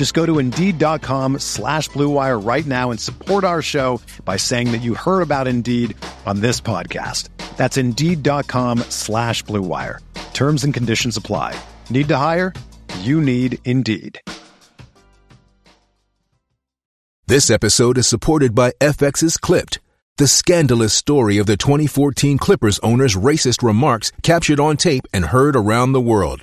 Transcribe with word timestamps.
Just 0.00 0.14
go 0.14 0.24
to 0.24 0.38
Indeed.com 0.38 1.40
slash 1.40 1.90
BlueWire 1.90 2.42
right 2.42 2.64
now 2.64 2.90
and 2.90 2.98
support 2.98 3.44
our 3.44 3.60
show 3.60 4.00
by 4.24 4.38
saying 4.38 4.72
that 4.72 4.80
you 4.80 4.94
heard 4.94 5.20
about 5.20 5.46
Indeed 5.46 5.94
on 6.24 6.40
this 6.40 6.58
podcast. 6.58 7.28
That's 7.58 7.76
Indeed.com 7.76 8.78
slash 8.88 9.44
BlueWire. 9.44 9.98
Terms 10.32 10.64
and 10.64 10.72
conditions 10.72 11.18
apply. 11.18 11.54
Need 11.90 12.08
to 12.08 12.16
hire? 12.16 12.54
You 13.00 13.20
need 13.20 13.58
Indeed. 13.66 14.22
This 17.26 17.50
episode 17.50 17.98
is 17.98 18.06
supported 18.06 18.54
by 18.54 18.72
FX's 18.80 19.36
Clipped, 19.36 19.80
the 20.16 20.26
scandalous 20.26 20.94
story 20.94 21.36
of 21.36 21.44
the 21.44 21.58
2014 21.58 22.38
Clippers 22.38 22.78
owner's 22.78 23.16
racist 23.16 23.62
remarks 23.62 24.12
captured 24.22 24.60
on 24.60 24.78
tape 24.78 25.06
and 25.12 25.26
heard 25.26 25.56
around 25.56 25.92
the 25.92 26.00
world. 26.00 26.42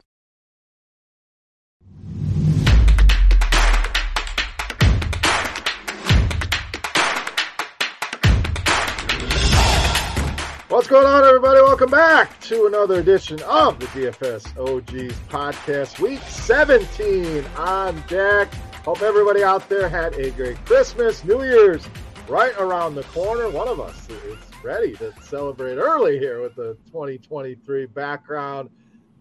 What's 10.81 10.89
going 10.89 11.05
on, 11.05 11.23
everybody? 11.23 11.61
Welcome 11.61 11.91
back 11.91 12.39
to 12.39 12.65
another 12.65 13.01
edition 13.01 13.39
of 13.43 13.79
the 13.79 13.85
DFS 13.85 14.57
OGs 14.57 15.13
podcast, 15.29 15.99
week 15.99 16.19
17 16.21 17.45
on 17.55 18.03
deck. 18.07 18.51
Hope 18.83 19.03
everybody 19.03 19.43
out 19.43 19.69
there 19.69 19.87
had 19.87 20.15
a 20.15 20.31
great 20.31 20.57
Christmas, 20.65 21.23
New 21.23 21.43
Year's 21.43 21.87
right 22.27 22.55
around 22.57 22.95
the 22.95 23.03
corner. 23.03 23.47
One 23.51 23.67
of 23.67 23.79
us 23.79 24.09
is 24.09 24.39
ready 24.63 24.93
to 24.93 25.13
celebrate 25.21 25.75
early 25.75 26.17
here 26.17 26.41
with 26.41 26.55
the 26.55 26.75
2023 26.87 27.85
background. 27.85 28.71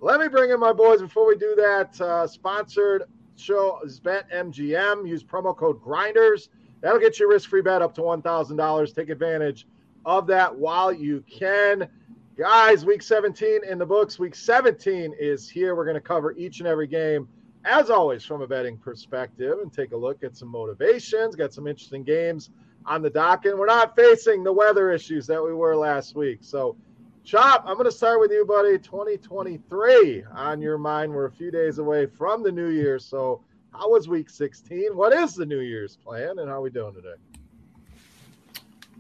Let 0.01 0.19
me 0.19 0.29
bring 0.29 0.49
in 0.49 0.61
my 0.61 0.73
boys 0.73 1.03
before 1.03 1.29
we 1.29 1.37
do 1.37 1.55
that. 1.57 2.01
Uh, 2.01 2.27
sponsored 2.27 3.03
show 3.37 3.81
is 3.85 4.01
BetMGM. 4.01 5.07
Use 5.07 5.23
promo 5.23 5.55
code 5.55 5.83
Grinders. 5.83 6.49
That'll 6.81 6.99
get 6.99 7.21
you 7.21 7.29
risk 7.29 7.51
free 7.51 7.61
bet 7.61 7.83
up 7.83 7.95
to 7.97 8.01
$1,000. 8.01 8.95
Take 8.95 9.11
advantage 9.11 9.67
of 10.05 10.27
that 10.29 10.55
while 10.55 10.93
you 10.93 11.25
can. 11.31 11.89
Guys, 12.37 12.87
week 12.87 13.03
17 13.03 13.61
in 13.69 13.79
the 13.79 13.87
books. 13.87 14.19
Week 14.19 14.35
17 14.35 15.15
is 15.19 15.49
here. 15.49 15.75
We're 15.75 15.85
going 15.85 15.95
to 15.95 16.01
cover 16.01 16.33
each 16.33 16.61
and 16.61 16.67
every 16.67 16.87
game, 16.87 17.29
as 17.65 17.91
always, 17.91 18.25
from 18.25 18.41
a 18.41 18.47
betting 18.47 18.79
perspective 18.79 19.59
and 19.61 19.73
take 19.73 19.93
a 19.93 19.97
look 19.97 20.25
at 20.25 20.37
some 20.37 20.49
motivations, 20.49 21.37
got 21.37 21.53
some 21.53 21.67
interesting 21.67 22.03
games 22.03 22.51
on 22.87 23.03
the 23.03 23.11
docket. 23.11 23.51
And 23.51 23.61
we're 23.61 23.67
not 23.67 23.95
facing 23.95 24.43
the 24.43 24.53
weather 24.53 24.91
issues 24.91 25.27
that 25.27 25.43
we 25.43 25.53
were 25.53 25.77
last 25.77 26.15
week. 26.15 26.39
So, 26.41 26.77
Chop, 27.23 27.65
I'm 27.67 27.75
going 27.75 27.85
to 27.85 27.93
start 27.93 28.19
with 28.19 28.31
you, 28.31 28.47
buddy. 28.47 28.79
2023 28.79 30.25
on 30.35 30.63
your 30.63 30.79
mind. 30.79 31.13
We're 31.13 31.27
a 31.27 31.31
few 31.31 31.51
days 31.51 31.79
away 31.79 32.07
from 32.07 32.43
the 32.43 32.51
new 32.51 32.69
year. 32.69 32.99
So, 32.99 33.43
how 33.73 33.91
was 33.91 34.09
week 34.09 34.31
16? 34.31 34.97
What 34.97 35.13
is 35.13 35.35
the 35.35 35.47
New 35.47 35.61
Year's 35.61 35.97
plan, 35.97 36.39
and 36.39 36.49
how 36.49 36.57
are 36.57 36.61
we 36.63 36.71
doing 36.71 36.95
today? 36.95 37.15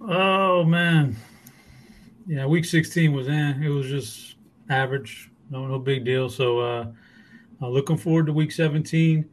Oh 0.00 0.64
man, 0.64 1.14
yeah. 2.26 2.46
Week 2.46 2.64
16 2.64 3.12
was 3.12 3.28
in. 3.28 3.62
It 3.62 3.68
was 3.68 3.86
just 3.86 4.36
average. 4.70 5.30
No, 5.50 5.66
no 5.66 5.78
big 5.78 6.04
deal. 6.04 6.30
So, 6.30 6.60
uh, 6.60 6.86
uh, 7.60 7.68
looking 7.68 7.98
forward 7.98 8.26
to 8.26 8.32
week 8.32 8.52
17. 8.52 9.28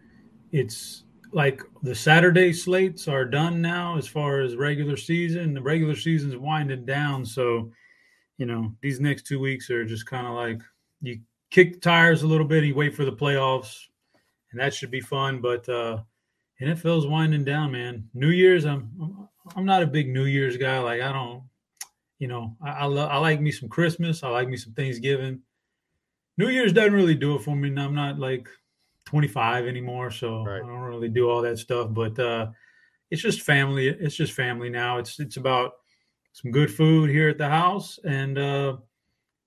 It's 0.52 1.04
like 1.32 1.62
the 1.84 1.96
Saturday 1.96 2.52
slates 2.52 3.08
are 3.08 3.24
done 3.24 3.62
now 3.62 3.98
as 3.98 4.08
far 4.08 4.42
as 4.42 4.56
regular 4.56 4.98
season. 4.98 5.54
The 5.54 5.62
regular 5.62 5.96
season's 5.96 6.36
winding 6.36 6.86
down, 6.86 7.26
so 7.26 7.72
you 8.38 8.46
know 8.46 8.74
these 8.82 9.00
next 9.00 9.26
two 9.26 9.40
weeks 9.40 9.70
are 9.70 9.86
just 9.86 10.06
kind 10.06 10.28
of 10.28 10.34
like 10.34 10.62
you 11.02 11.20
kick 11.50 11.82
tires 11.82 12.24
a 12.24 12.28
little 12.28 12.48
bit. 12.48 12.64
You 12.66 12.76
wait 12.76 12.96
for 12.96 13.06
the 13.06 13.12
playoffs, 13.12 13.78
and 14.52 14.60
that 14.60 14.74
should 14.74 14.92
be 14.92 15.02
fun. 15.02 15.40
But 15.40 15.68
uh, 15.70 16.00
NFL's 16.62 17.08
winding 17.08 17.44
down, 17.44 17.72
man. 17.72 18.10
New 18.14 18.30
Year's, 18.30 18.66
I'm, 18.66 19.28
I'm 19.56 19.66
not 19.66 19.84
a 19.84 19.88
big 19.88 20.10
New 20.10 20.26
Year's 20.26 20.58
guy. 20.58 20.80
Like 20.80 21.02
I 21.02 21.12
don't, 21.12 21.44
you 22.20 22.28
know, 22.28 22.56
I 22.64 22.72
I, 22.72 22.86
lo- 22.86 23.08
I 23.08 23.18
like 23.18 23.42
me 23.42 23.52
some 23.52 23.70
Christmas. 23.70 24.24
I 24.24 24.30
like 24.30 24.50
me 24.50 24.58
some 24.58 24.74
Thanksgiving. 24.74 25.42
New 26.38 26.50
Year's 26.50 26.74
doesn't 26.74 26.94
really 26.94 27.16
do 27.16 27.36
it 27.36 27.42
for 27.42 27.56
me. 27.56 27.70
I'm 27.80 27.96
not 27.96 28.20
like 28.20 28.48
25 29.06 29.66
anymore, 29.66 30.12
so 30.12 30.44
right. 30.44 30.58
I 30.58 30.68
don't 30.68 30.80
really 30.80 31.10
do 31.10 31.30
all 31.30 31.42
that 31.42 31.58
stuff. 31.58 31.88
But 31.92 32.18
uh, 32.20 32.48
it's 33.10 33.22
just 33.22 33.42
family. 33.42 33.88
It's 33.88 34.16
just 34.16 34.34
family 34.34 34.70
now. 34.70 34.98
It's 34.98 35.20
it's 35.20 35.38
about 35.38 35.74
some 36.34 36.52
good 36.52 36.72
food 36.72 37.10
here 37.10 37.30
at 37.30 37.38
the 37.38 37.50
house 37.50 38.00
and 38.06 38.38
uh, 38.38 38.78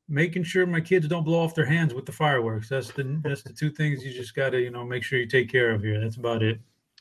making 0.09 0.43
sure 0.43 0.67
my 0.67 0.81
kids 0.81 1.07
don't 1.07 1.25
blow 1.25 1.39
off 1.39 1.55
their 1.55 1.65
hands 1.65 1.95
with 1.95 2.07
the 2.07 2.13
fireworks. 2.13 2.69
That's 2.69 2.91
the 2.91 3.21
that's 3.23 3.43
the 3.43 3.53
two 3.53 3.71
things 3.71 4.05
you 4.05 4.13
just 4.13 4.35
got 4.35 4.51
to 4.51 4.61
you 4.61 4.71
know 4.71 4.85
make 4.85 5.05
sure 5.05 5.19
you 5.19 5.27
take 5.27 5.51
care 5.51 5.71
of 5.73 5.83
here. 5.83 6.01
That's 6.01 6.17
about 6.17 6.43
it. 6.43 6.59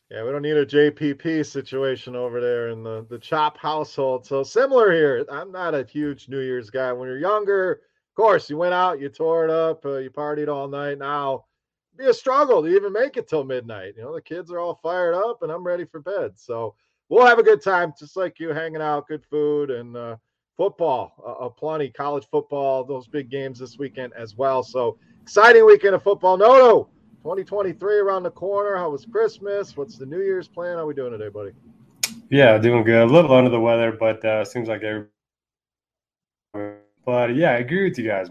Yeah, 0.10 0.24
we 0.24 0.32
don't 0.32 0.42
need 0.42 0.58
a 0.58 0.66
JPP 0.66 1.46
situation 1.46 2.16
over 2.16 2.42
there 2.42 2.70
in 2.70 2.82
the, 2.82 3.06
the 3.10 3.20
chop 3.20 3.60
household. 3.60 4.26
So 4.26 4.42
similar 4.42 4.92
here. 4.92 5.24
I'm 5.32 5.52
not 5.52 5.76
a 5.76 5.84
huge 5.84 6.28
New 6.28 6.40
Year's 6.40 6.72
guy. 6.72 6.92
When 6.92 7.08
you're 7.08 7.20
younger, 7.20 7.74
of 7.74 8.16
course, 8.16 8.50
you 8.50 8.58
went 8.58 8.74
out, 8.74 9.00
you 9.00 9.10
tore 9.10 9.46
it 9.46 9.52
up, 9.52 9.86
uh, 9.86 9.98
you 9.98 10.10
partied 10.10 10.48
all 10.48 10.68
night. 10.68 10.98
Now, 10.98 11.46
be 11.96 12.06
a 12.06 12.14
struggle 12.14 12.64
to 12.64 12.76
even 12.76 12.92
make 12.92 13.18
it 13.18 13.28
till 13.28 13.44
midnight. 13.44 13.94
You 13.98 14.04
know, 14.04 14.16
the 14.16 14.22
kids 14.22 14.52
are 14.52 14.58
all 14.58 14.80
fired 14.82 15.14
up, 15.14 15.44
and 15.44 15.52
I'm 15.52 15.64
ready 15.64 15.86
for 15.86 16.00
bed. 16.00 16.32
So 16.40 16.74
we'll 17.10 17.28
have 17.28 17.38
a 17.38 17.44
good 17.44 17.62
time, 17.62 17.94
just 18.00 18.18
like 18.18 18.40
you, 18.40 18.50
hanging 18.50 18.82
out, 18.82 19.08
good 19.08 19.24
food, 19.30 19.70
and 19.70 19.96
uh, 19.96 20.16
football, 20.58 21.14
uh, 21.24 21.46
uh 21.46 21.50
plenty, 21.50 21.90
college 21.90 22.28
football, 22.32 22.84
those 22.84 23.08
big 23.08 23.30
games 23.30 23.60
this 23.60 23.78
weekend 23.78 24.14
as 24.14 24.36
well. 24.36 24.64
So 24.64 24.98
exciting 25.22 25.68
weekend 25.68 25.94
of 25.94 26.02
football. 26.02 26.36
No, 26.36 26.58
no 26.58 26.90
2023 27.24 27.98
around 28.00 28.24
the 28.24 28.32
corner. 28.32 28.78
How 28.78 28.90
was 28.90 29.06
Christmas? 29.06 29.76
What's 29.76 29.98
the 29.98 30.06
New 30.06 30.22
Year's 30.22 30.48
plan? 30.48 30.78
How 30.78 30.84
are 30.84 30.86
we 30.86 30.94
doing 30.94 31.12
today, 31.12 31.28
buddy? 31.28 31.52
Yeah, 32.30 32.58
doing 32.58 32.84
good. 32.84 33.10
A 33.10 33.12
little 33.12 33.34
under 33.34 33.50
the 33.50 33.60
weather, 33.60 33.92
but 33.92 34.24
uh, 34.24 34.46
seems 34.46 34.70
like 34.70 34.84
every. 34.84 35.08
But 37.06 37.36
yeah, 37.36 37.52
I 37.52 37.58
agree 37.58 37.90
with 37.90 37.98
you 37.98 38.08
guys. 38.08 38.30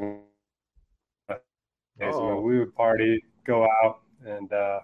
Oh. 2.00 2.40
We 2.40 2.60
would 2.60 2.74
party, 2.74 3.22
go 3.44 3.64
out, 3.64 4.00
and 4.24 4.50
uh, 4.52 4.80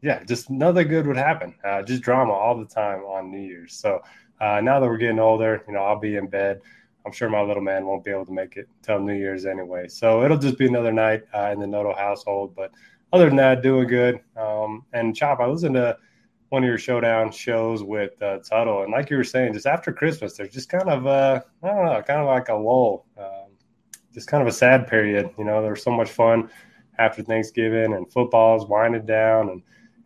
yeah, 0.00 0.22
just 0.22 0.48
nothing 0.48 0.86
good 0.86 1.06
would 1.08 1.16
happen. 1.16 1.54
Uh, 1.64 1.82
just 1.82 2.02
drama 2.02 2.32
all 2.32 2.56
the 2.56 2.66
time 2.66 3.00
on 3.00 3.32
New 3.32 3.40
Year's. 3.40 3.74
So 3.74 4.00
uh, 4.40 4.60
now 4.60 4.78
that 4.78 4.86
we're 4.86 4.96
getting 4.96 5.18
older, 5.18 5.64
you 5.66 5.74
know, 5.74 5.80
I'll 5.80 5.98
be 5.98 6.16
in 6.16 6.28
bed. 6.28 6.60
I'm 7.04 7.12
sure 7.12 7.28
my 7.28 7.40
little 7.40 7.62
man 7.62 7.86
won't 7.86 8.04
be 8.04 8.10
able 8.10 8.26
to 8.26 8.32
make 8.32 8.56
it 8.56 8.68
till 8.82 9.00
New 9.00 9.14
Year's 9.14 9.44
anyway. 9.44 9.88
So 9.88 10.22
it'll 10.22 10.38
just 10.38 10.58
be 10.58 10.68
another 10.68 10.92
night 10.92 11.24
uh, 11.34 11.50
in 11.52 11.58
the 11.58 11.66
Noto 11.66 11.94
household. 11.94 12.54
But 12.54 12.72
other 13.12 13.26
than 13.26 13.36
that, 13.36 13.62
doing 13.62 13.88
good. 13.88 14.20
Um, 14.36 14.84
and 14.92 15.14
Chop, 15.14 15.40
I 15.40 15.46
listened 15.46 15.74
to 15.74 15.96
one 16.50 16.62
of 16.62 16.68
your 16.68 16.78
showdown 16.78 17.30
shows 17.30 17.82
with 17.82 18.20
uh, 18.22 18.38
Tuttle, 18.38 18.82
and 18.82 18.92
like 18.92 19.10
you 19.10 19.16
were 19.16 19.24
saying, 19.24 19.52
just 19.52 19.66
after 19.66 19.92
Christmas, 19.92 20.36
there's 20.36 20.52
just 20.52 20.68
kind 20.68 20.88
of 20.88 21.06
uh, 21.06 21.40
I 21.62 21.66
don't 21.68 21.86
know, 21.86 22.02
kind 22.02 22.20
of 22.20 22.26
like 22.26 22.48
a 22.48 22.54
lull, 22.54 23.06
um, 23.18 23.50
just 24.12 24.28
kind 24.28 24.42
of 24.42 24.48
a 24.48 24.52
sad 24.52 24.88
period. 24.88 25.30
You 25.38 25.44
know, 25.44 25.62
there 25.62 25.70
was 25.70 25.82
so 25.82 25.92
much 25.92 26.10
fun 26.10 26.50
after 26.98 27.22
Thanksgiving, 27.22 27.94
and 27.94 28.10
football's 28.12 28.66
winding 28.66 29.06
down, 29.06 29.48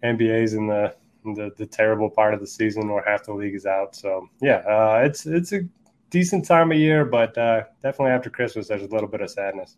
and 0.02 0.18
NBA's 0.18 0.54
in 0.54 0.66
the 0.66 0.94
the, 1.24 1.50
the 1.56 1.66
terrible 1.66 2.10
part 2.10 2.34
of 2.34 2.40
the 2.40 2.46
season 2.46 2.90
where 2.90 3.02
half 3.02 3.24
the 3.24 3.32
league 3.32 3.54
is 3.54 3.64
out. 3.66 3.96
So 3.96 4.28
yeah, 4.42 4.56
uh, 4.58 5.02
it's 5.04 5.26
it's 5.26 5.52
a 5.52 5.60
decent 6.10 6.44
time 6.44 6.70
of 6.70 6.78
year, 6.78 7.04
but 7.04 7.36
uh, 7.38 7.64
definitely 7.82 8.12
after 8.12 8.30
Christmas, 8.30 8.68
there's 8.68 8.82
a 8.82 8.88
little 8.88 9.08
bit 9.08 9.20
of 9.20 9.30
sadness. 9.30 9.76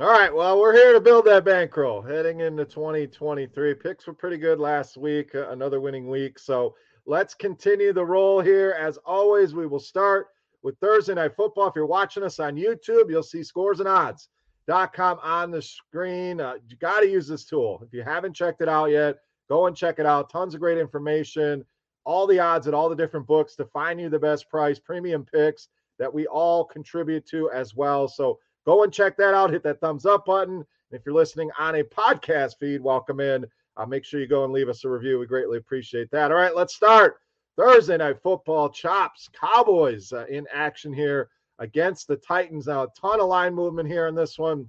All 0.00 0.08
right, 0.08 0.34
well, 0.34 0.58
we're 0.58 0.72
here 0.72 0.92
to 0.92 1.00
build 1.00 1.24
that 1.26 1.44
bankroll 1.44 2.02
heading 2.02 2.40
into 2.40 2.64
2023. 2.64 3.74
Picks 3.74 4.08
were 4.08 4.12
pretty 4.12 4.38
good 4.38 4.58
last 4.58 4.96
week, 4.96 5.36
uh, 5.36 5.50
another 5.50 5.80
winning 5.80 6.10
week. 6.10 6.36
So 6.36 6.74
let's 7.06 7.32
continue 7.32 7.92
the 7.92 8.04
roll 8.04 8.40
here. 8.40 8.74
As 8.76 8.98
always, 9.06 9.54
we 9.54 9.68
will 9.68 9.78
start 9.78 10.30
with 10.64 10.76
Thursday 10.80 11.14
Night 11.14 11.36
Football. 11.36 11.68
If 11.68 11.76
you're 11.76 11.86
watching 11.86 12.24
us 12.24 12.40
on 12.40 12.56
YouTube, 12.56 13.08
you'll 13.08 13.22
see 13.22 13.44
scores 13.44 13.78
and 13.78 13.88
odds.com 13.88 15.20
on 15.22 15.52
the 15.52 15.62
screen. 15.62 16.40
Uh, 16.40 16.54
you 16.68 16.76
got 16.78 16.98
to 16.98 17.08
use 17.08 17.28
this 17.28 17.44
tool. 17.44 17.80
If 17.86 17.92
you 17.92 18.02
haven't 18.02 18.34
checked 18.34 18.62
it 18.62 18.68
out 18.68 18.86
yet, 18.86 19.18
go 19.48 19.68
and 19.68 19.76
check 19.76 20.00
it 20.00 20.06
out. 20.06 20.28
Tons 20.28 20.54
of 20.54 20.60
great 20.60 20.78
information, 20.78 21.64
all 22.04 22.26
the 22.26 22.40
odds 22.40 22.66
at 22.66 22.74
all 22.74 22.88
the 22.88 22.96
different 22.96 23.28
books 23.28 23.54
to 23.54 23.64
find 23.66 24.00
you 24.00 24.08
the 24.08 24.18
best 24.18 24.50
price, 24.50 24.80
premium 24.80 25.24
picks 25.24 25.68
that 26.00 26.12
we 26.12 26.26
all 26.26 26.64
contribute 26.64 27.24
to 27.26 27.48
as 27.52 27.76
well. 27.76 28.08
So 28.08 28.40
go 28.64 28.82
and 28.82 28.92
check 28.92 29.16
that 29.16 29.34
out. 29.34 29.50
Hit 29.50 29.62
that 29.64 29.80
thumbs 29.80 30.06
up 30.06 30.26
button. 30.26 30.64
if 30.90 31.02
you're 31.04 31.14
listening 31.14 31.50
on 31.58 31.76
a 31.76 31.84
podcast 31.84 32.58
feed, 32.58 32.80
welcome 32.80 33.20
in. 33.20 33.46
Uh, 33.76 33.86
make 33.86 34.04
sure 34.04 34.20
you 34.20 34.26
go 34.26 34.44
and 34.44 34.52
leave 34.52 34.68
us 34.68 34.84
a 34.84 34.88
review. 34.88 35.18
We 35.18 35.26
greatly 35.26 35.58
appreciate 35.58 36.10
that. 36.12 36.30
All 36.30 36.36
right, 36.36 36.54
let's 36.54 36.74
start. 36.74 37.18
Thursday 37.56 37.96
night 37.96 38.20
football 38.22 38.68
chops 38.68 39.28
Cowboys 39.32 40.12
uh, 40.12 40.26
in 40.28 40.46
action 40.52 40.92
here 40.92 41.28
against 41.58 42.08
the 42.08 42.16
Titans. 42.16 42.66
Now, 42.66 42.84
a 42.84 42.88
ton 42.98 43.20
of 43.20 43.28
line 43.28 43.54
movement 43.54 43.88
here 43.88 44.08
in 44.08 44.14
this 44.14 44.38
one. 44.38 44.68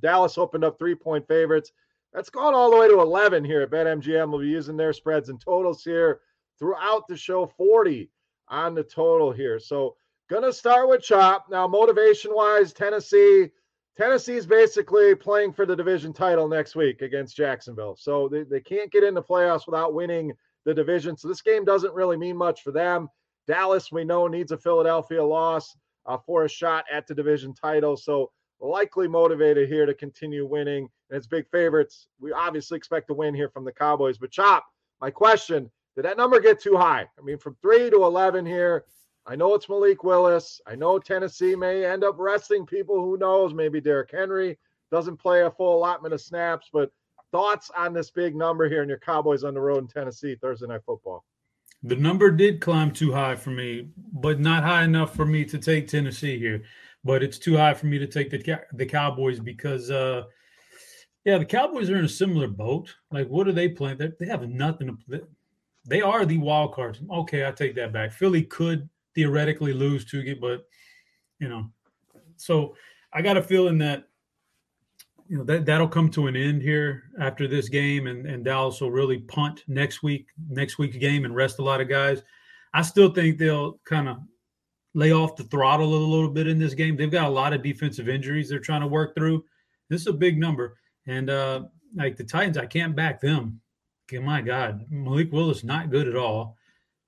Dallas 0.00 0.38
opened 0.38 0.64
up 0.64 0.78
three 0.78 0.94
point 0.94 1.26
favorites. 1.26 1.72
That's 2.12 2.30
gone 2.30 2.54
all 2.54 2.70
the 2.70 2.78
way 2.78 2.88
to 2.88 3.00
11 3.00 3.44
here 3.44 3.62
at 3.62 3.70
BetMGM. 3.70 4.30
We'll 4.30 4.40
be 4.40 4.48
using 4.48 4.76
their 4.76 4.92
spreads 4.92 5.28
and 5.28 5.40
totals 5.40 5.84
here 5.84 6.20
throughout 6.58 7.06
the 7.08 7.16
show. 7.16 7.46
40 7.46 8.10
on 8.48 8.74
the 8.74 8.82
total 8.82 9.32
here. 9.32 9.58
So 9.58 9.96
Gonna 10.28 10.52
start 10.52 10.88
with 10.88 11.02
Chop. 11.02 11.46
Now, 11.48 11.68
motivation 11.68 12.34
wise, 12.34 12.72
Tennessee. 12.72 13.50
Tennessee's 13.96 14.44
basically 14.44 15.14
playing 15.14 15.52
for 15.52 15.64
the 15.64 15.76
division 15.76 16.12
title 16.12 16.48
next 16.48 16.74
week 16.74 17.00
against 17.00 17.36
Jacksonville. 17.36 17.96
So 17.96 18.28
they, 18.28 18.42
they 18.42 18.60
can't 18.60 18.90
get 18.90 19.04
into 19.04 19.22
playoffs 19.22 19.66
without 19.66 19.94
winning 19.94 20.32
the 20.64 20.74
division. 20.74 21.16
So 21.16 21.28
this 21.28 21.40
game 21.40 21.64
doesn't 21.64 21.94
really 21.94 22.16
mean 22.16 22.36
much 22.36 22.62
for 22.62 22.72
them. 22.72 23.08
Dallas, 23.46 23.92
we 23.92 24.04
know, 24.04 24.26
needs 24.26 24.50
a 24.50 24.58
Philadelphia 24.58 25.24
loss 25.24 25.76
uh, 26.06 26.18
for 26.18 26.44
a 26.44 26.48
shot 26.48 26.84
at 26.92 27.06
the 27.06 27.14
division 27.14 27.54
title. 27.54 27.96
So 27.96 28.32
likely 28.60 29.06
motivated 29.06 29.68
here 29.68 29.86
to 29.86 29.94
continue 29.94 30.44
winning. 30.44 30.88
And 31.08 31.16
it's 31.16 31.28
big 31.28 31.48
favorites. 31.50 32.08
We 32.20 32.32
obviously 32.32 32.76
expect 32.76 33.06
to 33.08 33.14
win 33.14 33.34
here 33.34 33.48
from 33.48 33.64
the 33.64 33.72
Cowboys. 33.72 34.18
But 34.18 34.32
Chop, 34.32 34.66
my 35.00 35.10
question 35.10 35.70
did 35.94 36.04
that 36.04 36.18
number 36.18 36.40
get 36.40 36.60
too 36.60 36.76
high? 36.76 37.06
I 37.18 37.22
mean, 37.22 37.38
from 37.38 37.56
three 37.62 37.88
to 37.88 38.04
11 38.04 38.44
here. 38.44 38.84
I 39.28 39.34
know 39.34 39.54
it's 39.54 39.68
Malik 39.68 40.04
Willis. 40.04 40.60
I 40.66 40.76
know 40.76 40.98
Tennessee 40.98 41.56
may 41.56 41.84
end 41.84 42.04
up 42.04 42.14
resting 42.16 42.64
people. 42.64 43.00
Who 43.00 43.18
knows? 43.18 43.52
Maybe 43.52 43.80
Derrick 43.80 44.10
Henry 44.12 44.56
doesn't 44.92 45.16
play 45.16 45.42
a 45.42 45.50
full 45.50 45.76
allotment 45.76 46.14
of 46.14 46.20
snaps. 46.20 46.68
But 46.72 46.92
thoughts 47.32 47.70
on 47.76 47.92
this 47.92 48.10
big 48.10 48.36
number 48.36 48.68
here 48.68 48.82
in 48.82 48.88
your 48.88 49.00
Cowboys 49.00 49.42
on 49.42 49.54
the 49.54 49.60
road 49.60 49.78
in 49.78 49.88
Tennessee 49.88 50.36
Thursday 50.40 50.66
night 50.66 50.82
football? 50.86 51.24
The 51.82 51.96
number 51.96 52.30
did 52.30 52.60
climb 52.60 52.92
too 52.92 53.12
high 53.12 53.34
for 53.34 53.50
me, 53.50 53.88
but 54.12 54.38
not 54.38 54.62
high 54.62 54.84
enough 54.84 55.14
for 55.14 55.26
me 55.26 55.44
to 55.46 55.58
take 55.58 55.88
Tennessee 55.88 56.38
here. 56.38 56.62
But 57.04 57.22
it's 57.22 57.38
too 57.38 57.56
high 57.56 57.74
for 57.74 57.86
me 57.86 57.98
to 57.98 58.06
take 58.06 58.30
the 58.30 58.60
the 58.74 58.86
Cowboys 58.86 59.40
because, 59.40 59.90
uh, 59.90 60.24
yeah, 61.24 61.38
the 61.38 61.44
Cowboys 61.44 61.90
are 61.90 61.98
in 61.98 62.04
a 62.04 62.08
similar 62.08 62.48
boat. 62.48 62.94
Like, 63.10 63.28
what 63.28 63.48
are 63.48 63.52
they 63.52 63.68
playing? 63.68 63.98
They, 63.98 64.12
they 64.18 64.26
have 64.26 64.48
nothing. 64.48 64.96
To, 65.10 65.26
they 65.84 66.00
are 66.00 66.24
the 66.24 66.38
wild 66.38 66.74
cards. 66.74 67.00
Okay, 67.10 67.46
I 67.46 67.50
take 67.50 67.74
that 67.74 67.92
back. 67.92 68.12
Philly 68.12 68.42
could 68.42 68.88
theoretically 69.16 69.72
lose 69.72 70.04
get, 70.04 70.40
but 70.40 70.66
you 71.40 71.48
know, 71.48 71.68
so 72.36 72.76
I 73.12 73.22
got 73.22 73.36
a 73.36 73.42
feeling 73.42 73.78
that 73.78 74.04
you 75.26 75.38
know 75.38 75.44
that 75.44 75.66
that'll 75.66 75.88
come 75.88 76.08
to 76.10 76.28
an 76.28 76.36
end 76.36 76.62
here 76.62 77.04
after 77.18 77.48
this 77.48 77.68
game, 77.68 78.06
and 78.06 78.26
and 78.26 78.44
Dallas 78.44 78.80
will 78.80 78.92
really 78.92 79.18
punt 79.18 79.64
next 79.66 80.04
week, 80.04 80.28
next 80.48 80.78
week's 80.78 80.98
game, 80.98 81.24
and 81.24 81.34
rest 81.34 81.58
a 81.58 81.64
lot 81.64 81.80
of 81.80 81.88
guys. 81.88 82.22
I 82.74 82.82
still 82.82 83.10
think 83.10 83.38
they'll 83.38 83.80
kind 83.84 84.08
of 84.08 84.18
lay 84.94 85.12
off 85.12 85.34
the 85.34 85.44
throttle 85.44 85.94
a 85.94 85.96
little 85.96 86.30
bit 86.30 86.46
in 86.46 86.58
this 86.58 86.74
game. 86.74 86.96
They've 86.96 87.10
got 87.10 87.28
a 87.28 87.30
lot 87.30 87.52
of 87.52 87.62
defensive 87.62 88.08
injuries 88.08 88.48
they're 88.48 88.58
trying 88.60 88.82
to 88.82 88.86
work 88.86 89.16
through. 89.16 89.44
This 89.88 90.02
is 90.02 90.06
a 90.08 90.12
big 90.12 90.38
number, 90.38 90.78
and 91.06 91.30
uh 91.30 91.64
like 91.96 92.16
the 92.16 92.24
Titans, 92.24 92.58
I 92.58 92.66
can't 92.66 92.94
back 92.94 93.20
them. 93.20 93.60
My 94.12 94.40
God, 94.40 94.84
Malik 94.88 95.32
Willis 95.32 95.64
not 95.64 95.90
good 95.90 96.06
at 96.06 96.16
all. 96.16 96.56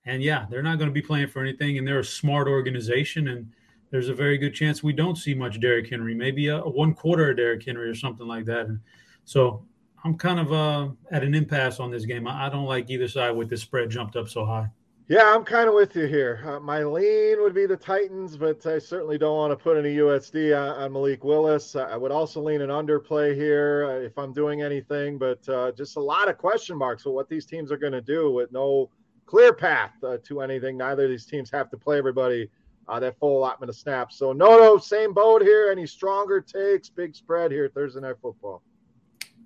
And 0.08 0.22
yeah, 0.22 0.46
they're 0.48 0.62
not 0.62 0.78
going 0.78 0.88
to 0.88 0.94
be 0.94 1.02
playing 1.02 1.28
for 1.28 1.42
anything, 1.42 1.76
and 1.76 1.86
they're 1.86 1.98
a 1.98 2.04
smart 2.04 2.48
organization. 2.48 3.28
And 3.28 3.52
there's 3.90 4.08
a 4.08 4.14
very 4.14 4.38
good 4.38 4.54
chance 4.54 4.82
we 4.82 4.94
don't 4.94 5.16
see 5.16 5.34
much 5.34 5.60
Derrick 5.60 5.90
Henry, 5.90 6.14
maybe 6.14 6.48
a, 6.48 6.62
a 6.62 6.68
one 6.68 6.94
quarter 6.94 7.30
of 7.30 7.36
Derrick 7.36 7.64
Henry 7.64 7.88
or 7.88 7.94
something 7.94 8.26
like 8.26 8.46
that. 8.46 8.66
And 8.66 8.80
so 9.26 9.64
I'm 10.04 10.16
kind 10.16 10.40
of 10.40 10.52
uh, 10.52 10.88
at 11.10 11.22
an 11.22 11.34
impasse 11.34 11.78
on 11.78 11.90
this 11.90 12.06
game. 12.06 12.26
I, 12.26 12.46
I, 12.46 12.48
don't 12.48 12.64
like 12.64 12.88
either 12.88 13.06
side 13.06 13.32
with 13.32 13.50
this 13.50 13.60
spread 13.60 13.90
jumped 13.90 14.16
up 14.16 14.28
so 14.28 14.46
high. 14.46 14.68
Yeah, 15.08 15.34
I'm 15.34 15.44
kind 15.44 15.68
of 15.68 15.74
with 15.74 15.96
you 15.96 16.06
here. 16.06 16.42
Uh, 16.46 16.60
my 16.60 16.82
lean 16.84 17.40
would 17.40 17.54
be 17.54 17.66
the 17.66 17.76
Titans, 17.76 18.36
but 18.36 18.64
I 18.66 18.78
certainly 18.78 19.16
don't 19.16 19.36
want 19.36 19.50
to 19.52 19.56
put 19.56 19.78
any 19.78 19.96
USD 19.96 20.54
on, 20.54 20.82
on 20.82 20.92
Malik 20.92 21.24
Willis. 21.24 21.76
I 21.76 21.96
would 21.96 22.12
also 22.12 22.42
lean 22.42 22.60
an 22.60 22.68
underplay 22.68 23.34
here 23.34 23.88
uh, 23.90 24.04
if 24.04 24.18
I'm 24.18 24.34
doing 24.34 24.62
anything, 24.62 25.18
but 25.18 25.46
uh, 25.48 25.72
just 25.72 25.96
a 25.96 26.00
lot 26.00 26.28
of 26.28 26.36
question 26.36 26.76
marks 26.76 27.06
with 27.06 27.14
what 27.14 27.28
these 27.28 27.46
teams 27.46 27.72
are 27.72 27.78
going 27.78 27.94
to 27.94 28.02
do 28.02 28.30
with 28.30 28.52
no 28.52 28.90
clear 29.28 29.52
path 29.52 29.92
uh, 30.02 30.16
to 30.24 30.40
anything. 30.40 30.78
Neither 30.78 31.04
of 31.04 31.10
these 31.10 31.26
teams 31.26 31.50
have 31.50 31.70
to 31.70 31.76
play 31.76 31.98
everybody 31.98 32.48
uh, 32.88 32.98
that 32.98 33.18
full 33.18 33.38
allotment 33.38 33.68
of 33.68 33.76
snaps. 33.76 34.16
So, 34.16 34.32
no, 34.32 34.58
no, 34.58 34.78
same 34.78 35.12
boat 35.12 35.42
here. 35.42 35.68
Any 35.70 35.86
stronger 35.86 36.40
takes? 36.40 36.88
Big 36.88 37.14
spread 37.14 37.52
here 37.52 37.68
Thursday 37.68 38.00
night 38.00 38.16
football. 38.22 38.62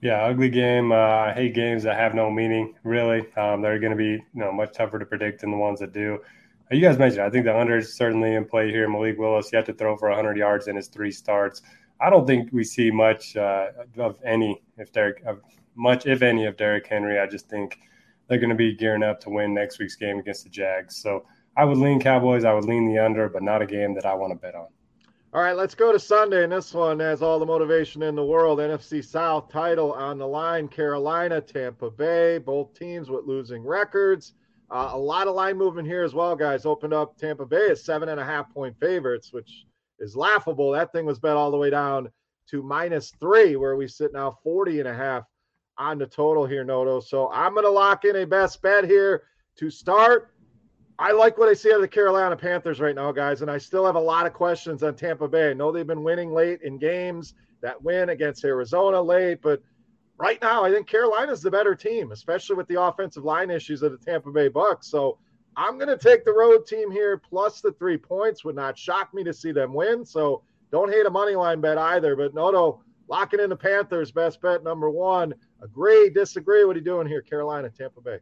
Yeah, 0.00 0.23
ugly 0.23 0.50
game. 0.50 0.93
Uh, 0.93 0.96
I 0.96 1.32
hate 1.32 1.55
games 1.55 1.82
that 1.82 1.96
have 1.96 2.14
no 2.14 2.31
meaning. 2.31 2.75
Really, 2.84 3.20
um, 3.37 3.61
they're 3.61 3.79
going 3.79 3.90
to 3.90 3.96
be 3.96 4.05
you 4.05 4.25
know 4.34 4.52
much 4.52 4.73
tougher 4.73 4.99
to 4.99 5.06
predict 5.06 5.40
than 5.40 5.50
the 5.50 5.56
ones 5.56 5.81
that 5.81 5.93
do. 5.93 6.19
You 6.70 6.81
guys 6.81 6.99
mentioned. 6.99 7.23
I 7.23 7.31
think 7.31 7.44
the 7.44 7.56
under 7.56 7.76
is 7.76 7.94
certainly 7.94 8.34
in 8.34 8.44
play 8.44 8.70
here. 8.70 8.88
Malik 8.88 9.19
Willis, 9.19 9.52
you 9.52 9.56
have 9.56 9.67
to 9.67 9.75
throw 9.75 9.96
for 9.96 10.08
100 10.08 10.37
yards 10.37 10.69
in 10.69 10.76
his 10.76 10.88
three 10.88 11.11
starts. 11.11 11.62
I 12.00 12.08
don't 12.08 12.26
think 12.26 12.49
we 12.50 12.64
see 12.64 12.90
much 12.90 13.37
uh, 13.37 13.67
of 13.99 14.19
any, 14.25 14.62
if 14.79 14.90
Derrick, 14.90 15.23
much 15.75 16.06
if 16.06 16.23
any, 16.23 16.46
of 16.46 16.56
Derrick 16.56 16.87
Henry. 16.87 17.20
I 17.20 17.26
just 17.26 17.49
think 17.49 17.79
they're 18.32 18.40
going 18.40 18.49
to 18.49 18.56
be 18.56 18.75
gearing 18.75 19.02
up 19.02 19.20
to 19.20 19.29
win 19.29 19.52
next 19.52 19.79
week's 19.79 19.94
game 19.94 20.19
against 20.19 20.44
the 20.44 20.49
Jags. 20.49 20.96
So 20.96 21.26
I 21.55 21.67
would 21.67 21.76
lean 21.76 22.00
Cowboys. 22.00 22.46
I 22.46 22.55
would 22.55 22.64
lean 22.64 22.88
the 22.88 22.99
under, 22.99 23.29
but 23.29 23.43
not 23.43 23.61
a 23.61 23.67
game 23.67 23.93
that 23.93 24.06
I 24.06 24.15
want 24.15 24.32
to 24.32 24.39
bet 24.39 24.55
on. 24.55 24.69
All 25.34 25.43
right, 25.43 25.55
let's 25.55 25.74
go 25.74 25.93
to 25.93 25.98
Sunday. 25.98 26.43
And 26.43 26.51
this 26.51 26.72
one 26.72 26.98
has 27.01 27.20
all 27.20 27.39
the 27.39 27.44
motivation 27.44 28.03
in 28.03 28.15
the 28.15 28.24
world. 28.24 28.58
NFC 28.58 29.05
South 29.05 29.51
title 29.51 29.93
on 29.93 30.17
the 30.17 30.27
line. 30.27 30.67
Carolina, 30.67 31.43
Tampa 31.43 31.91
Bay, 31.91 32.39
both 32.39 32.72
teams 32.72 33.10
with 33.10 33.27
losing 33.27 33.62
records. 33.62 34.32
Uh, 34.70 34.93
a 34.94 34.98
lot 34.98 35.29
of 35.29 35.34
line 35.34 35.58
movement 35.58 35.86
here 35.86 36.03
as 36.03 36.15
well, 36.15 36.34
guys. 36.34 36.65
Opened 36.65 36.94
up 36.94 37.19
Tampa 37.19 37.44
Bay 37.44 37.69
as 37.70 37.84
seven 37.84 38.08
and 38.08 38.19
a 38.19 38.24
half 38.24 38.51
point 38.55 38.74
favorites, 38.81 39.31
which 39.31 39.67
is 39.98 40.17
laughable. 40.17 40.72
That 40.72 40.91
thing 40.91 41.05
was 41.05 41.19
bet 41.19 41.36
all 41.36 41.51
the 41.51 41.58
way 41.58 41.69
down 41.69 42.08
to 42.48 42.62
minus 42.62 43.12
three, 43.20 43.56
where 43.56 43.77
we 43.77 43.86
sit 43.86 44.15
now 44.15 44.39
40 44.43 44.79
and 44.79 44.89
a 44.89 44.94
half 44.94 45.24
on 45.79 45.98
the 45.98 46.06
total 46.06 46.46
here, 46.46 46.64
Noto. 46.64 47.00
So 47.00 47.31
I'm 47.32 47.55
going 47.55 47.64
to 47.64 47.70
lock 47.70 48.05
in 48.05 48.17
a 48.17 48.26
best 48.26 48.60
bet 48.62 48.84
here 48.84 49.24
to 49.56 49.70
start. 49.70 50.32
I 50.98 51.12
like 51.12 51.38
what 51.38 51.48
I 51.48 51.55
see 51.55 51.70
out 51.70 51.76
of 51.76 51.81
the 51.82 51.88
Carolina 51.88 52.36
Panthers 52.36 52.81
right 52.81 52.94
now, 52.94 53.10
guys, 53.12 53.43
and 53.43 53.50
I 53.50 53.58
still 53.58 53.84
have 53.86 53.96
a 53.96 54.00
lot 54.00 54.26
of 54.26 54.32
questions 54.32 54.82
on 54.82 54.94
Tampa 54.94 55.26
Bay. 55.26 55.50
I 55.50 55.55
know 55.55 55.72
they've 55.72 55.86
been 55.86 56.05
winning 56.05 56.32
late 56.32 56.62
in 56.62 56.79
games, 56.79 57.34
that 57.60 57.82
win 57.82 58.10
against 58.10 58.44
Arizona 58.44 59.00
late, 59.00 59.41
but 59.43 59.62
right 60.19 60.41
now 60.43 60.64
I 60.64 60.70
think 60.70 60.86
Carolina's 60.86 61.43
the 61.43 61.50
better 61.50 61.74
team, 61.74 62.12
especially 62.12 62.56
with 62.56 62.69
the 62.69 62.81
offensive 62.81 63.24
line 63.24 63.50
issues 63.50 63.82
of 63.82 63.93
the 63.93 63.98
Tampa 63.98 64.31
Bay 64.31 64.48
Bucks. 64.48 64.88
So 64.88 65.19
I'm 65.56 65.79
going 65.79 65.88
to 65.88 65.96
take 65.96 66.24
the 66.24 66.32
road 66.32 66.67
team 66.67 66.91
here 66.91 67.19
plus 67.19 67.60
the 67.60 67.72
three 67.72 67.96
points. 67.96 68.44
Would 68.44 68.56
not 68.56 68.79
shock 68.79 69.12
me 69.12 69.24
to 69.24 69.32
see 69.32 69.52
them 69.52 69.74
win. 69.74 70.05
So 70.05 70.43
don't 70.70 70.93
hate 70.93 71.06
a 71.06 71.10
money 71.10 71.34
line 71.34 71.60
bet 71.60 71.79
either. 71.79 72.17
But 72.17 72.34
Noto, 72.34 72.82
locking 73.08 73.41
in 73.41 73.50
the 73.50 73.56
Panthers, 73.56 74.10
best 74.10 74.41
bet 74.41 74.64
number 74.64 74.91
one. 74.91 75.34
Agree, 75.62 76.10
disagree? 76.10 76.64
What 76.64 76.74
are 76.76 76.78
you 76.81 76.84
doing 76.84 77.06
here, 77.06 77.22
Carolina, 77.22 77.70
Tampa 77.70 78.00
Bay? 78.00 78.19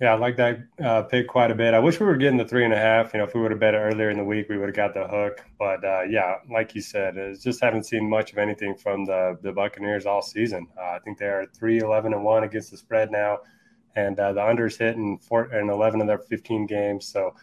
Yeah, 0.00 0.14
I 0.14 0.16
like 0.16 0.36
that 0.36 0.60
uh, 0.82 1.02
pick 1.02 1.28
quite 1.28 1.50
a 1.50 1.54
bit. 1.54 1.74
I 1.74 1.78
wish 1.78 2.00
we 2.00 2.06
were 2.06 2.16
getting 2.16 2.38
the 2.38 2.44
three 2.44 2.64
and 2.64 2.72
a 2.72 2.78
half. 2.78 3.12
You 3.12 3.18
know, 3.18 3.24
if 3.24 3.34
we 3.34 3.40
would 3.42 3.50
have 3.50 3.60
bet 3.60 3.74
it 3.74 3.78
earlier 3.78 4.08
in 4.08 4.16
the 4.16 4.24
week, 4.24 4.48
we 4.48 4.56
would 4.56 4.68
have 4.68 4.76
got 4.76 4.94
the 4.94 5.06
hook. 5.06 5.44
But 5.58 5.84
uh, 5.84 6.02
yeah, 6.08 6.36
like 6.50 6.74
you 6.74 6.80
said, 6.80 7.18
it's 7.18 7.42
just 7.42 7.60
haven't 7.60 7.84
seen 7.84 8.08
much 8.08 8.32
of 8.32 8.38
anything 8.38 8.74
from 8.74 9.04
the 9.04 9.38
the 9.42 9.52
Buccaneers 9.52 10.06
all 10.06 10.22
season. 10.22 10.68
Uh, 10.78 10.92
I 10.92 11.00
think 11.04 11.18
they 11.18 11.26
are 11.26 11.44
three 11.54 11.80
eleven 11.80 12.14
and 12.14 12.24
one 12.24 12.44
against 12.44 12.70
the 12.70 12.78
spread 12.78 13.10
now, 13.10 13.40
and 13.94 14.18
uh, 14.18 14.32
the 14.32 14.40
unders 14.40 14.78
hit 14.78 14.96
in 14.96 15.18
four 15.18 15.42
and 15.52 15.68
eleven 15.68 16.00
of 16.00 16.06
their 16.06 16.18
fifteen 16.18 16.64
games. 16.66 17.06
So 17.06 17.34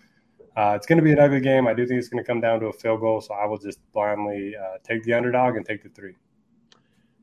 uh, 0.56 0.74
it's 0.76 0.88
going 0.88 0.98
to 0.98 1.04
be 1.04 1.12
an 1.12 1.20
ugly 1.20 1.42
game. 1.42 1.68
I 1.68 1.76
do 1.76 1.86
think 1.86 2.00
it's 2.00 2.10
going 2.10 2.24
to 2.24 2.28
come 2.28 2.42
down 2.42 2.60
to 2.62 2.68
a 2.68 2.74
field 2.74 3.02
goal. 3.02 3.22
So 3.22 3.36
I 3.36 3.46
will 3.46 3.60
just 3.60 3.80
blindly 3.92 4.56
uh, 4.56 4.78
take 4.84 5.04
the 5.04 5.14
underdog 5.14 5.58
and 5.58 5.66
take 5.66 5.84
the 5.84 5.90
three. 5.90 6.16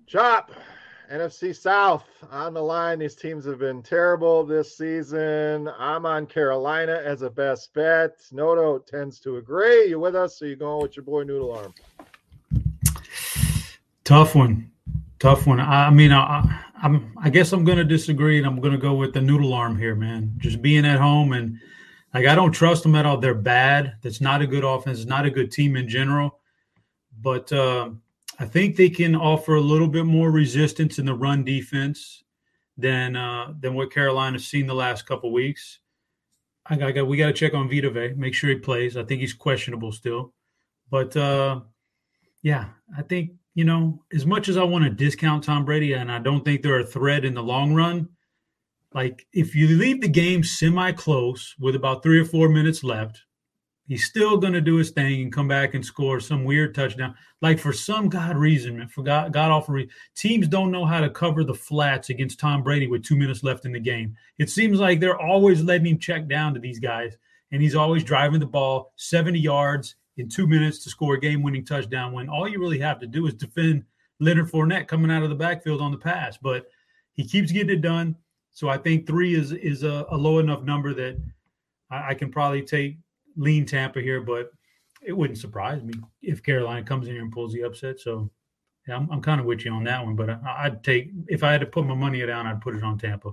Chop 0.06 0.52
NFC 1.12 1.54
South 1.54 2.04
on 2.30 2.54
the 2.54 2.62
line. 2.62 2.98
These 2.98 3.16
teams 3.16 3.44
have 3.44 3.58
been 3.58 3.82
terrible 3.82 4.44
this 4.44 4.76
season. 4.76 5.68
I'm 5.78 6.06
on 6.06 6.26
Carolina 6.26 7.00
as 7.04 7.22
a 7.22 7.30
best 7.30 7.72
bet. 7.74 8.12
Noto 8.32 8.78
tends 8.78 9.20
to 9.20 9.36
agree. 9.36 9.86
You 9.88 10.00
with 10.00 10.16
us? 10.16 10.40
Or 10.40 10.46
you 10.46 10.56
going 10.56 10.82
with 10.82 10.96
your 10.96 11.04
boy 11.04 11.24
Noodle 11.24 11.52
Arm? 11.52 11.74
Tough 14.04 14.34
one. 14.34 14.70
Tough 15.18 15.46
one. 15.46 15.60
I, 15.60 15.90
mean, 15.90 16.12
I, 16.12 16.62
I'm. 16.82 17.12
I 17.18 17.30
guess 17.30 17.52
I'm 17.52 17.64
going 17.64 17.78
to 17.78 17.84
disagree, 17.84 18.38
and 18.38 18.46
I'm 18.46 18.60
going 18.60 18.72
to 18.72 18.78
go 18.78 18.94
with 18.94 19.14
the 19.14 19.20
Noodle 19.20 19.54
Arm 19.54 19.78
here, 19.78 19.94
man. 19.94 20.34
Just 20.38 20.60
being 20.60 20.84
at 20.84 21.00
home 21.00 21.32
and 21.32 21.58
like 22.14 22.26
I 22.26 22.34
don't 22.34 22.52
trust 22.52 22.84
them 22.84 22.94
at 22.94 23.04
all. 23.06 23.18
They're 23.18 23.34
bad. 23.34 23.96
That's 24.02 24.20
not 24.20 24.40
a 24.40 24.46
good 24.46 24.64
offense. 24.64 25.00
It's 25.00 25.08
not 25.08 25.26
a 25.26 25.30
good 25.30 25.50
team 25.50 25.76
in 25.76 25.88
general. 25.88 26.38
But 27.20 27.52
uh, 27.52 27.90
I 28.38 28.46
think 28.46 28.76
they 28.76 28.90
can 28.90 29.14
offer 29.14 29.54
a 29.54 29.60
little 29.60 29.88
bit 29.88 30.06
more 30.06 30.30
resistance 30.30 30.98
in 30.98 31.06
the 31.06 31.14
run 31.14 31.44
defense 31.44 32.24
than 32.76 33.16
uh, 33.16 33.54
than 33.60 33.74
what 33.74 33.92
Carolina's 33.92 34.46
seen 34.46 34.66
the 34.66 34.74
last 34.74 35.06
couple 35.06 35.32
weeks. 35.32 35.78
I 36.66 36.76
got, 36.76 36.88
I 36.88 36.92
got 36.92 37.06
we 37.06 37.16
got 37.16 37.26
to 37.26 37.32
check 37.32 37.54
on 37.54 37.68
Vita 37.68 37.90
Vea, 37.90 38.14
make 38.16 38.34
sure 38.34 38.50
he 38.50 38.56
plays. 38.56 38.96
I 38.96 39.04
think 39.04 39.20
he's 39.20 39.34
questionable 39.34 39.92
still, 39.92 40.32
but 40.90 41.16
uh, 41.16 41.60
yeah, 42.42 42.66
I 42.96 43.02
think 43.02 43.32
you 43.54 43.64
know 43.64 44.02
as 44.12 44.26
much 44.26 44.48
as 44.48 44.56
I 44.56 44.64
want 44.64 44.84
to 44.84 44.90
discount 44.90 45.44
Tom 45.44 45.64
Brady, 45.64 45.92
and 45.92 46.10
I 46.10 46.18
don't 46.18 46.44
think 46.44 46.62
they're 46.62 46.80
a 46.80 46.86
threat 46.86 47.24
in 47.24 47.34
the 47.34 47.42
long 47.42 47.74
run. 47.74 48.08
Like 48.92 49.26
if 49.32 49.54
you 49.54 49.68
leave 49.68 50.00
the 50.00 50.08
game 50.08 50.42
semi 50.42 50.92
close 50.92 51.54
with 51.58 51.74
about 51.74 52.02
three 52.02 52.20
or 52.20 52.24
four 52.24 52.48
minutes 52.48 52.82
left, 52.82 53.22
He's 53.86 54.04
still 54.04 54.38
going 54.38 54.54
to 54.54 54.62
do 54.62 54.76
his 54.76 54.90
thing 54.90 55.20
and 55.20 55.32
come 55.32 55.46
back 55.46 55.74
and 55.74 55.84
score 55.84 56.18
some 56.18 56.44
weird 56.44 56.74
touchdown. 56.74 57.14
Like 57.42 57.58
for 57.58 57.72
some 57.72 58.08
god 58.08 58.36
reason, 58.36 58.78
man, 58.78 58.88
for 58.88 59.02
God, 59.02 59.32
God 59.32 59.50
awful 59.50 59.74
reason, 59.74 59.90
teams 60.14 60.48
don't 60.48 60.70
know 60.70 60.86
how 60.86 61.00
to 61.00 61.10
cover 61.10 61.44
the 61.44 61.54
flats 61.54 62.08
against 62.08 62.40
Tom 62.40 62.62
Brady 62.62 62.86
with 62.86 63.04
two 63.04 63.16
minutes 63.16 63.42
left 63.42 63.66
in 63.66 63.72
the 63.72 63.80
game. 63.80 64.16
It 64.38 64.48
seems 64.48 64.80
like 64.80 65.00
they're 65.00 65.20
always 65.20 65.62
letting 65.62 65.86
him 65.86 65.98
check 65.98 66.26
down 66.28 66.54
to 66.54 66.60
these 66.60 66.78
guys, 66.78 67.18
and 67.52 67.60
he's 67.60 67.74
always 67.74 68.02
driving 68.02 68.40
the 68.40 68.46
ball 68.46 68.92
70 68.96 69.38
yards 69.38 69.96
in 70.16 70.30
two 70.30 70.46
minutes 70.46 70.82
to 70.84 70.90
score 70.90 71.14
a 71.14 71.20
game-winning 71.20 71.66
touchdown. 71.66 72.12
When 72.12 72.28
all 72.28 72.48
you 72.48 72.58
really 72.58 72.78
have 72.78 73.00
to 73.00 73.06
do 73.06 73.26
is 73.26 73.34
defend 73.34 73.84
Leonard 74.18 74.50
Fournette 74.50 74.88
coming 74.88 75.10
out 75.10 75.22
of 75.22 75.28
the 75.28 75.34
backfield 75.34 75.82
on 75.82 75.90
the 75.90 75.98
pass, 75.98 76.38
but 76.38 76.68
he 77.12 77.26
keeps 77.26 77.52
getting 77.52 77.76
it 77.76 77.82
done. 77.82 78.16
So 78.50 78.68
I 78.68 78.78
think 78.78 79.06
three 79.06 79.34
is 79.34 79.52
is 79.52 79.82
a, 79.82 80.06
a 80.10 80.16
low 80.16 80.38
enough 80.38 80.62
number 80.62 80.94
that 80.94 81.20
I, 81.90 82.10
I 82.10 82.14
can 82.14 82.30
probably 82.30 82.62
take 82.62 82.98
lean 83.36 83.66
Tampa 83.66 84.00
here, 84.00 84.20
but 84.20 84.50
it 85.02 85.12
wouldn't 85.12 85.38
surprise 85.38 85.82
me 85.82 85.94
if 86.22 86.42
Carolina 86.42 86.82
comes 86.82 87.06
in 87.06 87.14
here 87.14 87.22
and 87.22 87.32
pulls 87.32 87.52
the 87.52 87.62
upset. 87.62 88.00
So, 88.00 88.30
yeah, 88.88 88.96
I'm, 88.96 89.10
I'm 89.10 89.22
kind 89.22 89.40
of 89.40 89.46
with 89.46 89.64
you 89.64 89.72
on 89.72 89.84
that 89.84 90.04
one. 90.04 90.16
But 90.16 90.30
I, 90.30 90.68
would 90.68 90.82
take 90.82 91.10
if 91.28 91.42
I 91.42 91.52
had 91.52 91.60
to 91.60 91.66
put 91.66 91.86
my 91.86 91.94
money 91.94 92.24
down, 92.24 92.46
I'd 92.46 92.60
put 92.60 92.74
it 92.74 92.82
on 92.82 92.98
Tampa. 92.98 93.32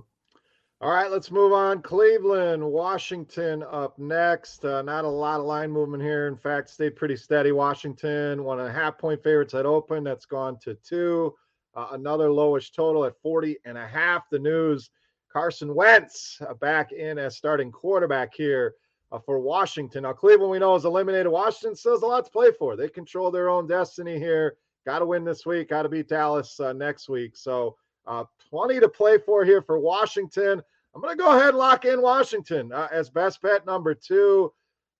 All 0.80 0.90
right, 0.90 1.10
let's 1.10 1.30
move 1.30 1.52
on. 1.52 1.80
Cleveland, 1.80 2.64
Washington 2.64 3.62
up 3.70 3.96
next. 4.00 4.64
Uh, 4.64 4.82
not 4.82 5.04
a 5.04 5.08
lot 5.08 5.38
of 5.38 5.46
line 5.46 5.70
movement 5.70 6.02
here. 6.02 6.26
In 6.26 6.36
fact, 6.36 6.70
stayed 6.70 6.96
pretty 6.96 7.14
steady. 7.14 7.52
Washington, 7.52 8.42
one 8.42 8.58
and 8.58 8.68
a 8.68 8.72
half 8.72 8.98
point 8.98 9.22
favorites 9.22 9.54
at 9.54 9.64
open. 9.64 10.02
That's 10.02 10.26
gone 10.26 10.58
to 10.64 10.74
two. 10.74 11.34
Uh, 11.74 11.88
another 11.92 12.28
lowish 12.28 12.72
total 12.72 13.04
at 13.04 13.14
40 13.22 13.58
and 13.64 13.78
a 13.78 13.86
half. 13.86 14.28
The 14.28 14.40
news 14.40 14.90
Carson 15.32 15.74
Wentz 15.74 16.42
uh, 16.46 16.54
back 16.54 16.92
in 16.92 17.16
as 17.16 17.36
starting 17.36 17.70
quarterback 17.70 18.34
here 18.34 18.74
uh, 19.12 19.18
for 19.18 19.38
Washington. 19.38 20.04
Now, 20.04 20.14
Cleveland, 20.14 20.50
we 20.50 20.58
know, 20.58 20.74
is 20.74 20.86
eliminated. 20.86 21.30
Washington 21.30 21.76
still 21.76 21.92
has 21.92 22.02
a 22.02 22.06
lot 22.06 22.24
to 22.24 22.30
play 22.30 22.50
for. 22.58 22.76
They 22.76 22.88
control 22.88 23.30
their 23.30 23.50
own 23.50 23.66
destiny 23.66 24.18
here. 24.18 24.56
Got 24.86 25.00
to 25.00 25.06
win 25.06 25.22
this 25.22 25.44
week. 25.46 25.68
Got 25.68 25.82
to 25.82 25.88
beat 25.88 26.08
Dallas 26.08 26.58
uh, 26.58 26.72
next 26.72 27.08
week. 27.08 27.36
So, 27.36 27.76
uh, 28.06 28.24
plenty 28.50 28.80
to 28.80 28.88
play 28.88 29.18
for 29.18 29.44
here 29.44 29.62
for 29.62 29.78
Washington. 29.78 30.62
I'm 30.94 31.00
going 31.00 31.16
to 31.16 31.22
go 31.22 31.36
ahead 31.36 31.50
and 31.50 31.58
lock 31.58 31.84
in 31.84 32.02
Washington 32.02 32.72
uh, 32.72 32.88
as 32.90 33.10
best 33.10 33.40
bet 33.42 33.64
number 33.64 33.94
two. 33.94 34.52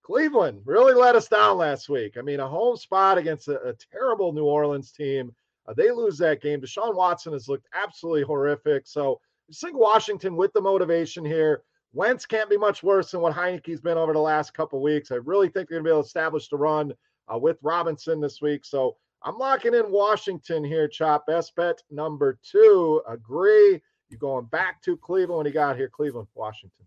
Cleveland 0.03 0.61
really 0.65 0.95
let 0.95 1.17
us 1.17 1.29
down 1.29 1.57
last 1.57 1.89
week. 1.89 2.17
I 2.17 2.23
mean, 2.23 2.41
a 2.41 2.49
home 2.49 2.77
spot 2.77 3.19
against 3.19 3.49
a, 3.49 3.61
a 3.63 3.75
terrible 3.75 4.33
New 4.33 4.45
Orleans 4.45 4.93
team. 4.93 5.35
Uh, 5.67 5.75
they 5.75 5.91
lose 5.91 6.19
that 6.19 6.43
game. 6.43 6.61
Deshaun 6.61 6.95
Watson 6.95 7.33
has 7.33 7.49
looked 7.49 7.67
absolutely 7.73 8.23
horrific. 8.23 8.87
So, 8.87 9.21
I 9.51 9.55
think 9.55 9.77
Washington 9.77 10.37
with 10.37 10.53
the 10.53 10.61
motivation 10.61 11.25
here. 11.25 11.63
Wentz 11.93 12.25
can't 12.25 12.49
be 12.49 12.57
much 12.57 12.83
worse 12.83 13.11
than 13.11 13.21
what 13.21 13.35
Heinicke's 13.35 13.81
been 13.81 13.99
over 13.99 14.13
the 14.13 14.19
last 14.19 14.55
couple 14.55 14.81
weeks. 14.81 15.11
I 15.11 15.17
really 15.17 15.49
think 15.49 15.69
they're 15.69 15.79
going 15.79 15.85
to 15.85 15.89
be 15.89 15.93
able 15.93 16.03
to 16.03 16.07
establish 16.07 16.49
the 16.49 16.57
run 16.57 16.93
uh, 17.33 17.39
with 17.39 17.59
Robinson 17.63 18.21
this 18.21 18.41
week. 18.41 18.65
So 18.65 18.97
I'm 19.23 19.39
locking 19.39 19.75
in 19.75 19.91
Washington 19.91 20.65
here, 20.65 20.89
Chop. 20.89 21.27
Best 21.27 21.55
bet 21.55 21.83
number 21.91 22.39
two. 22.43 23.03
Agree. 23.09 23.81
You 24.09 24.19
going 24.19 24.47
back 24.47 24.83
to 24.83 24.97
Cleveland 24.97 25.39
when 25.39 25.47
he 25.47 25.53
got 25.53 25.77
here? 25.77 25.89
Cleveland, 25.89 26.29
Washington. 26.35 26.87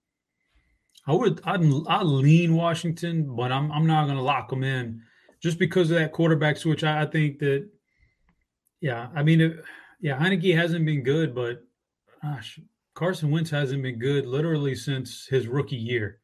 I 1.07 1.13
would. 1.13 1.39
I'd, 1.45 1.61
I'd 1.87 2.03
lean 2.03 2.55
Washington, 2.55 3.35
but 3.35 3.51
I'm 3.51 3.71
I'm 3.71 3.85
not 3.85 4.05
going 4.05 4.17
to 4.17 4.23
lock 4.23 4.49
them 4.49 4.63
in 4.63 5.01
just 5.41 5.59
because 5.59 5.91
of 5.91 5.97
that 5.97 6.11
quarterback 6.11 6.57
switch. 6.57 6.83
I, 6.83 7.03
I 7.03 7.05
think 7.05 7.39
that, 7.39 7.67
yeah. 8.81 9.09
I 9.15 9.21
mean, 9.21 9.41
it, 9.41 9.63
yeah, 10.01 10.19
Heinicke 10.19 10.55
hasn't 10.55 10.85
been 10.85 11.03
good, 11.03 11.35
but 11.35 11.63
gosh, 12.23 12.59
Carson 12.95 13.29
Wentz 13.29 13.49
hasn't 13.49 13.83
been 13.83 13.99
good 13.99 14.25
literally 14.25 14.73
since 14.73 15.27
his 15.27 15.47
rookie 15.47 15.75
year. 15.75 16.19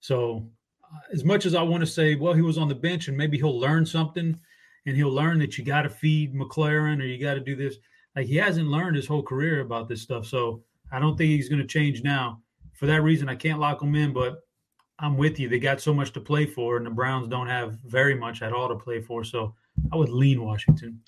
So, 0.00 0.50
uh, 0.84 0.98
as 1.12 1.24
much 1.24 1.46
as 1.46 1.54
I 1.54 1.62
want 1.62 1.82
to 1.82 1.86
say, 1.86 2.16
well, 2.16 2.34
he 2.34 2.42
was 2.42 2.58
on 2.58 2.68
the 2.68 2.74
bench 2.74 3.08
and 3.08 3.16
maybe 3.16 3.38
he'll 3.38 3.58
learn 3.58 3.86
something 3.86 4.38
and 4.84 4.96
he'll 4.96 5.12
learn 5.12 5.38
that 5.38 5.56
you 5.56 5.64
got 5.64 5.82
to 5.82 5.88
feed 5.90 6.34
McLaurin 6.34 7.00
or 7.00 7.06
you 7.06 7.18
got 7.18 7.34
to 7.34 7.40
do 7.40 7.56
this. 7.56 7.76
Like 8.14 8.26
he 8.26 8.36
hasn't 8.36 8.68
learned 8.68 8.96
his 8.96 9.06
whole 9.06 9.22
career 9.22 9.60
about 9.60 9.88
this 9.88 10.02
stuff. 10.02 10.26
So, 10.26 10.62
I 10.92 10.98
don't 10.98 11.16
think 11.16 11.30
he's 11.30 11.48
going 11.48 11.62
to 11.62 11.66
change 11.66 12.02
now. 12.02 12.42
For 12.74 12.86
that 12.86 13.02
reason, 13.02 13.28
I 13.28 13.34
can't 13.34 13.58
lock 13.58 13.82
him 13.82 13.94
in, 13.94 14.12
but 14.12 14.40
I'm 14.98 15.16
with 15.16 15.40
you. 15.40 15.48
They 15.48 15.58
got 15.58 15.80
so 15.80 15.92
much 15.94 16.12
to 16.12 16.20
play 16.20 16.46
for, 16.46 16.76
and 16.76 16.86
the 16.86 16.90
Browns 16.90 17.28
don't 17.28 17.48
have 17.48 17.78
very 17.84 18.14
much 18.14 18.42
at 18.42 18.52
all 18.52 18.68
to 18.68 18.76
play 18.76 19.00
for. 19.00 19.24
So, 19.24 19.54
I 19.92 19.96
would 19.96 20.08
lean 20.08 20.42
Washington. 20.42 21.00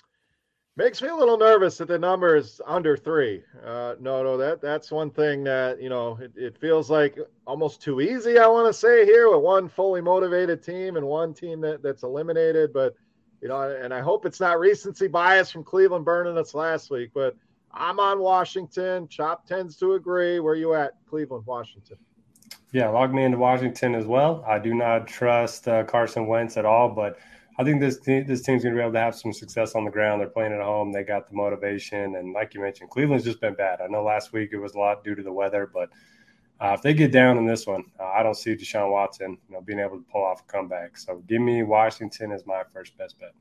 Makes 0.79 1.01
me 1.01 1.09
a 1.09 1.15
little 1.15 1.37
nervous 1.37 1.77
that 1.79 1.89
the 1.89 1.99
number 1.99 2.37
is 2.37 2.61
under 2.65 2.95
three. 2.95 3.43
Uh, 3.65 3.95
no, 3.99 4.23
no, 4.23 4.37
that 4.37 4.61
that's 4.61 4.91
one 4.91 5.11
thing 5.11 5.43
that 5.43 5.81
you 5.81 5.89
know 5.89 6.17
it, 6.21 6.31
it 6.37 6.57
feels 6.57 6.89
like 6.89 7.19
almost 7.45 7.81
too 7.81 7.99
easy. 7.99 8.39
I 8.39 8.47
want 8.47 8.65
to 8.65 8.71
say 8.71 9.03
here 9.03 9.29
with 9.29 9.41
one 9.41 9.67
fully 9.67 9.99
motivated 9.99 10.63
team 10.63 10.95
and 10.95 11.05
one 11.05 11.33
team 11.33 11.59
that, 11.59 11.83
that's 11.83 12.03
eliminated. 12.03 12.71
But 12.71 12.95
you 13.41 13.49
know, 13.49 13.59
and 13.59 13.93
I 13.93 13.99
hope 13.99 14.25
it's 14.25 14.39
not 14.39 14.57
recency 14.57 15.09
bias 15.09 15.51
from 15.51 15.65
Cleveland 15.65 16.05
burning 16.05 16.37
us 16.37 16.53
last 16.53 16.89
week. 16.89 17.11
But 17.13 17.35
I'm 17.73 17.99
on 17.99 18.21
Washington. 18.21 19.09
Chop 19.09 19.45
tends 19.45 19.75
to 19.79 19.95
agree. 19.95 20.39
Where 20.39 20.55
you 20.55 20.75
at, 20.75 20.93
Cleveland, 21.09 21.45
Washington? 21.45 21.97
Yeah, 22.71 22.87
log 22.87 23.13
me 23.13 23.23
into 23.25 23.37
Washington 23.37 23.95
as 23.95 24.05
well. 24.05 24.45
I 24.47 24.59
do 24.59 24.73
not 24.73 25.09
trust 25.09 25.67
uh, 25.67 25.83
Carson 25.83 26.25
Wentz 26.25 26.55
at 26.55 26.63
all, 26.63 26.87
but 26.87 27.19
I 27.59 27.63
think 27.65 27.81
this 27.81 27.97
this 27.97 28.41
team's 28.41 28.63
going 28.63 28.73
to 28.73 28.79
be 28.79 28.81
able 28.81 28.93
to 28.93 28.99
have 28.99 29.13
some 29.13 29.33
success 29.33 29.75
on 29.75 29.83
the 29.83 29.91
ground. 29.91 30.21
They're 30.21 30.29
playing 30.29 30.53
at 30.53 30.61
home. 30.61 30.93
They 30.93 31.03
got 31.03 31.29
the 31.29 31.35
motivation, 31.35 32.15
and 32.15 32.31
like 32.31 32.53
you 32.53 32.61
mentioned, 32.61 32.89
Cleveland's 32.89 33.25
just 33.25 33.41
been 33.41 33.53
bad. 33.53 33.81
I 33.81 33.87
know 33.87 34.01
last 34.01 34.31
week 34.31 34.51
it 34.53 34.57
was 34.57 34.75
a 34.75 34.79
lot 34.79 35.03
due 35.03 35.13
to 35.13 35.21
the 35.21 35.33
weather, 35.33 35.69
but 35.71 35.89
uh, 36.61 36.73
if 36.73 36.81
they 36.81 36.93
get 36.93 37.11
down 37.11 37.37
in 37.37 37.45
this 37.45 37.67
one, 37.67 37.83
uh, 37.99 38.05
I 38.05 38.23
don't 38.23 38.35
see 38.35 38.55
Deshaun 38.55 38.89
Watson, 38.91 39.37
you 39.49 39.55
know, 39.55 39.59
being 39.59 39.79
able 39.79 39.97
to 39.97 40.05
pull 40.09 40.23
off 40.23 40.41
a 40.41 40.51
comeback. 40.51 40.97
So 40.97 41.21
give 41.27 41.41
me 41.41 41.63
Washington 41.63 42.31
as 42.31 42.45
my 42.45 42.63
first 42.73 42.97
best 42.97 43.19
bet. 43.19 43.33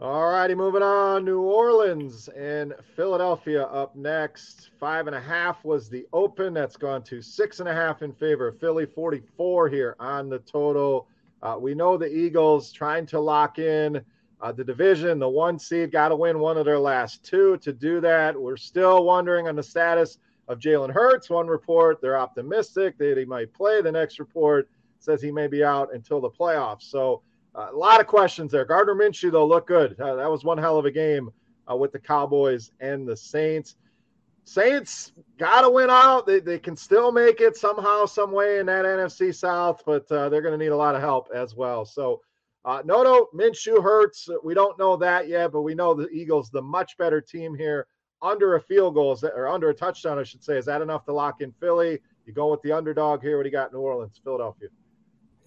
All 0.00 0.28
righty, 0.28 0.56
moving 0.56 0.82
on. 0.82 1.24
New 1.24 1.42
Orleans 1.42 2.28
and 2.28 2.74
Philadelphia 2.96 3.64
up 3.64 3.94
next. 3.94 4.70
Five 4.80 5.06
and 5.06 5.14
a 5.14 5.20
half 5.20 5.64
was 5.64 5.88
the 5.88 6.04
open. 6.12 6.52
That's 6.52 6.76
gone 6.76 7.04
to 7.04 7.22
six 7.22 7.60
and 7.60 7.68
a 7.68 7.74
half 7.74 8.02
in 8.02 8.12
favor 8.12 8.48
of 8.48 8.58
Philly. 8.58 8.86
Forty-four 8.86 9.68
here 9.68 9.94
on 10.00 10.28
the 10.28 10.40
total. 10.40 11.06
Uh, 11.42 11.56
we 11.58 11.74
know 11.74 11.96
the 11.96 12.06
Eagles 12.06 12.72
trying 12.72 13.06
to 13.06 13.20
lock 13.20 13.58
in 13.58 14.02
uh, 14.40 14.52
the 14.52 14.64
division, 14.64 15.18
the 15.18 15.28
one 15.28 15.58
seed, 15.58 15.92
got 15.92 16.08
to 16.08 16.16
win 16.16 16.38
one 16.38 16.56
of 16.56 16.64
their 16.64 16.78
last 16.78 17.24
two. 17.24 17.56
To 17.58 17.72
do 17.72 18.00
that, 18.00 18.40
we're 18.40 18.56
still 18.56 19.04
wondering 19.04 19.48
on 19.48 19.56
the 19.56 19.62
status 19.62 20.18
of 20.48 20.58
Jalen 20.58 20.90
Hurts. 20.90 21.30
One 21.30 21.46
report, 21.46 22.00
they're 22.00 22.18
optimistic 22.18 22.98
that 22.98 23.16
he 23.16 23.24
might 23.24 23.52
play. 23.52 23.82
The 23.82 23.92
next 23.92 24.18
report 24.18 24.68
says 24.98 25.22
he 25.22 25.30
may 25.30 25.46
be 25.46 25.62
out 25.64 25.94
until 25.94 26.20
the 26.20 26.30
playoffs. 26.30 26.82
So 26.82 27.22
uh, 27.54 27.68
a 27.72 27.76
lot 27.76 28.00
of 28.00 28.06
questions 28.06 28.52
there. 28.52 28.64
Gardner 28.64 28.94
Minshew, 28.94 29.32
though, 29.32 29.46
looked 29.46 29.68
good. 29.68 29.98
Uh, 30.00 30.14
that 30.16 30.30
was 30.30 30.44
one 30.44 30.58
hell 30.58 30.78
of 30.78 30.84
a 30.84 30.90
game 30.90 31.30
uh, 31.70 31.76
with 31.76 31.92
the 31.92 31.98
Cowboys 31.98 32.70
and 32.80 33.06
the 33.06 33.16
Saints. 33.16 33.76
Saints 34.50 35.12
got 35.38 35.60
to 35.60 35.70
win 35.70 35.90
out. 35.90 36.26
They, 36.26 36.40
they 36.40 36.58
can 36.58 36.76
still 36.76 37.12
make 37.12 37.40
it 37.40 37.56
somehow, 37.56 38.04
some 38.04 38.32
way 38.32 38.58
in 38.58 38.66
that 38.66 38.84
NFC 38.84 39.32
South, 39.32 39.84
but 39.86 40.10
uh, 40.10 40.28
they're 40.28 40.42
going 40.42 40.58
to 40.58 40.62
need 40.62 40.72
a 40.72 40.76
lot 40.76 40.96
of 40.96 41.00
help 41.00 41.28
as 41.32 41.54
well. 41.54 41.84
So, 41.84 42.20
uh, 42.64 42.82
Noto 42.84 43.28
Minshew 43.32 43.80
Hurts. 43.80 44.28
We 44.42 44.54
don't 44.54 44.76
know 44.76 44.96
that 44.96 45.28
yet, 45.28 45.52
but 45.52 45.62
we 45.62 45.76
know 45.76 45.94
the 45.94 46.08
Eagles, 46.08 46.50
the 46.50 46.60
much 46.60 46.98
better 46.98 47.20
team 47.20 47.54
here, 47.54 47.86
under 48.22 48.56
a 48.56 48.60
field 48.60 48.94
goal 48.94 49.14
that, 49.14 49.34
or 49.36 49.46
under 49.46 49.68
a 49.68 49.74
touchdown, 49.74 50.18
I 50.18 50.24
should 50.24 50.42
say. 50.42 50.58
Is 50.58 50.64
that 50.64 50.82
enough 50.82 51.04
to 51.04 51.12
lock 51.12 51.42
in 51.42 51.52
Philly? 51.52 52.00
You 52.26 52.32
go 52.32 52.50
with 52.50 52.60
the 52.62 52.72
underdog 52.72 53.22
here. 53.22 53.36
What 53.36 53.44
do 53.44 53.50
you 53.50 53.52
got, 53.52 53.72
New 53.72 53.78
Orleans, 53.78 54.20
Philadelphia? 54.24 54.68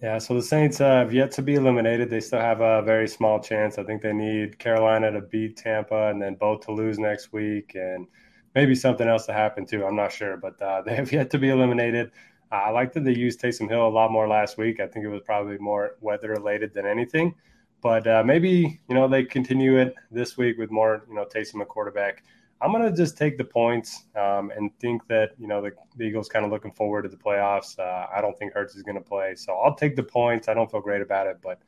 Yeah, 0.02 0.16
so 0.16 0.32
the 0.32 0.42
Saints 0.42 0.80
uh, 0.80 0.86
have 0.86 1.12
yet 1.12 1.30
to 1.32 1.42
be 1.42 1.56
eliminated. 1.56 2.08
They 2.08 2.20
still 2.20 2.40
have 2.40 2.62
a 2.62 2.80
very 2.80 3.06
small 3.06 3.38
chance. 3.38 3.76
I 3.76 3.84
think 3.84 4.00
they 4.00 4.14
need 4.14 4.58
Carolina 4.58 5.12
to 5.12 5.20
beat 5.20 5.58
Tampa 5.58 6.08
and 6.08 6.22
then 6.22 6.36
both 6.36 6.64
to 6.64 6.72
lose 6.72 6.98
next 6.98 7.34
week 7.34 7.72
and 7.74 8.06
maybe 8.54 8.74
something 8.74 9.08
else 9.08 9.26
to 9.26 9.32
happen 9.32 9.66
too. 9.66 9.84
I'm 9.84 9.96
not 9.96 10.12
sure, 10.12 10.36
but 10.36 10.60
uh, 10.60 10.82
they 10.86 10.94
have 10.94 11.12
yet 11.12 11.30
to 11.30 11.38
be 11.38 11.50
eliminated. 11.50 12.10
Uh, 12.52 12.56
I 12.56 12.70
like 12.70 12.92
that 12.92 13.04
they 13.04 13.14
used 13.14 13.40
Taysom 13.40 13.68
Hill 13.68 13.86
a 13.86 13.88
lot 13.88 14.12
more 14.12 14.28
last 14.28 14.58
week. 14.58 14.80
I 14.80 14.86
think 14.86 15.04
it 15.04 15.08
was 15.08 15.22
probably 15.22 15.58
more 15.58 15.96
weather 16.00 16.30
related 16.30 16.72
than 16.74 16.86
anything. 16.86 17.34
But 17.80 18.06
uh, 18.06 18.22
maybe 18.24 18.80
you 18.88 18.94
know 18.94 19.08
they 19.08 19.24
continue 19.24 19.78
it 19.78 19.94
this 20.10 20.36
week 20.36 20.56
with 20.58 20.70
more 20.70 21.04
you 21.08 21.14
know 21.14 21.24
Taysom 21.24 21.60
a 21.60 21.66
quarterback. 21.66 22.24
I'm 22.60 22.72
to 22.72 22.92
just 22.92 23.18
take 23.18 23.36
the 23.36 23.44
points 23.44 24.04
um, 24.16 24.50
and 24.56 24.70
think 24.78 25.06
that, 25.08 25.32
you 25.38 25.46
know, 25.46 25.60
the, 25.60 25.72
the, 25.96 26.04
Eagles 26.04 26.30
kind 26.30 26.46
of 26.46 26.50
looking 26.50 26.70
forward 26.72 27.02
to 27.02 27.08
the 27.08 27.16
playoffs. 27.16 27.78
Uh, 27.78 28.06
I 28.14 28.22
don't 28.22 28.38
think 28.38 28.54
Hurts 28.54 28.74
is 28.74 28.82
to 28.82 29.00
play. 29.00 29.34
So 29.34 29.52
I'll 29.54 29.74
take 29.74 29.96
the 29.96 30.02
points. 30.02 30.48
I 30.48 30.54
don't 30.54 30.70
feel 30.70 30.80
great 30.80 31.02
about 31.02 31.26
it. 31.26 31.38
But 31.42 31.58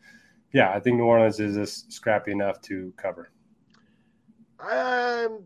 yeah, 0.52 0.72
I 0.72 0.80
think 0.80 0.96
New 0.96 1.04
Orleans 1.04 1.38
is 1.38 1.56
just 1.56 1.92
scrappy 1.92 2.32
enough 2.32 2.62
to 2.62 2.94
cover. 2.96 3.30
I'm 4.58 5.40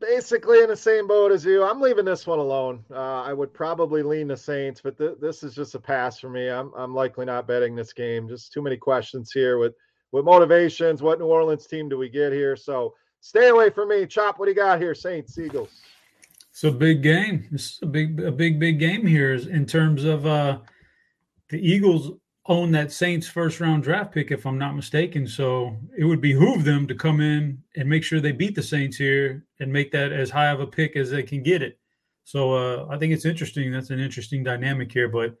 basically 0.00 0.62
in 0.62 0.68
the 0.68 0.76
same 0.76 1.06
boat 1.06 1.32
as 1.32 1.44
you. 1.44 1.64
I'm 1.64 1.80
leaving 1.80 2.04
this 2.04 2.26
one 2.26 2.38
alone. 2.38 2.84
Uh, 2.90 3.22
I 3.22 3.32
would 3.32 3.52
probably 3.52 4.02
lean 4.02 4.28
the 4.28 4.36
Saints, 4.36 4.80
but 4.80 4.98
th- 4.98 5.18
this 5.20 5.42
is 5.42 5.54
just 5.54 5.74
a 5.74 5.80
pass 5.80 6.18
for 6.18 6.28
me. 6.28 6.48
I'm, 6.48 6.72
I'm 6.76 6.94
likely 6.94 7.24
not 7.24 7.46
betting 7.46 7.74
this 7.74 7.92
game. 7.92 8.28
Just 8.28 8.52
too 8.52 8.62
many 8.62 8.76
questions 8.76 9.32
here 9.32 9.58
with, 9.58 9.74
with 10.12 10.24
motivations. 10.24 11.02
What 11.02 11.18
New 11.18 11.26
Orleans 11.26 11.66
team 11.66 11.88
do 11.88 11.98
we 11.98 12.08
get 12.08 12.32
here? 12.32 12.56
So, 12.56 12.94
Stay 13.26 13.48
away 13.48 13.70
from 13.70 13.88
me. 13.88 14.06
Chop, 14.06 14.38
what 14.38 14.46
do 14.46 14.52
you 14.52 14.54
got 14.54 14.80
here, 14.80 14.94
Saints, 14.94 15.36
Eagles? 15.36 15.82
It's 16.50 16.62
a 16.62 16.70
big 16.70 17.02
game. 17.02 17.48
It's 17.50 17.80
a 17.82 17.86
big, 17.86 18.20
a 18.20 18.30
big, 18.30 18.60
big 18.60 18.78
game 18.78 19.04
here 19.04 19.34
in 19.34 19.66
terms 19.66 20.04
of 20.04 20.24
uh, 20.26 20.58
the 21.50 21.58
Eagles 21.58 22.12
own 22.48 22.70
that 22.72 22.92
Saints 22.92 23.28
first 23.28 23.60
round 23.60 23.82
draft 23.82 24.12
pick, 24.12 24.30
if 24.30 24.46
I'm 24.46 24.58
not 24.58 24.76
mistaken. 24.76 25.26
So 25.26 25.76
it 25.96 26.04
would 26.04 26.20
behoove 26.20 26.64
them 26.64 26.86
to 26.86 26.94
come 26.94 27.20
in 27.20 27.62
and 27.76 27.88
make 27.88 28.04
sure 28.04 28.20
they 28.20 28.32
beat 28.32 28.54
the 28.54 28.62
Saints 28.62 28.96
here 28.96 29.44
and 29.60 29.72
make 29.72 29.90
that 29.92 30.12
as 30.12 30.30
high 30.30 30.48
of 30.48 30.60
a 30.60 30.66
pick 30.66 30.96
as 30.96 31.10
they 31.10 31.22
can 31.22 31.42
get 31.42 31.62
it. 31.62 31.78
So 32.24 32.54
uh, 32.54 32.86
I 32.90 32.98
think 32.98 33.12
it's 33.12 33.24
interesting. 33.24 33.70
That's 33.70 33.90
an 33.90 34.00
interesting 34.00 34.42
dynamic 34.42 34.92
here. 34.92 35.08
But 35.08 35.36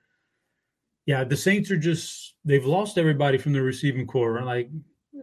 yeah, 1.06 1.24
the 1.24 1.36
Saints 1.36 1.70
are 1.70 1.78
just 1.78 2.34
they've 2.44 2.64
lost 2.64 2.98
everybody 2.98 3.38
from 3.38 3.52
the 3.52 3.62
receiving 3.62 4.06
corps. 4.06 4.42
Like 4.42 4.70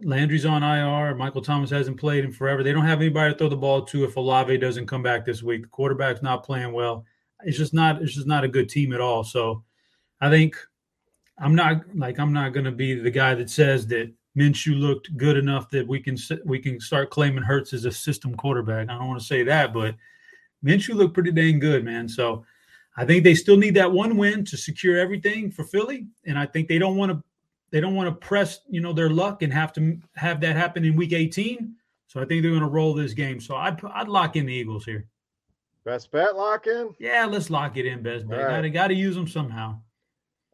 Landry's 0.02 0.46
on 0.46 0.62
IR. 0.62 1.14
Michael 1.14 1.42
Thomas 1.42 1.70
hasn't 1.70 2.00
played 2.00 2.24
in 2.24 2.32
forever. 2.32 2.62
They 2.62 2.72
don't 2.72 2.86
have 2.86 3.00
anybody 3.00 3.32
to 3.32 3.38
throw 3.38 3.48
the 3.48 3.56
ball 3.56 3.82
to 3.86 4.04
if 4.04 4.16
Olave 4.16 4.56
doesn't 4.58 4.86
come 4.86 5.02
back 5.02 5.24
this 5.24 5.42
week. 5.42 5.62
The 5.62 5.68
quarterback's 5.68 6.22
not 6.22 6.44
playing 6.44 6.72
well. 6.72 7.04
It's 7.44 7.58
just 7.58 7.74
not. 7.74 8.02
It's 8.02 8.14
just 8.14 8.26
not 8.26 8.44
a 8.44 8.48
good 8.48 8.68
team 8.68 8.92
at 8.92 9.00
all. 9.00 9.24
So, 9.24 9.64
I 10.20 10.30
think 10.30 10.56
I'm 11.38 11.54
not 11.54 11.82
like 11.94 12.18
I'm 12.18 12.32
not 12.32 12.52
going 12.52 12.64
to 12.64 12.72
be 12.72 12.94
the 12.94 13.10
guy 13.10 13.34
that 13.34 13.50
says 13.50 13.86
that 13.88 14.12
Minshew 14.36 14.78
looked 14.78 15.16
good 15.16 15.36
enough 15.36 15.70
that 15.70 15.86
we 15.86 16.00
can 16.00 16.16
we 16.44 16.58
can 16.58 16.80
start 16.80 17.10
claiming 17.10 17.42
Hurts 17.42 17.72
as 17.72 17.84
a 17.84 17.92
system 17.92 18.34
quarterback. 18.34 18.88
I 18.88 18.98
don't 18.98 19.08
want 19.08 19.20
to 19.20 19.26
say 19.26 19.42
that, 19.44 19.72
but 19.72 19.94
Minshew 20.64 20.94
looked 20.94 21.14
pretty 21.14 21.32
dang 21.32 21.58
good, 21.58 21.84
man. 21.84 22.08
So, 22.08 22.44
I 22.96 23.04
think 23.04 23.24
they 23.24 23.34
still 23.34 23.56
need 23.56 23.74
that 23.74 23.90
one 23.90 24.16
win 24.16 24.44
to 24.46 24.56
secure 24.56 24.98
everything 24.98 25.50
for 25.50 25.64
Philly, 25.64 26.06
and 26.26 26.38
I 26.38 26.46
think 26.46 26.68
they 26.68 26.78
don't 26.78 26.96
want 26.96 27.12
to 27.12 27.22
they 27.70 27.80
don't 27.80 27.96
want 27.96 28.08
to 28.08 28.26
press, 28.26 28.60
you 28.68 28.80
know, 28.80 28.92
their 28.92 29.10
luck 29.10 29.42
and 29.42 29.52
have 29.52 29.72
to 29.72 29.98
have 30.14 30.40
that 30.42 30.54
happen 30.54 30.84
in 30.84 30.94
week 30.94 31.12
18. 31.12 31.74
So 32.06 32.20
I 32.20 32.24
think 32.24 32.42
they're 32.42 32.52
going 32.52 32.62
to 32.62 32.68
roll 32.68 32.94
this 32.94 33.14
game. 33.14 33.40
So 33.40 33.56
I'd 33.56 33.84
I'd 33.84 34.08
lock 34.08 34.36
in 34.36 34.46
the 34.46 34.52
Eagles 34.52 34.84
here. 34.84 35.08
Best 35.84 36.10
bet 36.12 36.36
lock 36.36 36.66
in? 36.68 36.94
Yeah, 36.98 37.26
let's 37.26 37.50
lock 37.50 37.76
it 37.76 37.84
in. 37.84 38.02
Best 38.02 38.28
bet. 38.28 38.38
Right. 38.38 38.48
Gotta 38.48 38.70
gotta 38.70 38.94
use 38.94 39.16
them 39.16 39.26
somehow. 39.26 39.80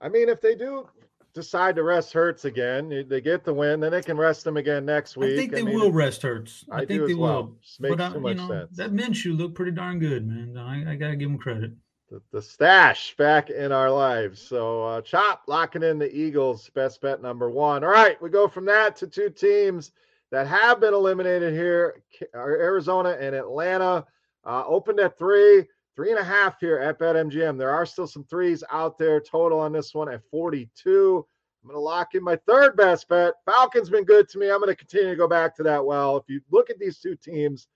I 0.00 0.08
mean, 0.08 0.28
if 0.28 0.40
they 0.40 0.54
do 0.54 0.88
decide 1.34 1.76
to 1.76 1.82
rest 1.82 2.12
Hurts 2.12 2.44
again, 2.44 3.06
they 3.08 3.20
get 3.20 3.44
the 3.44 3.54
win, 3.54 3.80
then 3.80 3.92
they 3.92 4.02
can 4.02 4.16
rest 4.16 4.44
them 4.44 4.56
again 4.56 4.84
next 4.84 5.16
week. 5.16 5.34
I 5.34 5.36
think 5.36 5.52
they 5.52 5.60
I 5.60 5.64
mean, 5.64 5.74
will 5.74 5.92
rest 5.92 6.22
Hurts. 6.22 6.64
I, 6.70 6.78
I 6.78 6.86
think 6.86 7.06
they 7.06 7.14
well. 7.14 7.34
will. 7.34 7.56
Makes 7.78 7.96
but, 7.96 8.12
too 8.12 8.20
much 8.20 8.36
know, 8.36 8.48
sense. 8.48 8.76
That 8.76 8.92
Minshew 8.92 9.36
looked 9.36 9.54
pretty 9.54 9.72
darn 9.72 9.98
good, 9.98 10.26
man. 10.26 10.56
I, 10.56 10.92
I 10.92 10.94
gotta 10.96 11.16
give 11.16 11.30
him 11.30 11.38
credit 11.38 11.72
the, 12.10 12.20
the 12.32 12.42
stash 12.42 13.16
back 13.16 13.50
in 13.50 13.72
our 13.72 13.90
lives. 13.90 14.42
So 14.42 14.84
uh, 14.84 15.00
Chop 15.00 15.44
locking 15.46 15.82
in 15.82 15.98
the 15.98 16.14
Eagles, 16.14 16.68
best 16.70 17.00
bet 17.00 17.22
number 17.22 17.48
one. 17.48 17.84
All 17.84 17.90
right, 17.90 18.20
we 18.20 18.28
go 18.28 18.48
from 18.48 18.64
that 18.66 18.96
to 18.96 19.06
two 19.06 19.30
teams 19.30 19.92
that 20.30 20.46
have 20.46 20.80
been 20.80 20.94
eliminated 20.94 21.54
here: 21.54 22.02
Arizona 22.34 23.16
and 23.20 23.34
Atlanta. 23.34 24.04
Uh, 24.42 24.64
opened 24.66 24.98
at 24.98 25.18
three, 25.18 25.66
three 25.96 26.10
and 26.10 26.18
a 26.18 26.24
half 26.24 26.60
here 26.60 26.78
at 26.78 26.98
BetMGM. 26.98 27.58
There 27.58 27.70
are 27.70 27.86
still 27.86 28.06
some 28.06 28.24
threes 28.24 28.64
out 28.70 28.98
there. 28.98 29.20
Total 29.20 29.58
on 29.58 29.72
this 29.72 29.94
one 29.94 30.08
at 30.08 30.22
42. 30.30 31.26
I'm 31.62 31.68
going 31.68 31.76
to 31.76 31.80
lock 31.80 32.14
in 32.14 32.24
my 32.24 32.36
third 32.46 32.76
best 32.76 33.08
bet. 33.08 33.34
Falcons 33.44 33.90
been 33.90 34.04
good 34.04 34.28
to 34.30 34.38
me. 34.38 34.50
I'm 34.50 34.60
going 34.60 34.68
to 34.68 34.76
continue 34.76 35.10
to 35.10 35.16
go 35.16 35.28
back 35.28 35.54
to 35.56 35.62
that 35.64 35.84
well. 35.84 36.16
If 36.16 36.24
you 36.28 36.40
look 36.50 36.70
at 36.70 36.78
these 36.78 36.98
two 36.98 37.16
teams, 37.16 37.66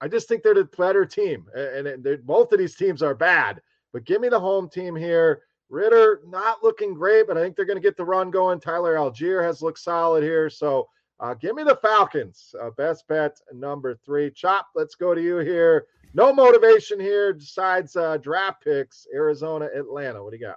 I 0.00 0.08
just 0.08 0.28
think 0.28 0.42
they're 0.42 0.54
the 0.54 0.64
better 0.64 1.04
team, 1.04 1.46
and, 1.54 2.26
both 2.26 2.52
of 2.52 2.58
these 2.58 2.74
teams 2.74 3.02
are 3.02 3.14
bad. 3.14 3.60
But 3.92 4.04
give 4.04 4.20
me 4.20 4.28
the 4.28 4.40
home 4.40 4.68
team 4.68 4.96
here. 4.96 5.42
Ridder 5.68 6.22
not 6.26 6.64
looking 6.64 6.94
great, 6.94 7.28
but 7.28 7.36
I 7.36 7.42
think 7.42 7.54
they're 7.54 7.66
going 7.66 7.76
to 7.76 7.82
get 7.82 7.96
the 7.96 8.04
run 8.04 8.30
going. 8.30 8.60
Tyler 8.60 8.96
Allgeier 8.96 9.44
has 9.44 9.62
looked 9.62 9.78
solid 9.78 10.24
here. 10.24 10.50
So 10.50 10.88
uh, 11.20 11.34
give 11.34 11.54
me 11.54 11.62
the 11.62 11.76
Falcons. 11.76 12.54
Uh, 12.60 12.70
best 12.70 13.06
bet 13.06 13.38
number 13.52 13.94
three. 13.94 14.30
Chop, 14.30 14.68
let's 14.74 14.94
go 14.94 15.14
to 15.14 15.22
you 15.22 15.38
here. 15.38 15.86
No 16.12 16.32
motivation 16.32 16.98
here 16.98 17.34
besides 17.34 17.94
uh, 17.96 18.16
draft 18.16 18.64
picks. 18.64 19.06
Arizona, 19.14 19.68
Atlanta. 19.76 20.22
What 20.22 20.32
do 20.32 20.38
you 20.38 20.46
got? 20.46 20.56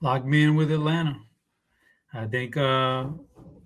Lock 0.00 0.24
me 0.24 0.44
in 0.44 0.56
with 0.56 0.72
Atlanta. 0.72 1.16
I 2.14 2.26
think 2.26 2.56
uh, 2.56 3.06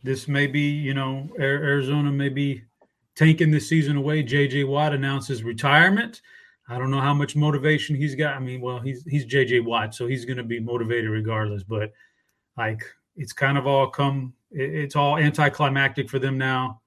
this 0.02 0.28
may 0.28 0.46
be, 0.46 0.60
you 0.60 0.94
know, 0.94 1.28
Arizona 1.38 2.10
may 2.10 2.28
be 2.28 2.62
tanking 3.14 3.50
this 3.50 3.68
season 3.68 3.96
away. 3.96 4.22
JJ 4.22 4.66
Watt 4.66 4.92
announces 4.92 5.42
retirement. 5.42 6.20
I 6.68 6.78
don't 6.78 6.90
know 6.90 7.00
how 7.00 7.14
much 7.14 7.36
motivation 7.36 7.96
he's 7.96 8.14
got. 8.14 8.34
I 8.34 8.38
mean, 8.38 8.60
well, 8.60 8.80
he's 8.80 9.04
he's 9.04 9.26
JJ 9.26 9.64
Watt, 9.64 9.94
so 9.94 10.06
he's 10.06 10.24
going 10.24 10.36
to 10.36 10.42
be 10.42 10.60
motivated 10.60 11.10
regardless. 11.10 11.62
But 11.62 11.92
like, 12.56 12.82
it's 13.16 13.32
kind 13.32 13.58
of 13.58 13.66
all 13.66 13.88
come. 13.88 14.32
It's 14.50 14.96
all 14.96 15.16
anticlimactic 15.16 16.08
for 16.08 16.18
them 16.18 16.38
now. 16.38 16.81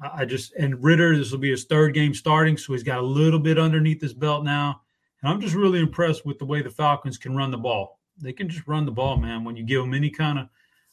I 0.00 0.24
just 0.24 0.54
and 0.54 0.82
Ridder, 0.82 1.16
this 1.16 1.30
will 1.30 1.38
be 1.38 1.50
his 1.50 1.64
third 1.64 1.94
game 1.94 2.14
starting, 2.14 2.56
so 2.56 2.72
he's 2.72 2.82
got 2.82 2.98
a 2.98 3.02
little 3.02 3.38
bit 3.38 3.58
underneath 3.58 4.00
his 4.00 4.14
belt 4.14 4.44
now. 4.44 4.82
And 5.22 5.32
I'm 5.32 5.40
just 5.40 5.54
really 5.54 5.80
impressed 5.80 6.26
with 6.26 6.38
the 6.38 6.44
way 6.44 6.62
the 6.62 6.70
Falcons 6.70 7.18
can 7.18 7.36
run 7.36 7.50
the 7.50 7.58
ball. 7.58 7.98
They 8.20 8.32
can 8.32 8.48
just 8.48 8.66
run 8.66 8.84
the 8.84 8.92
ball, 8.92 9.16
man. 9.16 9.44
When 9.44 9.56
you 9.56 9.64
give 9.64 9.80
them 9.80 9.94
any 9.94 10.10
kind 10.10 10.38
of 10.38 10.48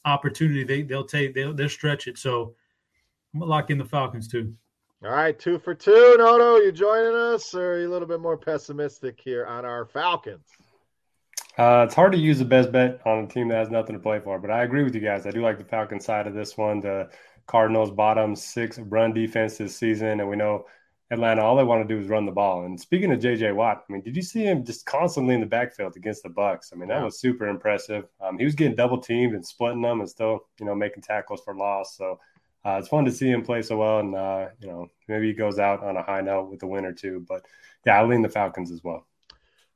opportunity, 0.05 0.63
they 0.63 0.81
they'll 0.83 1.05
take 1.05 1.33
they'll, 1.33 1.53
they'll 1.53 1.69
stretch 1.69 2.07
it. 2.07 2.17
So 2.17 2.55
I'm 3.33 3.39
gonna 3.39 3.49
lock 3.49 3.69
in 3.69 3.77
the 3.77 3.85
Falcons 3.85 4.27
too. 4.27 4.53
All 5.03 5.09
right, 5.09 5.37
two 5.37 5.57
for 5.57 5.73
two. 5.73 6.15
Noto, 6.17 6.57
you 6.57 6.71
joining 6.71 7.15
us, 7.15 7.55
or 7.55 7.73
are 7.73 7.79
you 7.81 7.89
a 7.89 7.91
little 7.91 8.07
bit 8.07 8.19
more 8.19 8.37
pessimistic 8.37 9.19
here 9.19 9.45
on 9.47 9.65
our 9.65 9.85
Falcons? 9.85 10.45
Uh, 11.57 11.83
it's 11.85 11.95
hard 11.95 12.11
to 12.11 12.17
use 12.17 12.39
the 12.39 12.45
best 12.45 12.71
bet 12.71 13.01
on 13.05 13.23
a 13.23 13.27
team 13.27 13.47
that 13.49 13.57
has 13.57 13.69
nothing 13.69 13.93
to 13.93 13.99
play 13.99 14.19
for, 14.19 14.39
but 14.39 14.49
I 14.49 14.63
agree 14.63 14.83
with 14.83 14.95
you 14.95 15.01
guys. 15.01 15.25
I 15.25 15.31
do 15.31 15.41
like 15.41 15.57
the 15.57 15.65
Falcons 15.65 16.05
side 16.05 16.27
of 16.27 16.33
this 16.33 16.55
one. 16.55 16.79
The 16.79 17.09
Cardinals 17.47 17.91
bottom 17.91 18.35
six 18.35 18.79
run 18.79 19.13
defense 19.13 19.57
this 19.57 19.75
season, 19.75 20.19
and 20.19 20.29
we 20.29 20.35
know 20.35 20.65
Atlanta. 21.11 21.41
All 21.41 21.55
they 21.55 21.63
want 21.63 21.87
to 21.87 21.93
do 21.93 22.01
is 22.01 22.07
run 22.07 22.25
the 22.25 22.31
ball. 22.31 22.65
And 22.65 22.79
speaking 22.79 23.11
of 23.11 23.19
JJ 23.19 23.53
Watt, 23.55 23.83
I 23.87 23.93
mean, 23.93 24.01
did 24.01 24.15
you 24.15 24.21
see 24.21 24.43
him 24.43 24.63
just 24.63 24.85
constantly 24.85 25.35
in 25.35 25.41
the 25.41 25.45
backfield 25.45 25.95
against 25.95 26.23
the 26.23 26.29
Bucks? 26.29 26.71
I 26.73 26.77
mean, 26.77 26.89
that 26.89 26.99
yeah. 26.99 27.03
was 27.03 27.19
super 27.19 27.47
impressive. 27.47 28.05
Um, 28.21 28.37
he 28.37 28.45
was 28.45 28.55
getting 28.55 28.75
double 28.75 28.99
teamed 28.99 29.33
and 29.33 29.45
splitting 29.45 29.81
them, 29.81 29.99
and 29.99 30.09
still, 30.09 30.47
you 30.59 30.65
know, 30.65 30.75
making 30.75 31.03
tackles 31.03 31.41
for 31.43 31.55
loss. 31.55 31.97
So 31.97 32.19
uh, 32.65 32.77
it's 32.79 32.87
fun 32.87 33.05
to 33.05 33.11
see 33.11 33.29
him 33.29 33.43
play 33.43 33.61
so 33.61 33.77
well, 33.77 33.99
and 33.99 34.15
uh, 34.15 34.47
you 34.59 34.67
know 34.67 34.87
maybe 35.07 35.27
he 35.27 35.33
goes 35.33 35.59
out 35.59 35.83
on 35.83 35.97
a 35.97 36.03
high 36.03 36.21
note 36.21 36.49
with 36.49 36.59
the 36.59 36.67
win 36.67 36.85
or 36.85 36.93
two. 36.93 37.25
But 37.27 37.45
yeah, 37.85 37.99
I 37.99 38.05
lean 38.05 38.21
the 38.21 38.29
Falcons 38.29 38.71
as 38.71 38.83
well. 38.83 39.07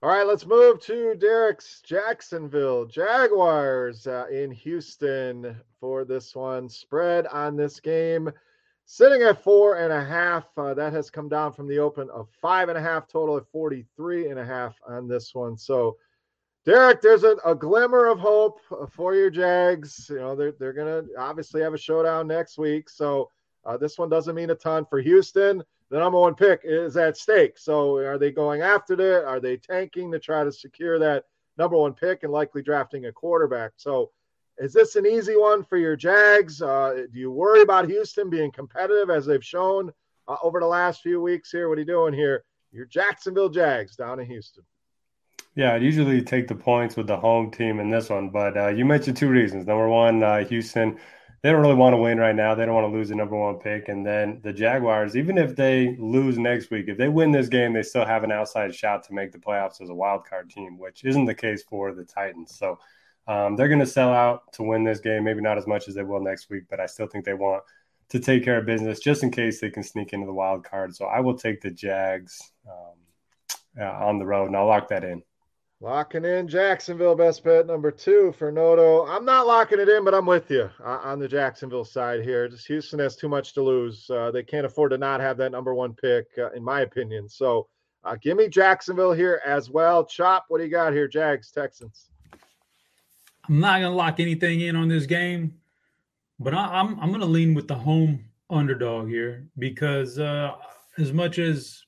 All 0.05 0.11
right, 0.11 0.27
let's 0.27 0.45
move 0.45 0.79
to 0.81 1.15
Derek's 1.15 1.81
Jacksonville 1.81 2.85
Jaguars 2.85 4.05
uh, 4.05 4.27
in 4.31 4.51
Houston 4.51 5.59
for 5.79 6.05
this 6.05 6.35
one. 6.35 6.69
Spread 6.69 7.25
on 7.25 7.55
this 7.55 7.79
game 7.79 8.29
sitting 8.85 9.23
at 9.23 9.41
four 9.41 9.79
and 9.79 9.91
a 9.91 10.05
half. 10.05 10.45
Uh, 10.59 10.75
that 10.75 10.93
has 10.93 11.09
come 11.09 11.27
down 11.27 11.53
from 11.53 11.67
the 11.67 11.79
open 11.79 12.07
of 12.11 12.29
five 12.39 12.69
and 12.69 12.77
a 12.77 12.81
half, 12.81 13.07
total 13.07 13.35
at 13.35 13.47
43 13.51 14.29
and 14.29 14.37
a 14.37 14.45
half 14.45 14.75
on 14.87 15.07
this 15.07 15.33
one. 15.33 15.57
So 15.57 15.97
Derek, 16.65 17.01
there's 17.01 17.23
a, 17.23 17.37
a 17.43 17.55
glimmer 17.55 18.05
of 18.05 18.19
hope 18.19 18.59
for 18.91 19.15
your 19.15 19.31
Jags. 19.31 20.05
You 20.07 20.17
know, 20.17 20.35
they're, 20.35 20.53
they're 20.59 20.71
going 20.71 21.07
to 21.07 21.15
obviously 21.17 21.63
have 21.63 21.73
a 21.73 21.79
showdown 21.79 22.27
next 22.27 22.59
week. 22.59 22.91
So 22.91 23.31
uh, 23.65 23.75
this 23.75 23.97
one 23.97 24.09
doesn't 24.09 24.35
mean 24.35 24.51
a 24.51 24.55
ton 24.55 24.85
for 24.87 25.01
Houston. 25.01 25.63
The 25.91 25.99
number 25.99 26.19
one 26.19 26.35
pick 26.35 26.61
is 26.63 26.97
at 26.97 27.17
stake. 27.17 27.57
So 27.57 27.97
are 27.97 28.17
they 28.17 28.31
going 28.31 28.61
after 28.61 28.93
it? 28.93 29.23
Are 29.23 29.39
they 29.39 29.57
tanking 29.57 30.11
to 30.11 30.19
try 30.19 30.43
to 30.43 30.51
secure 30.51 30.97
that 30.99 31.25
number 31.57 31.77
one 31.77 31.93
pick 31.93 32.23
and 32.23 32.31
likely 32.31 32.61
drafting 32.61 33.05
a 33.05 33.11
quarterback? 33.11 33.73
So 33.77 34.11
is 34.57 34.73
this 34.73 34.95
an 34.95 35.05
easy 35.05 35.35
one 35.35 35.63
for 35.63 35.77
your 35.77 35.95
Jags? 35.95 36.61
Uh, 36.61 37.05
do 37.11 37.19
you 37.19 37.31
worry 37.31 37.61
about 37.61 37.89
Houston 37.89 38.29
being 38.29 38.51
competitive 38.51 39.09
as 39.09 39.25
they've 39.25 39.43
shown 39.43 39.91
uh, 40.27 40.37
over 40.41 40.59
the 40.59 40.65
last 40.65 41.01
few 41.01 41.21
weeks 41.21 41.51
here? 41.51 41.69
What 41.69 41.77
are 41.77 41.81
you 41.81 41.87
doing 41.87 42.13
here? 42.13 42.45
Your 42.71 42.85
Jacksonville 42.85 43.49
Jags 43.49 43.95
down 43.95 44.19
in 44.19 44.25
Houston. 44.25 44.63
Yeah, 45.55 45.73
I'd 45.73 45.83
usually 45.83 46.21
take 46.21 46.49
the 46.49 46.55
points 46.55 46.97
with 46.97 47.07
the 47.07 47.15
home 47.15 47.49
team 47.49 47.79
in 47.79 47.89
this 47.89 48.09
one, 48.09 48.29
but 48.29 48.57
uh, 48.57 48.67
you 48.67 48.83
mentioned 48.83 49.15
two 49.15 49.29
reasons. 49.29 49.65
Number 49.65 49.87
one, 49.87 50.21
uh, 50.21 50.43
Houston, 50.45 50.97
they 51.41 51.51
don't 51.51 51.61
really 51.61 51.75
want 51.75 51.93
to 51.93 51.97
win 51.97 52.17
right 52.17 52.35
now. 52.35 52.55
They 52.55 52.65
don't 52.65 52.75
want 52.75 52.91
to 52.91 52.97
lose 52.97 53.09
the 53.09 53.15
number 53.15 53.35
one 53.35 53.55
pick. 53.55 53.87
And 53.87 54.05
then 54.05 54.39
the 54.43 54.53
Jaguars, 54.53 55.15
even 55.15 55.37
if 55.37 55.55
they 55.55 55.95
lose 55.99 56.37
next 56.37 56.71
week, 56.71 56.85
if 56.87 56.97
they 56.97 57.07
win 57.07 57.31
this 57.31 57.49
game, 57.49 57.73
they 57.73 57.83
still 57.83 58.05
have 58.05 58.23
an 58.23 58.31
outside 58.31 58.73
shot 58.73 59.03
to 59.03 59.13
make 59.13 59.31
the 59.31 59.37
playoffs 59.37 59.81
as 59.81 59.89
a 59.89 59.93
wild 59.93 60.25
card 60.25 60.49
team, 60.49 60.77
which 60.77 61.03
isn't 61.03 61.25
the 61.25 61.35
case 61.35 61.63
for 61.63 61.93
the 61.93 62.03
Titans. 62.03 62.57
So 62.57 62.79
um, 63.27 63.55
they're 63.55 63.67
going 63.67 63.79
to 63.79 63.85
sell 63.85 64.13
out 64.13 64.53
to 64.53 64.63
win 64.63 64.83
this 64.83 64.99
game. 64.99 65.23
Maybe 65.23 65.41
not 65.41 65.57
as 65.57 65.67
much 65.67 65.87
as 65.87 65.95
they 65.95 66.03
will 66.03 66.21
next 66.21 66.49
week, 66.49 66.63
but 66.69 66.79
I 66.79 66.85
still 66.85 67.07
think 67.07 67.25
they 67.25 67.33
want 67.33 67.63
to 68.09 68.19
take 68.19 68.43
care 68.43 68.57
of 68.57 68.65
business 68.65 68.99
just 68.99 69.23
in 69.23 69.31
case 69.31 69.59
they 69.59 69.69
can 69.69 69.83
sneak 69.83 70.13
into 70.13 70.25
the 70.25 70.33
wild 70.33 70.63
card. 70.63 70.95
So 70.95 71.05
I 71.05 71.19
will 71.19 71.37
take 71.37 71.61
the 71.61 71.71
Jags 71.71 72.39
um, 72.67 73.79
uh, 73.79 74.05
on 74.05 74.19
the 74.19 74.25
road, 74.25 74.47
and 74.47 74.55
I'll 74.55 74.67
lock 74.67 74.89
that 74.89 75.03
in. 75.03 75.23
Locking 75.85 76.25
in 76.25 76.47
Jacksonville, 76.47 77.13
best 77.13 77.43
bet 77.43 77.67
number 77.67 77.91
two 77.91 78.33
for 78.39 78.51
Noto. 78.51 79.05
I'm 79.05 79.23
not 79.23 79.45
locking 79.45 79.79
it 79.79 79.87
in, 79.87 80.03
but 80.03 80.15
I'm 80.15 80.25
with 80.25 80.49
you 80.49 80.67
uh, 80.83 80.99
on 81.03 81.19
the 81.19 81.27
Jacksonville 81.27 81.85
side 81.85 82.23
here. 82.23 82.47
Just 82.47 82.65
Houston 82.65 82.97
has 82.97 83.15
too 83.15 83.29
much 83.29 83.53
to 83.53 83.61
lose. 83.61 84.09
Uh, 84.09 84.31
they 84.31 84.41
can't 84.41 84.65
afford 84.65 84.89
to 84.93 84.97
not 84.97 85.19
have 85.19 85.37
that 85.37 85.51
number 85.51 85.75
one 85.75 85.93
pick, 85.93 86.25
uh, 86.39 86.49
in 86.53 86.63
my 86.63 86.81
opinion. 86.81 87.29
So 87.29 87.67
uh, 88.03 88.15
give 88.19 88.35
me 88.35 88.49
Jacksonville 88.49 89.13
here 89.13 89.39
as 89.45 89.69
well. 89.69 90.03
Chop, 90.03 90.45
what 90.47 90.57
do 90.57 90.63
you 90.63 90.71
got 90.71 90.91
here, 90.91 91.07
Jags, 91.07 91.51
Texans? 91.51 92.09
I'm 93.47 93.59
not 93.59 93.79
going 93.79 93.91
to 93.91 93.95
lock 93.95 94.19
anything 94.19 94.61
in 94.61 94.75
on 94.75 94.87
this 94.87 95.05
game, 95.05 95.53
but 96.39 96.55
I, 96.55 96.79
I'm, 96.79 96.99
I'm 96.99 97.09
going 97.09 97.19
to 97.19 97.27
lean 97.27 97.53
with 97.53 97.67
the 97.67 97.75
home 97.75 98.25
underdog 98.49 99.07
here 99.07 99.45
because 99.59 100.17
uh, 100.17 100.53
as 100.97 101.13
much 101.13 101.37
as 101.37 101.84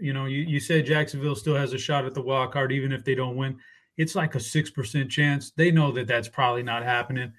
you 0.00 0.12
know, 0.12 0.26
you, 0.26 0.38
you 0.38 0.60
said 0.60 0.86
Jacksonville 0.86 1.36
still 1.36 1.56
has 1.56 1.72
a 1.72 1.78
shot 1.78 2.04
at 2.04 2.14
the 2.14 2.22
wild 2.22 2.52
card, 2.52 2.72
even 2.72 2.92
if 2.92 3.04
they 3.04 3.14
don't 3.14 3.36
win. 3.36 3.58
It's 3.96 4.14
like 4.14 4.34
a 4.34 4.38
6% 4.38 5.10
chance. 5.10 5.50
They 5.50 5.70
know 5.70 5.92
that 5.92 6.06
that's 6.06 6.28
probably 6.28 6.62
not 6.62 6.82
happening, 6.82 7.32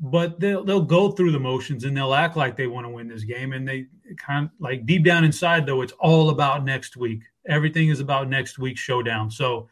but 0.00 0.40
they'll, 0.40 0.64
they'll 0.64 0.82
go 0.82 1.12
through 1.12 1.32
the 1.32 1.40
motions 1.40 1.84
and 1.84 1.96
they'll 1.96 2.14
act 2.14 2.36
like 2.36 2.56
they 2.56 2.66
want 2.66 2.86
to 2.86 2.90
win 2.90 3.08
this 3.08 3.24
game. 3.24 3.52
And 3.52 3.66
they 3.66 3.86
kind 4.16 4.46
of 4.46 4.50
like 4.58 4.86
deep 4.86 5.04
down 5.04 5.24
inside, 5.24 5.66
though, 5.66 5.82
it's 5.82 5.92
all 6.00 6.30
about 6.30 6.64
next 6.64 6.96
week. 6.96 7.22
Everything 7.48 7.88
is 7.88 8.00
about 8.00 8.28
next 8.28 8.58
week's 8.58 8.80
showdown. 8.80 9.30
So, 9.30 9.68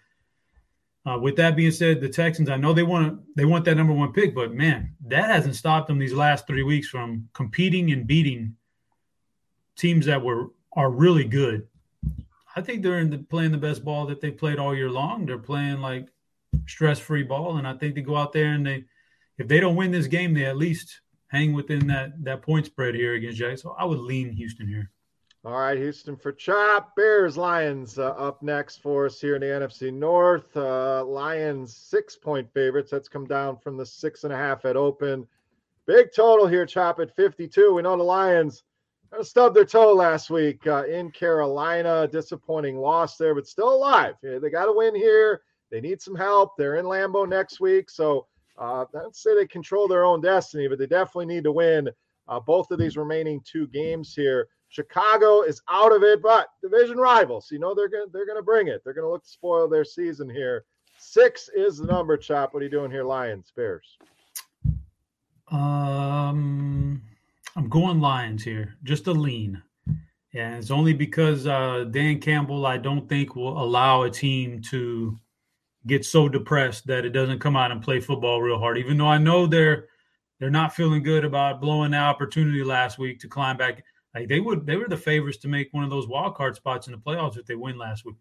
uh, 1.04 1.18
with 1.18 1.34
that 1.34 1.56
being 1.56 1.72
said, 1.72 2.00
the 2.00 2.08
Texans, 2.08 2.48
I 2.48 2.56
know 2.56 2.72
they 2.72 2.84
want 2.84 3.08
to, 3.08 3.22
they 3.34 3.44
want 3.44 3.64
that 3.64 3.74
number 3.74 3.92
one 3.92 4.12
pick, 4.12 4.36
but 4.36 4.54
man, 4.54 4.94
that 5.08 5.30
hasn't 5.30 5.56
stopped 5.56 5.88
them 5.88 5.98
these 5.98 6.12
last 6.12 6.46
three 6.46 6.62
weeks 6.62 6.86
from 6.86 7.28
competing 7.32 7.90
and 7.90 8.06
beating 8.06 8.54
teams 9.76 10.06
that 10.06 10.22
were 10.22 10.50
are 10.74 10.90
really 10.90 11.24
good. 11.24 11.66
I 12.54 12.60
think 12.60 12.82
they're 12.82 13.04
the, 13.04 13.18
playing 13.18 13.52
the 13.52 13.58
best 13.58 13.84
ball 13.84 14.06
that 14.06 14.20
they 14.20 14.30
played 14.30 14.58
all 14.58 14.74
year 14.74 14.90
long. 14.90 15.26
They're 15.26 15.38
playing 15.38 15.80
like 15.80 16.08
stress-free 16.66 17.24
ball, 17.24 17.56
and 17.56 17.66
I 17.66 17.74
think 17.74 17.94
they 17.94 18.02
go 18.02 18.16
out 18.16 18.32
there 18.32 18.52
and 18.52 18.66
they, 18.66 18.84
if 19.38 19.48
they 19.48 19.60
don't 19.60 19.76
win 19.76 19.90
this 19.90 20.06
game, 20.06 20.34
they 20.34 20.44
at 20.44 20.56
least 20.56 21.00
hang 21.28 21.54
within 21.54 21.86
that 21.86 22.22
that 22.24 22.42
point 22.42 22.66
spread 22.66 22.94
here 22.94 23.14
against 23.14 23.38
Jags. 23.38 23.62
So 23.62 23.74
I 23.78 23.84
would 23.84 23.98
lean 23.98 24.32
Houston 24.32 24.68
here. 24.68 24.90
All 25.44 25.58
right, 25.58 25.76
Houston 25.76 26.16
for 26.16 26.30
chop. 26.30 26.94
Bears, 26.94 27.36
Lions 27.36 27.98
uh, 27.98 28.10
up 28.10 28.42
next 28.42 28.76
for 28.76 29.06
us 29.06 29.20
here 29.20 29.34
in 29.34 29.40
the 29.40 29.46
NFC 29.48 29.92
North. 29.92 30.56
Uh, 30.56 31.04
Lions 31.04 31.74
six 31.74 32.14
point 32.14 32.48
favorites. 32.52 32.90
That's 32.90 33.08
come 33.08 33.26
down 33.26 33.56
from 33.56 33.76
the 33.76 33.86
six 33.86 34.24
and 34.24 34.32
a 34.32 34.36
half 34.36 34.64
at 34.64 34.76
open. 34.76 35.26
Big 35.86 36.12
total 36.14 36.46
here, 36.46 36.64
chop 36.64 37.00
at 37.00 37.16
52. 37.16 37.74
We 37.74 37.82
know 37.82 37.96
the 37.96 38.04
Lions 38.04 38.62
stubbed 39.20 39.54
their 39.54 39.64
toe 39.64 39.92
last 39.92 40.30
week 40.30 40.66
uh, 40.66 40.84
in 40.86 41.10
Carolina. 41.10 42.08
Disappointing 42.08 42.78
loss 42.78 43.16
there, 43.16 43.34
but 43.34 43.46
still 43.46 43.74
alive. 43.74 44.14
They 44.22 44.50
got 44.50 44.66
to 44.66 44.72
win 44.72 44.94
here. 44.94 45.42
They 45.70 45.80
need 45.80 46.00
some 46.00 46.14
help. 46.14 46.52
They're 46.56 46.76
in 46.76 46.86
Lambeau 46.86 47.28
next 47.28 47.60
week, 47.60 47.90
so 47.90 48.26
uh, 48.58 48.84
I'd 48.94 49.14
say 49.16 49.34
they 49.34 49.46
control 49.46 49.88
their 49.88 50.04
own 50.04 50.20
destiny, 50.20 50.68
but 50.68 50.78
they 50.78 50.86
definitely 50.86 51.26
need 51.26 51.44
to 51.44 51.52
win 51.52 51.88
uh, 52.28 52.40
both 52.40 52.70
of 52.70 52.78
these 52.78 52.96
remaining 52.96 53.40
two 53.44 53.66
games 53.68 54.14
here. 54.14 54.48
Chicago 54.68 55.42
is 55.42 55.60
out 55.68 55.92
of 55.92 56.02
it, 56.02 56.22
but 56.22 56.48
division 56.62 56.96
rivals. 56.96 57.48
You 57.50 57.58
know 57.58 57.74
they're 57.74 57.88
gonna 57.88 58.06
they're 58.12 58.26
gonna 58.26 58.42
bring 58.42 58.68
it. 58.68 58.82
They're 58.84 58.94
gonna 58.94 59.10
look 59.10 59.24
to 59.24 59.28
spoil 59.30 59.68
their 59.68 59.84
season 59.84 60.30
here. 60.30 60.64
Six 60.98 61.50
is 61.54 61.78
the 61.78 61.86
number. 61.86 62.16
Chop. 62.16 62.54
What 62.54 62.60
are 62.60 62.64
you 62.64 62.70
doing 62.70 62.90
here, 62.90 63.04
Lions, 63.04 63.52
Bears? 63.54 63.98
Um. 65.50 67.02
I'm 67.54 67.68
going 67.68 68.00
Lions 68.00 68.42
here, 68.42 68.76
just 68.82 69.06
a 69.06 69.12
lean. 69.12 69.62
And 70.34 70.54
it's 70.56 70.70
only 70.70 70.94
because 70.94 71.46
uh, 71.46 71.84
Dan 71.90 72.18
Campbell, 72.18 72.64
I 72.64 72.78
don't 72.78 73.06
think, 73.06 73.36
will 73.36 73.62
allow 73.62 74.02
a 74.02 74.10
team 74.10 74.62
to 74.70 75.18
get 75.86 76.06
so 76.06 76.28
depressed 76.28 76.86
that 76.86 77.04
it 77.04 77.10
doesn't 77.10 77.40
come 77.40 77.56
out 77.56 77.70
and 77.70 77.82
play 77.82 78.00
football 78.00 78.40
real 78.40 78.58
hard. 78.58 78.78
Even 78.78 78.96
though 78.96 79.08
I 79.08 79.18
know 79.18 79.46
they're 79.46 79.88
they're 80.40 80.50
not 80.50 80.74
feeling 80.74 81.02
good 81.02 81.24
about 81.24 81.60
blowing 81.60 81.92
the 81.92 81.98
opportunity 81.98 82.64
last 82.64 82.98
week 82.98 83.20
to 83.20 83.28
climb 83.28 83.56
back. 83.56 83.84
Like 84.12 84.28
they 84.28 84.40
would, 84.40 84.66
they 84.66 84.76
were 84.76 84.88
the 84.88 84.96
favorites 84.96 85.38
to 85.38 85.48
make 85.48 85.72
one 85.72 85.84
of 85.84 85.90
those 85.90 86.08
wild 86.08 86.34
card 86.34 86.56
spots 86.56 86.88
in 86.88 86.92
the 86.92 86.98
playoffs 86.98 87.38
if 87.38 87.46
they 87.46 87.54
win 87.54 87.78
last 87.78 88.04
week. 88.04 88.16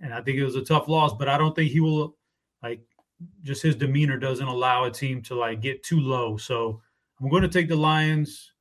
And 0.00 0.12
I 0.12 0.20
think 0.20 0.36
it 0.36 0.44
was 0.44 0.56
a 0.56 0.64
tough 0.64 0.88
loss, 0.88 1.12
but 1.12 1.28
I 1.28 1.38
don't 1.38 1.54
think 1.54 1.70
he 1.70 1.78
will 1.78 2.16
like 2.62 2.80
just 3.42 3.62
his 3.62 3.76
demeanor 3.76 4.18
doesn't 4.18 4.46
allow 4.46 4.84
a 4.84 4.90
team 4.90 5.22
to 5.22 5.36
like 5.36 5.60
get 5.60 5.84
too 5.84 6.00
low. 6.00 6.36
So 6.36 6.82
I'm 7.20 7.28
going 7.28 7.42
to 7.42 7.48
take 7.48 7.68
the 7.68 7.76
Lions 7.76 8.53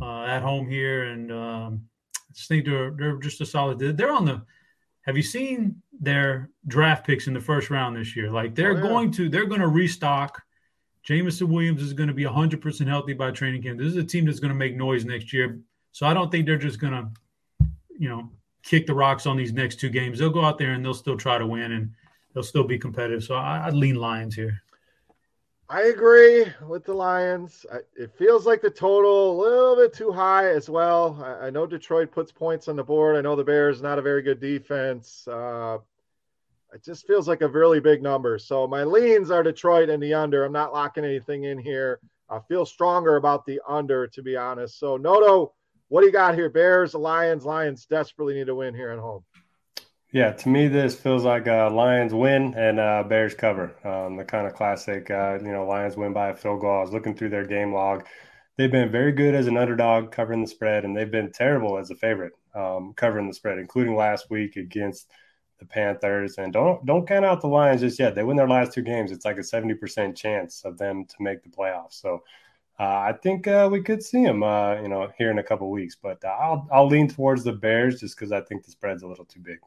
uh, 0.00 0.24
at 0.24 0.42
home 0.42 0.68
here, 0.68 1.04
and 1.04 1.32
um, 1.32 1.82
I 2.14 2.32
just 2.34 2.48
think 2.48 2.64
they're 2.64 2.90
they're 2.90 3.16
just 3.16 3.40
a 3.40 3.46
solid. 3.46 3.78
They're 3.78 4.12
on 4.12 4.24
the. 4.24 4.42
Have 5.02 5.16
you 5.16 5.22
seen 5.22 5.82
their 5.98 6.50
draft 6.66 7.06
picks 7.06 7.28
in 7.28 7.34
the 7.34 7.40
first 7.40 7.70
round 7.70 7.96
this 7.96 8.14
year? 8.14 8.30
Like 8.30 8.54
they're 8.54 8.72
oh, 8.72 8.76
yeah. 8.76 8.82
going 8.82 9.10
to 9.12 9.28
they're 9.28 9.46
going 9.46 9.60
to 9.60 9.68
restock. 9.68 10.42
Jameson 11.02 11.48
Williams 11.48 11.80
is 11.80 11.94
going 11.94 12.08
to 12.08 12.14
be 12.14 12.24
100% 12.24 12.86
healthy 12.86 13.14
by 13.14 13.30
training 13.30 13.62
camp. 13.62 13.78
This 13.78 13.86
is 13.86 13.96
a 13.96 14.04
team 14.04 14.26
that's 14.26 14.40
going 14.40 14.52
to 14.52 14.58
make 14.58 14.76
noise 14.76 15.06
next 15.06 15.32
year. 15.32 15.58
So 15.92 16.06
I 16.06 16.12
don't 16.12 16.30
think 16.30 16.44
they're 16.44 16.58
just 16.58 16.78
going 16.78 16.92
to, 16.92 17.08
you 17.98 18.10
know, 18.10 18.28
kick 18.62 18.86
the 18.86 18.92
rocks 18.92 19.24
on 19.24 19.38
these 19.38 19.54
next 19.54 19.80
two 19.80 19.88
games. 19.88 20.18
They'll 20.18 20.28
go 20.28 20.44
out 20.44 20.58
there 20.58 20.72
and 20.72 20.84
they'll 20.84 20.92
still 20.92 21.16
try 21.16 21.38
to 21.38 21.46
win 21.46 21.72
and 21.72 21.92
they'll 22.34 22.42
still 22.42 22.64
be 22.64 22.78
competitive. 22.78 23.24
So 23.24 23.36
I, 23.36 23.66
I'd 23.66 23.72
lean 23.72 23.94
Lions 23.94 24.34
here. 24.34 24.60
I 25.70 25.82
agree 25.82 26.46
with 26.66 26.86
the 26.86 26.94
Lions. 26.94 27.66
It 27.94 28.10
feels 28.16 28.46
like 28.46 28.62
the 28.62 28.70
total 28.70 29.32
a 29.32 29.38
little 29.38 29.76
bit 29.76 29.92
too 29.92 30.10
high 30.10 30.48
as 30.48 30.70
well. 30.70 31.22
I 31.42 31.50
know 31.50 31.66
Detroit 31.66 32.10
puts 32.10 32.32
points 32.32 32.68
on 32.68 32.76
the 32.76 32.82
board. 32.82 33.16
I 33.16 33.20
know 33.20 33.36
the 33.36 33.44
Bears 33.44 33.82
not 33.82 33.98
a 33.98 34.02
very 34.02 34.22
good 34.22 34.40
defense. 34.40 35.28
Uh, 35.28 35.76
it 36.72 36.82
just 36.82 37.06
feels 37.06 37.28
like 37.28 37.42
a 37.42 37.48
really 37.48 37.80
big 37.80 38.02
number. 38.02 38.38
So 38.38 38.66
my 38.66 38.82
leans 38.82 39.30
are 39.30 39.42
Detroit 39.42 39.90
and 39.90 40.02
the 40.02 40.14
under. 40.14 40.42
I'm 40.42 40.52
not 40.52 40.72
locking 40.72 41.04
anything 41.04 41.44
in 41.44 41.58
here. 41.58 42.00
I 42.30 42.40
feel 42.48 42.64
stronger 42.64 43.16
about 43.16 43.44
the 43.44 43.60
under, 43.68 44.06
to 44.06 44.22
be 44.22 44.38
honest. 44.38 44.78
So 44.78 44.96
Noto, 44.96 45.52
what 45.88 46.00
do 46.00 46.06
you 46.06 46.12
got 46.12 46.34
here? 46.34 46.48
Bears, 46.48 46.94
Lions, 46.94 47.44
Lions 47.44 47.84
desperately 47.84 48.34
need 48.34 48.46
to 48.46 48.54
win 48.54 48.74
here 48.74 48.90
at 48.90 48.98
home. 48.98 49.22
Yeah, 50.10 50.32
to 50.32 50.48
me, 50.48 50.68
this 50.68 50.98
feels 50.98 51.24
like 51.24 51.46
uh, 51.46 51.70
Lions 51.70 52.14
win 52.14 52.54
and 52.54 52.76
Bears 53.08 53.34
cover. 53.34 53.74
Um, 53.86 54.16
the 54.16 54.24
kind 54.24 54.46
of 54.46 54.54
classic, 54.54 55.10
uh, 55.10 55.38
you 55.42 55.52
know, 55.52 55.66
Lions 55.66 55.96
win 55.96 56.12
by 56.14 56.30
a 56.30 56.36
field 56.36 56.60
goal. 56.62 56.78
I 56.78 56.80
was 56.80 56.92
looking 56.92 57.14
through 57.14 57.28
their 57.28 57.44
game 57.44 57.74
log. 57.74 58.06
They've 58.56 58.70
been 58.70 58.90
very 58.90 59.12
good 59.12 59.34
as 59.34 59.46
an 59.46 59.58
underdog 59.58 60.10
covering 60.10 60.40
the 60.40 60.48
spread, 60.48 60.84
and 60.84 60.96
they've 60.96 61.10
been 61.10 61.30
terrible 61.30 61.78
as 61.78 61.90
a 61.90 61.94
favorite 61.94 62.32
um, 62.54 62.94
covering 62.96 63.28
the 63.28 63.34
spread, 63.34 63.58
including 63.58 63.96
last 63.96 64.30
week 64.30 64.56
against 64.56 65.10
the 65.60 65.66
Panthers. 65.66 66.38
And 66.38 66.52
don't 66.54 66.84
don't 66.86 67.06
count 67.06 67.26
out 67.26 67.42
the 67.42 67.48
Lions 67.48 67.82
just 67.82 67.98
yet. 67.98 68.14
They 68.14 68.24
win 68.24 68.36
their 68.36 68.48
last 68.48 68.72
two 68.72 68.82
games. 68.82 69.12
It's 69.12 69.26
like 69.26 69.38
a 69.38 69.44
seventy 69.44 69.74
percent 69.74 70.16
chance 70.16 70.64
of 70.64 70.78
them 70.78 71.04
to 71.04 71.16
make 71.20 71.42
the 71.42 71.50
playoffs. 71.50 72.00
So 72.00 72.24
uh, 72.80 72.84
I 72.84 73.14
think 73.22 73.46
uh, 73.46 73.68
we 73.70 73.82
could 73.82 74.02
see 74.02 74.24
them, 74.24 74.42
uh, 74.42 74.80
you 74.80 74.88
know, 74.88 75.08
here 75.18 75.30
in 75.30 75.38
a 75.38 75.44
couple 75.44 75.70
weeks. 75.70 75.96
But 76.02 76.24
I'll 76.24 76.66
I'll 76.72 76.88
lean 76.88 77.08
towards 77.08 77.44
the 77.44 77.52
Bears 77.52 78.00
just 78.00 78.16
because 78.16 78.32
I 78.32 78.40
think 78.40 78.64
the 78.64 78.70
spread's 78.70 79.02
a 79.02 79.06
little 79.08 79.26
too 79.26 79.40
big 79.40 79.58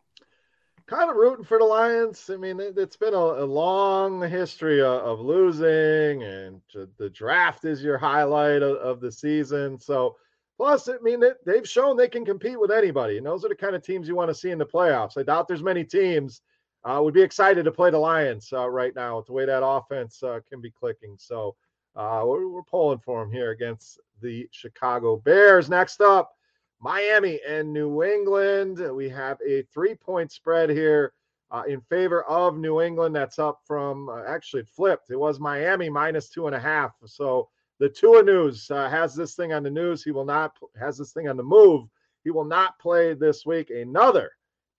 kind 0.92 1.10
of 1.10 1.16
rooting 1.16 1.46
for 1.46 1.58
the 1.58 1.64
Lions. 1.64 2.30
I 2.30 2.36
mean, 2.36 2.60
it, 2.60 2.78
has 2.78 2.98
been 2.98 3.14
a, 3.14 3.18
a, 3.18 3.46
long 3.46 4.22
history 4.30 4.82
of, 4.82 5.02
of, 5.04 5.20
losing, 5.22 6.24
and 6.24 6.62
the 6.98 7.10
draft 7.10 7.64
is 7.64 7.82
your 7.82 7.98
highlight 7.98 8.62
of, 8.62 8.76
of 8.78 9.00
the 9.00 9.10
season. 9.10 9.80
So, 9.80 10.18
plus, 10.58 10.90
I 10.90 10.98
mean, 11.02 11.24
it, 11.24 11.38
they've 11.46 11.68
shown 11.68 11.96
they 11.96 12.10
can 12.10 12.26
compete 12.26 12.60
with 12.60 12.72
anybody, 12.72 13.18
and 13.18 13.26
those 13.26 13.46
are 13.46 13.50
the 13.50 13.56
kind 13.56 13.74
of 13.74 13.84
teams 13.84 14.06
you 14.06 14.16
want 14.16 14.30
to 14.32 14.36
see 14.36 14.52
in 14.52 14.58
the 14.58 14.66
playoffs. 14.66 15.18
I 15.18 15.24
doubt 15.24 15.48
there's 15.48 15.64
many 15.64 15.86
teams 15.86 16.42
uh, 16.84 17.00
would 17.02 17.14
be 17.14 17.22
excited 17.22 17.64
to 17.64 17.72
play 17.72 17.90
the 17.90 17.98
Lions 17.98 18.52
uh, 18.52 18.70
right 18.70 18.94
now 18.94 19.16
with 19.16 19.28
the 19.28 19.34
way 19.34 19.46
that 19.46 19.66
offense 19.66 20.22
uh, 20.24 20.42
can 20.50 20.60
be 20.60 20.72
clicking. 20.72 21.16
So, 21.18 21.56
uh, 21.96 22.24
we're, 22.26 22.50
we're 22.50 22.64
pulling 22.64 23.00
for 23.00 23.22
them 23.22 23.32
here 23.32 23.52
against 23.52 23.98
the 24.22 24.46
Chicago 24.52 25.16
Bears. 25.16 25.70
Next 25.70 26.02
up. 26.02 26.34
Miami 26.82 27.40
and 27.48 27.72
New 27.72 28.04
England. 28.04 28.80
We 28.96 29.08
have 29.10 29.38
a 29.48 29.62
three 29.74 29.96
point 29.96 30.32
spread 30.32 30.70
here 30.70 31.14
uh, 31.52 31.64
in 31.68 31.80
favor 31.82 32.24
of 32.24 32.58
New 32.58 32.82
England. 32.82 33.16
That's 33.16 33.40
up 33.40 33.60
from 33.66 34.10
uh, 34.10 34.24
actually 34.28 34.64
flipped. 34.64 35.12
It 35.12 35.20
was 35.20 35.40
Miami 35.40 35.90
minus 35.90 36.30
two 36.30 36.48
and 36.48 36.56
a 36.56 36.60
half. 36.60 36.94
So 37.06 37.50
the 37.80 37.90
Tua 37.90 38.24
news 38.24 38.70
uh, 38.72 38.90
has 38.90 39.16
this 39.16 39.36
thing 39.36 39.54
on 39.54 39.64
the 39.64 39.70
news. 39.70 40.04
He 40.04 40.12
will 40.12 40.26
not 40.26 40.58
has 40.80 40.98
this 40.98 41.14
thing 41.14 41.30
on 41.30 41.38
the 41.38 41.44
move. 41.44 41.88
He 42.24 42.32
will 42.32 42.46
not 42.46 42.80
play 42.80 43.14
this 43.14 43.46
week. 43.46 43.70
Another 43.70 44.32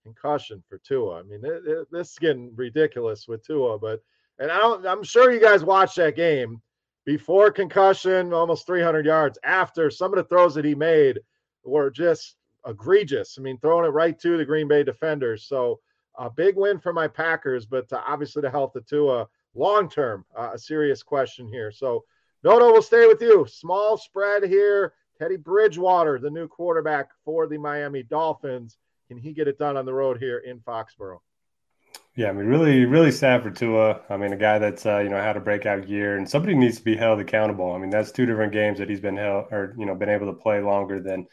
concussion 0.03 0.61
for 0.67 0.79
Tua. 0.79 1.19
I 1.19 1.23
mean, 1.23 1.39
it, 1.43 1.63
it, 1.65 1.87
this 1.89 2.11
is 2.11 2.19
getting 2.19 2.53
ridiculous 2.55 3.27
with 3.27 3.45
Tua, 3.45 3.79
but 3.79 4.01
and 4.39 4.51
I 4.51 4.57
don't. 4.57 4.85
I'm 4.85 5.03
sure 5.03 5.31
you 5.31 5.39
guys 5.39 5.63
watched 5.63 5.95
that 5.97 6.17
game 6.17 6.61
before 7.05 7.51
concussion, 7.51 8.33
almost 8.33 8.65
300 8.65 9.05
yards. 9.05 9.37
After 9.43 9.89
some 9.89 10.11
of 10.11 10.17
the 10.17 10.23
throws 10.25 10.55
that 10.55 10.65
he 10.65 10.75
made 10.75 11.19
were 11.63 11.89
just 11.89 12.35
egregious. 12.65 13.37
I 13.37 13.41
mean, 13.41 13.57
throwing 13.59 13.85
it 13.85 13.89
right 13.89 14.19
to 14.19 14.37
the 14.37 14.45
Green 14.45 14.67
Bay 14.67 14.83
defenders. 14.83 15.45
So 15.45 15.79
a 16.17 16.29
big 16.29 16.55
win 16.55 16.79
for 16.79 16.93
my 16.93 17.07
Packers, 17.07 17.65
but 17.65 17.91
uh, 17.91 18.01
obviously 18.05 18.41
the 18.41 18.49
health 18.49 18.75
of 18.75 18.85
Tua 18.85 19.27
long 19.55 19.89
term, 19.89 20.25
uh, 20.37 20.51
a 20.53 20.59
serious 20.59 21.03
question 21.03 21.47
here. 21.47 21.71
So 21.71 22.03
Noto 22.43 22.71
will 22.71 22.81
stay 22.81 23.07
with 23.07 23.21
you. 23.21 23.45
Small 23.47 23.97
spread 23.97 24.43
here. 24.43 24.93
Teddy 25.19 25.37
Bridgewater, 25.37 26.19
the 26.19 26.29
new 26.29 26.47
quarterback 26.47 27.09
for 27.23 27.47
the 27.47 27.57
Miami 27.57 28.03
Dolphins. 28.03 28.77
Can 29.07 29.17
he 29.17 29.31
get 29.31 29.47
it 29.47 29.59
done 29.59 29.77
on 29.77 29.85
the 29.85 29.93
road 29.93 30.17
here 30.17 30.39
in 30.39 30.59
Foxborough? 30.59 31.19
Yeah, 32.15 32.29
I 32.29 32.31
mean, 32.31 32.45
really, 32.45 32.85
really 32.85 33.11
sad 33.11 33.41
for 33.43 33.51
Tua. 33.51 34.01
I 34.09 34.17
mean, 34.17 34.33
a 34.33 34.37
guy 34.37 34.59
that's 34.59 34.85
uh, 34.85 34.99
you 34.99 35.09
know 35.09 35.17
had 35.17 35.37
a 35.37 35.39
breakout 35.39 35.87
year, 35.87 36.17
and 36.17 36.29
somebody 36.29 36.55
needs 36.55 36.77
to 36.77 36.83
be 36.83 36.95
held 36.95 37.19
accountable. 37.19 37.71
I 37.71 37.77
mean, 37.79 37.89
that's 37.89 38.11
two 38.11 38.25
different 38.25 38.53
games 38.53 38.79
that 38.79 38.89
he's 38.89 38.99
been 38.99 39.17
held 39.17 39.45
or 39.51 39.75
you 39.77 39.85
know 39.85 39.95
been 39.95 40.09
able 40.09 40.27
to 40.27 40.33
play 40.33 40.61
longer 40.61 40.99
than 40.99 41.27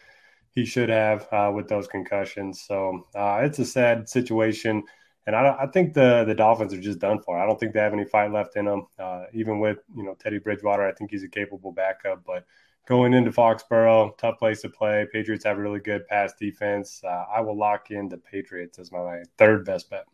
he 0.53 0.65
should 0.65 0.89
have 0.89 1.29
uh, 1.33 1.53
with 1.55 1.69
those 1.69 1.87
concussions. 1.87 2.63
So 2.63 3.07
uh, 3.15 3.41
it's 3.43 3.59
a 3.59 3.65
sad 3.65 4.09
situation, 4.09 4.83
and 5.27 5.37
I, 5.37 5.57
I, 5.61 5.67
think 5.67 5.95
the 5.95 6.25
the 6.25 6.35
Dolphins 6.35 6.73
are 6.73 6.81
just 6.81 6.99
done 6.99 7.21
for. 7.23 7.39
I 7.39 7.47
don't 7.47 7.59
think 7.59 7.73
they 7.73 7.81
have 7.81 7.93
any 7.93 8.05
fight 8.05 8.33
left 8.33 8.57
in 8.57 8.65
them. 8.65 8.87
Uh, 8.99 9.25
even 9.33 9.61
with 9.61 9.79
you 9.97 10.03
know 10.03 10.15
Teddy 10.15 10.39
Bridgewater, 10.39 10.87
I 10.87 10.93
think 10.93 11.11
he's 11.11 11.25
a 11.25 11.29
capable 11.29 11.73
backup, 11.73 12.25
but 12.25 12.45
going 12.87 13.15
into 13.15 13.31
Foxborough, 13.31 14.17
tough 14.19 14.39
place 14.39 14.63
to 14.63 14.69
play. 14.69 15.07
Patriots 15.13 15.45
have 15.45 15.59
a 15.59 15.61
really 15.61 15.81
good 15.81 16.07
pass 16.09 16.33
defense. 16.39 17.01
Uh, 17.05 17.25
I 17.33 17.41
will 17.41 17.57
lock 17.57 17.91
in 17.91 18.09
the 18.09 18.19
Patriots 18.19 18.79
as 18.79 18.91
my 18.91 19.23
third 19.39 19.65
best 19.65 19.91
bet. 19.91 20.07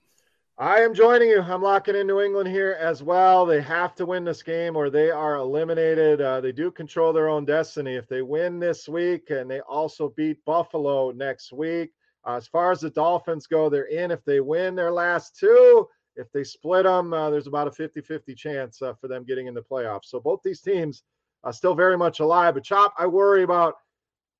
I 0.58 0.80
am 0.80 0.94
joining 0.94 1.28
you. 1.28 1.42
I'm 1.42 1.60
locking 1.60 1.96
in 1.96 2.06
New 2.06 2.22
England 2.22 2.48
here 2.48 2.78
as 2.80 3.02
well. 3.02 3.44
They 3.44 3.60
have 3.60 3.94
to 3.96 4.06
win 4.06 4.24
this 4.24 4.42
game 4.42 4.74
or 4.74 4.88
they 4.88 5.10
are 5.10 5.36
eliminated. 5.36 6.22
Uh, 6.22 6.40
they 6.40 6.50
do 6.50 6.70
control 6.70 7.12
their 7.12 7.28
own 7.28 7.44
destiny. 7.44 7.94
If 7.94 8.08
they 8.08 8.22
win 8.22 8.58
this 8.58 8.88
week 8.88 9.28
and 9.28 9.50
they 9.50 9.60
also 9.60 10.14
beat 10.16 10.42
Buffalo 10.46 11.10
next 11.10 11.52
week, 11.52 11.92
uh, 12.26 12.36
as 12.36 12.46
far 12.46 12.72
as 12.72 12.80
the 12.80 12.88
Dolphins 12.88 13.46
go, 13.46 13.68
they're 13.68 13.84
in. 13.84 14.10
If 14.10 14.24
they 14.24 14.40
win 14.40 14.74
their 14.74 14.90
last 14.90 15.38
two, 15.38 15.86
if 16.16 16.32
they 16.32 16.42
split 16.42 16.84
them, 16.84 17.12
uh, 17.12 17.28
there's 17.28 17.48
about 17.48 17.68
a 17.68 17.72
50 17.72 18.00
50 18.00 18.34
chance 18.34 18.80
uh, 18.80 18.94
for 18.94 19.08
them 19.08 19.24
getting 19.24 19.48
in 19.48 19.54
the 19.54 19.60
playoffs. 19.60 20.06
So 20.06 20.20
both 20.20 20.40
these 20.42 20.62
teams 20.62 21.02
are 21.44 21.52
still 21.52 21.74
very 21.74 21.98
much 21.98 22.20
alive. 22.20 22.54
But, 22.54 22.64
Chop, 22.64 22.94
I 22.98 23.06
worry 23.06 23.42
about 23.42 23.74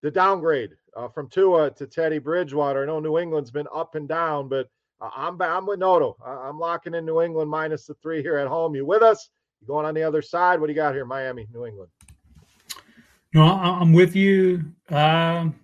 the 0.01 0.11
downgrade 0.11 0.71
uh, 0.97 1.09
from 1.09 1.29
Tua 1.29 1.73
to 1.73 1.87
Teddy 1.87 2.21
Bridgewater. 2.21 2.85
I 2.85 2.87
know 2.87 3.01
New 3.01 3.19
England's 3.19 3.51
been 3.51 3.69
up 3.71 3.97
and 3.97 4.09
down, 4.09 4.49
but 4.49 4.71
I'm 5.01 5.41
I'm 5.41 5.67
with 5.67 5.79
Noto. 5.79 6.17
I'm 6.25 6.59
locking 6.59 6.95
in 6.95 7.05
New 7.05 7.21
England 7.21 7.51
minus 7.51 7.87
the 7.87 7.95
three 7.95 8.23
here 8.23 8.39
at 8.39 8.49
home. 8.49 8.75
You 8.75 8.87
with 8.87 9.03
us? 9.03 9.31
You 9.61 9.67
going 9.67 9.87
on 9.87 9.95
the 9.95 10.03
other 10.03 10.23
side? 10.23 10.61
What 10.61 10.67
do 10.67 10.73
you 10.73 10.77
got 10.77 10.95
here? 10.95 11.05
Miami, 11.05 11.47
New 11.53 11.67
England. 11.67 11.91
No, 13.35 13.43
I'm 13.43 13.93
with 13.93 14.17
you. 14.17 14.65
Um, 14.89 15.55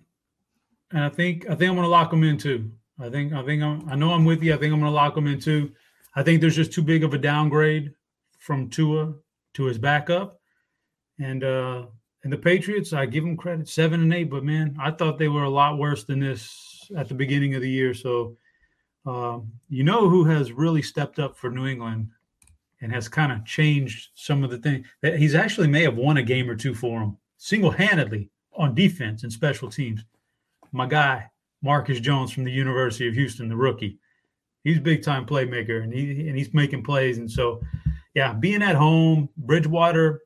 and 0.91 1.03
I 1.03 1.09
think 1.09 1.45
I 1.49 1.55
think 1.55 1.69
I'm 1.69 1.75
going 1.75 1.81
to 1.81 1.87
lock 1.87 2.11
them 2.11 2.23
in 2.23 2.37
too. 2.37 2.71
I 2.99 3.09
think 3.09 3.33
I 3.33 3.43
think 3.43 3.63
I'm, 3.63 3.89
I 3.89 3.95
know 3.95 4.13
I'm 4.13 4.25
with 4.25 4.43
you. 4.43 4.53
I 4.53 4.57
think 4.57 4.71
I'm 4.71 4.79
going 4.79 4.91
to 4.91 4.95
lock 4.95 5.15
them 5.15 5.27
in 5.27 5.39
too. 5.39 5.71
I 6.15 6.21
think 6.21 6.39
there's 6.39 6.55
just 6.55 6.71
too 6.71 6.83
big 6.83 7.03
of 7.03 7.13
a 7.13 7.17
downgrade 7.17 7.91
from 8.37 8.69
Tua 8.69 9.13
to 9.55 9.63
his 9.65 9.79
backup, 9.79 10.39
and 11.19 11.43
uh, 11.43 11.87
and 12.23 12.31
the 12.31 12.37
Patriots. 12.37 12.93
I 12.93 13.07
give 13.07 13.23
them 13.23 13.35
credit, 13.35 13.67
seven 13.67 14.01
and 14.01 14.13
eight, 14.13 14.29
but 14.29 14.43
man, 14.43 14.77
I 14.79 14.91
thought 14.91 15.17
they 15.17 15.29
were 15.29 15.43
a 15.43 15.49
lot 15.49 15.79
worse 15.79 16.03
than 16.03 16.19
this 16.19 16.91
at 16.95 17.07
the 17.07 17.15
beginning 17.15 17.55
of 17.55 17.61
the 17.61 17.69
year. 17.69 17.95
So 17.95 18.37
um, 19.05 19.51
you 19.69 19.83
know 19.83 20.09
who 20.09 20.23
has 20.23 20.51
really 20.51 20.81
stepped 20.81 21.19
up 21.19 21.35
for 21.35 21.49
New 21.49 21.67
England 21.67 22.09
and 22.81 22.91
has 22.91 23.07
kind 23.07 23.31
of 23.31 23.45
changed 23.45 24.09
some 24.15 24.43
of 24.43 24.49
the 24.49 24.57
things 24.57 24.85
that 25.01 25.17
he's 25.17 25.35
actually 25.35 25.67
may 25.67 25.83
have 25.83 25.95
won 25.95 26.17
a 26.17 26.23
game 26.23 26.49
or 26.49 26.55
two 26.55 26.73
for 26.73 26.99
them 26.99 27.17
single-handedly 27.37 28.29
on 28.55 28.75
defense 28.75 29.23
and 29.23 29.31
special 29.31 29.69
teams. 29.69 30.03
My 30.71 30.85
guy 30.85 31.29
Marcus 31.61 31.99
Jones 31.99 32.31
from 32.31 32.43
the 32.43 32.51
University 32.51 33.07
of 33.07 33.13
Houston, 33.13 33.47
the 33.47 33.55
rookie, 33.55 33.97
he's 34.63 34.79
big-time 34.79 35.25
playmaker 35.25 35.83
and 35.83 35.93
he 35.93 36.27
and 36.27 36.37
he's 36.37 36.53
making 36.53 36.83
plays. 36.83 37.17
And 37.17 37.29
so, 37.29 37.61
yeah, 38.13 38.33
being 38.33 38.61
at 38.61 38.75
home, 38.75 39.29
Bridgewater 39.37 40.21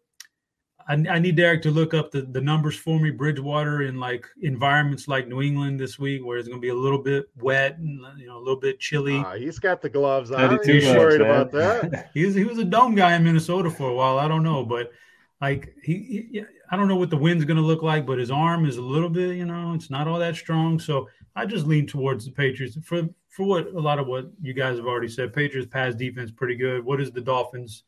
I, 0.89 0.93
I, 0.93 1.19
need 1.19 1.35
Derek 1.35 1.61
to 1.63 1.71
look 1.71 1.93
up 1.93 2.11
the, 2.11 2.21
the 2.21 2.39
numbers 2.39 2.75
for 2.75 2.99
me. 2.99 3.11
Bridgewater 3.11 3.81
in 3.81 3.99
like 3.99 4.25
environments 4.41 5.07
like 5.07 5.27
New 5.27 5.41
England 5.41 5.79
this 5.79 5.99
week, 5.99 6.25
where 6.25 6.37
it's 6.37 6.47
going 6.47 6.61
to 6.61 6.65
be 6.65 6.69
a 6.69 6.75
little 6.75 7.01
bit 7.01 7.29
wet 7.39 7.77
and 7.77 8.01
you 8.17 8.27
know 8.27 8.37
a 8.37 8.39
little 8.39 8.59
bit 8.59 8.79
chilly. 8.79 9.17
Uh, 9.17 9.33
he's 9.33 9.59
got 9.59 9.81
the 9.81 9.89
gloves 9.89 10.31
on. 10.31 10.59
He's 10.63 10.85
worried 10.85 11.21
about 11.21 11.51
that. 11.51 12.09
he 12.13 12.25
was 12.25 12.35
he 12.35 12.45
was 12.45 12.57
a 12.57 12.63
dome 12.63 12.95
guy 12.95 13.15
in 13.15 13.23
Minnesota 13.23 13.69
for 13.69 13.89
a 13.89 13.93
while. 13.93 14.17
I 14.17 14.27
don't 14.27 14.43
know, 14.43 14.63
but 14.63 14.91
like 15.41 15.75
he, 15.83 16.27
he 16.31 16.43
I 16.71 16.75
don't 16.75 16.87
know 16.87 16.95
what 16.95 17.09
the 17.09 17.17
wind's 17.17 17.45
going 17.45 17.57
to 17.57 17.63
look 17.63 17.83
like, 17.83 18.05
but 18.05 18.17
his 18.17 18.31
arm 18.31 18.65
is 18.65 18.77
a 18.77 18.81
little 18.81 19.09
bit, 19.09 19.35
you 19.35 19.45
know, 19.45 19.73
it's 19.73 19.89
not 19.89 20.07
all 20.07 20.19
that 20.19 20.35
strong. 20.35 20.79
So 20.79 21.07
I 21.35 21.45
just 21.45 21.67
lean 21.67 21.87
towards 21.87 22.25
the 22.25 22.31
Patriots 22.31 22.77
for 22.83 23.07
for 23.29 23.45
what 23.45 23.67
a 23.67 23.79
lot 23.79 23.99
of 23.99 24.07
what 24.07 24.31
you 24.41 24.53
guys 24.53 24.77
have 24.77 24.87
already 24.87 25.09
said. 25.09 25.33
Patriots 25.33 25.69
pass 25.71 25.93
defense 25.93 26.31
pretty 26.31 26.55
good. 26.55 26.83
What 26.83 26.99
is 27.01 27.11
the 27.11 27.21
Dolphins? 27.21 27.83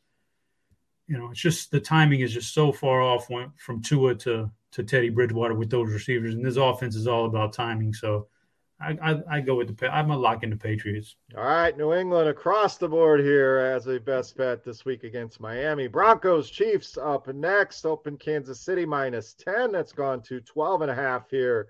You 1.10 1.18
know, 1.18 1.28
it's 1.32 1.40
just 1.40 1.72
the 1.72 1.80
timing 1.80 2.20
is 2.20 2.32
just 2.32 2.54
so 2.54 2.70
far 2.70 3.02
off 3.02 3.28
from 3.56 3.82
Tua 3.82 4.14
to 4.14 4.48
to 4.70 4.84
Teddy 4.84 5.08
Bridgewater 5.08 5.54
with 5.54 5.68
those 5.68 5.90
receivers, 5.92 6.34
and 6.34 6.44
this 6.44 6.56
offense 6.56 6.94
is 6.94 7.08
all 7.08 7.26
about 7.26 7.52
timing. 7.52 7.92
So. 7.92 8.28
I, 8.82 8.96
I, 9.02 9.36
I 9.36 9.40
go 9.42 9.56
with 9.56 9.76
the 9.76 9.94
I'm 9.94 10.10
a 10.10 10.16
lock 10.16 10.42
in 10.42 10.48
the 10.48 10.56
Patriots. 10.56 11.14
All 11.36 11.44
right, 11.44 11.76
New 11.76 11.92
England 11.92 12.30
across 12.30 12.78
the 12.78 12.88
board 12.88 13.20
here 13.20 13.58
as 13.58 13.86
a 13.88 14.00
best 14.00 14.38
bet 14.38 14.64
this 14.64 14.86
week 14.86 15.04
against 15.04 15.38
Miami. 15.38 15.86
Broncos 15.86 16.48
Chiefs 16.48 16.96
up 16.96 17.28
next. 17.28 17.84
Open 17.84 18.16
Kansas 18.16 18.58
City 18.58 18.86
minus 18.86 19.34
10. 19.34 19.70
That's 19.70 19.92
gone 19.92 20.22
to 20.22 20.40
12 20.40 20.80
and 20.80 20.90
a 20.90 20.94
half 20.94 21.28
here 21.28 21.68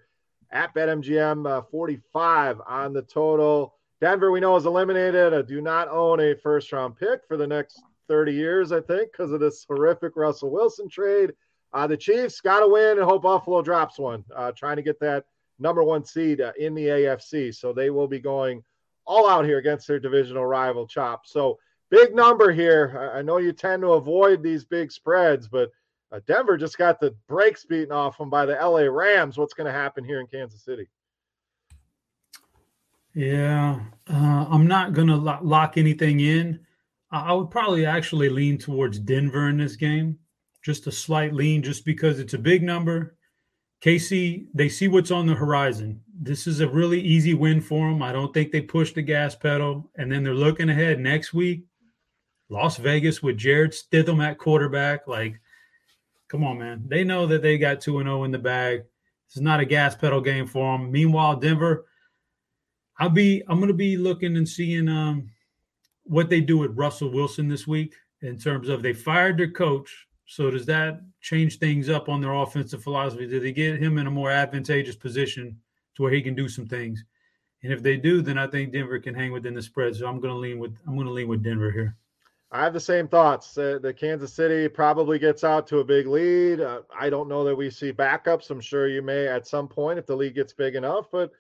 at 0.53 0.73
BetMGM. 0.73 1.51
Uh, 1.51 1.63
45 1.63 2.61
on 2.69 2.93
the 2.93 3.03
total. 3.03 3.75
Denver, 4.01 4.31
we 4.31 4.39
know, 4.39 4.55
is 4.55 4.67
eliminated. 4.67 5.35
I 5.35 5.43
do 5.43 5.61
not 5.61 5.89
own 5.89 6.21
a 6.21 6.37
first 6.37 6.71
round 6.71 6.97
pick 6.97 7.27
for 7.27 7.37
the 7.37 7.47
next 7.49 7.83
30 8.11 8.33
years, 8.33 8.73
I 8.73 8.81
think, 8.81 9.13
because 9.13 9.31
of 9.31 9.39
this 9.39 9.65
horrific 9.69 10.17
Russell 10.17 10.51
Wilson 10.51 10.89
trade. 10.89 11.33
Uh, 11.73 11.87
the 11.87 11.97
Chiefs 11.97 12.41
got 12.41 12.59
to 12.59 12.67
win 12.67 12.99
and 12.99 13.05
hope 13.05 13.23
Buffalo 13.23 13.63
drops 13.63 14.01
one, 14.01 14.25
uh, 14.35 14.51
trying 14.51 14.75
to 14.75 14.83
get 14.83 14.99
that 14.99 15.27
number 15.61 15.85
one 15.85 16.05
seed 16.05 16.41
uh, 16.41 16.51
in 16.59 16.75
the 16.75 16.87
AFC. 16.87 17.55
So 17.55 17.73
they 17.73 17.91
will 17.91 18.09
be 18.09 18.19
going 18.19 18.65
all 19.07 19.29
out 19.29 19.45
here 19.45 19.59
against 19.59 19.87
their 19.87 20.01
divisional 20.01 20.45
rival, 20.45 20.89
Chop. 20.89 21.25
So 21.25 21.61
big 21.89 22.13
number 22.13 22.51
here. 22.51 23.13
I, 23.15 23.23
know 23.23 23.37
you 23.37 23.53
tend 23.53 23.83
to 23.83 23.93
avoid 23.93 24.43
these 24.43 24.65
big 24.65 24.91
spreads, 24.91 25.47
but 25.47 25.71
uh, 26.11 26.19
Denver 26.27 26.57
just 26.57 26.79
got 26.79 26.99
the 26.99 27.15
brakes 27.29 27.65
beaten 27.65 27.93
off 27.93 28.19
them 28.19 28.29
by 28.29 28.45
the 28.45 28.55
LA 28.55 28.91
Rams. 28.91 29.39
What's 29.39 29.55
going 29.55 29.69
to 29.69 29.73
happen 29.73 30.03
here 30.03 30.19
in 30.19 30.27
Kansas 30.27 30.65
City? 30.65 30.89
Yeah, 33.15 33.79
uh, 34.13 34.47
I'm 34.51 34.67
not 34.67 34.95
going 34.95 35.09
to 35.09 35.17
lo- 35.17 35.39
lock 35.43 35.79
anything 35.79 36.19
in. 36.19 36.67
I 37.13 37.33
would 37.33 37.51
probably 37.51 37.87
actually 37.87 38.29
lean 38.29 38.57
towards 38.57 38.99
Denver 38.99 39.49
in 39.49 39.57
this 39.57 39.77
game, 39.77 40.19
just 40.65 40.87
a 40.87 40.93
slight 40.93 41.35
lean, 41.35 41.63
just 41.63 41.85
because 41.85 42.21
it's 42.21 42.35
a 42.35 42.39
big 42.39 42.63
number. 42.63 43.17
KC, 43.83 44.47
they 44.55 44.69
see 44.69 44.89
what's 44.89 45.11
on 45.11 45.27
the 45.27 45.35
horizon. 45.35 46.01
This 46.15 46.47
is 46.47 46.61
a 46.61 46.69
really 46.69 47.01
easy 47.01 47.35
win 47.35 47.61
for 47.61 47.89
them. 47.89 48.03
I 48.03 48.13
don't 48.13 48.33
think 48.33 48.53
they 48.53 48.61
push 48.61 48.93
the 48.93 49.03
gas 49.03 49.35
pedal. 49.35 49.91
And 49.97 50.13
then 50.13 50.23
they're 50.23 50.35
looking 50.35 50.69
ahead 50.69 51.01
next 51.01 51.33
week, 51.33 51.65
Las 52.49 52.77
Vegas 52.77 53.23
with 53.23 53.39
Jarrett 53.39 53.73
Stidham 53.73 54.23
at 54.23 54.39
quarterback. 54.39 55.09
Like, 55.09 55.41
come 56.29 56.45
on, 56.45 56.59
man. 56.59 56.85
They 56.87 57.05
know 57.05 57.27
that 57.27 57.43
they 57.43 57.59
got 57.59 57.81
2 57.81 58.03
0 58.03 58.25
in 58.25 58.31
the 58.31 58.39
bag. 58.39 58.83
This 59.29 59.37
is 59.37 59.43
not 59.43 59.61
a 59.61 59.65
gas 59.65 59.97
pedal 59.97 60.21
game 60.21 60.47
for 60.47 60.77
them. 60.77 60.93
Meanwhile, 60.93 61.37
Denver, 61.37 61.87
I'll 62.99 63.09
be, 63.09 63.43
I'm 63.49 63.59
going 63.59 63.69
to 63.69 63.75
be 63.75 63.97
looking 63.97 64.37
and 64.37 64.49
seeing, 64.49 64.89
um, 64.89 65.31
what 66.05 66.29
they 66.29 66.41
do 66.41 66.59
with 66.59 66.77
Russell 66.77 67.11
Wilson 67.11 67.49
this 67.49 67.67
week 67.67 67.95
in 68.23 68.39
terms 68.39 68.69
of 68.69 68.83
they 68.83 68.93
fired 68.93 69.39
their 69.39 69.51
coach. 69.51 70.07
So 70.27 70.51
does 70.51 70.67
that 70.67 71.01
change 71.21 71.59
things 71.59 71.89
up 71.89 72.09
on 72.09 72.21
their 72.21 72.33
offensive 72.33 72.83
philosophy? 72.83 73.27
Do 73.27 73.41
they 73.41 73.53
get 73.53 73.83
him 73.83 73.99
in 73.99 74.07
a 74.07 74.11
more 74.11 74.31
advantageous 74.31 74.97
position 74.97 75.59
to 75.97 76.03
where 76.03 76.13
he 76.13 76.23
can 76.23 76.35
do 76.35 76.49
some 76.49 76.67
things? 76.67 77.05
And 77.63 77.73
if 77.73 77.83
they 77.83 77.97
do, 77.97 78.23
then 78.23 78.39
I 78.39 78.47
think 78.47 78.73
Denver 78.73 78.99
can 78.99 79.15
hang 79.15 79.33
within 79.33 79.55
the 79.55 79.63
spread. 79.63 79.97
So 79.97 80.07
I'm 80.07 80.21
going 80.21 80.33
to 80.33 80.39
lean 80.39 80.59
with 80.59 80.77
I'm 80.87 80.95
going 80.95 81.07
to 81.07 81.13
lean 81.13 81.29
with 81.29 81.43
Denver 81.43 81.71
here. 81.71 81.97
I 82.53 82.65
have 82.65 82.73
the 82.73 82.81
same 82.81 83.07
thoughts. 83.07 83.57
Uh, 83.57 83.79
the 83.81 83.95
Kansas 83.95 84.33
City 84.33 84.69
probably 84.69 85.21
gets 85.21 85.45
out 85.45 85.69
to 85.69 85.79
a 85.79 85.85
big 85.85 86.09
lead. 86.09 86.61
Uh, 86.61 86.81
I 86.99 87.09
don't 87.09 87.29
know 87.29 87.45
that 87.45 87.55
we 87.55 87.71
see 87.71 87.93
backups. 87.93 88.51
I'm 88.51 88.61
sure 88.61 88.89
you 88.89 89.03
may 89.03 89.29
at 89.29 89.47
some 89.47 89.69
point 89.69 90.01
if 90.01 90.07
the 90.07 90.17
lead 90.17 90.35
gets 90.35 90.53
big 90.53 90.75
enough, 90.75 91.07
but 91.13 91.31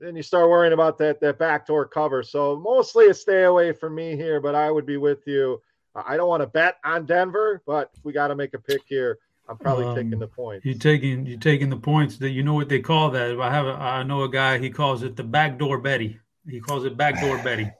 then 0.00 0.16
you 0.16 0.22
start 0.22 0.50
worrying 0.50 0.72
about 0.72 0.98
that 0.98 1.20
that 1.20 1.38
backdoor 1.38 1.86
cover. 1.86 2.22
So 2.22 2.56
mostly 2.56 3.08
a 3.08 3.14
stay 3.14 3.44
away 3.44 3.72
from 3.72 3.94
me 3.94 4.16
here, 4.16 4.40
but 4.40 4.54
I 4.54 4.70
would 4.70 4.86
be 4.86 4.96
with 4.96 5.26
you. 5.26 5.60
I 5.94 6.16
don't 6.16 6.28
want 6.28 6.42
to 6.42 6.46
bet 6.46 6.76
on 6.84 7.06
Denver, 7.06 7.62
but 7.66 7.90
if 7.96 8.04
we 8.04 8.12
got 8.12 8.28
to 8.28 8.36
make 8.36 8.52
a 8.52 8.58
pick 8.58 8.82
here, 8.86 9.18
I'm 9.48 9.56
probably 9.56 9.86
um, 9.86 9.94
taking 9.94 10.18
the 10.18 10.26
points. 10.26 10.66
You 10.66 10.74
taking 10.74 11.24
you 11.24 11.38
taking 11.38 11.70
the 11.70 11.76
points 11.76 12.18
that 12.18 12.30
you 12.30 12.42
know 12.42 12.54
what 12.54 12.68
they 12.68 12.80
call 12.80 13.10
that. 13.10 13.40
I 13.40 13.50
have 13.50 13.66
a, 13.66 13.72
I 13.72 14.02
know 14.02 14.24
a 14.24 14.28
guy 14.28 14.58
he 14.58 14.70
calls 14.70 15.02
it 15.02 15.16
the 15.16 15.24
backdoor 15.24 15.78
Betty. 15.78 16.18
He 16.48 16.60
calls 16.60 16.84
it 16.84 16.96
backdoor 16.96 17.42
Betty. 17.42 17.70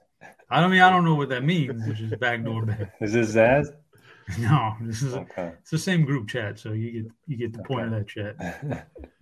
I 0.48 0.60
don't 0.60 0.70
mean 0.70 0.80
I 0.80 0.90
don't 0.90 1.04
know 1.04 1.14
what 1.14 1.28
that 1.30 1.44
means, 1.44 1.86
which 1.86 2.00
is 2.00 2.12
backdoor 2.18 2.66
Betty. 2.66 2.86
Is 3.00 3.12
this 3.12 3.34
Zaz? 3.34 3.68
No, 4.40 4.74
this 4.80 5.02
is 5.02 5.14
okay. 5.14 5.52
it's 5.60 5.70
the 5.70 5.78
same 5.78 6.04
group 6.04 6.26
chat, 6.26 6.58
so 6.58 6.72
you 6.72 6.90
get 6.90 7.12
you 7.28 7.36
get 7.36 7.52
the 7.52 7.60
okay. 7.60 7.68
point 7.68 7.86
of 7.86 7.92
that 7.92 8.08
chat. 8.08 8.90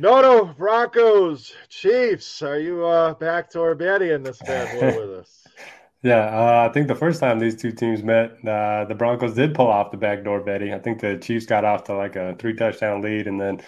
Noto 0.00 0.46
Broncos 0.54 1.52
Chiefs. 1.68 2.40
Are 2.40 2.58
you 2.58 2.86
uh, 2.86 3.12
back 3.12 3.50
to 3.50 3.60
our 3.60 3.74
Betty 3.74 4.12
in 4.12 4.22
this 4.22 4.38
bad 4.38 4.80
boy 4.80 4.98
with 5.00 5.20
us? 5.20 5.46
Yeah, 6.02 6.24
uh, 6.24 6.66
I 6.66 6.72
think 6.72 6.88
the 6.88 6.94
first 6.94 7.20
time 7.20 7.38
these 7.38 7.60
two 7.60 7.70
teams 7.70 8.02
met, 8.02 8.30
uh, 8.48 8.86
the 8.86 8.94
Broncos 8.94 9.34
did 9.34 9.54
pull 9.54 9.66
off 9.66 9.90
the 9.90 9.98
backdoor 9.98 10.40
Betty. 10.40 10.72
I 10.72 10.78
think 10.78 11.02
the 11.02 11.18
Chiefs 11.18 11.44
got 11.44 11.66
off 11.66 11.84
to 11.84 11.94
like 11.94 12.16
a 12.16 12.34
three 12.38 12.54
touchdown 12.54 13.02
lead, 13.02 13.26
and 13.26 13.38
then 13.38 13.60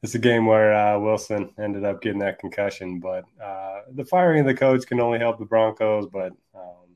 it's 0.00 0.14
a 0.14 0.20
game 0.20 0.46
where 0.46 0.72
uh, 0.72 0.96
Wilson 1.00 1.50
ended 1.58 1.84
up 1.84 2.00
getting 2.02 2.20
that 2.20 2.38
concussion. 2.38 3.00
But 3.00 3.24
uh, 3.42 3.80
the 3.92 4.04
firing 4.04 4.42
of 4.42 4.46
the 4.46 4.54
coach 4.54 4.86
can 4.86 5.00
only 5.00 5.18
help 5.18 5.40
the 5.40 5.44
Broncos. 5.44 6.06
But 6.06 6.30
um, 6.54 6.94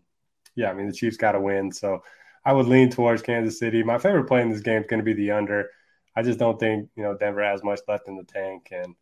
yeah, 0.55 0.71
I 0.71 0.75
mean, 0.75 0.87
the 0.87 0.93
Chiefs 0.93 1.17
got 1.17 1.33
to 1.33 1.41
win. 1.41 1.73
So 1.73 2.05
I 2.45 2.53
would 2.53 2.67
lean 2.67 2.91
towards 2.91 3.23
Kansas 3.23 3.59
City. 3.59 3.83
My 3.83 3.99
favorite 3.99 4.29
play 4.29 4.41
in 4.43 4.51
this 4.51 4.61
game 4.61 4.83
is 4.83 4.87
going 4.87 5.01
to 5.01 5.05
be 5.05 5.15
the 5.15 5.33
under. 5.33 5.69
I 6.17 6.23
just 6.23 6.39
don't 6.39 6.59
think, 6.59 6.89
you 6.97 7.03
know, 7.03 7.17
Denver 7.17 7.43
has 7.43 7.63
much 7.63 7.81
left 7.89 8.09
in 8.09 8.17
the 8.17 8.25
tank. 8.25 8.69
And, 8.71 8.95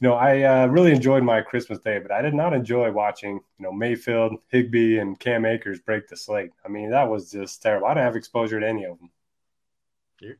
you 0.00 0.08
know, 0.08 0.14
I 0.14 0.42
uh, 0.42 0.66
really 0.66 0.92
enjoyed 0.92 1.22
my 1.22 1.40
Christmas 1.40 1.78
day, 1.78 1.98
but 1.98 2.12
I 2.12 2.22
did 2.22 2.34
not 2.34 2.52
enjoy 2.52 2.92
watching, 2.92 3.40
you 3.58 3.64
know, 3.64 3.72
Mayfield, 3.72 4.36
Higbee, 4.48 4.98
and 4.98 5.18
Cam 5.18 5.44
Akers 5.44 5.80
break 5.80 6.08
the 6.08 6.16
slate. 6.16 6.50
I 6.64 6.68
mean, 6.68 6.90
that 6.90 7.08
was 7.08 7.30
just 7.30 7.62
terrible. 7.62 7.86
I 7.86 7.94
didn't 7.94 8.04
have 8.04 8.16
exposure 8.16 8.60
to 8.60 8.68
any 8.68 8.84
of 8.84 8.98
them. 8.98 9.10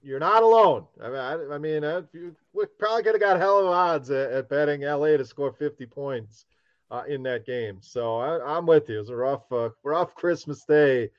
You're 0.03 0.19
not 0.19 0.43
alone. 0.43 0.87
I 1.01 1.09
mean, 1.09 1.53
I, 1.53 1.59
mean, 1.59 1.85
uh, 1.85 2.03
you 2.13 2.35
probably 2.79 3.05
could 3.05 3.15
have 3.15 3.21
got 3.21 3.39
hell 3.39 3.61
of 3.61 3.67
odds 3.67 4.11
at, 4.11 4.33
at, 4.33 4.49
betting 4.49 4.81
LA 4.81 5.17
to 5.17 5.25
score 5.25 5.53
50 5.53 5.87
points 5.87 6.47
uh, 6.91 7.05
in 7.09 7.23
that 7.23 7.47
game. 7.47 7.79
So 7.81 8.19
I, 8.19 8.59
am 8.59 8.67
with 8.67 8.89
you. 8.89 8.97
It 8.97 9.01
was 9.01 9.11
a 9.11 9.17
rough, 9.17 9.51
uh, 9.53 9.71
rough 9.85 10.17
Christmas 10.17 10.65
day, 10.65 11.11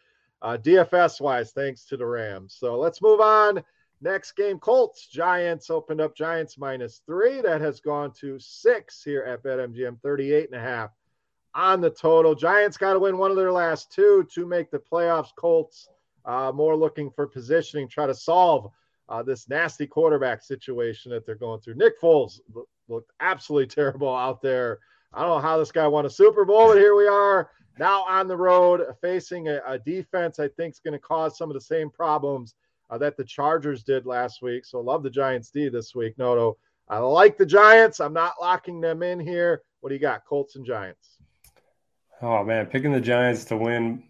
uh, 0.42 0.58
DFS 0.58 1.22
wise, 1.22 1.52
thanks 1.52 1.86
to 1.86 1.98
the 1.98 2.06
Rams. 2.06 2.56
So 2.60 2.78
let's 2.78 3.02
move 3.02 3.22
on. 3.22 3.64
Next 4.02 4.34
game, 4.34 4.60
Colts 4.60 5.08
Giants 5.08 5.70
opened 5.70 6.00
up 6.00 6.16
Giants 6.16 6.58
minus 6.58 7.02
three. 7.06 7.42
That 7.42 7.60
has 7.60 7.82
gone 7.82 8.14
to 8.20 8.40
six 8.40 9.04
here 9.04 9.24
at 9.24 9.44
BetMGM, 9.44 10.02
38 10.02 10.50
and 10.52 10.60
a 10.60 10.64
half 10.64 10.92
on 11.54 11.82
the 11.82 11.90
total. 11.90 12.34
Giants 12.34 12.78
got 12.78 12.94
to 12.94 13.00
win 13.00 13.18
one 13.18 13.32
of 13.32 13.38
their 13.38 13.52
last 13.52 13.92
two 13.92 14.26
to 14.34 14.46
make 14.46 14.72
the 14.72 14.80
playoffs. 14.80 15.36
Colts 15.36 15.90
uh, 16.26 16.52
more 16.54 16.76
looking 16.76 17.10
for 17.12 17.28
positioning, 17.28 17.88
try 17.88 18.08
to 18.08 18.16
solve 18.16 18.72
uh, 19.10 19.24
this 19.24 19.50
nasty 19.50 19.88
quarterback 19.88 20.44
situation 20.44 21.12
that 21.12 21.26
they're 21.26 21.36
going 21.36 21.60
through. 21.60 21.76
Nick 21.76 22.00
Foles 22.00 22.40
looked 22.88 23.12
absolutely 23.20 23.68
terrible 23.76 24.16
out 24.16 24.42
there. 24.42 24.80
I 25.14 25.22
don't 25.22 25.30
know 25.30 25.40
how 25.40 25.58
this 25.58 25.72
guy 25.72 25.88
won 25.88 26.06
a 26.06 26.10
Super 26.10 26.46
Bowl, 26.46 26.68
but 26.68 26.78
here 26.78 26.96
we 26.96 27.08
are 27.08 27.50
now 27.80 28.04
on 28.04 28.28
the 28.28 28.38
road 28.38 28.86
facing 29.02 29.48
a, 29.48 29.60
a 29.66 29.80
defense 29.80 30.40
I 30.40 30.50
think 30.50 30.76
is 30.76 30.80
going 30.80 30.94
to 30.94 31.00
cause 31.00 31.38
some 31.38 31.50
of 31.50 31.56
the 31.56 31.62
same 31.62 31.90
problems 31.90 32.54
uh, 32.90 32.98
that 32.98 33.18
the 33.18 33.24
Chargers 33.24 33.84
did 33.84 34.06
last 34.06 34.42
week. 34.42 34.66
So 34.66 34.80
love 34.80 35.04
the 35.04 35.10
Giants 35.10 35.50
D 35.50 35.70
this 35.70 35.94
week. 35.96 36.18
Noto, 36.18 36.58
I 36.88 36.98
like 37.00 37.38
the 37.38 37.46
Giants. 37.46 38.00
I'm 38.00 38.14
not 38.14 38.34
locking 38.42 38.82
them 38.82 39.04
in 39.04 39.20
here. 39.20 39.62
What 39.82 39.90
do 39.90 39.96
you 39.96 40.02
got, 40.02 40.26
Colts 40.26 40.56
and 40.56 40.66
Giants? 40.66 41.18
Oh 42.22 42.44
man, 42.44 42.66
picking 42.66 42.92
the 42.92 43.00
Giants 43.00 43.46
to 43.46 43.58
win 43.58 44.04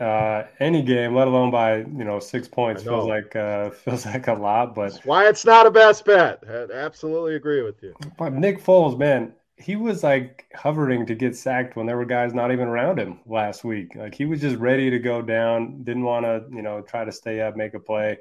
uh, 0.00 0.44
any 0.60 0.80
game, 0.82 1.14
let 1.14 1.28
alone 1.28 1.50
by 1.50 1.78
you 1.78 2.04
know 2.04 2.18
six 2.18 2.48
points, 2.48 2.82
feels 2.82 3.06
like 3.06 3.36
uh, 3.36 3.70
feels 3.84 4.06
like 4.06 4.28
a 4.28 4.32
lot. 4.32 4.74
But 4.74 4.92
That's 4.92 5.04
why 5.04 5.28
it's 5.28 5.44
not 5.44 5.66
a 5.66 5.70
best 5.70 6.04
bet. 6.04 6.42
I 6.48 6.72
absolutely 6.72 7.34
agree 7.34 7.62
with 7.62 7.82
you. 7.82 7.94
But 8.16 8.32
Nick 8.32 8.62
Foles, 8.62 8.98
man, 8.98 9.34
he 9.60 9.76
was 9.76 10.02
like 10.02 10.46
hovering 10.54 11.06
to 11.06 11.14
get 11.14 11.36
sacked 11.36 11.76
when 11.76 11.86
there 11.86 11.96
were 11.96 12.04
guys 12.04 12.32
not 12.34 12.52
even 12.52 12.68
around 12.68 12.98
him 12.98 13.20
last 13.26 13.64
week. 13.64 13.94
Like 13.94 14.14
he 14.14 14.24
was 14.24 14.40
just 14.40 14.56
ready 14.56 14.90
to 14.90 14.98
go 14.98 15.22
down, 15.22 15.82
didn't 15.84 16.04
want 16.04 16.24
to 16.24 16.44
you 16.54 16.62
know 16.62 16.80
try 16.82 17.04
to 17.04 17.12
stay 17.12 17.40
up, 17.40 17.56
make 17.56 17.74
a 17.74 17.80
play. 17.80 18.18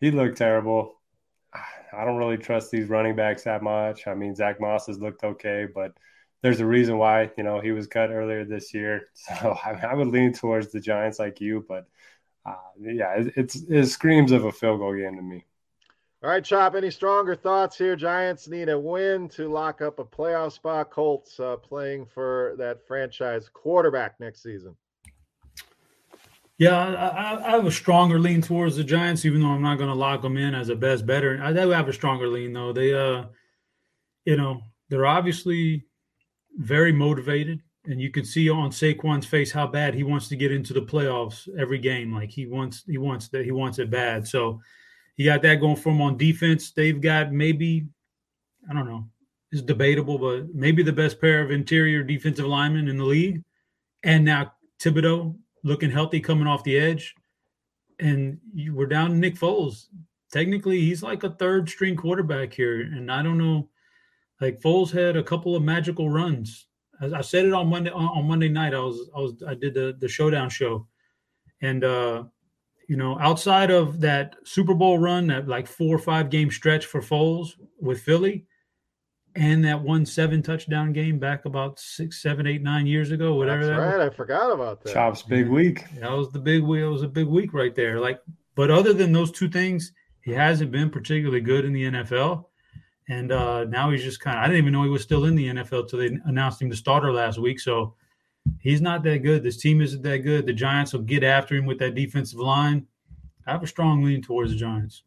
He 0.00 0.10
looked 0.10 0.38
terrible. 0.38 1.00
I 1.92 2.04
don't 2.04 2.16
really 2.16 2.36
trust 2.36 2.70
these 2.70 2.88
running 2.88 3.16
backs 3.16 3.44
that 3.44 3.62
much. 3.62 4.06
I 4.06 4.14
mean, 4.14 4.34
Zach 4.34 4.60
Moss 4.60 4.86
has 4.86 4.98
looked 4.98 5.24
okay, 5.24 5.66
but 5.74 5.92
there's 6.42 6.60
a 6.60 6.66
reason 6.66 6.98
why 6.98 7.30
you 7.36 7.44
know 7.44 7.60
he 7.60 7.72
was 7.72 7.86
cut 7.86 8.10
earlier 8.10 8.44
this 8.44 8.74
year. 8.74 9.06
So 9.14 9.56
I, 9.64 9.72
I 9.90 9.94
would 9.94 10.08
lean 10.08 10.32
towards 10.32 10.72
the 10.72 10.80
Giants 10.80 11.18
like 11.18 11.40
you, 11.40 11.64
but 11.68 11.86
uh, 12.46 12.56
yeah, 12.80 13.14
it, 13.14 13.32
it's 13.36 13.56
it 13.56 13.86
screams 13.86 14.32
of 14.32 14.44
a 14.44 14.52
field 14.52 14.80
goal 14.80 14.94
game 14.96 15.16
to 15.16 15.22
me. 15.22 15.44
All 16.20 16.30
right, 16.30 16.44
Chop. 16.44 16.74
Any 16.74 16.90
stronger 16.90 17.36
thoughts 17.36 17.78
here? 17.78 17.94
Giants 17.94 18.48
need 18.48 18.68
a 18.68 18.78
win 18.78 19.28
to 19.30 19.48
lock 19.48 19.80
up 19.80 20.00
a 20.00 20.04
playoff 20.04 20.52
spot. 20.52 20.90
Colts 20.90 21.38
uh, 21.38 21.56
playing 21.56 22.06
for 22.06 22.56
that 22.58 22.84
franchise 22.88 23.48
quarterback 23.52 24.18
next 24.18 24.42
season. 24.42 24.74
Yeah, 26.58 26.76
I, 26.76 27.46
I, 27.46 27.50
have 27.52 27.66
a 27.66 27.70
stronger 27.70 28.18
lean 28.18 28.42
towards 28.42 28.74
the 28.74 28.82
Giants, 28.82 29.24
even 29.24 29.40
though 29.40 29.50
I'm 29.50 29.62
not 29.62 29.78
going 29.78 29.90
to 29.90 29.94
lock 29.94 30.22
them 30.22 30.36
in 30.36 30.56
as 30.56 30.70
a 30.70 30.74
best 30.74 31.06
better. 31.06 31.40
I 31.40 31.52
do 31.52 31.70
have 31.70 31.88
a 31.88 31.92
stronger 31.92 32.26
lean 32.26 32.52
though. 32.52 32.72
They, 32.72 32.92
uh, 32.92 33.26
you 34.24 34.36
know, 34.36 34.62
they're 34.88 35.06
obviously 35.06 35.86
very 36.56 36.90
motivated, 36.90 37.62
and 37.84 38.00
you 38.00 38.10
can 38.10 38.24
see 38.24 38.50
on 38.50 38.72
Saquon's 38.72 39.24
face 39.24 39.52
how 39.52 39.68
bad 39.68 39.94
he 39.94 40.02
wants 40.02 40.26
to 40.30 40.36
get 40.36 40.50
into 40.50 40.72
the 40.72 40.82
playoffs 40.82 41.48
every 41.56 41.78
game. 41.78 42.12
Like 42.12 42.30
he 42.30 42.46
wants, 42.46 42.82
he 42.88 42.98
wants 42.98 43.28
that, 43.28 43.44
he 43.44 43.52
wants 43.52 43.78
it 43.78 43.88
bad. 43.88 44.26
So 44.26 44.60
he 45.18 45.24
got 45.24 45.42
that 45.42 45.56
going 45.56 45.76
for 45.76 45.90
him 45.90 46.00
on 46.00 46.16
defense. 46.16 46.70
They've 46.70 46.98
got 46.98 47.32
maybe, 47.32 47.86
I 48.70 48.72
don't 48.72 48.88
know, 48.88 49.06
it's 49.52 49.60
debatable, 49.60 50.18
but 50.18 50.54
maybe 50.54 50.82
the 50.82 50.92
best 50.92 51.20
pair 51.20 51.42
of 51.42 51.50
interior 51.50 52.02
defensive 52.02 52.46
linemen 52.46 52.88
in 52.88 52.96
the 52.96 53.04
league. 53.04 53.44
And 54.02 54.24
now 54.24 54.54
Thibodeaux 54.80 55.36
looking 55.62 55.90
healthy 55.90 56.20
coming 56.20 56.46
off 56.46 56.64
the 56.64 56.78
edge. 56.78 57.14
And 57.98 58.38
you, 58.54 58.74
we're 58.74 58.86
down 58.86 59.10
to 59.10 59.16
Nick 59.16 59.34
Foles. 59.34 59.88
Technically, 60.32 60.80
he's 60.80 61.02
like 61.02 61.24
a 61.24 61.30
third 61.30 61.68
string 61.68 61.96
quarterback 61.96 62.54
here. 62.54 62.80
And 62.80 63.12
I 63.12 63.22
don't 63.22 63.38
know 63.38 63.68
like 64.40 64.60
Foles 64.60 64.90
had 64.90 65.16
a 65.16 65.22
couple 65.22 65.56
of 65.56 65.62
magical 65.62 66.08
runs. 66.08 66.66
I, 67.00 67.06
I 67.06 67.20
said 67.20 67.44
it 67.44 67.52
on 67.52 67.68
Monday 67.68 67.90
on, 67.90 68.24
Monday 68.26 68.48
night. 68.48 68.74
I 68.74 68.80
was 68.80 69.10
I 69.14 69.20
was 69.20 69.42
I 69.46 69.54
did 69.54 69.74
the 69.74 69.96
the 69.98 70.08
showdown 70.08 70.50
show, 70.50 70.86
and 71.60 71.84
uh, 71.84 72.24
you 72.88 72.96
know, 72.96 73.18
outside 73.20 73.70
of 73.70 74.00
that 74.00 74.34
Super 74.44 74.74
Bowl 74.74 74.98
run, 74.98 75.26
that 75.28 75.46
like 75.46 75.66
four 75.66 75.94
or 75.94 75.98
five 75.98 76.30
game 76.30 76.50
stretch 76.50 76.86
for 76.86 77.02
Foles 77.02 77.50
with 77.78 78.00
Philly, 78.00 78.46
and 79.36 79.62
that 79.64 79.82
one 79.82 80.06
seven 80.06 80.42
touchdown 80.42 80.94
game 80.94 81.18
back 81.18 81.44
about 81.44 81.78
six, 81.78 82.22
seven, 82.22 82.46
eight, 82.46 82.62
nine 82.62 82.86
years 82.86 83.10
ago, 83.10 83.34
whatever. 83.34 83.66
That's 83.66 83.76
that 83.76 83.86
right. 83.86 83.98
Was. 83.98 84.12
I 84.12 84.16
forgot 84.16 84.50
about 84.50 84.82
that. 84.82 84.94
Chops 84.94 85.22
big 85.22 85.48
week. 85.48 85.84
That 86.00 86.10
was 86.10 86.32
the 86.32 86.38
big 86.38 86.62
week. 86.62 86.80
It 86.80 86.88
was 86.88 87.02
a 87.02 87.08
big 87.08 87.26
week 87.26 87.52
right 87.52 87.74
there. 87.74 88.00
Like, 88.00 88.20
but 88.54 88.70
other 88.70 88.94
than 88.94 89.12
those 89.12 89.30
two 89.30 89.50
things, 89.50 89.92
he 90.22 90.32
hasn't 90.32 90.72
been 90.72 90.88
particularly 90.88 91.42
good 91.42 91.66
in 91.66 91.74
the 91.74 91.84
NFL. 91.84 92.46
And 93.10 93.32
uh, 93.32 93.64
now 93.64 93.90
he's 93.90 94.02
just 94.02 94.20
kind 94.20 94.38
of, 94.38 94.44
I 94.44 94.46
didn't 94.46 94.62
even 94.62 94.72
know 94.72 94.82
he 94.82 94.90
was 94.90 95.02
still 95.02 95.26
in 95.26 95.34
the 95.34 95.48
NFL 95.48 95.82
until 95.82 95.98
they 95.98 96.18
announced 96.24 96.60
him 96.60 96.70
the 96.70 96.76
starter 96.76 97.12
last 97.12 97.38
week. 97.38 97.60
So 97.60 97.94
he's 98.60 98.80
not 98.80 99.02
that 99.04 99.22
good. 99.22 99.42
This 99.42 99.56
team 99.56 99.80
isn't 99.80 100.02
that 100.02 100.18
good. 100.18 100.46
The 100.46 100.52
Giants 100.52 100.92
will 100.92 101.02
get 101.02 101.24
after 101.24 101.54
him 101.54 101.66
with 101.66 101.78
that 101.78 101.94
defensive 101.94 102.38
line. 102.38 102.86
I 103.46 103.52
have 103.52 103.62
a 103.62 103.66
strong 103.66 104.02
lean 104.02 104.22
towards 104.22 104.50
the 104.52 104.58
Giants. 104.58 105.02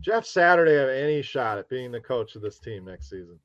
Jeff 0.00 0.24
Saturday 0.24 0.74
have 0.74 0.88
any 0.88 1.20
shot 1.22 1.58
at 1.58 1.68
being 1.68 1.92
the 1.92 2.00
coach 2.00 2.34
of 2.34 2.42
this 2.42 2.58
team 2.58 2.86
next 2.86 3.10
season? 3.10 3.38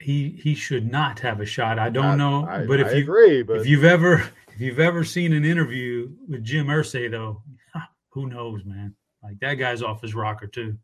He 0.00 0.30
he 0.30 0.54
should 0.54 0.90
not 0.90 1.18
have 1.18 1.40
a 1.40 1.46
shot. 1.46 1.78
I 1.78 1.90
don't 1.90 2.04
I, 2.04 2.16
know, 2.16 2.46
I, 2.46 2.64
but 2.64 2.80
if 2.80 2.86
I 2.88 2.92
you 2.92 3.02
agree, 3.02 3.42
but 3.42 3.58
if 3.58 3.66
you've 3.66 3.84
ever 3.84 4.22
if 4.54 4.60
you've 4.60 4.78
ever 4.78 5.04
seen 5.04 5.32
an 5.32 5.44
interview 5.44 6.10
with 6.28 6.42
Jim 6.42 6.68
Irsay, 6.68 7.10
though, 7.10 7.42
who 8.10 8.28
knows, 8.28 8.64
man? 8.64 8.94
Like 9.22 9.38
that 9.40 9.54
guy's 9.54 9.82
off 9.82 10.00
his 10.00 10.14
rocker 10.14 10.46
too 10.46 10.78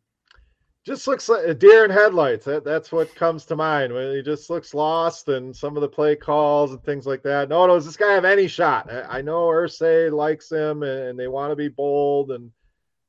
just 0.87 1.09
looks 1.09 1.29
like 1.29 1.45
a 1.45 1.53
deer 1.53 1.85
in 1.85 1.91
headlights. 1.91 2.45
That, 2.45 2.65
that's 2.65 2.93
what 2.93 3.13
comes 3.17 3.45
to 3.47 3.57
mind 3.57 3.93
when 3.93 4.15
he 4.15 4.23
just 4.23 4.49
looks 4.49 4.73
lost 4.73 5.29
and 5.29 5.55
some 5.55 5.77
of 5.77 5.81
the 5.81 5.89
play 5.89 6.15
calls 6.15 6.71
and 6.71 6.83
things 6.85 7.07
like 7.07 7.25
that. 7.25 7.49
No, 7.49 7.67
does 7.67 7.85
this 7.85 7.97
guy 7.97 8.13
have 8.13 8.25
any 8.25 8.47
shot? 8.47 8.91
I, 8.91 9.19
I 9.19 9.23
know 9.23 9.49
Irsay 9.49 10.13
likes 10.13 10.51
him 10.51 10.85
and, 10.85 11.09
and 11.09 11.19
they 11.19 11.27
want 11.27 11.51
to 11.51 11.57
be 11.57 11.69
bold. 11.69 12.31
And 12.31 12.53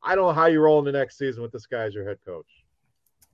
I 0.02 0.16
don't 0.16 0.26
know 0.26 0.34
how 0.34 0.48
you 0.48 0.60
roll 0.60 0.80
in 0.80 0.86
the 0.86 0.92
next 0.92 1.20
season 1.20 1.44
with 1.44 1.52
this 1.52 1.68
guy 1.68 1.84
as 1.84 1.94
your 1.94 2.08
head 2.08 2.18
coach. 2.26 2.48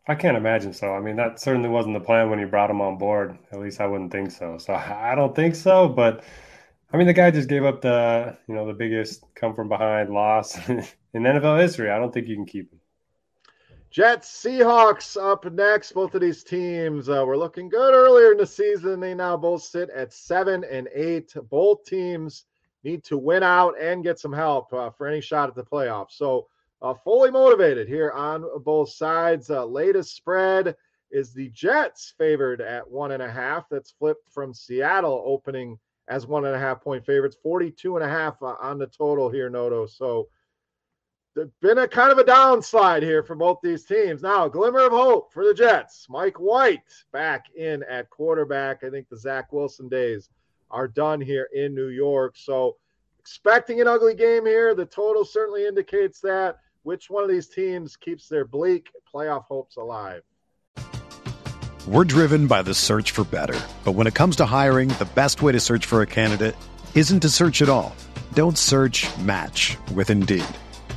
I 0.09 0.15
can't 0.15 0.35
imagine 0.35 0.73
so. 0.73 0.93
I 0.93 0.99
mean, 0.99 1.15
that 1.15 1.39
certainly 1.39 1.69
wasn't 1.69 1.93
the 1.93 2.03
plan 2.03 2.29
when 2.29 2.39
you 2.39 2.47
brought 2.47 2.69
him 2.69 2.81
on 2.81 2.97
board. 2.97 3.37
At 3.53 3.61
least 3.61 3.79
I 3.79 3.87
wouldn't 3.87 4.11
think 4.11 4.31
so. 4.31 4.57
So 4.57 4.73
I 4.73 5.15
don't 5.15 5.33
think 5.33 5.55
so. 5.55 5.87
But 5.87 6.25
I 6.91 6.97
mean, 6.97 7.07
the 7.07 7.13
guy 7.13 7.31
just 7.31 7.47
gave 7.47 7.63
up 7.63 7.81
the 7.81 8.37
you 8.49 8.55
know 8.55 8.67
the 8.67 8.73
biggest 8.73 9.23
come 9.35 9.55
from 9.55 9.69
behind 9.69 10.09
loss 10.09 10.57
in 10.69 10.83
NFL 11.13 11.61
history. 11.61 11.89
I 11.89 11.97
don't 11.97 12.13
think 12.13 12.27
you 12.27 12.35
can 12.35 12.45
keep 12.45 12.69
him. 12.73 12.79
Jets, 13.93 14.43
Seahawks 14.43 15.21
up 15.21 15.45
next. 15.53 15.91
Both 15.91 16.15
of 16.15 16.21
these 16.21 16.43
teams 16.43 17.09
uh, 17.09 17.23
were 17.27 17.37
looking 17.37 17.69
good 17.69 17.93
earlier 17.93 18.31
in 18.31 18.39
the 18.39 18.47
season. 18.47 18.99
They 18.99 19.13
now 19.13 19.37
both 19.37 19.61
sit 19.61 19.91
at 19.91 20.11
seven 20.11 20.63
and 20.63 20.89
eight. 20.95 21.31
Both 21.51 21.85
teams 21.85 22.45
need 22.83 23.03
to 23.03 23.19
win 23.19 23.43
out 23.43 23.79
and 23.79 24.03
get 24.03 24.17
some 24.17 24.33
help 24.33 24.73
uh, 24.73 24.89
for 24.89 25.05
any 25.05 25.21
shot 25.21 25.47
at 25.47 25.53
the 25.53 25.63
playoffs. 25.63 26.13
So, 26.13 26.47
uh, 26.81 26.95
fully 26.95 27.29
motivated 27.29 27.87
here 27.87 28.09
on 28.09 28.43
both 28.63 28.89
sides. 28.89 29.51
Uh, 29.51 29.63
latest 29.63 30.15
spread 30.15 30.75
is 31.11 31.31
the 31.31 31.49
Jets 31.49 32.15
favored 32.17 32.61
at 32.61 32.89
one 32.89 33.11
and 33.11 33.21
a 33.21 33.29
half. 33.29 33.69
That's 33.69 33.91
flipped 33.91 34.27
from 34.27 34.55
Seattle 34.55 35.21
opening 35.23 35.77
as 36.07 36.25
one 36.25 36.45
and 36.45 36.55
a 36.55 36.59
half 36.59 36.81
point 36.81 37.05
favorites, 37.05 37.37
42 37.43 37.95
and 37.97 38.03
a 38.03 38.09
half 38.09 38.41
uh, 38.41 38.55
on 38.59 38.79
the 38.79 38.87
total 38.87 39.29
here, 39.29 39.51
Noto. 39.51 39.85
So 39.85 40.29
been 41.61 41.77
a 41.77 41.87
kind 41.87 42.11
of 42.11 42.17
a 42.17 42.23
downslide 42.23 43.01
here 43.01 43.23
for 43.23 43.35
both 43.35 43.59
these 43.63 43.85
teams. 43.85 44.21
Now, 44.21 44.47
glimmer 44.47 44.81
of 44.81 44.91
hope 44.91 45.33
for 45.33 45.45
the 45.45 45.53
Jets. 45.53 46.07
Mike 46.09 46.39
White 46.39 46.81
back 47.11 47.45
in 47.55 47.83
at 47.89 48.09
quarterback. 48.09 48.83
I 48.83 48.89
think 48.89 49.09
the 49.09 49.17
Zach 49.17 49.51
Wilson 49.51 49.89
days 49.89 50.29
are 50.69 50.87
done 50.87 51.21
here 51.21 51.49
in 51.53 51.73
New 51.73 51.89
York. 51.89 52.35
So 52.37 52.77
expecting 53.19 53.81
an 53.81 53.87
ugly 53.87 54.15
game 54.15 54.45
here. 54.45 54.75
The 54.75 54.85
total 54.85 55.25
certainly 55.25 55.65
indicates 55.65 56.19
that. 56.21 56.57
Which 56.83 57.09
one 57.09 57.23
of 57.23 57.29
these 57.29 57.47
teams 57.47 57.95
keeps 57.95 58.27
their 58.27 58.43
bleak 58.43 58.89
playoff 59.13 59.45
hopes 59.45 59.77
alive? 59.77 60.21
We're 61.87 62.03
driven 62.03 62.47
by 62.47 62.61
the 62.61 62.73
search 62.73 63.11
for 63.11 63.23
better. 63.23 63.59
But 63.83 63.93
when 63.93 64.07
it 64.07 64.13
comes 64.13 64.35
to 64.37 64.45
hiring, 64.45 64.89
the 64.89 65.09
best 65.15 65.41
way 65.41 65.53
to 65.53 65.59
search 65.59 65.85
for 65.85 66.01
a 66.01 66.07
candidate 66.07 66.55
isn't 66.95 67.21
to 67.21 67.29
search 67.29 67.61
at 67.61 67.69
all. 67.69 67.95
Don't 68.33 68.57
search 68.57 69.07
match 69.19 69.77
with 69.93 70.09
Indeed. 70.09 70.45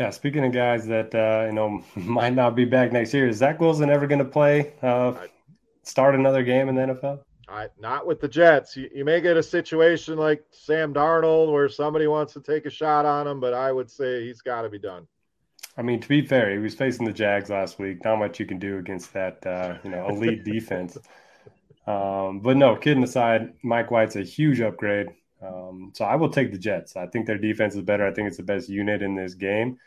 Yeah, 0.00 0.08
speaking 0.08 0.46
of 0.46 0.52
guys 0.52 0.86
that 0.86 1.14
uh, 1.14 1.44
you 1.44 1.52
know 1.52 1.84
might 1.94 2.32
not 2.32 2.56
be 2.56 2.64
back 2.64 2.90
next 2.90 3.12
year, 3.12 3.28
is 3.28 3.36
Zach 3.36 3.60
Wilson 3.60 3.90
ever 3.90 4.06
going 4.06 4.20
to 4.20 4.24
play? 4.24 4.72
Uh, 4.80 5.12
start 5.82 6.14
another 6.14 6.42
game 6.42 6.70
in 6.70 6.74
the 6.74 6.80
NFL? 6.80 7.20
I, 7.46 7.66
not 7.78 8.06
with 8.06 8.18
the 8.18 8.28
Jets. 8.28 8.78
You, 8.78 8.88
you, 8.94 9.04
may 9.04 9.20
get 9.20 9.36
a 9.36 9.42
situation 9.42 10.16
like 10.16 10.42
Sam 10.52 10.94
Darnold 10.94 11.52
where 11.52 11.68
somebody 11.68 12.06
wants 12.06 12.32
to 12.32 12.40
take 12.40 12.64
a 12.64 12.70
shot 12.70 13.04
on 13.04 13.26
him, 13.26 13.40
but 13.40 13.52
I 13.52 13.72
would 13.72 13.90
say 13.90 14.24
he's 14.24 14.40
got 14.40 14.62
to 14.62 14.70
be 14.70 14.78
done. 14.78 15.06
I 15.76 15.82
mean, 15.82 16.00
to 16.00 16.08
be 16.08 16.24
fair, 16.24 16.50
he 16.50 16.56
was 16.56 16.74
facing 16.74 17.04
the 17.04 17.12
Jags 17.12 17.50
last 17.50 17.78
week. 17.78 18.02
Not 18.02 18.20
much 18.20 18.40
you 18.40 18.46
can 18.46 18.58
do 18.58 18.78
against 18.78 19.12
that, 19.12 19.46
uh, 19.46 19.76
you 19.84 19.90
know, 19.90 20.08
elite 20.08 20.44
defense. 20.46 20.96
Um, 21.86 22.40
but 22.40 22.56
no, 22.56 22.74
kidding 22.74 23.04
aside, 23.04 23.52
Mike 23.62 23.90
White's 23.90 24.16
a 24.16 24.22
huge 24.22 24.62
upgrade. 24.62 25.08
Um, 25.42 25.92
so 25.94 26.06
I 26.06 26.16
will 26.16 26.30
take 26.30 26.52
the 26.52 26.58
Jets. 26.58 26.96
I 26.96 27.06
think 27.06 27.26
their 27.26 27.36
defense 27.36 27.74
is 27.74 27.82
better. 27.82 28.06
I 28.06 28.14
think 28.14 28.28
it's 28.28 28.38
the 28.38 28.42
best 28.42 28.70
unit 28.70 29.02
in 29.02 29.14
this 29.14 29.34
game. 29.34 29.78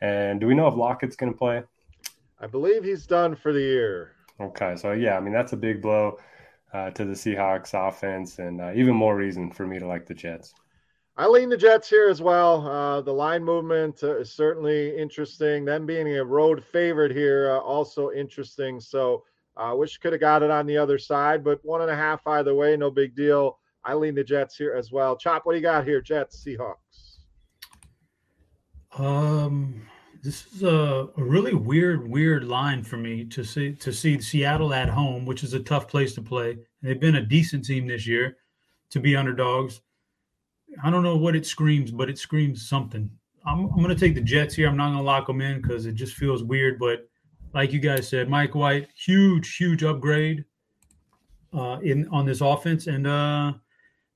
And 0.00 0.40
do 0.40 0.46
we 0.46 0.54
know 0.54 0.68
if 0.68 0.74
Lockett's 0.74 1.16
going 1.16 1.32
to 1.32 1.38
play? 1.38 1.62
I 2.40 2.46
believe 2.46 2.84
he's 2.84 3.06
done 3.06 3.36
for 3.36 3.52
the 3.52 3.60
year. 3.60 4.12
Okay, 4.40 4.74
so 4.76 4.92
yeah, 4.92 5.16
I 5.16 5.20
mean 5.20 5.34
that's 5.34 5.52
a 5.52 5.56
big 5.56 5.82
blow 5.82 6.18
uh, 6.72 6.90
to 6.90 7.04
the 7.04 7.12
Seahawks 7.12 7.74
offense, 7.74 8.38
and 8.38 8.60
uh, 8.60 8.72
even 8.74 8.94
more 8.94 9.16
reason 9.16 9.50
for 9.50 9.66
me 9.66 9.78
to 9.78 9.86
like 9.86 10.06
the 10.06 10.14
Jets. 10.14 10.54
I 11.16 11.26
lean 11.26 11.50
the 11.50 11.56
Jets 11.56 11.90
here 11.90 12.08
as 12.08 12.22
well. 12.22 12.66
Uh, 12.66 13.02
the 13.02 13.12
line 13.12 13.44
movement 13.44 14.02
uh, 14.02 14.16
is 14.20 14.32
certainly 14.32 14.96
interesting. 14.96 15.66
Them 15.66 15.84
being 15.84 16.16
a 16.16 16.24
road 16.24 16.64
favorite 16.64 17.12
here, 17.12 17.50
uh, 17.50 17.58
also 17.58 18.10
interesting. 18.12 18.80
So 18.80 19.24
I 19.56 19.72
uh, 19.72 19.74
wish 19.74 19.98
could 19.98 20.12
have 20.12 20.20
got 20.20 20.42
it 20.42 20.50
on 20.50 20.66
the 20.66 20.78
other 20.78 20.98
side, 20.98 21.44
but 21.44 21.62
one 21.62 21.82
and 21.82 21.90
a 21.90 21.96
half 21.96 22.26
either 22.26 22.54
way, 22.54 22.74
no 22.76 22.90
big 22.90 23.14
deal. 23.14 23.58
I 23.84 23.94
lean 23.94 24.14
the 24.14 24.24
Jets 24.24 24.56
here 24.56 24.74
as 24.74 24.90
well. 24.90 25.16
Chop, 25.16 25.44
what 25.44 25.52
do 25.52 25.58
you 25.58 25.62
got 25.62 25.84
here? 25.84 26.00
Jets, 26.00 26.42
Seahawks. 26.42 27.18
Um, 28.98 29.82
this 30.22 30.46
is 30.52 30.62
a, 30.62 31.08
a, 31.16 31.22
really 31.22 31.54
weird, 31.54 32.08
weird 32.08 32.44
line 32.44 32.82
for 32.82 32.96
me 32.96 33.24
to 33.26 33.42
see 33.42 33.72
to 33.76 33.92
see 33.92 34.20
Seattle 34.20 34.74
at 34.74 34.88
home, 34.88 35.24
which 35.24 35.42
is 35.42 35.54
a 35.54 35.60
tough 35.60 35.88
place 35.88 36.14
to 36.14 36.22
play. 36.22 36.58
They've 36.82 37.00
been 37.00 37.16
a 37.16 37.24
decent 37.24 37.64
team 37.64 37.86
this 37.86 38.06
year 38.06 38.36
to 38.90 39.00
be 39.00 39.16
underdogs. 39.16 39.80
I 40.82 40.90
don't 40.90 41.02
know 41.02 41.16
what 41.16 41.36
it 41.36 41.46
screams, 41.46 41.90
but 41.90 42.10
it 42.10 42.18
screams 42.18 42.68
something. 42.68 43.10
I'm, 43.46 43.66
I'm 43.66 43.76
going 43.76 43.88
to 43.88 43.94
take 43.94 44.14
the 44.14 44.20
Jets 44.20 44.54
here. 44.54 44.68
I'm 44.68 44.76
not 44.76 44.88
going 44.88 44.98
to 44.98 45.04
lock 45.04 45.26
them 45.26 45.40
in 45.40 45.60
because 45.60 45.86
it 45.86 45.94
just 45.94 46.14
feels 46.14 46.44
weird. 46.44 46.78
But 46.78 47.08
like 47.54 47.72
you 47.72 47.80
guys 47.80 48.06
said, 48.06 48.28
Mike 48.28 48.54
White, 48.54 48.88
huge, 48.94 49.56
huge 49.56 49.82
upgrade 49.82 50.44
uh, 51.54 51.78
in 51.82 52.06
on 52.08 52.26
this 52.26 52.42
offense, 52.42 52.86
and 52.86 53.06
uh, 53.06 53.54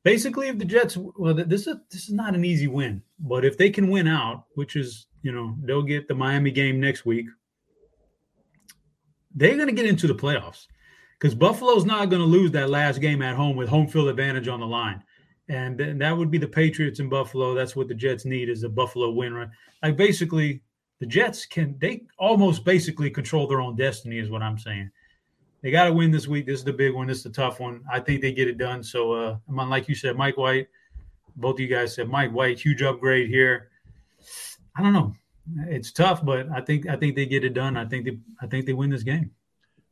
basically, 0.02 0.48
if 0.48 0.58
the 0.58 0.66
Jets, 0.66 0.98
well, 0.98 1.34
this 1.34 1.66
is 1.66 1.76
this 1.90 2.04
is 2.04 2.12
not 2.12 2.34
an 2.34 2.44
easy 2.44 2.66
win, 2.66 3.02
but 3.18 3.44
if 3.44 3.56
they 3.56 3.70
can 3.70 3.88
win 3.88 4.06
out, 4.06 4.44
which 4.54 4.76
is 4.76 5.06
you 5.24 5.32
know 5.32 5.56
they'll 5.62 5.82
get 5.82 6.06
the 6.06 6.14
Miami 6.14 6.52
game 6.52 6.78
next 6.78 7.04
week, 7.04 7.26
they're 9.34 9.56
going 9.56 9.66
to 9.66 9.72
get 9.74 9.86
into 9.86 10.06
the 10.06 10.14
playoffs 10.14 10.66
because 11.18 11.34
Buffalo's 11.34 11.86
not 11.86 12.10
going 12.10 12.20
to 12.20 12.28
lose 12.28 12.50
that 12.52 12.68
last 12.68 13.00
game 13.00 13.22
at 13.22 13.34
home 13.34 13.56
with 13.56 13.68
home 13.68 13.88
field 13.88 14.08
advantage 14.08 14.46
on 14.46 14.60
the 14.60 14.66
line. 14.66 15.02
And, 15.48 15.80
and 15.80 16.00
that 16.00 16.16
would 16.16 16.30
be 16.30 16.38
the 16.38 16.46
Patriots 16.46 17.00
in 17.00 17.08
Buffalo. 17.08 17.54
That's 17.54 17.74
what 17.74 17.88
the 17.88 17.94
Jets 17.94 18.26
need 18.26 18.48
is 18.48 18.62
a 18.62 18.68
Buffalo 18.68 19.10
win. 19.10 19.32
Right? 19.32 19.48
Like 19.82 19.96
basically, 19.96 20.62
the 21.00 21.06
Jets 21.06 21.46
can 21.46 21.76
they 21.78 22.02
almost 22.18 22.64
basically 22.64 23.10
control 23.10 23.46
their 23.46 23.60
own 23.60 23.76
destiny, 23.76 24.18
is 24.18 24.30
what 24.30 24.42
I'm 24.42 24.58
saying. 24.58 24.90
They 25.62 25.70
got 25.70 25.84
to 25.84 25.92
win 25.94 26.10
this 26.10 26.28
week. 26.28 26.44
This 26.44 26.58
is 26.58 26.64
the 26.64 26.72
big 26.74 26.94
one. 26.94 27.06
This 27.06 27.18
is 27.18 27.24
the 27.24 27.30
tough 27.30 27.60
one. 27.60 27.82
I 27.90 28.00
think 28.00 28.20
they 28.20 28.32
get 28.32 28.48
it 28.48 28.58
done. 28.58 28.82
So, 28.82 29.12
uh, 29.12 29.36
I'm 29.48 29.58
on 29.58 29.70
like 29.70 29.88
you 29.88 29.94
said, 29.94 30.16
Mike 30.16 30.36
White, 30.36 30.68
both 31.36 31.54
of 31.54 31.60
you 31.60 31.68
guys 31.68 31.94
said 31.94 32.08
Mike 32.08 32.32
White, 32.32 32.60
huge 32.60 32.82
upgrade 32.82 33.28
here. 33.28 33.70
I 34.76 34.82
don't 34.82 34.92
know. 34.92 35.14
It's 35.68 35.92
tough, 35.92 36.24
but 36.24 36.48
I 36.50 36.60
think 36.60 36.88
I 36.88 36.96
think 36.96 37.16
they 37.16 37.26
get 37.26 37.44
it 37.44 37.54
done. 37.54 37.76
I 37.76 37.84
think 37.84 38.04
they 38.04 38.18
I 38.40 38.46
think 38.46 38.66
they 38.66 38.72
win 38.72 38.90
this 38.90 39.02
game. 39.02 39.30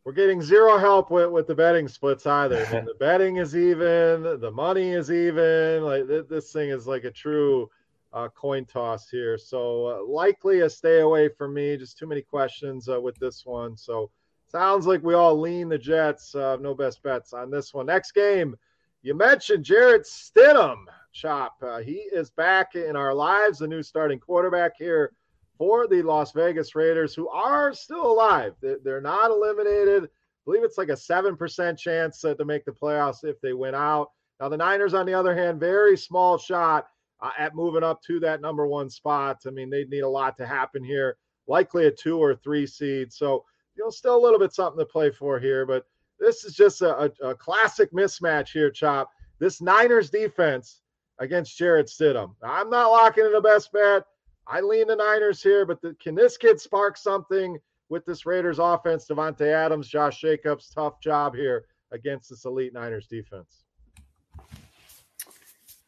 We're 0.04 0.12
getting 0.12 0.42
zero 0.42 0.78
help 0.78 1.12
with, 1.12 1.30
with 1.30 1.46
the 1.46 1.54
betting 1.54 1.86
splits 1.86 2.26
either. 2.26 2.66
And 2.72 2.88
the 2.88 2.94
betting 2.98 3.36
is 3.36 3.54
even, 3.54 4.40
the 4.40 4.50
money 4.52 4.90
is 4.90 5.12
even. 5.12 5.84
Like 5.84 6.08
this 6.28 6.50
thing 6.50 6.70
is 6.70 6.88
like 6.88 7.04
a 7.04 7.10
true 7.12 7.70
uh, 8.12 8.28
coin 8.34 8.64
toss 8.64 9.08
here. 9.08 9.38
So 9.38 9.86
uh, 9.86 10.04
likely 10.04 10.60
a 10.60 10.70
stay 10.70 11.02
away 11.02 11.28
from 11.28 11.54
me. 11.54 11.76
Just 11.76 11.98
too 11.98 12.08
many 12.08 12.20
questions 12.20 12.88
uh, 12.88 13.00
with 13.00 13.16
this 13.18 13.46
one. 13.46 13.76
So 13.76 14.10
Sounds 14.52 14.86
like 14.86 15.02
we 15.02 15.14
all 15.14 15.40
lean 15.40 15.70
the 15.70 15.78
Jets. 15.78 16.34
Uh, 16.34 16.58
no 16.60 16.74
best 16.74 17.02
bets 17.02 17.32
on 17.32 17.50
this 17.50 17.72
one. 17.72 17.86
Next 17.86 18.12
game, 18.12 18.54
you 19.00 19.14
mentioned 19.14 19.64
Jarrett 19.64 20.02
Stidham. 20.02 20.84
Chop. 21.12 21.56
Uh, 21.62 21.78
he 21.78 21.94
is 22.12 22.30
back 22.30 22.74
in 22.74 22.96
our 22.96 23.14
lives, 23.14 23.58
the 23.58 23.68
new 23.68 23.82
starting 23.82 24.18
quarterback 24.18 24.72
here 24.78 25.12
for 25.58 25.86
the 25.86 26.02
Las 26.02 26.32
Vegas 26.32 26.74
Raiders, 26.74 27.14
who 27.14 27.28
are 27.28 27.72
still 27.72 28.10
alive. 28.10 28.54
They're 28.60 29.00
not 29.00 29.30
eliminated. 29.30 30.04
I 30.04 30.08
believe 30.44 30.64
it's 30.64 30.78
like 30.78 30.88
a 30.88 30.92
7% 30.92 31.78
chance 31.78 32.20
to 32.20 32.44
make 32.44 32.64
the 32.64 32.72
playoffs 32.72 33.24
if 33.24 33.40
they 33.40 33.52
win 33.52 33.74
out. 33.74 34.10
Now, 34.40 34.48
the 34.48 34.56
Niners, 34.56 34.94
on 34.94 35.06
the 35.06 35.14
other 35.14 35.36
hand, 35.36 35.60
very 35.60 35.96
small 35.96 36.36
shot 36.36 36.88
uh, 37.20 37.30
at 37.38 37.54
moving 37.54 37.84
up 37.84 38.02
to 38.02 38.18
that 38.20 38.40
number 38.40 38.66
one 38.66 38.90
spot. 38.90 39.42
I 39.46 39.50
mean, 39.50 39.70
they'd 39.70 39.88
need 39.88 40.00
a 40.00 40.08
lot 40.08 40.36
to 40.38 40.46
happen 40.46 40.82
here, 40.82 41.16
likely 41.46 41.86
a 41.86 41.90
two 41.92 42.18
or 42.18 42.34
three 42.34 42.66
seed. 42.66 43.12
So 43.12 43.44
you 43.76 43.84
know, 43.84 43.90
still 43.90 44.16
a 44.16 44.20
little 44.20 44.38
bit 44.38 44.52
something 44.52 44.78
to 44.78 44.84
play 44.84 45.10
for 45.10 45.38
here. 45.38 45.64
But 45.64 45.86
this 46.18 46.44
is 46.44 46.54
just 46.54 46.82
a, 46.82 47.04
a, 47.04 47.28
a 47.28 47.34
classic 47.34 47.92
mismatch 47.92 48.52
here, 48.52 48.70
Chop. 48.70 49.10
This 49.38 49.60
Niners 49.60 50.10
defense 50.10 50.81
against 51.18 51.56
Jarrett 51.56 51.86
Stidham. 51.86 52.34
I'm 52.42 52.70
not 52.70 52.90
locking 52.90 53.26
in 53.26 53.32
the 53.32 53.40
best 53.40 53.72
bet. 53.72 54.04
I 54.46 54.60
lean 54.60 54.88
the 54.88 54.96
Niners 54.96 55.42
here, 55.42 55.64
but 55.64 55.80
the, 55.80 55.94
can 56.02 56.14
this 56.14 56.36
kid 56.36 56.60
spark 56.60 56.96
something 56.96 57.58
with 57.88 58.04
this 58.04 58.26
Raiders 58.26 58.58
offense? 58.58 59.06
Davante 59.08 59.52
Adams, 59.52 59.88
Josh 59.88 60.20
Jacobs, 60.20 60.70
tough 60.74 61.00
job 61.00 61.34
here 61.34 61.66
against 61.92 62.30
this 62.30 62.44
elite 62.44 62.74
Niners 62.74 63.06
defense. 63.06 63.64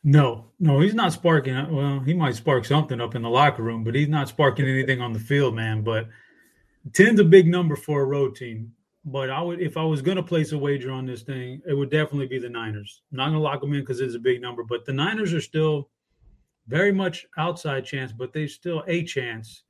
No, 0.06 0.44
no, 0.60 0.80
he's 0.80 0.94
not 0.94 1.14
sparking. 1.14 1.74
Well, 1.74 2.00
he 2.00 2.12
might 2.12 2.34
spark 2.34 2.66
something 2.66 3.00
up 3.00 3.14
in 3.14 3.22
the 3.22 3.30
locker 3.30 3.62
room, 3.62 3.84
but 3.84 3.94
he's 3.94 4.08
not 4.08 4.28
sparking 4.28 4.68
anything 4.68 5.00
on 5.00 5.14
the 5.14 5.18
field, 5.18 5.54
man. 5.54 5.82
But 5.82 6.08
10's 6.90 7.20
a 7.20 7.24
big 7.24 7.46
number 7.46 7.74
for 7.74 8.02
a 8.02 8.04
road 8.04 8.36
team. 8.36 8.74
But 9.04 9.28
I 9.28 9.40
would, 9.42 9.60
if 9.60 9.76
I 9.76 9.84
was 9.84 10.00
going 10.00 10.16
to 10.16 10.22
place 10.22 10.52
a 10.52 10.58
wager 10.58 10.90
on 10.90 11.04
this 11.04 11.22
thing, 11.22 11.60
it 11.66 11.74
would 11.74 11.90
definitely 11.90 12.26
be 12.26 12.38
the 12.38 12.48
Niners. 12.48 13.02
I'm 13.12 13.18
not 13.18 13.24
going 13.26 13.36
to 13.36 13.40
lock 13.40 13.60
them 13.60 13.74
in 13.74 13.80
because 13.80 14.00
it's 14.00 14.14
a 14.14 14.18
big 14.18 14.40
number, 14.40 14.64
but 14.64 14.86
the 14.86 14.94
Niners 14.94 15.34
are 15.34 15.42
still 15.42 15.90
very 16.66 16.92
much 16.92 17.26
outside 17.36 17.84
chance, 17.84 18.12
but 18.12 18.32
there's 18.32 18.54
still 18.54 18.82
a 18.86 19.04
chance 19.04 19.64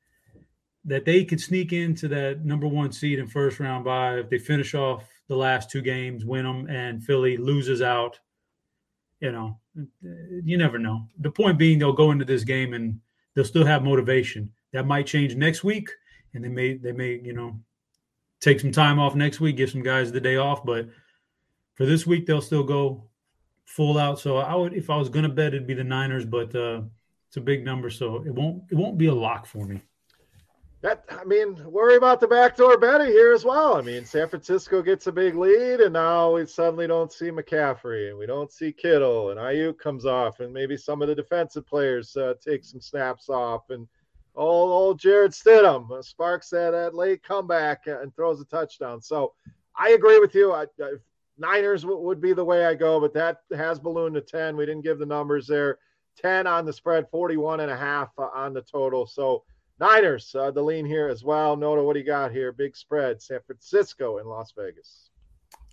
that 0.84 1.04
they 1.04 1.24
could 1.24 1.40
sneak 1.40 1.72
into 1.72 2.08
that 2.08 2.44
number 2.44 2.66
one 2.66 2.92
seed 2.92 3.18
in 3.18 3.26
first 3.26 3.58
round 3.58 3.84
by 3.84 4.18
if 4.18 4.28
they 4.28 4.38
finish 4.38 4.74
off 4.74 5.04
the 5.28 5.36
last 5.36 5.70
two 5.70 5.80
games, 5.80 6.24
win 6.24 6.44
them, 6.44 6.68
and 6.68 7.02
Philly 7.02 7.36
loses 7.36 7.82
out. 7.82 8.20
You 9.20 9.32
know, 9.32 9.58
you 10.44 10.58
never 10.58 10.78
know. 10.78 11.08
The 11.18 11.30
point 11.30 11.58
being, 11.58 11.78
they'll 11.78 11.92
go 11.92 12.10
into 12.10 12.26
this 12.26 12.44
game 12.44 12.74
and 12.74 13.00
they'll 13.34 13.44
still 13.44 13.64
have 13.64 13.82
motivation. 13.82 14.52
That 14.72 14.86
might 14.86 15.06
change 15.06 15.34
next 15.34 15.64
week, 15.64 15.88
and 16.34 16.44
they 16.44 16.48
may 16.48 16.74
they 16.74 16.92
may 16.92 17.20
you 17.24 17.32
know 17.32 17.58
take 18.44 18.60
some 18.60 18.70
time 18.72 18.98
off 18.98 19.14
next 19.14 19.40
week, 19.40 19.56
give 19.56 19.70
some 19.70 19.82
guys 19.82 20.12
the 20.12 20.20
day 20.20 20.36
off. 20.36 20.64
But 20.64 20.88
for 21.74 21.86
this 21.86 22.06
week, 22.06 22.26
they'll 22.26 22.42
still 22.42 22.62
go 22.62 23.08
full 23.64 23.98
out. 23.98 24.20
So 24.20 24.36
I 24.36 24.54
would, 24.54 24.74
if 24.74 24.90
I 24.90 24.96
was 24.96 25.08
going 25.08 25.24
to 25.24 25.30
bet, 25.30 25.54
it'd 25.54 25.66
be 25.66 25.74
the 25.74 25.82
Niners, 25.82 26.26
but 26.26 26.54
uh, 26.54 26.82
it's 27.26 27.38
a 27.38 27.40
big 27.40 27.64
number, 27.64 27.90
so 27.90 28.22
it 28.24 28.34
won't 28.34 28.62
it 28.70 28.76
won't 28.76 28.98
be 28.98 29.06
a 29.06 29.14
lock 29.14 29.46
for 29.46 29.66
me. 29.66 29.80
That 30.82 31.06
I 31.10 31.24
mean, 31.24 31.56
worry 31.64 31.96
about 31.96 32.20
the 32.20 32.28
backdoor 32.28 32.76
betting 32.78 33.06
here 33.06 33.32
as 33.32 33.42
well. 33.42 33.78
I 33.78 33.80
mean, 33.80 34.04
San 34.04 34.28
Francisco 34.28 34.82
gets 34.82 35.06
a 35.06 35.12
big 35.12 35.34
lead, 35.34 35.80
and 35.80 35.94
now 35.94 36.34
we 36.34 36.44
suddenly 36.44 36.86
don't 36.86 37.10
see 37.10 37.30
McCaffrey, 37.30 38.10
and 38.10 38.18
we 38.18 38.26
don't 38.26 38.52
see 38.52 38.70
Kittle, 38.70 39.30
and 39.30 39.40
Aiyuk 39.40 39.78
comes 39.78 40.04
off, 40.04 40.40
and 40.40 40.52
maybe 40.52 40.76
some 40.76 41.00
of 41.00 41.08
the 41.08 41.14
defensive 41.14 41.66
players 41.66 42.14
uh, 42.16 42.34
take 42.46 42.64
some 42.64 42.82
snaps 42.82 43.30
off, 43.30 43.70
and 43.70 43.88
old 44.34 44.70
old 44.70 44.98
Jarrett 44.98 45.32
Stidham 45.32 45.90
uh, 45.90 46.02
sparks 46.02 46.50
that, 46.50 46.70
that 46.70 46.94
late 46.94 47.22
comeback 47.22 47.86
and 47.86 48.14
throws 48.14 48.40
a 48.40 48.44
touchdown. 48.44 49.00
So 49.00 49.34
I 49.76 49.90
agree 49.90 50.18
with 50.18 50.34
you. 50.34 50.52
I, 50.52 50.66
I, 50.80 50.92
Niners 51.38 51.82
w- 51.82 52.00
would 52.00 52.20
be 52.20 52.32
the 52.32 52.44
way 52.44 52.64
I 52.64 52.74
go, 52.74 53.00
but 53.00 53.14
that 53.14 53.40
has 53.54 53.80
ballooned 53.80 54.14
to 54.14 54.20
10. 54.20 54.56
We 54.56 54.66
didn't 54.66 54.84
give 54.84 54.98
the 54.98 55.06
numbers 55.06 55.46
there. 55.46 55.78
10 56.20 56.46
on 56.46 56.64
the 56.64 56.72
spread, 56.72 57.08
41 57.10 57.60
and 57.60 57.70
a 57.70 57.76
half 57.76 58.10
uh, 58.18 58.28
on 58.34 58.54
the 58.54 58.62
total. 58.62 59.06
So 59.06 59.42
Niners, 59.80 60.34
uh, 60.38 60.50
the 60.52 60.62
lean 60.62 60.86
here 60.86 61.08
as 61.08 61.24
well. 61.24 61.56
Noto, 61.56 61.82
what 61.82 61.94
do 61.94 61.98
you 61.98 62.06
got 62.06 62.30
here? 62.30 62.52
Big 62.52 62.76
spread, 62.76 63.20
San 63.20 63.40
Francisco 63.46 64.18
and 64.18 64.28
Las 64.28 64.52
Vegas. 64.56 65.10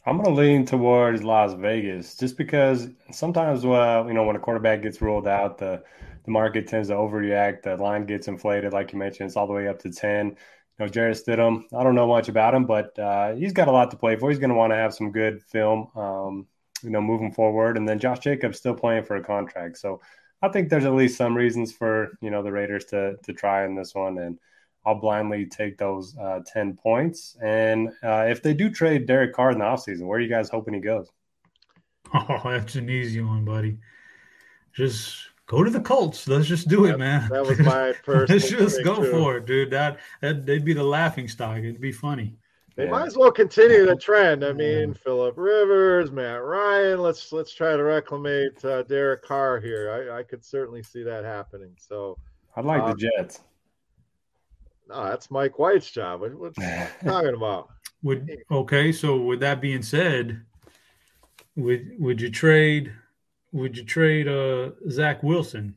I'm 0.06 0.18
going 0.18 0.36
to 0.36 0.42
lean 0.42 0.66
towards 0.66 1.24
Las 1.24 1.54
Vegas 1.54 2.18
just 2.18 2.36
because 2.36 2.90
sometimes, 3.12 3.64
uh, 3.64 4.04
you 4.08 4.16
know, 4.16 4.24
when 4.24 4.36
a 4.36 4.40
quarterback 4.40 4.82
gets 4.82 5.00
ruled 5.00 5.28
out, 5.28 5.60
the 5.60 5.84
the 6.24 6.32
market 6.32 6.68
tends 6.68 6.90
to 6.90 6.96
overreact. 6.96 7.64
The 7.64 7.78
line 7.78 8.06
gets 8.06 8.28
inflated, 8.28 8.74
like 8.74 8.94
you 8.94 9.00
mentioned, 9.00 9.28
it's 9.28 9.38
all 9.38 9.48
the 9.48 9.54
way 9.54 9.68
up 9.68 9.80
to 9.80 9.92
10. 9.92 10.28
You 10.28 10.36
know, 10.80 10.88
Jarrett 10.88 11.18
Stidham, 11.18 11.64
I 11.78 11.84
don't 11.84 11.96
know 11.96 12.08
much 12.08 12.30
about 12.30 12.54
him, 12.54 12.66
but 12.66 12.98
uh, 12.98 13.34
he's 13.34 13.54
got 13.54 13.68
a 13.68 13.72
lot 13.72 13.92
to 13.92 13.98
play 13.98 14.16
for. 14.16 14.30
He's 14.30 14.40
going 14.40 14.50
to 14.50 14.56
want 14.56 14.72
to 14.72 14.78
have 14.78 14.94
some 14.94 15.12
good 15.12 15.44
film, 15.44 15.88
um, 15.96 16.48
you 16.84 16.90
know, 16.90 17.02
moving 17.02 17.32
forward. 17.32 17.78
And 17.78 17.88
then 17.88 18.00
Josh 18.00 18.20
Jacobs 18.20 18.58
still 18.58 18.74
playing 18.74 19.04
for 19.04 19.16
a 19.16 19.24
contract. 19.24 19.78
So 19.78 20.02
I 20.42 20.50
think 20.50 20.70
there's 20.70 20.86
at 20.86 20.94
least 20.94 21.18
some 21.18 21.36
reasons 21.36 21.72
for 21.72 22.18
you 22.22 22.32
know 22.32 22.42
the 22.42 22.52
Raiders 22.52 22.86
to 22.86 23.18
to 23.24 23.34
try 23.34 23.66
in 23.66 23.76
this 23.76 23.94
one, 23.94 24.18
and 24.18 24.40
I'll 24.86 25.00
blindly 25.00 25.46
take 25.46 25.78
those 25.78 26.18
uh, 26.18 26.40
ten 26.46 26.76
points. 26.76 27.38
And 27.42 27.90
uh, 28.04 28.26
if 28.28 28.42
they 28.42 28.54
do 28.54 28.70
trade 28.70 29.06
Derek 29.06 29.34
Carr 29.34 29.52
in 29.52 29.60
the 29.60 29.66
offseason, 29.66 30.08
where 30.08 30.18
are 30.18 30.22
you 30.22 30.30
guys 30.30 30.50
hoping 30.50 30.74
he 30.74 30.80
goes? 30.80 31.10
Oh, 32.14 32.42
that's 32.44 32.76
an 32.76 32.90
easy 32.90 33.22
one, 33.22 33.46
buddy. 33.46 33.78
Just 34.74 35.30
go 35.52 35.66
to 35.66 35.70
the 35.70 35.82
Colts. 35.82 36.30
Let's 36.30 36.48
just 36.48 36.70
do 36.70 36.86
it, 36.86 36.98
man. 36.98 37.28
That 37.30 37.46
was 37.46 37.60
my 37.60 37.92
first. 38.04 38.32
Let's 38.32 38.50
just 38.50 38.84
go 38.86 38.96
too. 38.96 39.12
for 39.12 39.38
it, 39.38 39.46
dude. 39.46 39.70
That 39.70 40.00
that 40.22 40.46
they'd 40.46 40.64
be 40.64 40.74
the 40.74 40.84
laughing 40.84 41.28
stock. 41.28 41.58
It'd 41.58 41.82
be 41.82 41.92
funny. 41.92 42.38
They 42.78 42.86
yeah. 42.86 42.92
might 42.92 43.08
as 43.08 43.18
well 43.18 43.34
continue 43.34 43.86
the 43.86 43.98
trend. 43.98 44.46
I 44.46 44.54
mean, 44.54 44.94
Philip 44.94 45.38
Rivers, 45.38 46.10
Matt 46.10 46.42
Ryan. 46.42 47.00
Let's 47.00 47.34
let's 47.34 47.54
try 47.54 47.76
to 47.76 47.84
reclimate 47.84 48.64
uh, 48.64 48.84
Derek 48.84 49.24
Carr 49.24 49.60
here. 49.60 50.10
I, 50.10 50.20
I 50.20 50.24
could 50.24 50.44
certainly 50.44 50.84
see 50.84 51.04
that 51.04 51.26
happening. 51.26 51.74
So 51.78 52.18
I'd 52.56 52.64
like 52.64 52.82
the 52.86 52.92
um, 52.92 52.98
Jets. 52.98 53.42
No, 54.88 55.04
that's 55.04 55.30
Mike 55.30 55.60
White's 55.60 55.92
job. 55.92 56.22
What, 56.22 56.34
what's 56.34 56.58
talking 57.04 57.36
about? 57.36 57.68
Would 58.04 58.38
okay. 58.50 58.94
So 58.94 59.18
with 59.18 59.42
that 59.42 59.60
being 59.60 59.82
said, 59.82 60.44
would 61.58 61.92
would 62.00 62.22
you 62.22 62.32
trade? 62.32 62.94
Would 63.54 63.78
you 63.78 63.84
trade 63.84 64.28
uh, 64.28 64.72
Zach 64.90 65.24
Wilson 65.24 65.76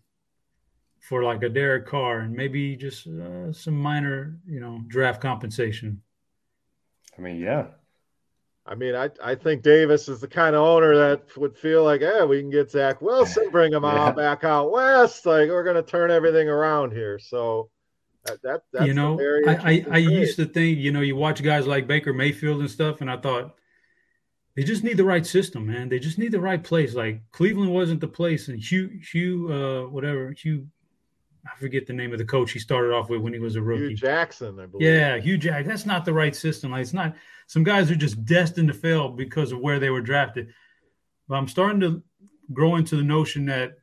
for 1.01 1.23
like 1.23 1.43
a 1.43 1.49
Derek 1.49 1.87
Carr 1.87 2.21
and 2.21 2.35
maybe 2.35 2.77
just 2.77 3.07
uh, 3.07 3.53
some 3.53 3.75
minor, 3.75 4.39
you 4.47 4.61
know, 4.61 4.81
draft 4.89 5.21
compensation? 5.21 6.01
I 7.17 7.21
mean, 7.21 7.41
yeah. 7.41 7.67
I 8.67 8.75
mean, 8.75 8.95
I, 8.95 9.11
I 9.23 9.35
think 9.35 9.63
Davis 9.63 10.09
is 10.09 10.21
the 10.21 10.29
kind 10.29 10.57
of 10.57 10.63
owner 10.63 10.97
that 10.97 11.37
would 11.37 11.57
feel 11.57 11.85
like, 11.85 12.01
hey, 12.01 12.25
we 12.25 12.41
can 12.41 12.49
get 12.49 12.71
Zach 12.71 13.03
Wilson, 13.03 13.51
bring 13.51 13.73
him 13.73 13.83
yeah. 13.85 13.91
out 13.91 14.17
back 14.17 14.43
out 14.43 14.71
west. 14.73 15.27
Like 15.27 15.51
we're 15.51 15.65
going 15.65 15.77
to 15.77 15.83
turn 15.83 16.11
everything 16.11 16.49
around 16.49 16.93
here. 16.93 17.19
So 17.19 17.69
that, 18.25 18.41
that 18.43 18.63
that's 18.73 18.87
you 18.87 18.95
know, 18.95 19.21
I 19.47 19.55
I, 19.55 19.87
I 19.91 19.99
used 19.99 20.37
to 20.37 20.47
think, 20.47 20.79
you 20.79 20.93
know, 20.93 21.03
you 21.03 21.15
watch 21.15 21.43
guys 21.43 21.67
like 21.67 21.87
Baker 21.87 22.15
Mayfield 22.15 22.61
and 22.61 22.71
stuff, 22.71 23.03
and 23.03 23.11
I 23.11 23.19
thought 23.19 23.55
they 24.57 24.63
just 24.63 24.85
need 24.85 24.97
the 24.97 25.05
right 25.05 25.27
system, 25.27 25.67
man. 25.67 25.89
They 25.89 25.99
just 25.99 26.19
need 26.19 26.33
the 26.33 26.41
right 26.41 26.63
place. 26.63 26.95
Like 26.95 27.21
Cleveland 27.33 27.73
wasn't 27.73 28.01
the 28.01 28.09
place, 28.09 28.49
and 28.49 28.59
Hue 28.59 29.01
Hue 29.13 29.53
uh, 29.53 29.89
whatever 29.89 30.33
Hue 30.33 30.67
I 31.47 31.57
forget 31.59 31.87
the 31.87 31.93
name 31.93 32.13
of 32.13 32.19
the 32.19 32.25
coach 32.25 32.53
he 32.53 32.59
started 32.59 32.93
off 32.95 33.11
with 33.11 33.21
when 33.21 33.35
he 33.35 33.39
was 33.39 33.57
a 33.57 33.63
rookie. 33.63 33.89
Hue 33.89 33.97
Jackson, 33.97 34.59
I 34.59 34.67
believe. 34.67 34.89
Yeah, 34.89 35.19
Jack. 35.19 35.67
That's 35.67 35.85
not 35.85 36.05
the 36.05 36.13
right 36.13 36.35
system. 36.35 36.71
Like 36.71 36.83
it's 36.83 36.93
not. 36.93 37.15
Some 37.47 37.65
guys 37.65 37.91
are 37.91 37.97
just 37.97 38.25
destined 38.25 38.69
to 38.69 38.75
fail 38.75 39.11
because 39.11 39.53
of 39.53 39.61
where 39.61 39.79
they 39.79 39.91
were 39.91 40.01
drafted. 40.01 40.49
But 41.29 41.37
I'm 41.37 41.49
starting 41.49 41.81
to 41.81 42.03
grow 42.53 42.77
into 42.77 42.97
the 42.97 43.03
notion 43.03 43.45
that 43.47 43.79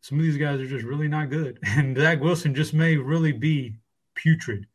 some 0.00 0.18
of 0.18 0.24
these 0.24 0.38
guys 0.38 0.60
are 0.60 0.66
just 0.66 0.84
really 0.84 1.08
not 1.08 1.30
good, 1.30 1.58
and 1.66 1.96
Zach 1.96 2.20
Wilson 2.20 2.54
just 2.54 2.72
may 2.72 2.96
really 2.96 3.32
be 3.32 3.76
putrid 4.14 4.66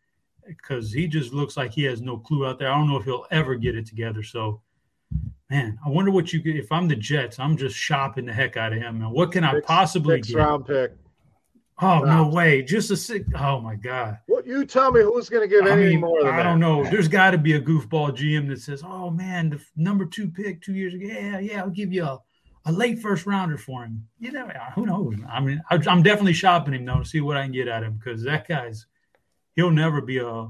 because 0.45 0.91
he 0.91 1.07
just 1.07 1.33
looks 1.33 1.57
like 1.57 1.71
he 1.71 1.83
has 1.83 2.01
no 2.01 2.17
clue 2.17 2.45
out 2.45 2.59
there. 2.59 2.71
I 2.71 2.77
don't 2.77 2.89
know 2.89 2.97
if 2.97 3.05
he'll 3.05 3.25
ever 3.31 3.55
get 3.55 3.75
it 3.75 3.85
together. 3.85 4.21
So, 4.21 4.61
man, 5.49 5.77
I 5.85 5.89
wonder 5.89 6.11
what 6.11 6.33
you 6.33 6.41
get. 6.41 6.55
If 6.55 6.71
I'm 6.71 6.87
the 6.87 6.95
Jets, 6.95 7.39
I'm 7.39 7.57
just 7.57 7.75
shopping 7.75 8.25
the 8.25 8.33
heck 8.33 8.57
out 8.57 8.73
of 8.73 8.79
him. 8.79 9.01
And 9.01 9.11
what 9.11 9.31
can 9.31 9.43
I 9.43 9.59
possibly 9.61 10.17
six 10.17 10.29
get? 10.29 10.37
round 10.37 10.65
pick. 10.65 10.93
Oh 11.81 11.99
no 11.99 12.27
way! 12.27 12.61
Just 12.61 12.91
a 12.91 12.97
sick. 12.97 13.25
Oh 13.35 13.59
my 13.59 13.75
god! 13.75 14.19
What 14.27 14.45
you 14.45 14.65
tell 14.65 14.91
me? 14.91 15.01
Who's 15.01 15.27
going 15.27 15.47
to 15.47 15.53
give 15.53 15.65
I 15.65 15.71
any 15.71 15.89
mean, 15.91 16.01
more? 16.01 16.25
I 16.25 16.37
that? 16.37 16.43
don't 16.43 16.59
know. 16.59 16.83
There's 16.83 17.07
got 17.07 17.31
to 17.31 17.37
be 17.37 17.53
a 17.53 17.61
goofball 17.61 18.15
GM 18.15 18.47
that 18.49 18.61
says, 18.61 18.83
"Oh 18.85 19.09
man, 19.09 19.49
the 19.49 19.59
number 19.75 20.05
two 20.05 20.29
pick 20.29 20.61
two 20.61 20.73
years 20.73 20.93
ago. 20.93 21.05
Yeah, 21.07 21.39
yeah, 21.39 21.61
I'll 21.61 21.71
give 21.71 21.91
you 21.91 22.03
a, 22.03 22.21
a 22.65 22.71
late 22.71 22.99
first 22.99 23.25
rounder 23.25 23.57
for 23.57 23.83
him." 23.83 24.07
You 24.19 24.31
know, 24.31 24.47
who 24.75 24.85
knows? 24.85 25.15
I 25.27 25.39
mean, 25.39 25.61
I'm 25.71 26.03
definitely 26.03 26.33
shopping 26.33 26.75
him 26.75 26.85
though 26.85 26.99
to 26.99 27.05
see 27.05 27.21
what 27.21 27.37
I 27.37 27.43
can 27.43 27.51
get 27.51 27.67
at 27.67 27.83
him 27.83 27.93
because 27.97 28.23
that 28.23 28.47
guy's 28.47 28.85
he'll 29.55 29.71
never 29.71 29.99
be 29.99 30.19
a 30.19 30.49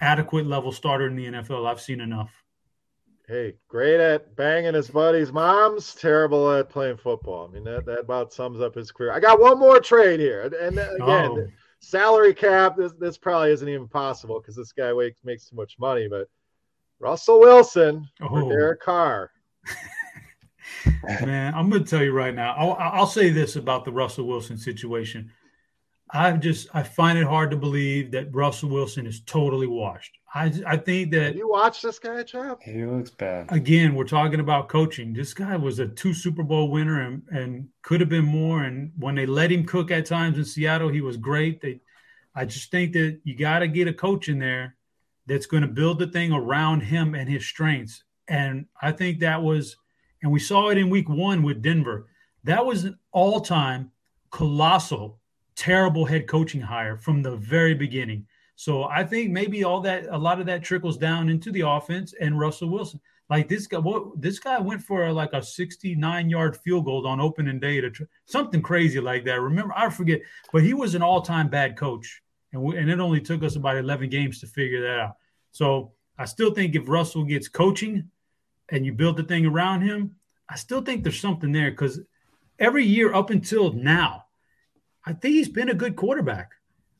adequate 0.00 0.46
level 0.46 0.70
starter 0.72 1.08
in 1.08 1.16
the 1.16 1.26
NFL. 1.26 1.68
I've 1.68 1.80
seen 1.80 2.00
enough. 2.00 2.30
Hey, 3.30 3.54
great 3.68 4.00
at 4.00 4.34
banging 4.34 4.74
his 4.74 4.88
buddies' 4.88 5.32
moms, 5.32 5.94
terrible 5.94 6.50
at 6.50 6.68
playing 6.68 6.96
football. 6.96 7.46
I 7.48 7.52
mean, 7.52 7.62
that, 7.62 7.86
that 7.86 8.00
about 8.00 8.32
sums 8.32 8.60
up 8.60 8.74
his 8.74 8.90
career. 8.90 9.12
I 9.12 9.20
got 9.20 9.38
one 9.38 9.56
more 9.56 9.78
trade 9.78 10.18
here. 10.18 10.42
And 10.42 10.76
again, 10.76 10.98
oh. 10.98 11.46
salary 11.78 12.34
cap, 12.34 12.76
this, 12.76 12.92
this 12.98 13.16
probably 13.16 13.52
isn't 13.52 13.68
even 13.68 13.86
possible 13.86 14.40
because 14.40 14.56
this 14.56 14.72
guy 14.72 14.92
makes, 14.92 15.20
makes 15.22 15.48
too 15.48 15.54
much 15.54 15.78
money. 15.78 16.08
But 16.08 16.26
Russell 16.98 17.38
Wilson 17.38 18.04
oh. 18.20 18.28
for 18.30 18.48
Derek 18.48 18.80
Carr. 18.80 19.30
Man, 21.24 21.54
I'm 21.54 21.70
going 21.70 21.84
to 21.84 21.88
tell 21.88 22.02
you 22.02 22.10
right 22.10 22.34
now. 22.34 22.56
I'll, 22.58 22.72
I'll 22.80 23.06
say 23.06 23.30
this 23.30 23.54
about 23.54 23.84
the 23.84 23.92
Russell 23.92 24.26
Wilson 24.26 24.58
situation. 24.58 25.30
I 26.12 26.32
just 26.32 26.68
I 26.74 26.82
find 26.82 27.18
it 27.18 27.26
hard 27.26 27.50
to 27.50 27.56
believe 27.56 28.10
that 28.12 28.34
Russell 28.34 28.70
Wilson 28.70 29.06
is 29.06 29.20
totally 29.20 29.66
washed. 29.66 30.18
I 30.34 30.52
I 30.66 30.76
think 30.76 31.12
that 31.12 31.22
Have 31.22 31.36
you 31.36 31.48
watch 31.48 31.82
this 31.82 31.98
guy, 31.98 32.22
Chop. 32.22 32.62
He 32.62 32.84
looks 32.84 33.10
bad. 33.10 33.46
Again, 33.50 33.94
we're 33.94 34.04
talking 34.04 34.40
about 34.40 34.68
coaching. 34.68 35.12
This 35.12 35.34
guy 35.34 35.56
was 35.56 35.78
a 35.78 35.88
two 35.88 36.12
Super 36.14 36.42
Bowl 36.42 36.70
winner 36.70 37.00
and 37.02 37.22
and 37.30 37.68
could 37.82 38.00
have 38.00 38.08
been 38.08 38.24
more. 38.24 38.64
And 38.64 38.92
when 38.96 39.14
they 39.14 39.26
let 39.26 39.52
him 39.52 39.64
cook 39.64 39.90
at 39.90 40.06
times 40.06 40.38
in 40.38 40.44
Seattle, 40.44 40.88
he 40.88 41.00
was 41.00 41.16
great. 41.16 41.60
They, 41.60 41.80
I 42.34 42.44
just 42.44 42.70
think 42.70 42.92
that 42.94 43.20
you 43.24 43.36
got 43.36 43.60
to 43.60 43.68
get 43.68 43.88
a 43.88 43.92
coach 43.92 44.28
in 44.28 44.38
there 44.38 44.76
that's 45.26 45.46
going 45.46 45.62
to 45.62 45.68
build 45.68 45.98
the 45.98 46.08
thing 46.08 46.32
around 46.32 46.80
him 46.80 47.14
and 47.14 47.28
his 47.28 47.46
strengths. 47.46 48.02
And 48.26 48.66
I 48.80 48.92
think 48.92 49.20
that 49.20 49.42
was, 49.42 49.76
and 50.22 50.32
we 50.32 50.40
saw 50.40 50.70
it 50.70 50.78
in 50.78 50.90
week 50.90 51.08
one 51.08 51.42
with 51.42 51.62
Denver. 51.62 52.08
That 52.44 52.66
was 52.66 52.84
an 52.84 52.98
all 53.12 53.40
time 53.40 53.92
colossal, 54.30 55.19
terrible 55.60 56.06
head 56.06 56.26
coaching 56.26 56.60
hire 56.60 56.96
from 56.96 57.22
the 57.22 57.36
very 57.36 57.74
beginning. 57.74 58.26
So 58.56 58.84
I 58.84 59.04
think 59.04 59.30
maybe 59.30 59.62
all 59.62 59.82
that, 59.82 60.06
a 60.10 60.16
lot 60.16 60.40
of 60.40 60.46
that 60.46 60.64
trickles 60.64 60.96
down 60.96 61.28
into 61.28 61.52
the 61.52 61.68
offense 61.68 62.14
and 62.18 62.38
Russell 62.38 62.70
Wilson. 62.70 62.98
Like 63.28 63.46
this 63.46 63.66
guy, 63.66 63.78
what 63.78 64.18
this 64.20 64.38
guy 64.38 64.58
went 64.58 64.82
for 64.82 65.04
uh, 65.04 65.12
like 65.12 65.34
a 65.34 65.42
69 65.42 66.30
yard 66.30 66.56
field 66.56 66.86
goal 66.86 67.06
on 67.06 67.20
opening 67.20 67.60
day 67.60 67.78
to 67.82 67.90
tr- 67.90 68.04
something 68.24 68.62
crazy 68.62 69.00
like 69.00 69.24
that. 69.26 69.40
Remember, 69.40 69.74
I 69.76 69.90
forget, 69.90 70.22
but 70.50 70.62
he 70.62 70.72
was 70.72 70.94
an 70.94 71.02
all 71.02 71.20
time 71.20 71.48
bad 71.48 71.76
coach, 71.76 72.22
and 72.52 72.62
we, 72.62 72.78
and 72.78 72.90
it 72.90 72.98
only 72.98 73.20
took 73.20 73.42
us 73.42 73.56
about 73.56 73.76
11 73.76 74.08
games 74.08 74.40
to 74.40 74.46
figure 74.46 74.80
that 74.80 74.98
out. 74.98 75.16
So 75.52 75.92
I 76.18 76.24
still 76.24 76.52
think 76.52 76.74
if 76.74 76.88
Russell 76.88 77.24
gets 77.24 77.48
coaching, 77.48 78.10
and 78.70 78.86
you 78.86 78.92
build 78.92 79.18
the 79.18 79.24
thing 79.24 79.44
around 79.44 79.82
him, 79.82 80.16
I 80.48 80.56
still 80.56 80.80
think 80.80 81.02
there's 81.02 81.20
something 81.20 81.52
there 81.52 81.70
because 81.70 82.00
every 82.58 82.84
year 82.84 83.14
up 83.14 83.30
until 83.30 83.72
now, 83.72 84.24
I 85.06 85.12
think 85.12 85.34
he's 85.34 85.48
been 85.48 85.70
a 85.70 85.74
good 85.74 85.96
quarterback 85.96 86.50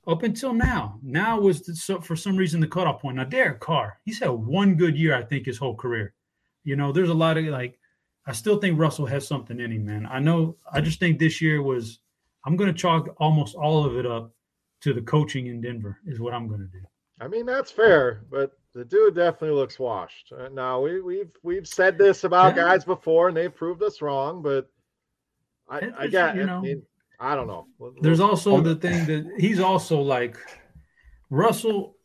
up 0.06 0.22
until 0.22 0.52
now. 0.54 0.98
Now 1.02 1.38
was 1.38 1.62
the, 1.62 1.74
so 1.76 2.00
for 2.00 2.16
some 2.16 2.36
reason 2.36 2.60
the 2.60 2.66
cutoff 2.66 3.02
point. 3.02 3.16
Now 3.16 3.24
Derek 3.24 3.60
Carr, 3.60 3.98
he's 4.04 4.18
had 4.18 4.30
one 4.30 4.74
good 4.76 4.96
year, 4.96 5.14
I 5.14 5.22
think, 5.22 5.46
his 5.46 5.58
whole 5.58 5.74
career. 5.76 6.14
You 6.64 6.76
know, 6.76 6.92
there's 6.92 7.10
a 7.10 7.14
lot 7.14 7.36
of 7.36 7.44
like, 7.46 7.78
I 8.26 8.32
still 8.32 8.58
think 8.58 8.78
Russell 8.78 9.06
has 9.06 9.26
something 9.26 9.58
in 9.60 9.72
him, 9.72 9.84
man. 9.84 10.06
I 10.10 10.18
know, 10.18 10.56
I 10.72 10.80
just 10.80 10.98
think 11.00 11.18
this 11.18 11.40
year 11.40 11.62
was, 11.62 12.00
I'm 12.44 12.56
going 12.56 12.72
to 12.72 12.78
chalk 12.78 13.08
almost 13.18 13.54
all 13.54 13.84
of 13.84 13.96
it 13.96 14.06
up 14.06 14.32
to 14.82 14.94
the 14.94 15.02
coaching 15.02 15.46
in 15.48 15.60
Denver, 15.60 15.98
is 16.06 16.20
what 16.20 16.32
I'm 16.32 16.48
going 16.48 16.60
to 16.60 16.66
do. 16.66 16.84
I 17.20 17.28
mean, 17.28 17.44
that's 17.44 17.70
fair, 17.70 18.22
but 18.30 18.52
the 18.72 18.84
dude 18.84 19.14
definitely 19.14 19.56
looks 19.56 19.78
washed. 19.78 20.32
Uh, 20.38 20.48
now 20.48 20.80
we, 20.80 21.02
we've 21.02 21.30
we've 21.42 21.68
said 21.68 21.98
this 21.98 22.24
about 22.24 22.56
Yeah. 22.56 22.62
guys 22.62 22.84
before, 22.84 23.28
and 23.28 23.36
they've 23.36 23.54
proved 23.54 23.82
us 23.82 24.00
wrong. 24.00 24.40
But 24.40 24.70
I, 25.68 25.90
I 25.98 26.06
get, 26.06 26.34
you 26.36 26.42
I 26.42 26.46
know, 26.46 26.60
mean, 26.62 26.82
I 27.20 27.34
don't 27.34 27.46
know. 27.46 27.66
There's 28.00 28.20
also 28.20 28.62
the 28.62 28.74
thing 28.74 29.04
that 29.06 29.34
he's 29.38 29.60
also 29.60 30.00
like 30.00 30.38
Russell 31.28 31.96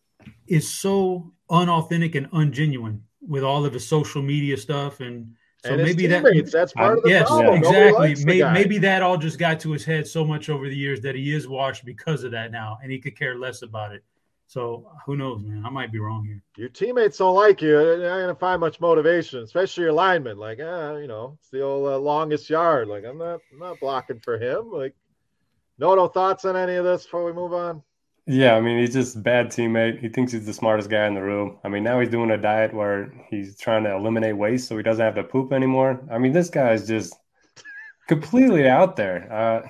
is 0.45 0.69
so 0.69 1.31
unauthentic 1.49 2.15
and 2.15 2.29
ungenuine 2.31 2.99
with 3.21 3.43
all 3.43 3.65
of 3.65 3.73
his 3.73 3.87
social 3.87 4.21
media 4.21 4.57
stuff, 4.57 4.99
and 4.99 5.33
so 5.63 5.73
and 5.73 5.83
maybe 5.83 6.05
that 6.07 6.49
that's 6.51 6.73
part 6.73 6.97
of 6.97 7.03
the 7.03 7.09
yes, 7.09 7.27
problem. 7.27 7.61
Nobody 7.61 7.77
exactly. 7.77 8.07
likes 8.09 8.25
the 8.25 8.51
maybe 8.51 8.77
that 8.79 9.01
all 9.01 9.17
just 9.17 9.39
got 9.39 9.59
to 9.61 9.71
his 9.71 9.85
head 9.85 10.05
so 10.05 10.25
much 10.25 10.49
over 10.49 10.67
the 10.67 10.75
years 10.75 10.99
that 11.01 11.15
he 11.15 11.33
is 11.33 11.47
washed 11.47 11.85
because 11.85 12.25
of 12.25 12.31
that 12.31 12.51
now, 12.51 12.77
and 12.83 12.91
he 12.91 12.99
could 12.99 13.17
care 13.17 13.37
less 13.37 13.61
about 13.61 13.93
it. 13.93 14.03
So 14.47 14.91
who 15.05 15.15
knows, 15.15 15.41
man? 15.43 15.63
I 15.65 15.69
might 15.69 15.91
be 15.91 15.99
wrong 15.99 16.23
here. 16.23 16.41
your 16.55 16.69
teammates 16.69 17.17
don't 17.17 17.35
like 17.35 17.61
you. 17.61 17.69
You're 17.69 17.97
not 17.97 18.19
gonna 18.19 18.35
find 18.35 18.59
much 18.59 18.79
motivation, 18.79 19.39
especially 19.39 19.85
your 19.85 19.93
lineman. 19.93 20.37
Like, 20.37 20.59
ah, 20.61 20.97
you 20.97 21.07
know, 21.07 21.37
it's 21.39 21.49
the 21.49 21.61
old 21.61 21.87
uh, 21.87 21.97
longest 21.97 22.49
yard. 22.49 22.87
Like, 22.87 23.05
I'm 23.05 23.17
not, 23.17 23.39
I'm 23.51 23.59
not 23.59 23.79
blocking 23.79 24.19
for 24.19 24.37
him. 24.37 24.71
Like, 24.71 24.93
no, 25.77 25.95
no 25.95 26.07
thoughts 26.07 26.45
on 26.45 26.55
any 26.55 26.75
of 26.75 26.85
this 26.85 27.03
before 27.03 27.25
we 27.25 27.33
move 27.33 27.53
on. 27.53 27.81
Yeah, 28.27 28.55
I 28.55 28.61
mean, 28.61 28.79
he's 28.79 28.93
just 28.93 29.15
a 29.15 29.19
bad 29.19 29.47
teammate. 29.49 29.99
He 29.99 30.09
thinks 30.09 30.31
he's 30.31 30.45
the 30.47 30.53
smartest 30.53 30.89
guy 30.89 31.05
in 31.05 31.13
the 31.13 31.21
room. 31.21 31.59
I 31.63 31.67
mean, 31.69 31.83
now 31.83 31.99
he's 31.99 32.09
doing 32.09 32.31
a 32.31 32.37
diet 32.37 32.73
where 32.73 33.13
he's 33.29 33.55
trying 33.57 33.83
to 33.83 33.93
eliminate 33.95 34.35
waste 34.35 34.67
so 34.67 34.75
he 34.77 34.81
doesn't 34.83 35.03
have 35.05 35.13
to 35.15 35.23
poop 35.23 35.53
anymore. 35.53 36.01
I 36.11 36.17
mean, 36.17 36.31
this 36.33 36.49
guy 36.49 36.73
is 36.73 36.87
just 36.87 37.13
completely 38.07 38.67
out 38.67 38.95
there. 38.95 39.31
Uh, 39.31 39.67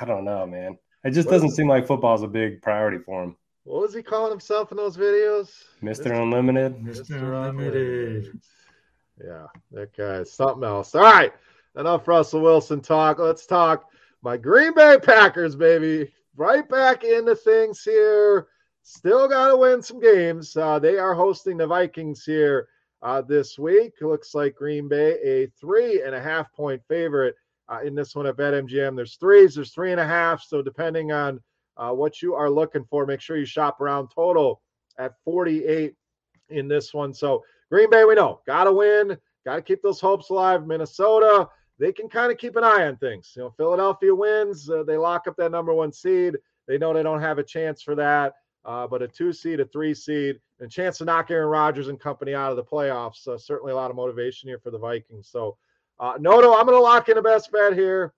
I 0.00 0.04
don't 0.06 0.24
know, 0.24 0.46
man. 0.46 0.78
It 1.04 1.10
just 1.10 1.26
What 1.26 1.32
doesn't 1.34 1.48
is- 1.50 1.56
seem 1.56 1.68
like 1.68 1.86
football 1.86 2.14
is 2.14 2.22
a 2.22 2.26
big 2.28 2.62
priority 2.62 2.98
for 2.98 3.22
him. 3.24 3.36
What 3.64 3.82
was 3.82 3.94
he 3.94 4.02
calling 4.02 4.30
himself 4.30 4.70
in 4.70 4.78
those 4.78 4.96
videos? 4.96 5.50
Mr. 5.82 6.10
Unlimited. 6.22 6.74
Mr. 6.78 7.20
Unlimited. 7.50 8.40
Yeah, 9.22 9.46
that 9.72 9.94
guy 9.94 10.14
is 10.20 10.32
something 10.32 10.64
else. 10.64 10.94
All 10.94 11.02
right, 11.02 11.34
enough 11.76 12.08
Russell 12.08 12.40
Wilson 12.40 12.80
talk. 12.80 13.18
Let's 13.18 13.44
talk 13.44 13.90
my 14.22 14.36
Green 14.36 14.74
Bay 14.74 14.98
Packers, 15.02 15.56
baby. 15.56 16.12
Right 16.36 16.68
back 16.68 17.04
into 17.04 17.34
things 17.34 17.82
here. 17.82 18.48
Still 18.82 19.28
got 19.28 19.48
to 19.48 19.56
win 19.56 19.82
some 19.82 20.00
games. 20.00 20.56
Uh, 20.56 20.78
they 20.78 20.98
are 20.98 21.14
hosting 21.14 21.56
the 21.56 21.66
Vikings 21.66 22.24
here 22.24 22.68
uh, 23.02 23.20
this 23.22 23.58
week. 23.58 23.92
Looks 24.00 24.34
like 24.34 24.54
Green 24.54 24.88
Bay 24.88 25.18
a 25.22 25.46
three 25.60 26.02
and 26.02 26.14
a 26.14 26.20
half 26.20 26.52
point 26.52 26.80
favorite 26.88 27.34
uh, 27.68 27.80
in 27.84 27.94
this 27.94 28.14
one 28.14 28.26
at 28.26 28.36
BetMGM. 28.36 28.96
There's 28.96 29.16
threes, 29.16 29.54
there's 29.54 29.72
three 29.72 29.92
and 29.92 30.00
a 30.00 30.06
half. 30.06 30.42
So 30.42 30.62
depending 30.62 31.12
on 31.12 31.40
uh, 31.76 31.90
what 31.90 32.22
you 32.22 32.34
are 32.34 32.50
looking 32.50 32.84
for, 32.84 33.06
make 33.06 33.20
sure 33.20 33.36
you 33.36 33.44
shop 33.44 33.80
around 33.80 34.08
total 34.14 34.62
at 34.98 35.14
48 35.24 35.94
in 36.48 36.68
this 36.68 36.94
one. 36.94 37.12
So 37.12 37.44
Green 37.70 37.90
Bay, 37.90 38.04
we 38.04 38.14
know, 38.14 38.40
got 38.46 38.64
to 38.64 38.72
win, 38.72 39.16
got 39.44 39.56
to 39.56 39.62
keep 39.62 39.82
those 39.82 40.00
hopes 40.00 40.30
alive. 40.30 40.66
Minnesota, 40.66 41.48
they 41.78 41.92
can 41.92 42.08
kind 42.08 42.32
of 42.32 42.38
keep 42.38 42.56
an 42.56 42.64
eye 42.64 42.86
on 42.86 42.96
things. 42.96 43.32
You 43.36 43.42
know, 43.42 43.50
Philadelphia 43.50 44.14
wins, 44.14 44.68
uh, 44.68 44.82
they 44.82 44.96
lock 44.96 45.26
up 45.26 45.36
that 45.36 45.52
number 45.52 45.72
one 45.72 45.92
seed. 45.92 46.36
They 46.66 46.78
know 46.78 46.92
they 46.92 47.02
don't 47.02 47.20
have 47.20 47.38
a 47.38 47.44
chance 47.44 47.82
for 47.82 47.94
that, 47.94 48.34
uh, 48.64 48.86
but 48.86 49.02
a 49.02 49.08
two 49.08 49.32
seed, 49.32 49.60
a 49.60 49.64
three 49.64 49.94
seed, 49.94 50.38
and 50.58 50.66
a 50.66 50.70
chance 50.70 50.98
to 50.98 51.04
knock 51.04 51.30
Aaron 51.30 51.48
Rodgers 51.48 51.88
and 51.88 51.98
company 51.98 52.34
out 52.34 52.50
of 52.50 52.56
the 52.56 52.64
playoffs. 52.64 53.26
Uh, 53.26 53.38
certainly 53.38 53.72
a 53.72 53.76
lot 53.76 53.90
of 53.90 53.96
motivation 53.96 54.48
here 54.48 54.58
for 54.58 54.70
the 54.70 54.78
Vikings. 54.78 55.28
So, 55.28 55.56
uh, 56.00 56.14
Noto, 56.20 56.54
I'm 56.54 56.66
going 56.66 56.76
to 56.76 56.82
lock 56.82 57.08
in 57.08 57.18
a 57.18 57.22
best 57.22 57.50
bet 57.52 57.74
here. 57.74 58.12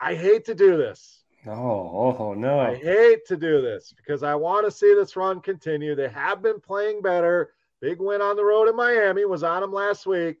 I 0.00 0.14
hate 0.14 0.44
to 0.46 0.54
do 0.54 0.76
this. 0.76 1.24
Oh, 1.46 2.16
oh 2.18 2.34
no. 2.34 2.58
I 2.58 2.74
hate 2.74 3.26
to 3.26 3.36
do 3.36 3.60
this 3.60 3.94
because 3.96 4.22
I 4.22 4.34
want 4.34 4.66
to 4.66 4.70
see 4.70 4.94
this 4.94 5.16
run 5.16 5.40
continue. 5.40 5.94
They 5.94 6.08
have 6.08 6.42
been 6.42 6.60
playing 6.60 7.02
better. 7.02 7.52
Big 7.80 8.00
win 8.00 8.20
on 8.20 8.36
the 8.36 8.44
road 8.44 8.68
in 8.68 8.76
Miami 8.76 9.24
was 9.24 9.44
on 9.44 9.60
them 9.60 9.72
last 9.72 10.04
week. 10.06 10.38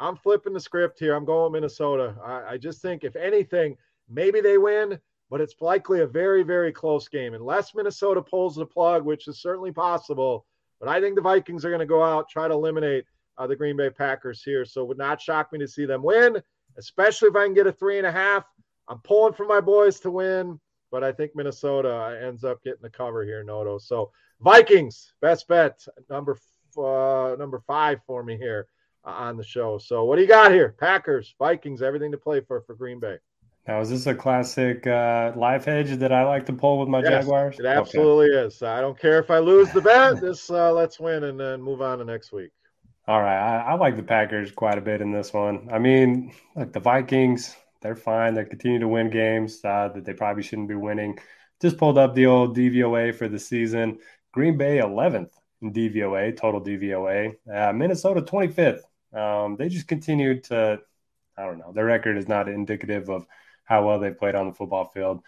I'm 0.00 0.16
flipping 0.16 0.52
the 0.52 0.60
script 0.60 0.98
here. 0.98 1.14
I'm 1.14 1.24
going 1.24 1.52
Minnesota. 1.52 2.14
I, 2.24 2.54
I 2.54 2.58
just 2.58 2.80
think, 2.80 3.04
if 3.04 3.16
anything, 3.16 3.76
maybe 4.08 4.40
they 4.40 4.58
win, 4.58 4.98
but 5.30 5.40
it's 5.40 5.54
likely 5.60 6.00
a 6.00 6.06
very, 6.06 6.42
very 6.42 6.72
close 6.72 7.08
game. 7.08 7.34
Unless 7.34 7.74
Minnesota 7.74 8.22
pulls 8.22 8.54
the 8.54 8.66
plug, 8.66 9.04
which 9.04 9.26
is 9.28 9.40
certainly 9.40 9.72
possible. 9.72 10.46
But 10.80 10.88
I 10.88 11.00
think 11.00 11.16
the 11.16 11.22
Vikings 11.22 11.64
are 11.64 11.70
going 11.70 11.80
to 11.80 11.86
go 11.86 12.02
out, 12.02 12.28
try 12.28 12.46
to 12.46 12.54
eliminate 12.54 13.04
uh, 13.36 13.46
the 13.46 13.56
Green 13.56 13.76
Bay 13.76 13.90
Packers 13.90 14.42
here. 14.42 14.64
So 14.64 14.82
it 14.82 14.88
would 14.88 14.98
not 14.98 15.20
shock 15.20 15.52
me 15.52 15.58
to 15.58 15.68
see 15.68 15.84
them 15.84 16.02
win, 16.02 16.40
especially 16.76 17.28
if 17.28 17.36
I 17.36 17.44
can 17.44 17.54
get 17.54 17.66
a 17.66 17.72
three 17.72 17.98
and 17.98 18.06
a 18.06 18.12
half. 18.12 18.44
I'm 18.86 19.00
pulling 19.00 19.34
for 19.34 19.46
my 19.46 19.60
boys 19.60 19.98
to 20.00 20.10
win, 20.10 20.60
but 20.90 21.02
I 21.02 21.12
think 21.12 21.34
Minnesota 21.34 22.18
ends 22.22 22.44
up 22.44 22.62
getting 22.62 22.82
the 22.82 22.90
cover 22.90 23.24
here, 23.24 23.42
Noto. 23.42 23.78
So 23.78 24.12
Vikings, 24.40 25.12
best 25.20 25.48
bet, 25.48 25.84
number 26.08 26.38
uh, 26.78 27.34
number 27.36 27.60
five 27.66 28.00
for 28.06 28.22
me 28.22 28.36
here 28.36 28.60
uh, 28.60 28.64
on 29.04 29.36
the 29.36 29.44
show. 29.44 29.78
So 29.78 30.04
what 30.04 30.16
do 30.16 30.22
you 30.22 30.28
got 30.28 30.52
here? 30.52 30.74
Packers, 30.78 31.34
Vikings, 31.38 31.82
everything 31.82 32.12
to 32.12 32.18
play 32.18 32.40
for 32.40 32.60
for 32.62 32.74
Green 32.74 33.00
Bay. 33.00 33.18
Now, 33.66 33.80
is 33.80 33.90
this 33.90 34.06
a 34.06 34.14
classic 34.14 34.86
uh, 34.86 35.32
life 35.36 35.66
hedge 35.66 35.90
that 35.98 36.10
I 36.10 36.24
like 36.24 36.46
to 36.46 36.54
pull 36.54 36.78
with 36.78 36.88
my 36.88 37.00
Yes, 37.00 37.24
Jaguars? 37.24 37.58
It 37.58 37.66
absolutely 37.66 38.28
is. 38.28 38.62
I 38.62 38.80
don't 38.80 38.98
care 38.98 39.18
if 39.18 39.30
I 39.30 39.40
lose 39.40 39.70
the 39.72 39.82
bet. 39.82 40.20
This 40.22 40.50
uh, 40.50 40.72
let's 40.72 40.98
win 40.98 41.24
and 41.24 41.38
then 41.38 41.60
move 41.60 41.82
on 41.82 41.98
to 41.98 42.04
next 42.04 42.32
week. 42.32 42.50
All 43.06 43.20
right, 43.20 43.38
I, 43.38 43.72
I 43.72 43.74
like 43.74 43.96
the 43.96 44.02
Packers 44.02 44.52
quite 44.52 44.78
a 44.78 44.82
bit 44.82 45.02
in 45.02 45.12
this 45.12 45.32
one. 45.32 45.68
I 45.70 45.78
mean, 45.78 46.32
like 46.56 46.72
the 46.72 46.80
Vikings, 46.80 47.54
they're 47.82 47.96
fine. 47.96 48.34
They 48.34 48.44
continue 48.44 48.80
to 48.80 48.88
win 48.88 49.10
games 49.10 49.60
uh, 49.64 49.90
that 49.94 50.04
they 50.04 50.14
probably 50.14 50.42
shouldn't 50.42 50.68
be 50.68 50.74
winning. 50.74 51.18
Just 51.60 51.76
pulled 51.76 51.98
up 51.98 52.14
the 52.14 52.26
old 52.26 52.56
DVOA 52.56 53.14
for 53.14 53.28
the 53.28 53.38
season. 53.38 53.98
Green 54.32 54.56
Bay 54.56 54.78
11th 54.78 55.20
in 55.20 55.28
DVOA, 55.62 56.36
total 56.36 56.60
DVOA. 56.60 57.36
Uh, 57.52 57.72
Minnesota 57.72 58.22
25th. 58.22 58.82
Um, 59.12 59.56
they 59.56 59.68
just 59.68 59.88
continued 59.88 60.44
to, 60.44 60.80
I 61.36 61.44
don't 61.44 61.58
know, 61.58 61.72
their 61.72 61.84
record 61.86 62.16
is 62.16 62.28
not 62.28 62.48
indicative 62.48 63.08
of 63.08 63.26
how 63.64 63.86
well 63.86 63.98
they 63.98 64.10
played 64.10 64.34
on 64.34 64.48
the 64.48 64.54
football 64.54 64.86
field. 64.86 65.22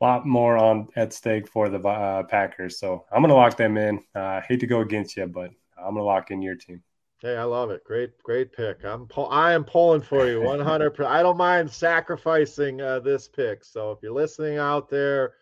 A 0.00 0.04
lot 0.04 0.26
more 0.26 0.56
on 0.56 0.88
at 0.94 1.12
stake 1.12 1.48
for 1.48 1.68
the 1.68 1.80
uh, 1.80 2.22
Packers. 2.24 2.78
So 2.78 3.04
I'm 3.10 3.20
going 3.22 3.30
to 3.30 3.34
lock 3.34 3.56
them 3.56 3.76
in. 3.76 4.00
Uh, 4.14 4.40
hate 4.40 4.60
to 4.60 4.66
go 4.66 4.80
against 4.80 5.16
you, 5.16 5.26
but 5.26 5.50
I'm 5.76 5.94
going 5.94 5.96
to 5.96 6.02
lock 6.02 6.30
in 6.30 6.40
your 6.42 6.54
team. 6.54 6.82
Hey, 7.20 7.36
I 7.36 7.42
love 7.42 7.70
it. 7.70 7.82
Great, 7.82 8.16
great 8.22 8.52
pick. 8.52 8.84
I'm 8.84 9.08
I 9.28 9.52
am 9.52 9.64
pulling 9.64 10.02
for 10.02 10.28
you 10.28 10.40
100. 10.40 10.90
percent 10.90 11.12
I 11.12 11.20
don't 11.20 11.36
mind 11.36 11.68
sacrificing 11.68 12.80
uh, 12.80 13.00
this 13.00 13.26
pick. 13.26 13.64
So 13.64 13.90
if 13.90 13.98
you're 14.02 14.12
listening 14.12 14.58
out 14.58 14.88
there, 14.88 15.32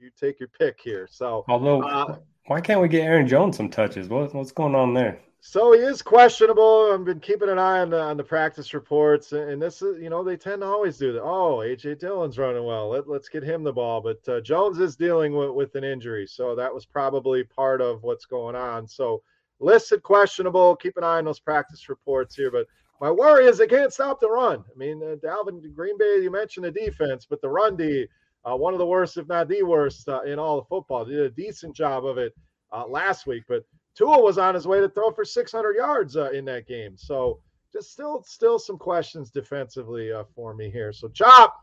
you 0.00 0.10
take 0.18 0.40
your 0.40 0.48
pick 0.48 0.80
here. 0.80 1.06
So 1.08 1.44
Although, 1.46 1.82
Uh, 1.82 2.16
why 2.46 2.60
can't 2.60 2.80
we 2.80 2.88
get 2.88 3.04
Aaron 3.04 3.26
Jones 3.26 3.56
some 3.56 3.68
touches? 3.68 4.08
What, 4.08 4.34
what's 4.34 4.52
going 4.52 4.74
on 4.74 4.94
there? 4.94 5.18
So 5.46 5.72
he 5.72 5.80
is 5.80 6.00
questionable. 6.00 6.90
I've 6.92 7.04
been 7.04 7.20
keeping 7.20 7.50
an 7.50 7.58
eye 7.58 7.80
on 7.80 7.90
the 7.90 8.00
on 8.00 8.16
the 8.16 8.24
practice 8.24 8.72
reports, 8.72 9.32
and 9.32 9.60
this 9.60 9.82
is 9.82 10.00
you 10.00 10.08
know 10.08 10.24
they 10.24 10.38
tend 10.38 10.62
to 10.62 10.66
always 10.66 10.96
do 10.96 11.12
that. 11.12 11.22
Oh, 11.22 11.58
AJ 11.58 12.00
Dillon's 12.00 12.38
running 12.38 12.64
well. 12.64 12.88
Let, 12.88 13.06
let's 13.08 13.28
get 13.28 13.42
him 13.42 13.62
the 13.62 13.72
ball. 13.72 14.00
But 14.00 14.26
uh, 14.26 14.40
Jones 14.40 14.78
is 14.78 14.96
dealing 14.96 15.36
with, 15.36 15.50
with 15.50 15.74
an 15.74 15.84
injury, 15.84 16.26
so 16.26 16.54
that 16.54 16.72
was 16.72 16.86
probably 16.86 17.44
part 17.44 17.82
of 17.82 18.02
what's 18.02 18.24
going 18.24 18.56
on. 18.56 18.88
So 18.88 19.22
listed 19.60 20.02
questionable. 20.02 20.76
Keep 20.76 20.96
an 20.96 21.04
eye 21.04 21.18
on 21.18 21.26
those 21.26 21.40
practice 21.40 21.90
reports 21.90 22.34
here. 22.34 22.50
But 22.50 22.66
my 23.02 23.10
worry 23.10 23.44
is 23.44 23.58
they 23.58 23.66
can't 23.66 23.92
stop 23.92 24.20
the 24.20 24.30
run. 24.30 24.64
I 24.74 24.78
mean, 24.78 25.02
uh, 25.02 25.16
Dalvin 25.16 25.74
Green 25.74 25.98
Bay. 25.98 26.20
You 26.22 26.30
mentioned 26.30 26.64
the 26.64 26.70
defense, 26.70 27.26
but 27.28 27.42
the 27.42 27.50
run 27.50 27.76
D, 27.76 28.06
uh, 28.44 28.56
one 28.56 28.74
of 28.74 28.78
the 28.78 28.86
worst, 28.86 29.16
if 29.16 29.26
not 29.26 29.48
the 29.48 29.62
worst, 29.62 30.08
uh, 30.08 30.22
in 30.22 30.38
all 30.38 30.58
of 30.58 30.68
football. 30.68 31.04
They 31.04 31.12
did 31.12 31.26
a 31.26 31.30
decent 31.30 31.74
job 31.74 32.04
of 32.04 32.18
it 32.18 32.34
uh, 32.72 32.86
last 32.86 33.26
week. 33.26 33.44
But 33.48 33.64
Tua 33.96 34.20
was 34.20 34.38
on 34.38 34.54
his 34.54 34.66
way 34.66 34.80
to 34.80 34.88
throw 34.88 35.10
for 35.10 35.24
600 35.24 35.76
yards 35.76 36.16
uh, 36.16 36.30
in 36.30 36.44
that 36.46 36.66
game. 36.66 36.96
So 36.96 37.40
just 37.72 37.92
still 37.92 38.22
still 38.26 38.58
some 38.58 38.78
questions 38.78 39.30
defensively 39.30 40.12
uh, 40.12 40.24
for 40.34 40.54
me 40.54 40.70
here. 40.70 40.92
So 40.92 41.08
chop 41.08 41.54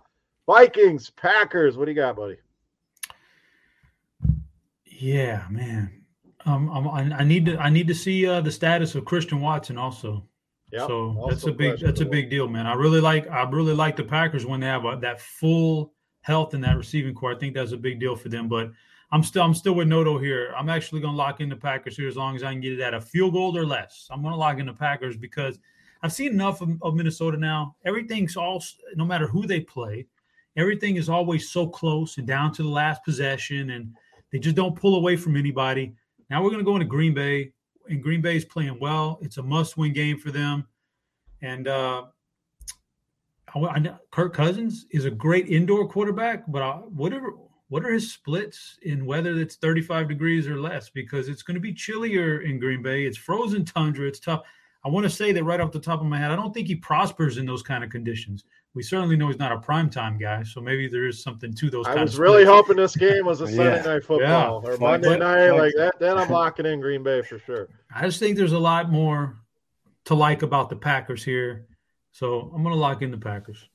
Vikings, 0.47 1.09
Packers. 1.11 1.77
What 1.77 1.85
do 1.85 1.91
you 1.91 1.95
got, 1.95 2.15
buddy? 2.15 2.37
Yeah, 4.85 5.45
man. 5.49 6.03
Um, 6.45 6.69
I'm, 6.69 7.13
I 7.13 7.23
need 7.23 7.45
to 7.45 7.57
I 7.57 7.69
need 7.69 7.87
to 7.87 7.95
see 7.95 8.25
uh, 8.25 8.41
the 8.41 8.51
status 8.51 8.95
of 8.95 9.05
Christian 9.05 9.41
Watson 9.41 9.77
also. 9.77 10.25
Yep, 10.71 10.87
so 10.87 11.25
that's 11.29 11.45
a 11.45 11.51
big 11.51 11.79
that's 11.79 12.01
a 12.01 12.05
big 12.05 12.29
deal, 12.29 12.47
man. 12.47 12.65
I 12.65 12.73
really 12.73 13.01
like 13.01 13.29
I 13.29 13.43
really 13.43 13.73
like 13.73 13.95
the 13.95 14.03
Packers 14.03 14.45
when 14.45 14.61
they 14.61 14.67
have 14.67 14.85
a, 14.85 14.97
that 15.01 15.21
full 15.21 15.93
health 16.21 16.53
in 16.53 16.61
that 16.61 16.77
receiving 16.77 17.13
corps. 17.13 17.35
I 17.35 17.37
think 17.37 17.53
that's 17.53 17.71
a 17.71 17.77
big 17.77 17.99
deal 17.99 18.15
for 18.15 18.29
them. 18.29 18.47
But 18.47 18.71
I'm 19.11 19.23
still 19.23 19.43
I'm 19.43 19.53
still 19.53 19.73
with 19.73 19.87
Noto 19.87 20.17
here. 20.17 20.53
I'm 20.57 20.69
actually 20.69 21.01
going 21.01 21.13
to 21.13 21.17
lock 21.17 21.41
in 21.41 21.49
the 21.49 21.55
Packers 21.55 21.97
here 21.97 22.07
as 22.07 22.15
long 22.15 22.35
as 22.35 22.43
I 22.43 22.51
can 22.51 22.61
get 22.61 22.73
it 22.73 22.79
at 22.79 22.93
a 22.93 23.01
field 23.01 23.33
goal 23.33 23.57
or 23.57 23.65
less. 23.65 24.07
I'm 24.09 24.21
going 24.21 24.33
to 24.33 24.39
lock 24.39 24.59
in 24.59 24.67
the 24.67 24.73
Packers 24.73 25.17
because 25.17 25.59
I've 26.03 26.13
seen 26.13 26.31
enough 26.31 26.61
of, 26.61 26.81
of 26.81 26.95
Minnesota 26.95 27.37
now. 27.37 27.75
Everything's 27.85 28.37
all 28.37 28.63
no 28.95 29.05
matter 29.05 29.27
who 29.27 29.45
they 29.45 29.59
play, 29.59 30.07
everything 30.55 30.95
is 30.95 31.09
always 31.09 31.49
so 31.49 31.67
close 31.67 32.17
and 32.17 32.25
down 32.25 32.53
to 32.53 32.63
the 32.63 32.69
last 32.69 33.03
possession, 33.03 33.71
and 33.71 33.93
they 34.31 34.39
just 34.39 34.55
don't 34.55 34.75
pull 34.75 34.95
away 34.95 35.15
from 35.15 35.35
anybody. 35.35 35.93
Now 36.29 36.41
we're 36.41 36.49
going 36.49 36.59
to 36.59 36.65
go 36.65 36.75
into 36.75 36.87
Green 36.87 37.13
Bay, 37.13 37.51
and 37.89 38.01
Green 38.01 38.21
Bay 38.21 38.37
is 38.37 38.45
playing 38.45 38.79
well. 38.79 39.19
It's 39.21 39.37
a 39.37 39.43
must-win 39.43 39.91
game 39.93 40.17
for 40.17 40.31
them, 40.31 40.65
and 41.41 41.67
uh, 41.67 42.05
I, 43.55 43.59
I, 43.59 43.95
Kirk 44.11 44.33
Cousins 44.33 44.85
is 44.91 45.05
a 45.05 45.11
great 45.11 45.47
indoor 45.47 45.87
quarterback, 45.87 46.43
but 46.47 46.61
I, 46.61 46.71
whatever 46.77 47.33
what 47.71 47.85
are 47.85 47.93
his 47.93 48.11
splits 48.11 48.77
in 48.81 49.05
weather 49.05 49.33
that's 49.33 49.55
35 49.55 50.09
degrees 50.09 50.45
or 50.45 50.59
less? 50.59 50.89
Because 50.89 51.29
it's 51.29 51.41
going 51.41 51.55
to 51.55 51.61
be 51.61 51.73
chillier 51.73 52.41
in 52.41 52.59
Green 52.59 52.81
Bay. 52.81 53.05
It's 53.05 53.17
frozen 53.17 53.63
tundra. 53.63 54.09
It's 54.09 54.19
tough. 54.19 54.41
I 54.83 54.89
want 54.89 55.05
to 55.05 55.09
say 55.09 55.31
that 55.31 55.43
right 55.45 55.61
off 55.61 55.71
the 55.71 55.79
top 55.79 56.01
of 56.01 56.05
my 56.05 56.17
head, 56.17 56.31
I 56.31 56.35
don't 56.35 56.53
think 56.53 56.67
he 56.67 56.75
prospers 56.75 57.37
in 57.37 57.45
those 57.45 57.63
kind 57.63 57.81
of 57.81 57.89
conditions. 57.89 58.43
We 58.73 58.83
certainly 58.83 59.15
know 59.15 59.27
he's 59.27 59.39
not 59.39 59.53
a 59.53 59.59
prime 59.59 59.89
time 59.89 60.17
guy, 60.17 60.43
so 60.43 60.59
maybe 60.59 60.89
there 60.89 61.07
is 61.07 61.23
something 61.23 61.53
to 61.53 61.69
those. 61.69 61.87
I 61.87 62.01
was 62.01 62.19
really 62.19 62.43
hoping 62.43 62.75
this 62.75 62.95
game 62.97 63.25
was 63.25 63.39
a 63.39 63.47
Sunday 63.55 63.77
yeah. 63.77 63.81
night 63.83 64.03
football 64.03 64.61
yeah. 64.65 64.69
or 64.69 64.77
Monday 64.77 65.17
night 65.17 65.51
like 65.51 65.73
that. 65.77 65.97
Then 65.97 66.17
I'm 66.17 66.29
locking 66.29 66.65
in 66.65 66.81
Green 66.81 67.03
Bay 67.03 67.21
for 67.21 67.39
sure. 67.39 67.69
I 67.95 68.01
just 68.01 68.19
think 68.19 68.35
there's 68.35 68.51
a 68.51 68.59
lot 68.59 68.91
more 68.91 69.37
to 70.05 70.13
like 70.13 70.41
about 70.41 70.69
the 70.69 70.75
Packers 70.75 71.23
here, 71.23 71.67
so 72.11 72.51
I'm 72.53 72.63
going 72.63 72.75
to 72.75 72.79
lock 72.79 73.01
in 73.01 73.11
the 73.11 73.17
Packers. 73.17 73.67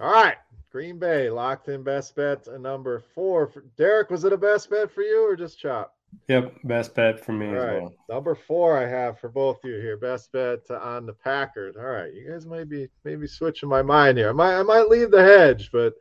All 0.00 0.10
right, 0.10 0.36
Green 0.70 0.98
Bay 0.98 1.30
locked 1.30 1.68
in 1.68 1.82
best 1.82 2.14
bet 2.16 2.46
number 2.60 3.00
four. 3.14 3.46
For, 3.46 3.64
Derek, 3.76 4.10
was 4.10 4.24
it 4.24 4.32
a 4.32 4.38
best 4.38 4.70
bet 4.70 4.90
for 4.90 5.02
you 5.02 5.28
or 5.28 5.36
just 5.36 5.58
chop? 5.58 5.94
Yep, 6.28 6.54
best 6.64 6.94
bet 6.94 7.24
for 7.24 7.32
me 7.32 7.48
All 7.48 7.56
as 7.56 7.64
right. 7.64 7.82
well. 7.82 7.94
Number 8.08 8.34
four, 8.34 8.78
I 8.78 8.88
have 8.88 9.18
for 9.18 9.28
both 9.28 9.62
of 9.62 9.70
you 9.70 9.76
here. 9.76 9.96
Best 9.96 10.32
bet 10.32 10.68
on 10.70 11.06
the 11.06 11.12
Packers. 11.12 11.76
All 11.76 11.84
right, 11.84 12.12
you 12.12 12.28
guys 12.30 12.46
might 12.46 12.68
be 12.68 12.88
maybe 13.04 13.26
switching 13.26 13.68
my 13.68 13.82
mind 13.82 14.18
here. 14.18 14.30
I 14.30 14.32
might 14.32 14.58
I 14.58 14.62
might 14.62 14.88
leave 14.88 15.10
the 15.10 15.22
hedge, 15.22 15.70
but 15.72 15.94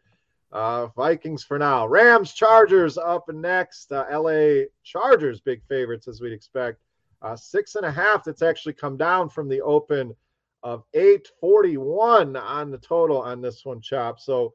uh, 0.52 0.88
Vikings 0.88 1.44
for 1.44 1.60
now. 1.60 1.88
Rams, 1.88 2.34
Chargers 2.34 2.98
up 2.98 3.30
next. 3.32 3.92
Uh, 3.92 4.06
L.A. 4.10 4.68
Chargers, 4.84 5.42
big 5.42 5.64
favorites 5.68 6.08
as 6.08 6.22
we'd 6.22 6.34
expect. 6.34 6.80
Uh, 7.22 7.36
six 7.36 7.76
and 7.76 7.86
a 7.86 7.92
half. 7.92 8.24
That's 8.24 8.42
actually 8.42 8.74
come 8.74 8.98
down 8.98 9.30
from 9.30 9.48
the 9.48 9.62
open 9.62 10.16
of 10.64 10.84
841 10.94 12.36
on 12.36 12.72
the 12.72 12.78
total 12.78 13.22
on 13.22 13.42
this 13.42 13.64
one, 13.64 13.82
Chop. 13.82 14.20
So 14.20 14.54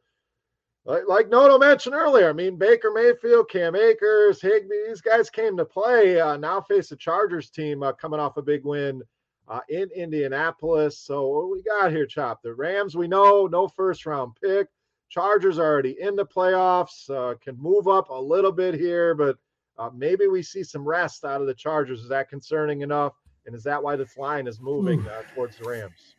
like, 0.87 1.05
like 1.09 1.29
Noto 1.31 1.59
mentioned 1.59 1.95
earlier, 1.95 2.29
I 2.29 2.35
mean, 2.35 2.57
Baker 2.57 2.91
Mayfield, 2.93 3.49
Cam 3.49 3.75
Akers, 3.75 4.43
Higbee, 4.43 4.89
these 4.89 5.01
guys 5.01 5.31
came 5.31 5.57
to 5.57 5.65
play. 5.65 6.21
Uh, 6.21 6.37
now 6.37 6.61
face 6.61 6.91
the 6.91 6.97
Chargers 6.97 7.49
team 7.49 7.83
uh, 7.83 7.93
coming 7.93 8.21
off 8.21 8.37
a 8.37 8.43
big 8.43 8.65
win 8.65 9.03
uh, 9.49 9.61
in 9.71 9.89
Indianapolis. 9.97 10.99
So 10.99 11.27
what 11.27 11.51
we 11.51 11.63
got 11.63 11.91
here, 11.91 12.07
Chop? 12.07 12.43
The 12.43 12.53
Rams, 12.53 12.97
we 12.97 13.09
know, 13.09 13.47
no 13.47 13.67
first 13.69 14.05
round 14.05 14.37
pick. 14.43 14.69
Chargers 15.09 15.59
already 15.59 15.97
in 16.01 16.17
the 16.17 16.27
playoffs, 16.27 17.09
uh, 17.09 17.35
can 17.43 17.57
move 17.57 17.89
up 17.89 18.11
a 18.11 18.21
little 18.21 18.53
bit 18.53 18.75
here, 18.75 19.15
but 19.15 19.37
uh, 19.79 19.91
maybe 19.95 20.27
we 20.27 20.43
see 20.43 20.63
some 20.63 20.87
rest 20.87 21.25
out 21.25 21.41
of 21.41 21.47
the 21.47 21.55
Chargers. 21.55 22.01
Is 22.01 22.09
that 22.09 22.29
concerning 22.29 22.83
enough? 22.83 23.15
And 23.47 23.55
is 23.55 23.63
that 23.65 23.83
why 23.83 23.97
this 23.97 24.17
line 24.17 24.47
is 24.47 24.61
moving 24.61 25.07
uh, 25.07 25.23
towards 25.35 25.57
the 25.59 25.69
Rams? 25.69 26.15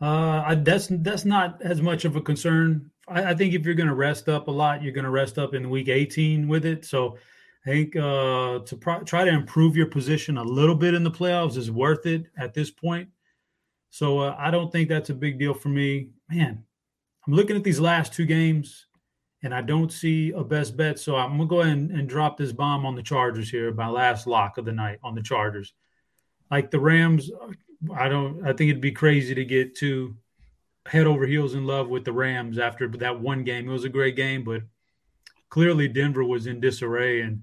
Uh, 0.00 0.54
that's 0.56 0.88
that's 0.90 1.24
not 1.24 1.60
as 1.62 1.82
much 1.82 2.04
of 2.04 2.16
a 2.16 2.20
concern. 2.20 2.90
I, 3.06 3.30
I 3.30 3.34
think 3.34 3.54
if 3.54 3.64
you're 3.64 3.74
going 3.74 3.88
to 3.88 3.94
rest 3.94 4.28
up 4.28 4.48
a 4.48 4.50
lot, 4.50 4.82
you're 4.82 4.92
going 4.92 5.04
to 5.04 5.10
rest 5.10 5.38
up 5.38 5.54
in 5.54 5.70
week 5.70 5.88
18 5.88 6.48
with 6.48 6.64
it. 6.64 6.84
So 6.84 7.18
I 7.66 7.70
think 7.70 7.96
uh, 7.96 8.60
to 8.60 8.76
pro- 8.80 9.02
try 9.04 9.24
to 9.24 9.30
improve 9.30 9.76
your 9.76 9.86
position 9.86 10.38
a 10.38 10.42
little 10.42 10.74
bit 10.74 10.94
in 10.94 11.04
the 11.04 11.10
playoffs 11.10 11.56
is 11.56 11.70
worth 11.70 12.06
it 12.06 12.26
at 12.38 12.54
this 12.54 12.70
point. 12.70 13.10
So 13.90 14.20
uh, 14.20 14.36
I 14.38 14.50
don't 14.50 14.72
think 14.72 14.88
that's 14.88 15.10
a 15.10 15.14
big 15.14 15.38
deal 15.38 15.52
for 15.52 15.68
me. 15.68 16.10
Man, 16.30 16.64
I'm 17.26 17.32
looking 17.34 17.56
at 17.56 17.64
these 17.64 17.80
last 17.80 18.14
two 18.14 18.24
games, 18.24 18.86
and 19.42 19.54
I 19.54 19.62
don't 19.62 19.92
see 19.92 20.32
a 20.32 20.44
best 20.44 20.76
bet. 20.76 20.98
So 20.98 21.16
I'm 21.16 21.36
gonna 21.36 21.46
go 21.46 21.60
ahead 21.60 21.76
and, 21.76 21.90
and 21.90 22.08
drop 22.08 22.36
this 22.36 22.52
bomb 22.52 22.84
on 22.84 22.94
the 22.94 23.02
Chargers 23.02 23.50
here. 23.50 23.72
My 23.72 23.88
last 23.88 24.26
lock 24.26 24.58
of 24.58 24.64
the 24.64 24.72
night 24.72 24.98
on 25.02 25.14
the 25.14 25.22
Chargers. 25.22 25.72
Like 26.50 26.70
the 26.70 26.80
Rams, 26.80 27.30
I 27.94 28.08
don't. 28.08 28.42
I 28.46 28.52
think 28.52 28.70
it'd 28.70 28.80
be 28.80 28.92
crazy 28.92 29.34
to 29.34 29.44
get 29.44 29.76
too 29.76 30.16
head 30.86 31.06
over 31.06 31.26
heels 31.26 31.54
in 31.54 31.66
love 31.66 31.88
with 31.88 32.04
the 32.04 32.12
Rams 32.12 32.58
after 32.58 32.88
that 32.88 33.20
one 33.20 33.44
game. 33.44 33.68
It 33.68 33.72
was 33.72 33.84
a 33.84 33.88
great 33.88 34.16
game, 34.16 34.44
but 34.44 34.62
clearly 35.48 35.88
Denver 35.88 36.24
was 36.24 36.46
in 36.46 36.60
disarray, 36.60 37.20
and 37.20 37.42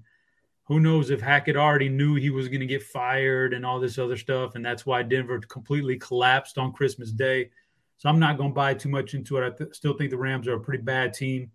who 0.64 0.80
knows 0.80 1.10
if 1.10 1.20
Hackett 1.20 1.56
already 1.56 1.88
knew 1.88 2.14
he 2.14 2.30
was 2.30 2.48
going 2.48 2.60
to 2.60 2.66
get 2.66 2.82
fired 2.82 3.54
and 3.54 3.64
all 3.64 3.80
this 3.80 3.98
other 3.98 4.16
stuff, 4.16 4.54
and 4.54 4.64
that's 4.64 4.84
why 4.84 5.02
Denver 5.02 5.40
completely 5.40 5.96
collapsed 5.96 6.58
on 6.58 6.72
Christmas 6.72 7.10
Day. 7.10 7.50
So 7.96 8.08
I'm 8.08 8.18
not 8.18 8.36
going 8.36 8.50
to 8.50 8.54
buy 8.54 8.74
too 8.74 8.90
much 8.90 9.14
into 9.14 9.38
it. 9.38 9.46
I 9.46 9.50
th- 9.50 9.74
still 9.74 9.94
think 9.94 10.10
the 10.10 10.18
Rams 10.18 10.46
are 10.46 10.54
a 10.54 10.60
pretty 10.60 10.82
bad 10.82 11.14
team, 11.14 11.50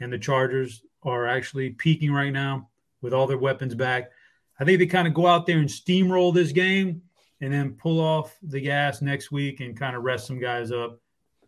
and 0.00 0.12
the 0.12 0.18
Chargers 0.18 0.82
are 1.02 1.26
actually 1.26 1.70
peaking 1.70 2.12
right 2.12 2.32
now 2.32 2.68
with 3.02 3.12
all 3.12 3.26
their 3.26 3.38
weapons 3.38 3.74
back. 3.74 4.10
I 4.58 4.64
think 4.64 4.78
they 4.78 4.86
kind 4.86 5.08
of 5.08 5.14
go 5.14 5.26
out 5.26 5.46
there 5.46 5.58
and 5.58 5.68
steamroll 5.68 6.32
this 6.32 6.52
game 6.52 7.02
and 7.40 7.52
then 7.52 7.72
pull 7.72 8.00
off 8.00 8.36
the 8.42 8.60
gas 8.60 9.02
next 9.02 9.30
week 9.30 9.60
and 9.60 9.76
kind 9.76 9.96
of 9.96 10.02
rest 10.02 10.26
some 10.26 10.38
guys 10.38 10.72
up. 10.72 11.00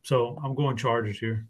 So 0.02 0.38
I'm 0.42 0.54
going 0.54 0.76
Chargers 0.76 1.18
here. 1.18 1.46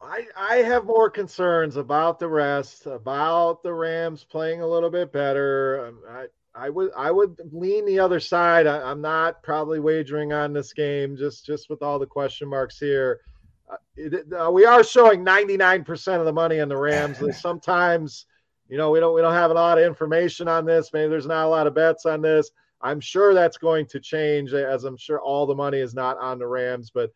I, 0.00 0.26
I 0.36 0.56
have 0.56 0.84
more 0.84 1.10
concerns 1.10 1.76
about 1.76 2.18
the 2.18 2.28
rest, 2.28 2.86
about 2.86 3.62
the 3.62 3.72
Rams 3.72 4.24
playing 4.24 4.60
a 4.60 4.66
little 4.66 4.90
bit 4.90 5.12
better. 5.12 5.86
Um, 5.86 6.00
I, 6.08 6.26
I 6.54 6.70
would 6.70 6.90
I 6.96 7.10
would 7.10 7.36
lean 7.52 7.84
the 7.84 7.98
other 7.98 8.20
side. 8.20 8.66
I, 8.66 8.90
am 8.90 9.00
not 9.00 9.42
probably 9.42 9.78
wagering 9.78 10.32
on 10.32 10.52
this 10.52 10.72
game 10.72 11.16
just 11.16 11.44
just 11.44 11.68
with 11.68 11.82
all 11.82 11.98
the 11.98 12.06
question 12.06 12.48
marks 12.48 12.78
here. 12.78 13.20
Uh, 13.68 13.76
it, 13.96 14.32
uh, 14.32 14.50
we 14.50 14.64
are 14.64 14.84
showing 14.84 15.24
99% 15.24 16.18
of 16.18 16.24
the 16.24 16.32
money 16.32 16.60
on 16.60 16.68
the 16.68 16.76
Rams. 16.76 17.20
And 17.20 17.34
Sometimes, 17.46 18.26
you 18.68 18.76
know, 18.76 18.90
we 18.90 19.00
don't 19.00 19.14
we 19.14 19.20
don't 19.20 19.32
have 19.32 19.50
a 19.50 19.54
lot 19.54 19.78
of 19.78 19.84
information 19.84 20.48
on 20.48 20.64
this. 20.64 20.90
Maybe 20.92 21.08
there's 21.08 21.26
not 21.26 21.46
a 21.46 21.48
lot 21.48 21.66
of 21.66 21.74
bets 21.74 22.06
on 22.06 22.20
this. 22.22 22.50
I'm 22.80 23.00
sure 23.00 23.34
that's 23.34 23.56
going 23.56 23.86
to 23.86 24.00
change 24.00 24.52
as 24.52 24.84
I'm 24.84 24.96
sure 24.96 25.20
all 25.20 25.46
the 25.46 25.54
money 25.54 25.78
is 25.78 25.94
not 25.94 26.18
on 26.18 26.38
the 26.38 26.46
Rams, 26.46 26.90
but 26.90 27.12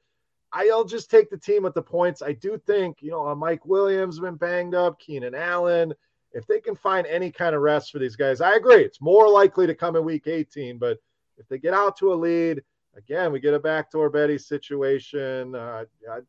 I'll 0.52 0.84
just 0.84 1.10
take 1.10 1.30
the 1.30 1.36
team 1.36 1.62
with 1.62 1.74
the 1.74 1.82
points. 1.82 2.22
I 2.22 2.32
do 2.32 2.58
think, 2.66 3.02
you 3.02 3.10
know, 3.10 3.32
Mike 3.34 3.64
Williams 3.66 4.18
been 4.18 4.34
banged 4.34 4.74
up, 4.74 4.98
Keenan 4.98 5.34
Allen. 5.34 5.94
If 6.32 6.46
they 6.46 6.60
can 6.60 6.74
find 6.74 7.06
any 7.06 7.30
kind 7.30 7.54
of 7.54 7.62
rest 7.62 7.92
for 7.92 7.98
these 7.98 8.16
guys, 8.16 8.40
I 8.40 8.54
agree. 8.54 8.82
It's 8.82 9.00
more 9.00 9.28
likely 9.28 9.66
to 9.66 9.74
come 9.74 9.96
in 9.96 10.04
week 10.04 10.26
18, 10.26 10.78
but 10.78 10.98
if 11.38 11.46
they 11.48 11.58
get 11.58 11.74
out 11.74 11.96
to 11.98 12.12
a 12.12 12.14
lead, 12.14 12.62
again, 12.96 13.32
we 13.32 13.40
get 13.40 13.54
a 13.54 13.58
backdoor 13.58 14.10
Betty 14.10 14.38
situation. 14.38 15.54
Uh, 15.54 15.84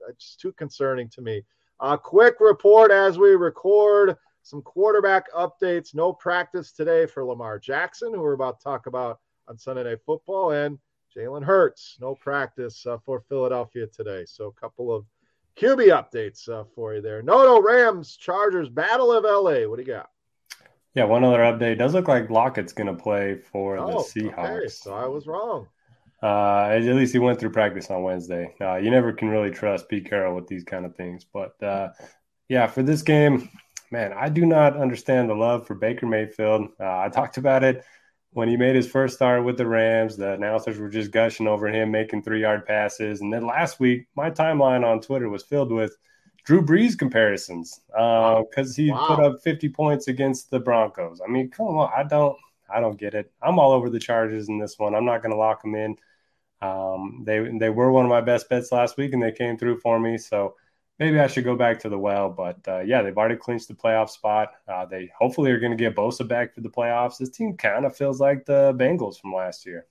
it's 0.10 0.36
too 0.36 0.52
concerning 0.54 1.10
to 1.10 1.22
me. 1.22 1.44
A 1.82 1.86
uh, 1.86 1.98
quick 1.98 2.36
report 2.40 2.92
as 2.92 3.18
we 3.18 3.30
record 3.30 4.16
some 4.44 4.62
quarterback 4.62 5.32
updates. 5.34 5.96
No 5.96 6.14
practice 6.14 6.72
today 6.72 7.06
for 7.06 7.26
Lamar 7.26 7.60
Jackson, 7.60 8.14
who 8.14 8.22
we're 8.22 8.34
about 8.34 8.60
to 8.60 8.64
talk 8.64 8.86
about 8.86 9.20
on 9.48 9.58
Sunday 9.58 9.84
Night 9.84 10.00
Football, 10.06 10.52
and 10.52 10.78
Jalen 11.16 11.44
Hurts. 11.44 11.98
No 12.00 12.16
practice 12.16 12.86
uh, 12.86 12.98
for 13.06 13.22
Philadelphia 13.28 13.88
today. 13.88 14.26
So 14.28 14.46
a 14.46 14.54
couple 14.54 14.94
of 14.94 15.06
QB 15.58 15.88
updates 15.88 16.48
uh, 16.48 16.64
for 16.76 16.96
you 16.96 17.02
there. 17.02 17.22
No, 17.22 17.44
no, 17.44 17.62
Rams, 17.62 18.16
Chargers, 18.16 18.70
Battle 18.70 19.12
of 19.12 19.24
LA. 19.24 19.68
What 19.68 19.78
do 19.78 19.82
you 19.82 19.88
got? 19.88 20.10
Yeah, 20.94 21.06
one 21.06 21.24
other 21.24 21.40
update. 21.40 21.74
It 21.74 21.76
does 21.76 21.94
look 21.94 22.08
like 22.08 22.30
Lockett's 22.30 22.74
going 22.74 22.96
to 22.96 23.02
play 23.02 23.36
for 23.36 23.78
oh, 23.78 23.88
the 23.88 24.22
Seahawks. 24.22 24.58
Okay, 24.58 24.68
so 24.68 24.94
I 24.94 25.08
was 25.08 25.26
wrong. 25.26 25.68
Uh, 26.22 26.68
at 26.72 26.84
least 26.84 27.14
he 27.14 27.20
went 27.20 27.40
through 27.40 27.50
practice 27.52 27.90
on 27.90 28.04
Wednesday. 28.04 28.54
Uh, 28.62 28.76
you 28.76 28.92
never 28.92 29.12
can 29.12 29.30
really 29.30 29.50
trust 29.50 29.90
Pete 29.90 30.08
Carroll 30.10 30.36
with 30.36 30.48
these 30.48 30.64
kind 30.64 30.86
of 30.86 30.96
things. 30.96 31.26
But 31.32 31.62
uh, 31.64 31.90
yeah, 32.48 32.68
for 32.68 32.84
this 32.84 33.02
game, 33.02 33.50
man, 33.92 34.14
I 34.14 34.30
do 34.30 34.46
not 34.46 34.78
understand 34.78 35.30
the 35.30 35.34
love 35.36 35.66
for 35.66 35.74
Baker 35.76 36.06
Mayfield. 36.06 36.70
Uh, 36.80 37.00
I 37.00 37.10
talked 37.10 37.38
about 37.38 37.64
it 37.64 37.84
when 38.34 38.48
he 38.48 38.56
made 38.56 38.76
his 38.76 38.88
first 38.90 39.16
start 39.16 39.44
with 39.44 39.58
the 39.58 39.66
Rams. 39.66 40.16
The 40.16 40.34
announcers 40.34 40.78
were 40.78 40.90
just 40.90 41.12
gushing 41.12 41.48
over 41.48 41.68
him 41.68 41.90
making 41.92 42.22
three 42.24 42.42
yard 42.42 42.66
passes. 42.68 43.22
And 43.22 43.34
then 43.34 43.48
last 43.48 43.80
week, 43.80 44.08
my 44.16 44.30
timeline 44.30 44.86
on 44.86 45.02
Twitter 45.02 45.28
was 45.28 45.44
filled 45.44 45.72
with 45.72 45.98
Drew 46.44 46.62
Brees 46.64 46.98
comparisons 46.98 47.82
because 47.88 48.72
uh, 48.72 48.74
he 48.82 48.92
Wow. 48.92 49.06
put 49.08 49.20
up 49.20 49.42
50 49.44 49.70
points 49.70 50.08
against 50.08 50.50
the 50.52 50.60
Broncos. 50.60 51.20
I 51.26 51.30
mean, 51.30 51.50
come 51.50 51.68
on, 51.68 51.92
I 51.96 52.04
don't, 52.04 52.38
I 52.74 52.80
don't 52.80 52.98
get 52.98 53.14
it. 53.16 53.32
I'm 53.42 53.60
all 53.60 53.72
over 53.74 53.90
the 53.90 54.00
Chargers 54.00 54.50
in 54.50 54.58
this 54.60 54.78
one. 54.80 54.96
I'm 54.96 55.06
not 55.06 55.22
going 55.22 55.32
to 55.34 55.38
lock 55.38 55.62
them 55.62 55.76
in. 55.76 55.98
Um, 56.62 57.24
they 57.26 57.40
they 57.60 57.70
were 57.70 57.92
one 57.92 58.06
of 58.06 58.10
my 58.10 58.22
best 58.22 58.50
bets 58.50 58.72
last 58.72 58.98
week, 58.98 59.14
and 59.14 59.22
they 59.22 59.32
came 59.32 59.58
through 59.58 59.80
for 59.80 60.00
me. 60.00 60.18
So 60.18 60.56
maybe 61.00 61.20
I 61.20 61.28
should 61.28 61.44
go 61.44 61.56
back 61.56 61.80
to 61.80 61.90
the 61.90 61.98
well. 61.98 62.30
But 62.30 62.60
uh, 62.68 62.82
yeah, 62.82 63.02
they've 63.02 63.18
already 63.18 63.36
clinched 63.36 63.68
the 63.68 63.74
playoff 63.74 64.10
spot. 64.10 64.54
Uh, 64.68 64.86
they 64.86 65.12
hopefully 65.18 65.52
are 65.52 65.60
going 65.60 65.76
to 65.76 65.84
get 65.84 65.96
Bosa 65.96 66.28
back 66.28 66.54
for 66.54 66.62
the 66.62 66.70
playoffs. 66.70 67.18
This 67.18 67.30
team 67.30 67.58
kind 67.58 67.86
of 67.86 67.96
feels 67.96 68.20
like 68.20 68.46
the 68.46 68.74
Bengals 68.78 69.20
from 69.20 69.34
last 69.34 69.66
year. 69.66 69.88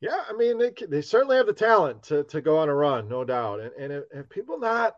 Yeah, 0.00 0.22
I 0.28 0.34
mean, 0.34 0.58
they, 0.58 0.72
they 0.86 1.00
certainly 1.00 1.36
have 1.36 1.46
the 1.46 1.54
talent 1.54 2.02
to, 2.04 2.24
to 2.24 2.42
go 2.42 2.58
on 2.58 2.68
a 2.68 2.74
run, 2.74 3.08
no 3.08 3.24
doubt. 3.24 3.60
And, 3.60 3.72
and 3.78 3.90
if, 3.90 4.04
if 4.12 4.28
people 4.28 4.58
not 4.58 4.96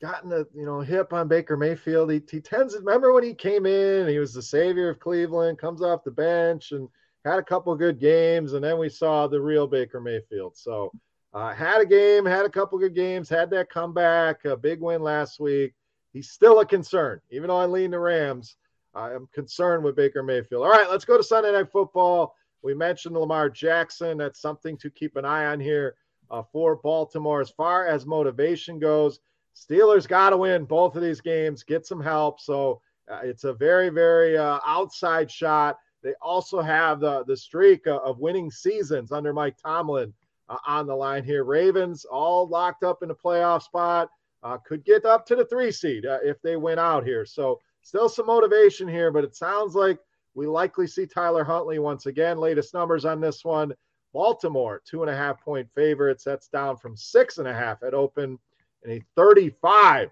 gotten 0.00 0.30
the 0.30 0.46
you 0.54 0.64
know 0.64 0.80
hip 0.80 1.12
on 1.12 1.28
Baker 1.28 1.58
Mayfield, 1.58 2.10
he, 2.10 2.22
he 2.30 2.40
tends 2.40 2.72
to 2.72 2.80
remember 2.80 3.12
when 3.12 3.24
he 3.24 3.34
came 3.34 3.66
in, 3.66 4.08
he 4.08 4.18
was 4.18 4.32
the 4.32 4.40
savior 4.40 4.88
of 4.88 5.00
Cleveland, 5.00 5.58
comes 5.58 5.82
off 5.82 6.04
the 6.04 6.10
bench 6.10 6.72
and 6.72 6.88
had 7.26 7.38
a 7.40 7.44
couple 7.44 7.74
good 7.74 7.98
games, 7.98 8.52
and 8.52 8.64
then 8.64 8.78
we 8.78 8.88
saw 8.88 9.26
the 9.26 9.40
real 9.40 9.66
Baker 9.66 10.00
Mayfield. 10.00 10.56
So 10.56 10.92
uh, 11.34 11.52
had 11.52 11.80
a 11.80 11.86
game, 11.86 12.24
had 12.24 12.46
a 12.46 12.50
couple 12.50 12.78
good 12.78 12.94
games, 12.94 13.28
had 13.28 13.50
that 13.50 13.68
comeback, 13.68 14.44
a 14.44 14.56
big 14.56 14.80
win 14.80 15.02
last 15.02 15.40
week. 15.40 15.74
He's 16.12 16.30
still 16.30 16.60
a 16.60 16.66
concern, 16.66 17.20
even 17.30 17.48
though 17.48 17.58
I 17.58 17.66
lean 17.66 17.90
the 17.90 17.98
Rams. 17.98 18.56
I'm 18.94 19.28
concerned 19.34 19.84
with 19.84 19.96
Baker 19.96 20.22
Mayfield. 20.22 20.62
All 20.62 20.70
right, 20.70 20.88
let's 20.88 21.04
go 21.04 21.16
to 21.16 21.22
Sunday 21.22 21.52
Night 21.52 21.70
Football. 21.70 22.34
We 22.62 22.74
mentioned 22.74 23.14
Lamar 23.14 23.50
Jackson. 23.50 24.16
That's 24.16 24.40
something 24.40 24.78
to 24.78 24.88
keep 24.88 25.16
an 25.16 25.24
eye 25.24 25.46
on 25.46 25.60
here 25.60 25.96
uh, 26.30 26.42
for 26.52 26.76
Baltimore. 26.76 27.40
As 27.40 27.50
far 27.50 27.86
as 27.86 28.06
motivation 28.06 28.78
goes, 28.78 29.20
Steelers 29.54 30.06
got 30.06 30.30
to 30.30 30.36
win 30.36 30.64
both 30.64 30.96
of 30.96 31.02
these 31.02 31.20
games, 31.20 31.62
get 31.62 31.86
some 31.86 32.00
help. 32.00 32.40
So 32.40 32.80
uh, 33.10 33.20
it's 33.22 33.44
a 33.44 33.52
very, 33.52 33.88
very 33.88 34.38
uh, 34.38 34.60
outside 34.64 35.30
shot. 35.30 35.76
They 36.02 36.14
also 36.20 36.60
have 36.60 37.00
the, 37.00 37.24
the 37.24 37.36
streak 37.36 37.86
of, 37.86 38.18
winning 38.18 38.50
seasons 38.50 39.12
under 39.12 39.32
Mike 39.32 39.56
Tomlin 39.56 40.12
uh, 40.48 40.58
on 40.66 40.86
the 40.86 40.94
line 40.94 41.24
here. 41.24 41.44
Ravens 41.44 42.04
all 42.04 42.46
locked 42.46 42.84
up 42.84 43.02
in 43.02 43.08
the 43.08 43.14
playoff 43.14 43.62
spot, 43.62 44.10
uh, 44.42 44.58
could 44.58 44.84
get 44.84 45.04
up 45.04 45.26
to 45.26 45.36
the 45.36 45.44
three 45.46 45.72
seed 45.72 46.06
uh, 46.06 46.18
if 46.22 46.40
they 46.42 46.56
win 46.56 46.78
out 46.78 47.04
here. 47.04 47.24
So 47.24 47.60
still 47.82 48.08
some 48.08 48.26
motivation 48.26 48.86
here, 48.86 49.10
but 49.10 49.24
it 49.24 49.34
sounds 49.34 49.74
like 49.74 49.98
we 50.34 50.46
likely 50.46 50.86
see 50.86 51.06
Tyler 51.06 51.44
Huntley 51.44 51.78
once 51.78 52.06
again. 52.06 52.38
Latest 52.38 52.74
numbers 52.74 53.04
on 53.04 53.20
this 53.20 53.44
one 53.44 53.72
Baltimore, 54.12 54.82
two 54.84 55.02
and 55.02 55.10
a 55.10 55.16
half 55.16 55.42
point 55.42 55.68
favorites. 55.74 56.24
That's 56.24 56.48
down 56.48 56.76
from 56.76 56.96
six 56.96 57.38
and 57.38 57.48
a 57.48 57.52
half 57.52 57.82
at 57.82 57.94
open 57.94 58.38
and 58.82 58.92
a 58.92 59.02
35 59.16 60.10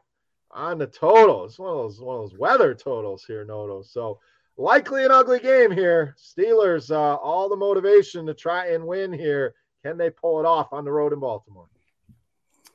on 0.51 0.79
the 0.79 0.87
total. 0.87 1.45
It's 1.45 1.59
one 1.59 1.71
of 1.71 1.77
those 1.77 2.01
one 2.01 2.17
of 2.17 2.31
those 2.31 2.39
weather 2.39 2.75
totals 2.75 3.25
here, 3.25 3.45
Noto. 3.45 3.83
So 3.83 4.19
likely 4.57 5.05
an 5.05 5.11
ugly 5.11 5.41
game 5.41 5.71
here. 5.71 6.17
Steelers, 6.19 6.91
uh, 6.91 7.17
all 7.17 7.49
the 7.49 7.57
motivation 7.57 8.27
to 8.27 8.35
try 8.35 8.69
and 8.69 8.87
win 8.87 9.13
here. 9.13 9.55
Can 9.83 9.99
they 9.99 10.11
pull 10.11 10.41
it 10.41 10.47
off 10.47 10.73
on 10.73 10.85
the 10.85 10.93
road 10.93 11.13
in 11.13 11.21
Baltimore? 11.21 11.69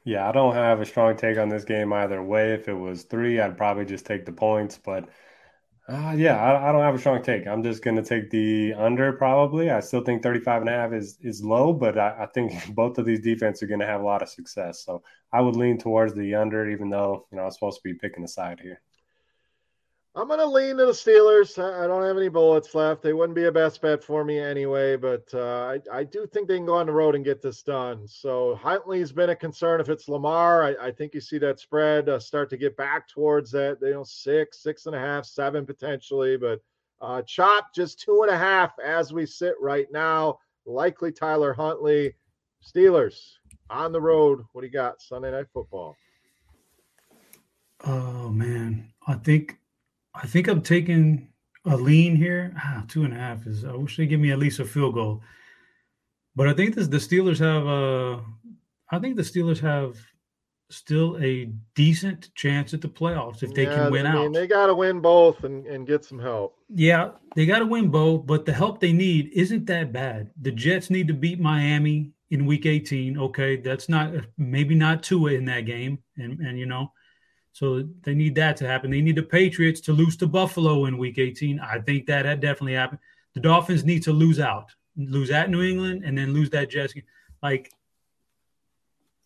Yeah, 0.03 0.27
I 0.27 0.31
don't 0.31 0.55
have 0.55 0.79
a 0.81 0.85
strong 0.85 1.17
take 1.17 1.37
on 1.37 1.49
this 1.49 1.65
game 1.65 1.91
either 1.91 2.21
way. 2.23 2.53
If 2.53 2.67
it 2.67 2.73
was 2.73 3.03
three, 3.03 3.39
I'd 3.39 3.57
probably 3.57 3.85
just 3.85 4.05
take 4.05 4.25
the 4.25 4.31
points. 4.31 4.79
But 4.83 5.09
uh, 5.87 6.13
yeah, 6.15 6.37
I, 6.37 6.69
I 6.69 6.71
don't 6.71 6.81
have 6.81 6.95
a 6.95 6.99
strong 6.99 7.21
take. 7.23 7.47
I'm 7.47 7.63
just 7.63 7.83
going 7.83 7.95
to 7.95 8.03
take 8.03 8.29
the 8.29 8.73
under 8.75 9.11
probably. 9.13 9.71
I 9.71 9.79
still 9.79 10.01
think 10.01 10.21
35 10.21 10.61
and 10.61 10.69
a 10.69 10.73
half 10.73 10.93
is, 10.93 11.17
is 11.21 11.43
low, 11.43 11.73
but 11.73 11.97
I, 11.97 12.15
I 12.21 12.25
think 12.27 12.53
both 12.75 12.97
of 12.97 13.05
these 13.05 13.21
defenses 13.21 13.63
are 13.63 13.67
going 13.67 13.79
to 13.79 13.87
have 13.87 14.01
a 14.01 14.05
lot 14.05 14.21
of 14.21 14.29
success. 14.29 14.83
So 14.85 15.03
I 15.33 15.41
would 15.41 15.55
lean 15.55 15.77
towards 15.77 16.13
the 16.13 16.35
under, 16.35 16.69
even 16.69 16.89
though, 16.89 17.25
you 17.31 17.37
know, 17.37 17.45
I'm 17.45 17.51
supposed 17.51 17.77
to 17.77 17.83
be 17.83 17.95
picking 17.95 18.23
a 18.23 18.27
side 18.27 18.59
here. 18.61 18.81
I'm 20.15 20.27
going 20.27 20.39
to 20.39 20.45
lean 20.45 20.77
to 20.77 20.87
the 20.87 20.91
Steelers. 20.91 21.61
I 21.61 21.85
don't 21.85 22.03
have 22.03 22.17
any 22.17 22.29
bullets 22.29 22.73
left. 22.73 23.03
They 23.03 23.13
wouldn't 23.13 23.35
be 23.35 23.45
a 23.45 23.51
best 23.51 23.81
bet 23.81 24.03
for 24.03 24.25
me 24.25 24.39
anyway, 24.39 24.95
but 24.95 25.29
uh, 25.33 25.77
I, 25.93 25.99
I 25.99 26.03
do 26.03 26.25
think 26.25 26.47
they 26.47 26.57
can 26.57 26.65
go 26.65 26.75
on 26.75 26.87
the 26.87 26.91
road 26.91 27.15
and 27.15 27.23
get 27.23 27.43
this 27.43 27.61
done. 27.61 28.07
So 28.07 28.55
Huntley's 28.55 29.11
been 29.11 29.29
a 29.29 29.35
concern. 29.35 29.79
If 29.79 29.87
it's 29.87 30.09
Lamar, 30.09 30.63
I, 30.63 30.87
I 30.87 30.91
think 30.91 31.13
you 31.13 31.21
see 31.21 31.37
that 31.37 31.59
spread 31.59 32.09
uh, 32.09 32.19
start 32.19 32.49
to 32.49 32.57
get 32.57 32.75
back 32.75 33.07
towards 33.07 33.51
that, 33.51 33.77
you 33.81 33.91
know, 33.91 34.03
six, 34.03 34.63
six 34.63 34.87
and 34.87 34.95
a 34.95 34.99
half, 34.99 35.25
seven 35.25 35.65
potentially. 35.65 36.37
But 36.37 36.59
uh, 37.01 37.21
chop 37.21 37.73
just 37.73 37.99
two 37.99 38.23
and 38.23 38.31
a 38.31 38.37
half 38.37 38.73
as 38.83 39.13
we 39.13 39.27
sit 39.27 39.53
right 39.61 39.87
now. 39.91 40.39
Likely 40.65 41.11
Tyler 41.11 41.53
Huntley. 41.53 42.15
Steelers 42.65 43.35
on 43.69 43.91
the 43.91 44.01
road. 44.01 44.43
What 44.51 44.61
do 44.61 44.67
you 44.67 44.73
got? 44.73 45.01
Sunday 45.01 45.31
Night 45.31 45.45
Football. 45.53 45.95
Oh 47.85 48.29
man, 48.29 48.91
I 49.07 49.13
think 49.13 49.58
I 50.21 50.27
think 50.27 50.47
I'm 50.47 50.61
taking 50.61 51.29
a 51.65 51.75
lean 51.77 52.15
here. 52.15 52.53
Ah, 52.57 52.83
two 52.87 53.03
and 53.03 53.13
a 53.13 53.17
half 53.17 53.47
is. 53.47 53.63
I 53.63 53.71
wish 53.73 53.97
they 53.97 54.05
give 54.05 54.19
me 54.19 54.31
at 54.31 54.39
least 54.39 54.59
a 54.59 54.65
field 54.65 54.95
goal. 54.95 55.21
But 56.35 56.47
I 56.47 56.53
think 56.53 56.75
this, 56.75 56.87
the 56.87 56.97
Steelers 56.97 57.39
have 57.39 57.65
a. 57.65 58.23
I 58.91 58.99
think 58.99 59.15
the 59.15 59.21
Steelers 59.21 59.59
have 59.59 59.97
still 60.69 61.17
a 61.21 61.45
decent 61.73 62.33
chance 62.35 62.73
at 62.73 62.81
the 62.81 62.87
playoffs 62.87 63.41
if 63.43 63.53
they 63.53 63.63
Yeah, 63.63 63.75
can 63.75 63.91
win 63.91 64.05
I 64.05 64.13
mean, 64.13 64.27
out. 64.27 64.33
They 64.33 64.47
got 64.47 64.67
to 64.67 64.75
win 64.75 64.99
both 64.99 65.43
and, 65.43 65.65
and 65.65 65.87
get 65.87 66.05
some 66.05 66.19
help. 66.19 66.57
Yeah, 66.69 67.11
they 67.35 67.45
got 67.45 67.59
to 67.59 67.65
win 67.65 67.89
both, 67.89 68.27
but 68.27 68.45
the 68.45 68.53
help 68.53 68.79
they 68.79 68.93
need 68.93 69.31
isn't 69.33 69.65
that 69.65 69.91
bad. 69.91 70.31
The 70.41 70.51
Jets 70.51 70.89
need 70.89 71.07
to 71.07 71.13
beat 71.13 71.39
Miami 71.39 72.11
in 72.29 72.45
Week 72.45 72.65
18. 72.65 73.17
Okay, 73.17 73.55
that's 73.57 73.89
not 73.89 74.13
maybe 74.37 74.75
not 74.75 75.01
Tua 75.01 75.31
in 75.31 75.45
that 75.45 75.61
game, 75.61 75.99
and 76.17 76.39
and 76.39 76.59
you 76.59 76.65
know, 76.67 76.91
so 77.51 77.83
they 78.03 78.13
need 78.13 78.35
that 78.35 78.57
to 78.57 78.67
happen. 78.67 78.91
They 78.91 79.01
need 79.01 79.15
the 79.15 79.23
Patriots 79.23 79.81
to 79.81 79.93
lose 79.93 80.15
to 80.17 80.27
Buffalo 80.27 80.85
in 80.85 80.97
Week 80.97 81.17
18. 81.17 81.59
I 81.59 81.79
think 81.79 82.05
that 82.05 82.25
had 82.25 82.39
definitely 82.39 82.73
happened. 82.73 82.99
The 83.33 83.41
Dolphins 83.41 83.83
need 83.83 84.03
to 84.03 84.13
lose 84.13 84.39
out, 84.39 84.71
lose 84.95 85.31
at 85.31 85.49
New 85.49 85.61
England, 85.61 86.03
and 86.05 86.17
then 86.17 86.33
lose 86.33 86.49
that 86.51 86.69
Jets. 86.69 86.93
game. 86.93 87.03
Like 87.41 87.71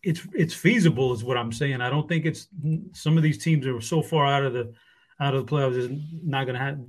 it's 0.02 0.22
it's 0.34 0.54
feasible, 0.54 1.12
is 1.12 1.24
what 1.24 1.36
I'm 1.36 1.52
saying. 1.52 1.80
I 1.80 1.90
don't 1.90 2.08
think 2.08 2.26
it's 2.26 2.48
some 2.92 3.16
of 3.16 3.22
these 3.22 3.38
teams 3.38 3.66
are 3.66 3.80
so 3.80 4.02
far 4.02 4.26
out 4.26 4.44
of 4.44 4.52
the 4.52 4.72
out 5.20 5.34
of 5.34 5.46
the 5.46 5.52
playoffs 5.52 5.76
is 5.76 5.90
not 6.22 6.44
going 6.44 6.58
to 6.58 6.64
have. 6.64 6.80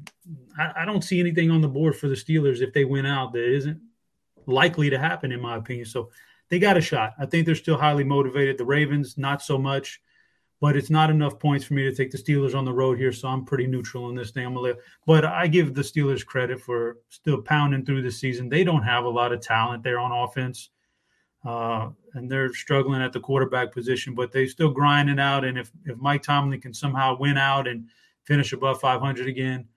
I, 0.58 0.84
I 0.84 0.86
don't 0.86 1.04
see 1.04 1.20
anything 1.20 1.52
on 1.52 1.62
the 1.62 1.68
board 1.68 1.96
for 1.96 2.08
the 2.08 2.16
Steelers 2.16 2.62
if 2.62 2.74
they 2.74 2.86
win 2.86 3.06
out 3.06 3.34
that 3.34 3.44
isn't 3.44 3.80
likely 4.48 4.90
to 4.90 5.00
happen, 5.00 5.32
in 5.32 5.42
my 5.42 5.56
opinion. 5.58 5.86
So 5.86 6.10
they 6.50 6.60
got 6.60 6.78
a 6.78 6.82
shot. 6.82 7.14
I 7.20 7.26
think 7.26 7.46
they're 7.46 7.56
still 7.56 7.78
highly 7.78 8.04
motivated. 8.04 8.58
The 8.58 8.66
Ravens, 8.66 9.18
not 9.18 9.42
so 9.42 9.58
much, 9.58 10.02
but 10.62 10.76
it's 10.76 10.90
not 10.90 11.10
enough 11.10 11.38
points 11.40 11.66
for 11.66 11.74
me 11.74 11.84
to 11.84 11.94
take 11.94 12.12
the 12.12 12.18
Steelers 12.18 12.56
on 12.56 12.66
the 12.66 12.74
road 12.74 12.98
here. 12.98 13.12
So 13.12 13.28
I'm 13.28 13.46
pretty 13.46 13.68
neutral 13.68 14.10
in 14.10 14.16
this 14.16 14.32
thing. 14.32 14.58
But 15.06 15.26
I 15.26 15.48
give 15.48 15.74
the 15.74 15.82
Steelers 15.82 16.26
credit 16.26 16.62
for 16.62 16.98
still 17.10 17.42
pounding 17.42 17.86
through 17.86 18.04
the 18.04 18.12
season. 18.12 18.50
They 18.50 18.64
don't 18.64 18.84
have 18.84 19.06
a 19.06 19.10
lot 19.10 19.34
of 19.34 19.42
talent 19.42 19.84
there 19.84 20.00
on 20.00 20.12
offense. 20.12 20.70
Uh, 21.44 21.90
and 22.14 22.32
they're 22.32 22.54
struggling 22.54 23.02
at 23.02 23.14
the 23.14 23.20
quarterback 23.20 23.72
position, 23.72 24.16
but 24.16 24.32
they 24.32 24.48
still 24.48 24.72
grinding 24.72 25.20
out. 25.20 25.46
And 25.46 25.58
if, 25.58 25.72
if 25.86 25.98
Mike 25.98 26.24
Tomlin 26.24 26.60
can 26.60 26.74
somehow 26.74 27.18
win 27.20 27.38
out 27.38 27.68
and 27.68 27.88
finish 28.24 28.52
above 28.52 28.80
500 28.80 29.28
again, 29.28 29.68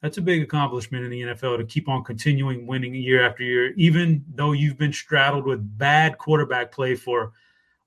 that's 0.00 0.16
a 0.16 0.22
big 0.22 0.42
accomplishment 0.42 1.04
in 1.04 1.10
the 1.10 1.20
NFL 1.20 1.58
to 1.58 1.64
keep 1.64 1.88
on 1.88 2.04
continuing 2.04 2.66
winning 2.66 2.94
year 2.94 3.26
after 3.26 3.42
year, 3.42 3.74
even 3.74 4.24
though 4.34 4.52
you've 4.52 4.78
been 4.78 4.94
straddled 4.94 5.44
with 5.44 5.76
bad 5.76 6.16
quarterback 6.16 6.72
play 6.72 6.94
for 6.94 7.32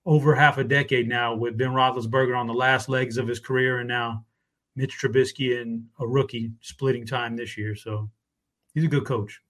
over 0.05 0.35
half 0.35 0.57
a 0.57 0.63
decade 0.63 1.07
now, 1.07 1.33
with 1.35 1.57
Ben 1.57 1.69
Roethlisberger 1.69 2.37
on 2.37 2.47
the 2.47 2.53
last 2.53 2.89
legs 2.89 3.17
of 3.17 3.27
his 3.27 3.39
career, 3.39 3.79
and 3.79 3.87
now 3.87 4.25
Mitch 4.75 4.97
Trubisky 4.99 5.61
and 5.61 5.85
a 5.99 6.07
rookie 6.07 6.51
splitting 6.61 7.05
time 7.05 7.35
this 7.35 7.57
year. 7.57 7.75
So 7.75 8.09
he's 8.73 8.83
a 8.83 8.89
good 8.89 9.05
coach. 9.05 9.41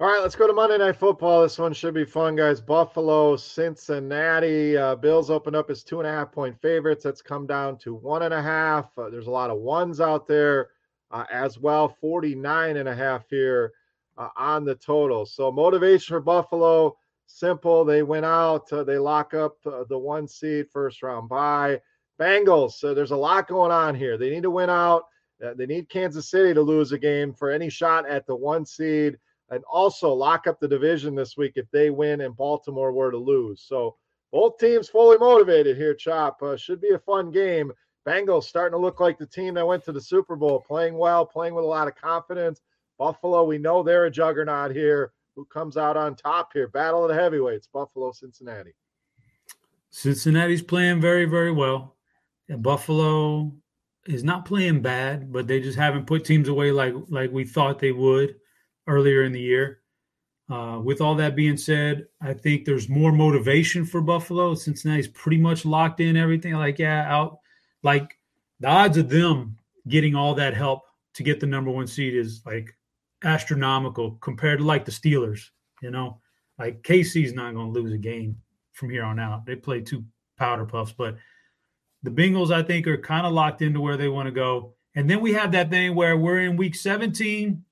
All 0.00 0.08
right, 0.08 0.20
let's 0.20 0.34
go 0.34 0.48
to 0.48 0.52
Monday 0.52 0.78
Night 0.78 0.96
Football. 0.96 1.42
This 1.42 1.58
one 1.58 1.72
should 1.72 1.94
be 1.94 2.04
fun, 2.04 2.34
guys. 2.34 2.60
Buffalo, 2.60 3.36
Cincinnati. 3.36 4.76
Uh, 4.76 4.96
Bills 4.96 5.30
open 5.30 5.54
up 5.54 5.70
as 5.70 5.84
two 5.84 6.00
and 6.00 6.08
a 6.08 6.10
half 6.10 6.32
point 6.32 6.60
favorites. 6.60 7.04
That's 7.04 7.22
come 7.22 7.46
down 7.46 7.78
to 7.78 7.94
one 7.94 8.22
and 8.22 8.34
a 8.34 8.42
half. 8.42 8.90
Uh, 8.98 9.10
there's 9.10 9.28
a 9.28 9.30
lot 9.30 9.50
of 9.50 9.58
ones 9.58 10.00
out 10.00 10.26
there 10.26 10.70
uh, 11.12 11.24
as 11.30 11.58
well. 11.58 11.88
49 12.00 12.78
and 12.78 12.88
a 12.88 12.94
half 12.96 13.28
here 13.30 13.74
uh, 14.18 14.30
on 14.36 14.64
the 14.64 14.74
total. 14.74 15.24
So 15.24 15.52
motivation 15.52 16.14
for 16.14 16.20
Buffalo, 16.20 16.96
simple. 17.38 17.84
They 17.84 18.02
went 18.02 18.26
out. 18.26 18.72
Uh, 18.72 18.84
they 18.84 18.98
lock 18.98 19.34
up 19.34 19.56
uh, 19.66 19.84
the 19.88 19.98
one 19.98 20.28
seed 20.28 20.66
first 20.70 21.02
round 21.02 21.28
bye. 21.28 21.80
Bengals. 22.20 22.72
So 22.72 22.94
there's 22.94 23.10
a 23.10 23.16
lot 23.16 23.48
going 23.48 23.72
on 23.72 23.94
here. 23.94 24.16
They 24.16 24.30
need 24.30 24.42
to 24.42 24.50
win 24.50 24.70
out. 24.70 25.04
Uh, 25.44 25.54
they 25.54 25.66
need 25.66 25.88
Kansas 25.88 26.30
City 26.30 26.54
to 26.54 26.62
lose 26.62 26.92
a 26.92 26.98
game 26.98 27.32
for 27.32 27.50
any 27.50 27.68
shot 27.68 28.08
at 28.08 28.26
the 28.26 28.36
one 28.36 28.64
seed 28.64 29.18
and 29.50 29.64
also 29.64 30.12
lock 30.12 30.46
up 30.46 30.60
the 30.60 30.68
division 30.68 31.14
this 31.14 31.36
week 31.36 31.52
if 31.56 31.70
they 31.70 31.90
win 31.90 32.20
and 32.22 32.36
Baltimore 32.36 32.92
were 32.92 33.10
to 33.10 33.18
lose. 33.18 33.62
So 33.62 33.96
both 34.30 34.58
teams 34.58 34.88
fully 34.88 35.18
motivated 35.18 35.76
here, 35.76 35.94
Chop. 35.94 36.42
Uh, 36.42 36.56
should 36.56 36.80
be 36.80 36.90
a 36.90 36.98
fun 36.98 37.30
game. 37.30 37.72
Bengals 38.06 38.44
starting 38.44 38.76
to 38.76 38.82
look 38.82 38.98
like 38.98 39.18
the 39.18 39.26
team 39.26 39.54
that 39.54 39.66
went 39.66 39.84
to 39.84 39.92
the 39.92 40.00
Super 40.00 40.36
Bowl, 40.36 40.60
playing 40.60 40.96
well, 40.96 41.26
playing 41.26 41.54
with 41.54 41.64
a 41.64 41.68
lot 41.68 41.86
of 41.86 41.94
confidence. 41.94 42.60
Buffalo, 42.98 43.44
we 43.44 43.58
know 43.58 43.82
they're 43.82 44.06
a 44.06 44.10
juggernaut 44.10 44.74
here. 44.74 45.12
Who 45.36 45.44
comes 45.46 45.76
out 45.76 45.96
on 45.96 46.14
top 46.14 46.52
here? 46.52 46.68
Battle 46.68 47.04
of 47.04 47.08
the 47.08 47.14
heavyweights, 47.14 47.68
Buffalo, 47.72 48.12
Cincinnati. 48.12 48.74
Cincinnati's 49.90 50.62
playing 50.62 51.00
very, 51.00 51.24
very 51.24 51.52
well. 51.52 51.96
And 52.48 52.62
Buffalo 52.62 53.52
is 54.06 54.24
not 54.24 54.44
playing 54.44 54.82
bad, 54.82 55.32
but 55.32 55.46
they 55.46 55.60
just 55.60 55.78
haven't 55.78 56.06
put 56.06 56.24
teams 56.24 56.48
away 56.48 56.72
like 56.72 56.94
like 57.08 57.30
we 57.30 57.44
thought 57.44 57.78
they 57.78 57.92
would 57.92 58.36
earlier 58.86 59.22
in 59.22 59.32
the 59.32 59.40
year. 59.40 59.80
Uh, 60.50 60.80
with 60.80 61.00
all 61.00 61.14
that 61.14 61.36
being 61.36 61.56
said, 61.56 62.06
I 62.20 62.34
think 62.34 62.64
there's 62.64 62.88
more 62.88 63.12
motivation 63.12 63.86
for 63.86 64.00
Buffalo. 64.02 64.54
Cincinnati's 64.54 65.08
pretty 65.08 65.38
much 65.38 65.64
locked 65.64 66.00
in 66.00 66.16
everything. 66.16 66.54
Like, 66.54 66.78
yeah, 66.78 67.06
out 67.10 67.38
like 67.82 68.18
the 68.60 68.68
odds 68.68 68.98
of 68.98 69.08
them 69.08 69.56
getting 69.88 70.14
all 70.14 70.34
that 70.34 70.54
help 70.54 70.82
to 71.14 71.22
get 71.22 71.40
the 71.40 71.46
number 71.46 71.70
one 71.70 71.86
seed 71.86 72.14
is 72.14 72.42
like 72.44 72.76
astronomical 73.24 74.12
compared 74.20 74.58
to 74.58 74.64
like 74.64 74.84
the 74.84 74.92
Steelers. 74.92 75.50
You 75.82 75.90
know, 75.90 76.20
like 76.58 76.82
KC's 76.82 77.34
not 77.34 77.54
going 77.54 77.72
to 77.72 77.80
lose 77.80 77.92
a 77.92 77.98
game 77.98 78.36
from 78.72 78.90
here 78.90 79.04
on 79.04 79.18
out. 79.18 79.46
They 79.46 79.56
play 79.56 79.80
two 79.80 80.04
powder 80.38 80.64
puffs, 80.64 80.92
but 80.92 81.16
the 82.02 82.10
Bengals, 82.10 82.52
I 82.52 82.62
think, 82.62 82.86
are 82.86 82.98
kind 82.98 83.26
of 83.26 83.32
locked 83.32 83.62
into 83.62 83.80
where 83.80 83.96
they 83.96 84.08
want 84.08 84.26
to 84.26 84.32
go. 84.32 84.74
And 84.94 85.08
then 85.08 85.20
we 85.20 85.32
have 85.32 85.52
that 85.52 85.70
thing 85.70 85.94
where 85.94 86.16
we're 86.16 86.40
in 86.40 86.56
week 86.56 86.74
17. 86.74 87.64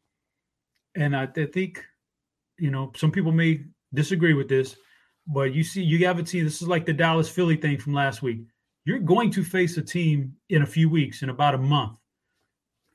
And 0.97 1.17
I, 1.17 1.29
I 1.37 1.47
think, 1.47 1.85
you 2.59 2.71
know, 2.71 2.93
some 2.97 3.11
people 3.11 3.33
may 3.33 3.65
disagree 3.93 4.35
with 4.35 4.49
this, 4.49 4.77
but 5.27 5.53
you 5.53 5.63
see, 5.63 5.83
you 5.83 6.07
have 6.07 6.19
a 6.19 6.23
team. 6.23 6.45
This 6.45 6.63
is 6.63 6.69
like 6.69 6.87
the 6.87 6.93
Dallas 6.93 7.29
Philly 7.29 7.57
thing 7.57 7.79
from 7.79 7.95
last 7.95 8.23
week. 8.23 8.43
You're 8.85 8.99
going 8.99 9.31
to 9.33 9.45
face 9.45 9.77
a 9.77 9.83
team 9.83 10.35
in 10.49 10.63
a 10.63 10.67
few 10.67 10.89
weeks, 10.89 11.23
in 11.23 11.29
about 11.29 11.55
a 11.55 11.59
month, 11.59 11.99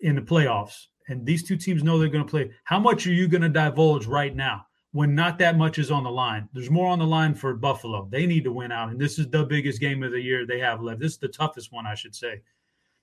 in 0.02 0.16
the 0.16 0.22
playoffs. 0.22 0.86
And 1.08 1.26
these 1.26 1.44
two 1.44 1.58
teams 1.58 1.84
know 1.84 2.00
they're 2.00 2.10
going 2.10 2.26
to 2.26 2.30
play. 2.30 2.52
How 2.64 2.80
much 2.80 3.06
are 3.06 3.14
you 3.14 3.28
going 3.28 3.44
to 3.44 3.50
divulge 3.50 4.06
right 4.06 4.36
now? 4.36 4.66
when 4.96 5.14
not 5.14 5.38
that 5.38 5.58
much 5.58 5.78
is 5.78 5.92
on 5.92 6.06
the 6.06 6.10
line. 6.10 6.48
There's 6.54 6.70
more 6.70 6.88
on 6.88 7.00
the 7.00 7.06
line 7.06 7.36
for 7.36 7.54
Buffalo. 7.54 8.08
They 8.10 8.26
need 8.26 8.46
to 8.46 8.54
win 8.54 8.72
out, 8.72 8.92
and 8.92 8.98
this 8.98 9.20
is 9.20 9.28
the 9.30 9.44
biggest 9.44 9.82
game 9.82 10.04
of 10.04 10.14
the 10.14 10.22
year 10.22 10.46
they 10.46 10.60
have 10.60 10.82
left. 10.82 11.02
This 11.02 11.12
is 11.12 11.18
the 11.18 11.28
toughest 11.28 11.74
one, 11.74 11.86
I 11.86 11.96
should 11.96 12.16
say. 12.16 12.40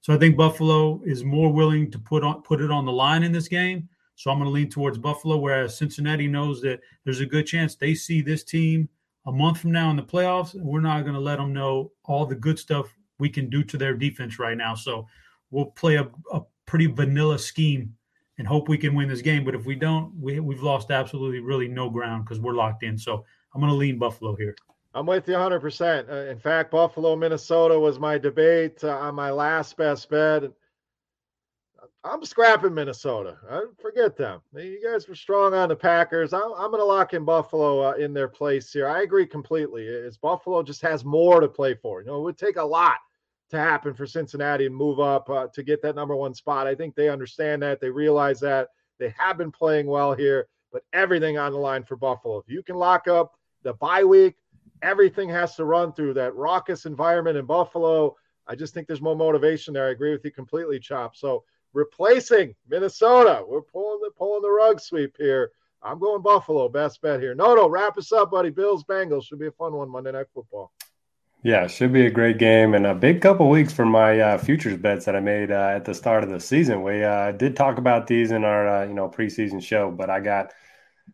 So 0.01 0.15
I 0.15 0.17
think 0.17 0.35
Buffalo 0.35 1.03
is 1.05 1.23
more 1.23 1.53
willing 1.53 1.91
to 1.91 1.99
put 1.99 2.25
on 2.25 2.41
put 2.45 2.63
it 2.63 2.71
on 2.71 2.87
the 2.87 2.93
line 2.93 3.23
in 3.23 3.31
this 3.31 3.47
game. 3.47 3.91
So 4.15 4.31
I'm 4.31 4.39
going 4.39 4.47
to 4.47 4.53
lean 4.53 4.71
towards 4.71 4.97
Buffalo, 4.97 5.37
whereas 5.37 5.77
Cincinnati 5.77 6.29
knows 6.29 6.63
that 6.63 6.81
there's 7.05 7.21
a 7.21 7.27
good 7.27 7.47
chance 7.47 7.75
they 7.75 7.95
see 7.95 8.23
this 8.23 8.43
team 8.43 8.89
a 9.27 9.33
month 9.33 9.61
from 9.61 9.73
now 9.73 9.91
in 9.91 9.97
the 9.97 10.03
playoffs, 10.03 10.55
and 10.55 10.65
we're 10.65 10.81
not 10.81 11.03
going 11.03 11.13
to 11.13 11.21
let 11.21 11.37
them 11.37 11.53
know 11.53 11.93
all 12.05 12.25
the 12.25 12.35
good 12.35 12.59
stuff 12.59 12.87
we 13.19 13.29
can 13.29 13.51
do 13.51 13.63
to 13.65 13.77
their 13.77 13.93
defense 13.93 14.39
right 14.39 14.57
now. 14.57 14.75
So 14.75 15.07
we'll 15.51 15.67
play 15.67 15.97
a, 15.97 16.09
a 16.33 16.41
pretty 16.73 16.87
vanilla 16.87 17.39
scheme 17.39 17.95
and 18.39 18.49
hope 18.49 18.67
we 18.67 18.79
can 18.79 18.95
win 18.95 19.07
this 19.07 19.21
game. 19.21 19.45
But 19.45 19.55
if 19.55 19.67
we 19.67 19.75
don't, 19.75 20.11
we, 20.19 20.41
we've 20.41 20.63
lost 20.63 20.91
absolutely 20.91 21.41
really 21.41 21.69
no 21.69 21.91
ground 21.91 22.25
because 22.25 22.41
we're 22.41 22.55
locked 22.55 22.83
in. 22.83 22.97
So 22.97 23.27
I'm 23.55 23.61
going 23.61 23.71
to 23.71 23.77
lean 23.77 23.99
Buffalo 23.99 24.35
here. 24.37 24.57
I'm 24.95 25.05
with 25.05 25.29
you 25.29 25.35
100%. 25.35 26.09
Uh, 26.09 26.31
in 26.31 26.39
fact, 26.39 26.71
Buffalo, 26.71 27.15
Minnesota 27.15 27.79
was 27.79 27.99
my 27.99 28.17
debate 28.17 28.83
uh, 28.85 28.97
on 28.97 29.15
my 29.15 29.31
last 29.31 29.77
best 29.77 30.09
bet. 30.09 30.45
I'm 32.05 32.25
scrapping 32.25 32.73
Minnesota. 32.73 33.37
I 33.51 33.65
forget 33.79 34.17
them. 34.17 34.41
You 34.55 34.81
guys 34.83 35.07
were 35.07 35.15
strong 35.15 35.53
on 35.53 35.69
the 35.69 35.77
Packers. 35.77 36.33
I'm, 36.33 36.55
I'm 36.57 36.71
going 36.71 36.81
to 36.81 36.87
lock 36.87 37.13
in 37.13 37.27
Buffalo 37.27 37.91
uh, 37.91 37.93
in 37.97 38.15
their 38.15 38.29
place 38.29 38.73
here. 38.73 38.89
I 38.89 39.03
agree 39.03 39.27
completely. 39.27 39.85
Is 39.85 40.17
Buffalo 40.17 40.63
just 40.63 40.81
has 40.81 41.05
more 41.05 41.41
to 41.41 41.49
play 41.49 41.75
for. 41.75 42.01
You 42.01 42.07
know, 42.07 42.21
it 42.21 42.23
would 42.23 42.39
take 42.39 42.57
a 42.57 42.65
lot 42.65 42.97
to 43.53 43.59
happen 43.59 43.93
for 43.95 44.07
Cincinnati 44.07 44.67
and 44.67 44.75
move 44.75 44.99
up 44.99 45.29
uh, 45.29 45.47
to 45.49 45.63
get 45.63 45.83
that 45.83 45.95
number 45.95 46.17
one 46.17 46.35
spot. 46.35 46.67
I 46.67 46.75
think 46.75 46.95
they 46.95 47.11
understand 47.11 47.63
that. 47.63 47.81
They 47.81 47.91
realize 47.91 48.41
that. 48.41 48.69
They 48.99 49.15
have 49.19 49.37
been 49.37 49.53
playing 49.53 49.87
well 49.87 50.15
here, 50.15 50.49
but 50.73 50.85
everything 50.93 51.37
on 51.37 51.53
the 51.53 51.59
line 51.59 51.85
for 51.85 51.97
Buffalo. 51.97 52.39
If 52.39 52.49
you 52.49 52.63
can 52.63 52.77
lock 52.77 53.09
up 53.09 53.37
the 53.63 53.75
bye 53.75 54.05
week, 54.05 54.37
everything 54.81 55.29
has 55.29 55.55
to 55.57 55.65
run 55.65 55.93
through 55.93 56.15
that 56.15 56.35
raucous 56.35 56.87
environment 56.87 57.37
in 57.37 57.45
Buffalo. 57.45 58.17
I 58.47 58.55
just 58.55 58.73
think 58.73 58.87
there's 58.87 59.03
more 59.03 59.17
motivation 59.17 59.75
there. 59.75 59.87
I 59.87 59.91
agree 59.91 60.13
with 60.13 60.25
you 60.25 60.31
completely, 60.31 60.79
Chop. 60.79 61.15
So 61.15 61.45
replacing 61.75 62.55
Minnesota, 62.69 63.45
we're 63.47 63.61
pulling 63.61 64.01
the 64.01 64.11
pulling 64.17 64.43
the 64.43 64.51
rug 64.51 64.81
sweep 64.81 65.15
here. 65.19 65.51
I'm 65.83 65.99
going 65.99 66.23
Buffalo, 66.23 66.69
best 66.71 67.03
bet 67.03 67.21
here. 67.21 67.35
No, 67.35 67.55
no, 67.55 67.69
wrap 67.69 67.99
us 67.99 68.13
up, 68.13 68.31
buddy. 68.31 68.51
Bills 68.51 68.85
Bengals 68.85 69.25
should 69.25 69.41
be 69.41 69.49
a 69.49 69.53
fun 69.53 69.75
one 69.75 69.91
Monday 69.91 70.13
Night 70.13 70.27
Football. 70.33 70.73
Yeah, 71.45 71.67
should 71.67 71.93
be 71.93 72.07
a 72.07 72.11
great 72.11 72.39
game 72.39 72.73
and 72.75 72.87
a 72.87 72.95
big 72.95 73.21
couple 73.21 73.49
weeks 73.51 73.73
for 73.73 73.85
my 73.85 74.21
uh, 74.21 74.39
futures 74.39 74.77
bets 74.77 75.07
that 75.07 75.17
I 75.17 75.21
made 75.21 75.51
uh, 75.51 75.73
at 75.75 75.85
the 75.85 75.93
start 75.93 76.23
of 76.23 76.31
the 76.31 76.39
season. 76.39 76.85
We 76.85 77.03
uh, 77.03 77.33
did 77.33 77.57
talk 77.57 77.79
about 77.79 78.07
these 78.07 78.31
in 78.31 78.45
our 78.45 78.69
uh, 78.69 78.87
you 78.87 78.95
know 78.95 79.09
preseason 79.09 79.61
show, 79.61 79.91
but 79.91 80.09
I 80.09 80.21
got 80.21 80.53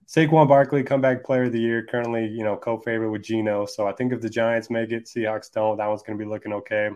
Saquon 0.06 0.46
Barkley, 0.46 0.82
comeback 0.82 1.24
player 1.24 1.44
of 1.44 1.52
the 1.52 1.60
year, 1.60 1.86
currently 1.86 2.26
you 2.26 2.44
know 2.44 2.58
co-favorite 2.58 3.10
with 3.10 3.22
Geno. 3.22 3.64
So 3.64 3.86
I 3.88 3.92
think 3.92 4.12
if 4.12 4.20
the 4.20 4.28
Giants 4.28 4.68
make 4.68 4.92
it, 4.92 5.06
Seahawks 5.06 5.50
don't, 5.50 5.78
that 5.78 5.86
one's 5.86 6.02
going 6.02 6.18
to 6.18 6.22
be 6.22 6.28
looking 6.28 6.52
okay. 6.52 6.90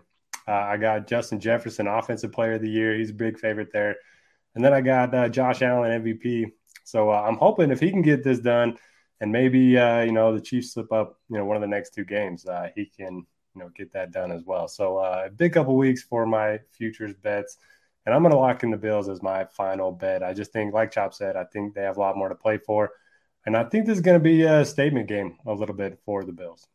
Uh, 0.47 0.53
I 0.53 0.77
got 0.77 1.07
Justin 1.07 1.41
Jefferson, 1.41 1.87
offensive 1.87 2.33
player 2.33 2.55
of 2.55 2.61
the 2.61 2.69
year. 2.69 2.95
He's 2.95 3.11
a 3.11 3.15
big 3.15 3.39
favorite 3.39 3.73
there, 3.73 3.97
and 4.55 4.63
then 4.63 4.75
I 4.75 4.83
got 4.83 5.15
uh, 5.15 5.31
Josh 5.31 5.63
Allen, 5.63 6.03
MVP. 6.03 6.53
So 6.85 7.11
I'm 7.11 7.39
hoping 7.39 7.71
if 7.71 7.81
he 7.81 7.91
can 7.91 8.03
get 8.03 8.25
this 8.25 8.41
done 8.41 8.77
and 9.23 9.31
maybe 9.31 9.79
uh, 9.79 10.03
you 10.03 10.11
know 10.11 10.35
the 10.35 10.41
Chiefs 10.41 10.75
slip 10.75 10.93
up, 10.93 11.19
you 11.31 11.39
know, 11.39 11.45
one 11.45 11.57
of 11.57 11.63
the 11.63 11.69
next 11.69 11.95
two 11.95 12.05
games, 12.05 12.45
uh, 12.45 12.69
he 12.75 12.87
can 12.87 13.25
you 13.55 13.61
know 13.61 13.71
get 13.75 13.93
that 13.93 14.11
done 14.11 14.33
as 14.33 14.43
well. 14.45 14.67
So 14.67 14.99
uh, 14.99 15.25
a 15.27 15.31
big 15.31 15.53
couple 15.53 15.77
weeks 15.77 16.03
for 16.03 16.27
my 16.27 16.59
futures 16.73 17.15
bets, 17.15 17.57
and 18.05 18.15
I'm 18.15 18.23
going 18.23 18.33
to 18.33 18.39
lock 18.39 18.65
in 18.65 18.73
the 18.73 18.77
Bills 18.77 19.09
as 19.09 19.23
my 19.23 19.45
final 19.45 19.93
bet. 19.93 20.25
I 20.25 20.35
just 20.35 20.53
think, 20.53 20.75
like 20.75 20.91
Chop 20.91 21.15
said, 21.15 21.37
I 21.37 21.45
think 21.45 21.73
they 21.73 21.83
have 21.83 21.97
a 21.97 22.01
lot 22.01 22.17
more 22.17 22.29
to 22.29 22.35
play 22.35 22.59
for, 22.59 22.91
and 23.47 23.57
I 23.57 23.63
think 23.63 23.87
this 23.87 23.97
is 23.97 24.03
going 24.03 24.19
to 24.19 24.25
be 24.25 24.43
a 24.43 24.65
statement 24.65 25.07
game 25.07 25.39
a 25.47 25.55
little 25.55 25.77
bit 25.77 26.01
for 26.05 26.25
the 26.25 26.33
Bills. 26.33 26.67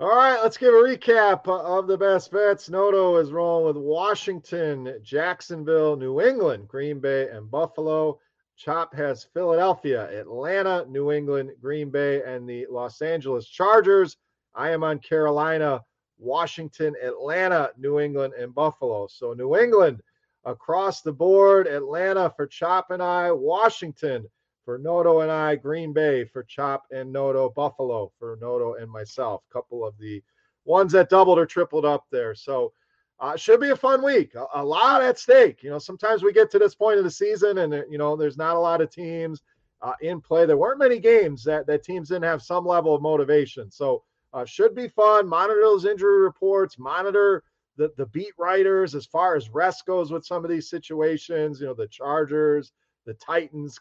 All 0.00 0.08
right, 0.08 0.40
let's 0.42 0.56
give 0.56 0.74
a 0.74 0.76
recap 0.76 1.48
of 1.48 1.86
the 1.86 1.98
best 1.98 2.32
bets. 2.32 2.68
Noto 2.68 3.16
is 3.16 3.30
rolling 3.30 3.66
with 3.66 3.76
Washington, 3.76 4.94
Jacksonville, 5.02 5.96
New 5.96 6.20
England, 6.20 6.66
Green 6.66 6.98
Bay, 6.98 7.28
and 7.28 7.48
Buffalo. 7.48 8.18
Chop 8.58 8.92
has 8.92 9.22
Philadelphia, 9.22 10.10
Atlanta, 10.10 10.84
New 10.88 11.12
England, 11.12 11.52
Green 11.60 11.90
Bay, 11.90 12.24
and 12.24 12.48
the 12.48 12.66
Los 12.68 13.00
Angeles 13.02 13.46
Chargers. 13.46 14.16
I 14.52 14.70
am 14.70 14.82
on 14.82 14.98
Carolina, 14.98 15.80
Washington, 16.18 16.96
Atlanta, 17.00 17.70
New 17.78 18.00
England, 18.00 18.34
and 18.34 18.52
Buffalo. 18.52 19.06
So 19.06 19.32
New 19.32 19.56
England 19.56 20.02
across 20.44 21.02
the 21.02 21.12
board, 21.12 21.68
Atlanta 21.68 22.32
for 22.36 22.48
Chop 22.48 22.90
and 22.90 23.00
I, 23.00 23.30
Washington 23.30 24.26
for 24.64 24.76
Noto 24.76 25.20
and 25.20 25.30
I, 25.30 25.54
Green 25.54 25.92
Bay 25.92 26.24
for 26.24 26.42
Chop 26.42 26.82
and 26.90 27.12
Noto, 27.12 27.50
Buffalo 27.50 28.10
for 28.18 28.38
Noto 28.40 28.74
and 28.74 28.90
myself. 28.90 29.42
A 29.48 29.52
couple 29.52 29.86
of 29.86 29.96
the 29.98 30.20
ones 30.64 30.90
that 30.92 31.10
doubled 31.10 31.38
or 31.38 31.46
tripled 31.46 31.84
up 31.84 32.06
there. 32.10 32.34
So 32.34 32.72
uh, 33.20 33.36
should 33.36 33.60
be 33.60 33.70
a 33.70 33.76
fun 33.76 34.02
week. 34.02 34.34
A, 34.34 34.46
a, 34.54 34.64
lot 34.64 35.02
at 35.02 35.18
stake. 35.18 35.62
You 35.62 35.70
know, 35.70 35.78
sometimes 35.78 36.22
we 36.22 36.32
get 36.32 36.50
to 36.52 36.58
this 36.58 36.74
point 36.74 36.98
of 36.98 37.04
the 37.04 37.10
season 37.10 37.58
and, 37.58 37.72
you 37.90 37.98
know, 37.98 38.16
there's 38.16 38.36
not 38.36 38.56
a 38.56 38.60
lot 38.60 38.80
of 38.80 38.90
teams 38.90 39.42
uh, 39.82 39.94
in 40.00 40.20
play. 40.20 40.46
There 40.46 40.56
weren't 40.56 40.78
many 40.78 40.98
games 40.98 41.42
that, 41.44 41.66
that 41.66 41.82
teams 41.82 42.08
didn't 42.08 42.24
have 42.24 42.42
some 42.42 42.64
level 42.64 42.94
of 42.94 43.02
motivation. 43.02 43.70
So 43.70 44.04
uh, 44.32 44.44
should 44.44 44.74
be 44.74 44.88
fun. 44.88 45.26
Monitor 45.26 45.60
those 45.62 45.84
injury 45.84 46.20
reports, 46.20 46.78
monitor 46.78 47.42
the, 47.76 47.92
the 47.96 48.06
beat 48.06 48.32
writers 48.38 48.94
as 48.94 49.06
far 49.06 49.36
as 49.36 49.48
rest 49.50 49.86
goes 49.86 50.12
with 50.12 50.24
some 50.24 50.44
of 50.44 50.50
these 50.50 50.68
situations, 50.68 51.60
you 51.60 51.66
know, 51.66 51.74
the 51.74 51.88
Chargers, 51.88 52.72
the 53.06 53.14
Titans, 53.14 53.78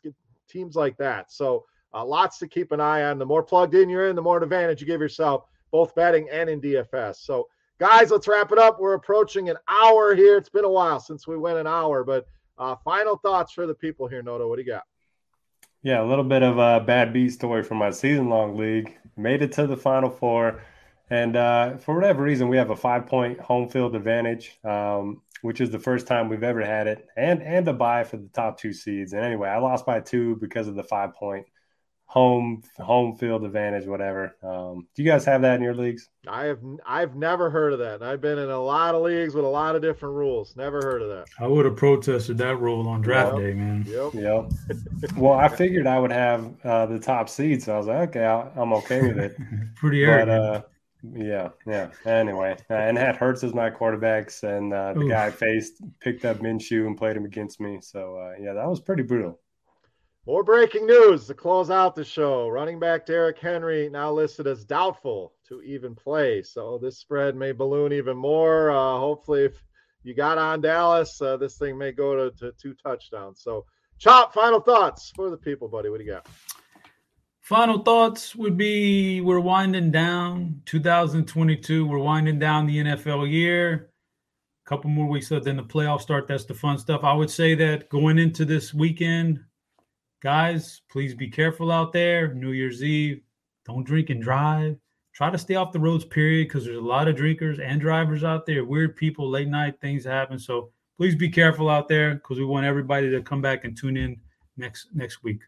teams 0.49 0.75
like 0.75 0.97
that. 0.97 1.31
So 1.31 1.65
uh, 1.93 2.05
lots 2.05 2.37
to 2.39 2.47
keep 2.47 2.71
an 2.71 2.79
eye 2.79 3.03
on. 3.03 3.17
The 3.17 3.25
more 3.25 3.43
plugged 3.43 3.75
in 3.75 3.89
you're 3.89 4.09
in, 4.09 4.15
the 4.15 4.21
more 4.21 4.41
advantage 4.41 4.81
you 4.81 4.87
give 4.87 5.01
yourself, 5.01 5.45
both 5.71 5.93
betting 5.95 6.29
and 6.31 6.49
in 6.49 6.61
DFS. 6.61 7.17
So 7.17 7.47
Guys, 7.79 8.09
let's 8.09 8.27
wrap 8.27 8.51
it 8.51 8.57
up. 8.57 8.79
We're 8.79 8.95
approaching 8.95 9.49
an 9.49 9.57
hour 9.67 10.15
here. 10.15 10.37
It's 10.37 10.49
been 10.49 10.65
a 10.65 10.69
while 10.69 10.99
since 10.99 11.27
we 11.27 11.37
went 11.37 11.59
an 11.59 11.67
hour, 11.67 12.03
but 12.03 12.25
uh, 12.57 12.75
final 12.83 13.17
thoughts 13.17 13.53
for 13.53 13.67
the 13.67 13.75
people 13.75 14.07
here, 14.07 14.23
Noto. 14.23 14.49
What 14.49 14.55
do 14.55 14.63
you 14.63 14.67
got? 14.67 14.83
Yeah, 15.83 16.01
a 16.01 16.05
little 16.05 16.23
bit 16.23 16.41
of 16.41 16.57
a 16.57 16.83
bad 16.83 17.13
beat 17.13 17.29
story 17.29 17.63
from 17.63 17.77
my 17.77 17.91
season 17.91 18.29
long 18.29 18.57
league. 18.57 18.97
Made 19.15 19.43
it 19.43 19.51
to 19.53 19.67
the 19.67 19.77
final 19.77 20.09
four. 20.09 20.61
And 21.11 21.35
uh, 21.35 21.77
for 21.77 21.93
whatever 21.93 22.23
reason, 22.23 22.49
we 22.49 22.57
have 22.57 22.71
a 22.71 22.75
five 22.75 23.05
point 23.05 23.39
home 23.39 23.69
field 23.69 23.95
advantage, 23.95 24.59
um, 24.63 25.21
which 25.43 25.61
is 25.61 25.69
the 25.69 25.79
first 25.79 26.07
time 26.07 26.29
we've 26.29 26.43
ever 26.43 26.65
had 26.65 26.87
it, 26.87 27.07
and 27.15 27.41
and 27.41 27.67
a 27.67 27.73
bye 27.73 28.03
for 28.03 28.17
the 28.17 28.27
top 28.33 28.59
two 28.59 28.73
seeds. 28.73 29.13
And 29.13 29.23
anyway, 29.23 29.49
I 29.49 29.59
lost 29.59 29.85
by 29.85 30.01
two 30.01 30.35
because 30.37 30.67
of 30.67 30.75
the 30.75 30.83
five 30.83 31.13
point 31.13 31.45
home 32.07 32.63
home 32.77 33.15
field 33.15 33.43
advantage, 33.43 33.85
whatever. 33.85 34.35
Um, 34.41 34.87
do 34.95 35.03
you 35.03 35.09
guys 35.09 35.25
have 35.25 35.41
that 35.41 35.55
in 35.55 35.61
your 35.61 35.75
leagues? 35.75 36.09
I 36.27 36.45
have 36.45 36.59
I've 36.85 37.15
never 37.15 37.49
heard 37.49 37.73
of 37.73 37.79
that. 37.79 38.01
I've 38.01 38.21
been 38.21 38.39
in 38.39 38.49
a 38.49 38.59
lot 38.59 38.95
of 38.95 39.01
leagues 39.01 39.35
with 39.35 39.43
a 39.43 39.49
lot 39.49 39.75
of 39.75 39.81
different 39.81 40.15
rules. 40.15 40.55
Never 40.55 40.81
heard 40.81 41.01
of 41.01 41.09
that. 41.09 41.25
I 41.39 41.47
would 41.47 41.65
have 41.65 41.75
protested 41.75 42.37
that 42.37 42.55
rule 42.59 42.87
on 42.87 43.01
draft 43.01 43.33
yep. 43.33 43.41
day, 43.41 43.53
man. 43.53 43.85
Yep. 43.85 44.13
Yep. 44.13 45.11
well, 45.17 45.33
I 45.33 45.49
figured 45.49 45.85
I 45.85 45.99
would 45.99 46.11
have 46.11 46.53
uh, 46.63 46.85
the 46.85 46.97
top 46.99 47.27
seed, 47.27 47.61
so 47.61 47.75
I 47.75 47.77
was 47.77 47.87
like, 47.87 48.09
okay, 48.09 48.25
i 48.25 48.61
am 48.61 48.73
okay 48.73 49.01
with 49.01 49.19
it. 49.19 49.37
Pretty 49.75 50.03
arrogant. 50.03 50.29
But, 50.29 50.41
uh, 50.41 50.61
yeah, 51.13 51.49
yeah. 51.65 51.89
Anyway, 52.05 52.55
uh, 52.69 52.73
and 52.73 52.97
had 52.97 53.17
Hurts 53.17 53.43
as 53.43 53.53
my 53.53 53.69
quarterbacks, 53.69 54.43
and 54.43 54.73
uh, 54.73 54.93
the 54.93 55.01
Oof. 55.01 55.09
guy 55.09 55.29
faced 55.29 55.81
picked 55.99 56.25
up 56.25 56.37
Minshew 56.37 56.87
and 56.87 56.97
played 56.97 57.17
him 57.17 57.25
against 57.25 57.59
me. 57.59 57.79
So 57.81 58.15
uh, 58.17 58.41
yeah, 58.41 58.53
that 58.53 58.67
was 58.67 58.79
pretty 58.79 59.03
brutal. 59.03 59.39
More 60.27 60.43
breaking 60.43 60.85
news 60.85 61.25
to 61.27 61.33
close 61.33 61.69
out 61.69 61.95
the 61.95 62.03
show. 62.03 62.49
Running 62.49 62.81
back 62.81 63.05
Derrick 63.05 63.39
Henry 63.39 63.89
now 63.89 64.11
listed 64.11 64.45
as 64.45 64.65
doubtful 64.65 65.31
to 65.47 65.61
even 65.61 65.95
play. 65.95 66.43
So 66.43 66.77
this 66.77 66.97
spread 66.97 67.33
may 67.33 67.53
balloon 67.53 67.93
even 67.93 68.17
more. 68.17 68.69
Uh, 68.69 68.99
hopefully, 68.99 69.45
if 69.45 69.63
you 70.03 70.13
got 70.13 70.37
on 70.37 70.59
Dallas, 70.59 71.21
uh, 71.21 71.37
this 71.37 71.57
thing 71.57 71.77
may 71.77 71.93
go 71.93 72.29
to, 72.29 72.37
to 72.39 72.51
two 72.61 72.73
touchdowns. 72.73 73.41
So, 73.41 73.63
Chop, 73.99 74.33
final 74.33 74.59
thoughts 74.59 75.13
for 75.15 75.29
the 75.29 75.37
people, 75.37 75.69
buddy. 75.69 75.87
What 75.89 75.99
do 75.99 76.03
you 76.03 76.11
got? 76.11 76.27
Final 77.39 77.81
thoughts 77.81 78.35
would 78.35 78.57
be 78.57 79.21
we're 79.21 79.39
winding 79.39 79.91
down 79.91 80.61
2022. 80.65 81.87
We're 81.87 81.99
winding 81.99 82.37
down 82.37 82.67
the 82.67 82.79
NFL 82.79 83.31
year. 83.31 83.91
A 84.65 84.69
couple 84.69 84.89
more 84.89 85.07
weeks 85.07 85.31
left, 85.31 85.45
then 85.45 85.55
the 85.55 85.63
playoffs 85.63 86.01
start. 86.01 86.27
That's 86.27 86.43
the 86.43 86.53
fun 86.53 86.77
stuff. 86.77 87.05
I 87.05 87.13
would 87.13 87.31
say 87.31 87.55
that 87.55 87.87
going 87.87 88.19
into 88.19 88.43
this 88.43 88.73
weekend, 88.73 89.39
guys, 90.21 90.81
please 90.89 91.13
be 91.13 91.29
careful 91.29 91.71
out 91.71 91.93
there. 91.93 92.33
New 92.33 92.51
Year's 92.51 92.83
Eve, 92.83 93.21
don't 93.65 93.85
drink 93.85 94.09
and 94.09 94.21
drive. 94.21 94.77
Try 95.13 95.31
to 95.31 95.37
stay 95.37 95.55
off 95.55 95.71
the 95.71 95.79
roads, 95.79 96.05
period, 96.05 96.47
because 96.47 96.65
there's 96.65 96.77
a 96.77 96.81
lot 96.81 97.07
of 97.07 97.15
drinkers 97.15 97.59
and 97.59 97.81
drivers 97.81 98.23
out 98.23 98.45
there. 98.45 98.63
Weird 98.63 98.95
people, 98.95 99.29
late 99.29 99.47
night 99.47 99.81
things 99.81 100.05
happen. 100.05 100.37
So 100.37 100.69
please 100.97 101.15
be 101.15 101.29
careful 101.29 101.69
out 101.69 101.87
there 101.87 102.15
because 102.15 102.37
we 102.37 102.45
want 102.45 102.65
everybody 102.65 103.09
to 103.09 103.21
come 103.21 103.41
back 103.41 103.63
and 103.65 103.75
tune 103.75 103.97
in 103.97 104.17
next 104.57 104.89
next 104.93 105.23
week. 105.23 105.41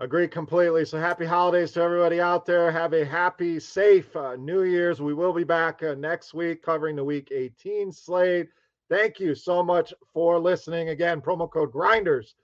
Agree 0.00 0.26
completely. 0.26 0.84
So 0.84 0.98
happy 0.98 1.24
holidays 1.24 1.70
to 1.72 1.80
everybody 1.80 2.20
out 2.20 2.44
there. 2.44 2.72
Have 2.72 2.92
a 2.92 3.04
happy, 3.04 3.60
safe 3.60 4.14
uh, 4.16 4.34
New 4.34 4.64
Year's. 4.64 5.00
We 5.00 5.14
will 5.14 5.32
be 5.32 5.44
back 5.44 5.84
uh, 5.84 5.94
next 5.94 6.34
week 6.34 6.62
covering 6.62 6.96
the 6.96 7.04
Week 7.04 7.28
18 7.30 7.92
slate. 7.92 8.48
Thank 8.90 9.20
you 9.20 9.36
so 9.36 9.62
much 9.62 9.94
for 10.12 10.40
listening. 10.40 10.88
Again, 10.88 11.20
promo 11.20 11.48
code 11.48 11.70
Grinders, 11.70 12.34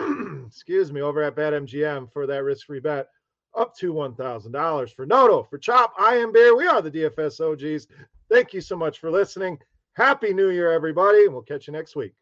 excuse 0.46 0.92
me, 0.92 1.00
over 1.00 1.22
at 1.22 1.36
BetMGM 1.36 2.12
for 2.12 2.26
that 2.26 2.44
risk-free 2.44 2.80
bet 2.80 3.08
up 3.56 3.76
to 3.76 3.92
$1,000. 3.92 4.94
For 4.94 5.06
Noto, 5.06 5.42
for 5.44 5.58
Chop, 5.58 5.92
I 5.98 6.16
am 6.16 6.32
Beer. 6.32 6.56
We 6.56 6.66
are 6.66 6.82
the 6.82 6.90
DFS 6.90 7.40
OGs. 7.40 7.86
Thank 8.30 8.54
you 8.54 8.60
so 8.60 8.76
much 8.76 8.98
for 8.98 9.10
listening. 9.10 9.58
Happy 9.94 10.32
New 10.32 10.50
Year, 10.50 10.70
everybody, 10.72 11.24
and 11.24 11.32
we'll 11.32 11.42
catch 11.42 11.66
you 11.66 11.72
next 11.72 11.96
week. 11.96 12.12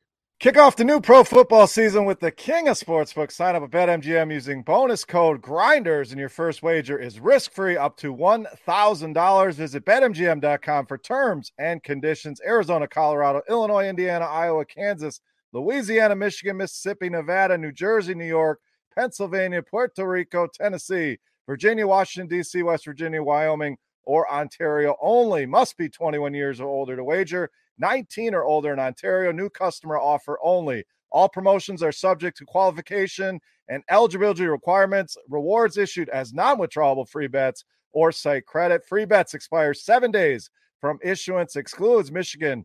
Kick 0.40 0.56
off 0.56 0.76
the 0.76 0.84
new 0.84 1.00
pro 1.00 1.24
football 1.24 1.66
season 1.66 2.04
with 2.04 2.20
the 2.20 2.30
king 2.30 2.68
of 2.68 2.78
sportsbooks. 2.78 3.32
Sign 3.32 3.56
up 3.56 3.64
at 3.64 3.70
BetMGM 3.70 4.32
using 4.32 4.62
bonus 4.62 5.04
code 5.04 5.42
GRINDERS, 5.42 6.12
and 6.12 6.20
your 6.20 6.28
first 6.28 6.62
wager 6.62 6.96
is 6.96 7.18
risk 7.18 7.52
free 7.52 7.76
up 7.76 7.96
to 7.96 8.14
$1,000. 8.14 9.54
Visit 9.54 9.84
BetMGM.com 9.84 10.86
for 10.86 10.96
terms 10.96 11.50
and 11.58 11.82
conditions. 11.82 12.40
Arizona, 12.46 12.86
Colorado, 12.86 13.42
Illinois, 13.50 13.88
Indiana, 13.88 14.26
Iowa, 14.26 14.64
Kansas, 14.64 15.20
Louisiana, 15.52 16.14
Michigan, 16.14 16.56
Mississippi, 16.56 17.08
Nevada, 17.08 17.56
New 17.56 17.72
Jersey, 17.72 18.14
New 18.14 18.24
York, 18.24 18.60
Pennsylvania, 18.94 19.62
Puerto 19.62 20.06
Rico, 20.06 20.46
Tennessee, 20.46 21.18
Virginia, 21.46 21.86
Washington, 21.86 22.28
D.C., 22.28 22.62
West 22.62 22.84
Virginia, 22.84 23.22
Wyoming, 23.22 23.76
or 24.04 24.30
Ontario 24.30 24.96
only. 25.00 25.46
Must 25.46 25.76
be 25.76 25.88
21 25.88 26.34
years 26.34 26.60
or 26.60 26.68
older 26.68 26.96
to 26.96 27.04
wager. 27.04 27.50
19 27.78 28.34
or 28.34 28.44
older 28.44 28.72
in 28.72 28.78
Ontario. 28.78 29.32
New 29.32 29.48
customer 29.48 29.98
offer 29.98 30.38
only. 30.42 30.84
All 31.10 31.28
promotions 31.28 31.82
are 31.82 31.92
subject 31.92 32.36
to 32.38 32.44
qualification 32.44 33.40
and 33.68 33.82
eligibility 33.90 34.46
requirements. 34.46 35.16
Rewards 35.28 35.78
issued 35.78 36.08
as 36.08 36.32
non 36.32 36.58
withdrawable 36.58 37.08
free 37.08 37.28
bets 37.28 37.64
or 37.92 38.12
site 38.12 38.46
credit. 38.46 38.84
Free 38.84 39.04
bets 39.04 39.34
expire 39.34 39.74
seven 39.74 40.10
days 40.10 40.50
from 40.80 40.98
issuance, 41.02 41.56
excludes 41.56 42.12
Michigan 42.12 42.64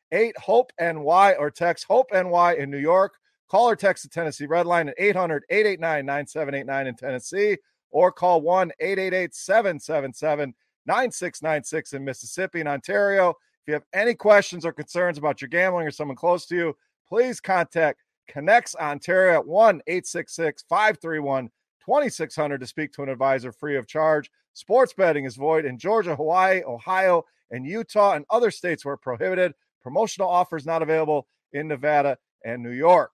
8 0.11 0.37
HOPE 0.37 0.71
NY 0.79 1.35
or 1.37 1.51
text 1.51 1.85
HOPE 1.87 2.07
NY 2.11 2.55
in 2.57 2.69
New 2.69 2.77
York. 2.77 3.13
Call 3.49 3.69
or 3.69 3.75
text 3.75 4.03
the 4.03 4.09
Tennessee 4.09 4.45
Red 4.45 4.65
Line 4.65 4.89
at 4.89 4.95
800 4.97 5.43
889 5.49 6.05
9789 6.05 6.87
in 6.87 6.95
Tennessee 6.95 7.57
or 7.91 8.11
call 8.11 8.41
1 8.41 8.71
888 8.79 9.35
777 9.35 10.53
9696 10.85 11.93
in 11.93 12.05
Mississippi 12.05 12.59
and 12.61 12.69
Ontario. 12.69 13.29
If 13.29 13.67
you 13.67 13.73
have 13.73 13.83
any 13.93 14.15
questions 14.15 14.65
or 14.65 14.71
concerns 14.71 15.17
about 15.17 15.41
your 15.41 15.49
gambling 15.49 15.87
or 15.87 15.91
someone 15.91 16.15
close 16.15 16.45
to 16.47 16.55
you, 16.55 16.77
please 17.07 17.39
contact 17.39 18.01
ConnexOntario 18.29 19.35
at 19.35 19.45
1 19.45 19.81
866 19.85 20.63
531 20.67 21.49
2600 21.85 22.59
to 22.59 22.67
speak 22.67 22.93
to 22.93 23.03
an 23.03 23.09
advisor 23.09 23.51
free 23.51 23.75
of 23.75 23.87
charge. 23.87 24.31
Sports 24.53 24.93
betting 24.93 25.25
is 25.25 25.35
void 25.35 25.65
in 25.65 25.77
Georgia, 25.77 26.15
Hawaii, 26.15 26.61
Ohio, 26.63 27.23
and 27.51 27.65
Utah, 27.65 28.13
and 28.13 28.25
other 28.29 28.51
states 28.51 28.85
where 28.85 28.97
prohibited. 28.97 29.53
Promotional 29.81 30.29
offers 30.29 30.65
not 30.65 30.81
available 30.81 31.27
in 31.53 31.67
Nevada 31.67 32.17
and 32.45 32.61
New 32.63 32.71
York. 32.71 33.11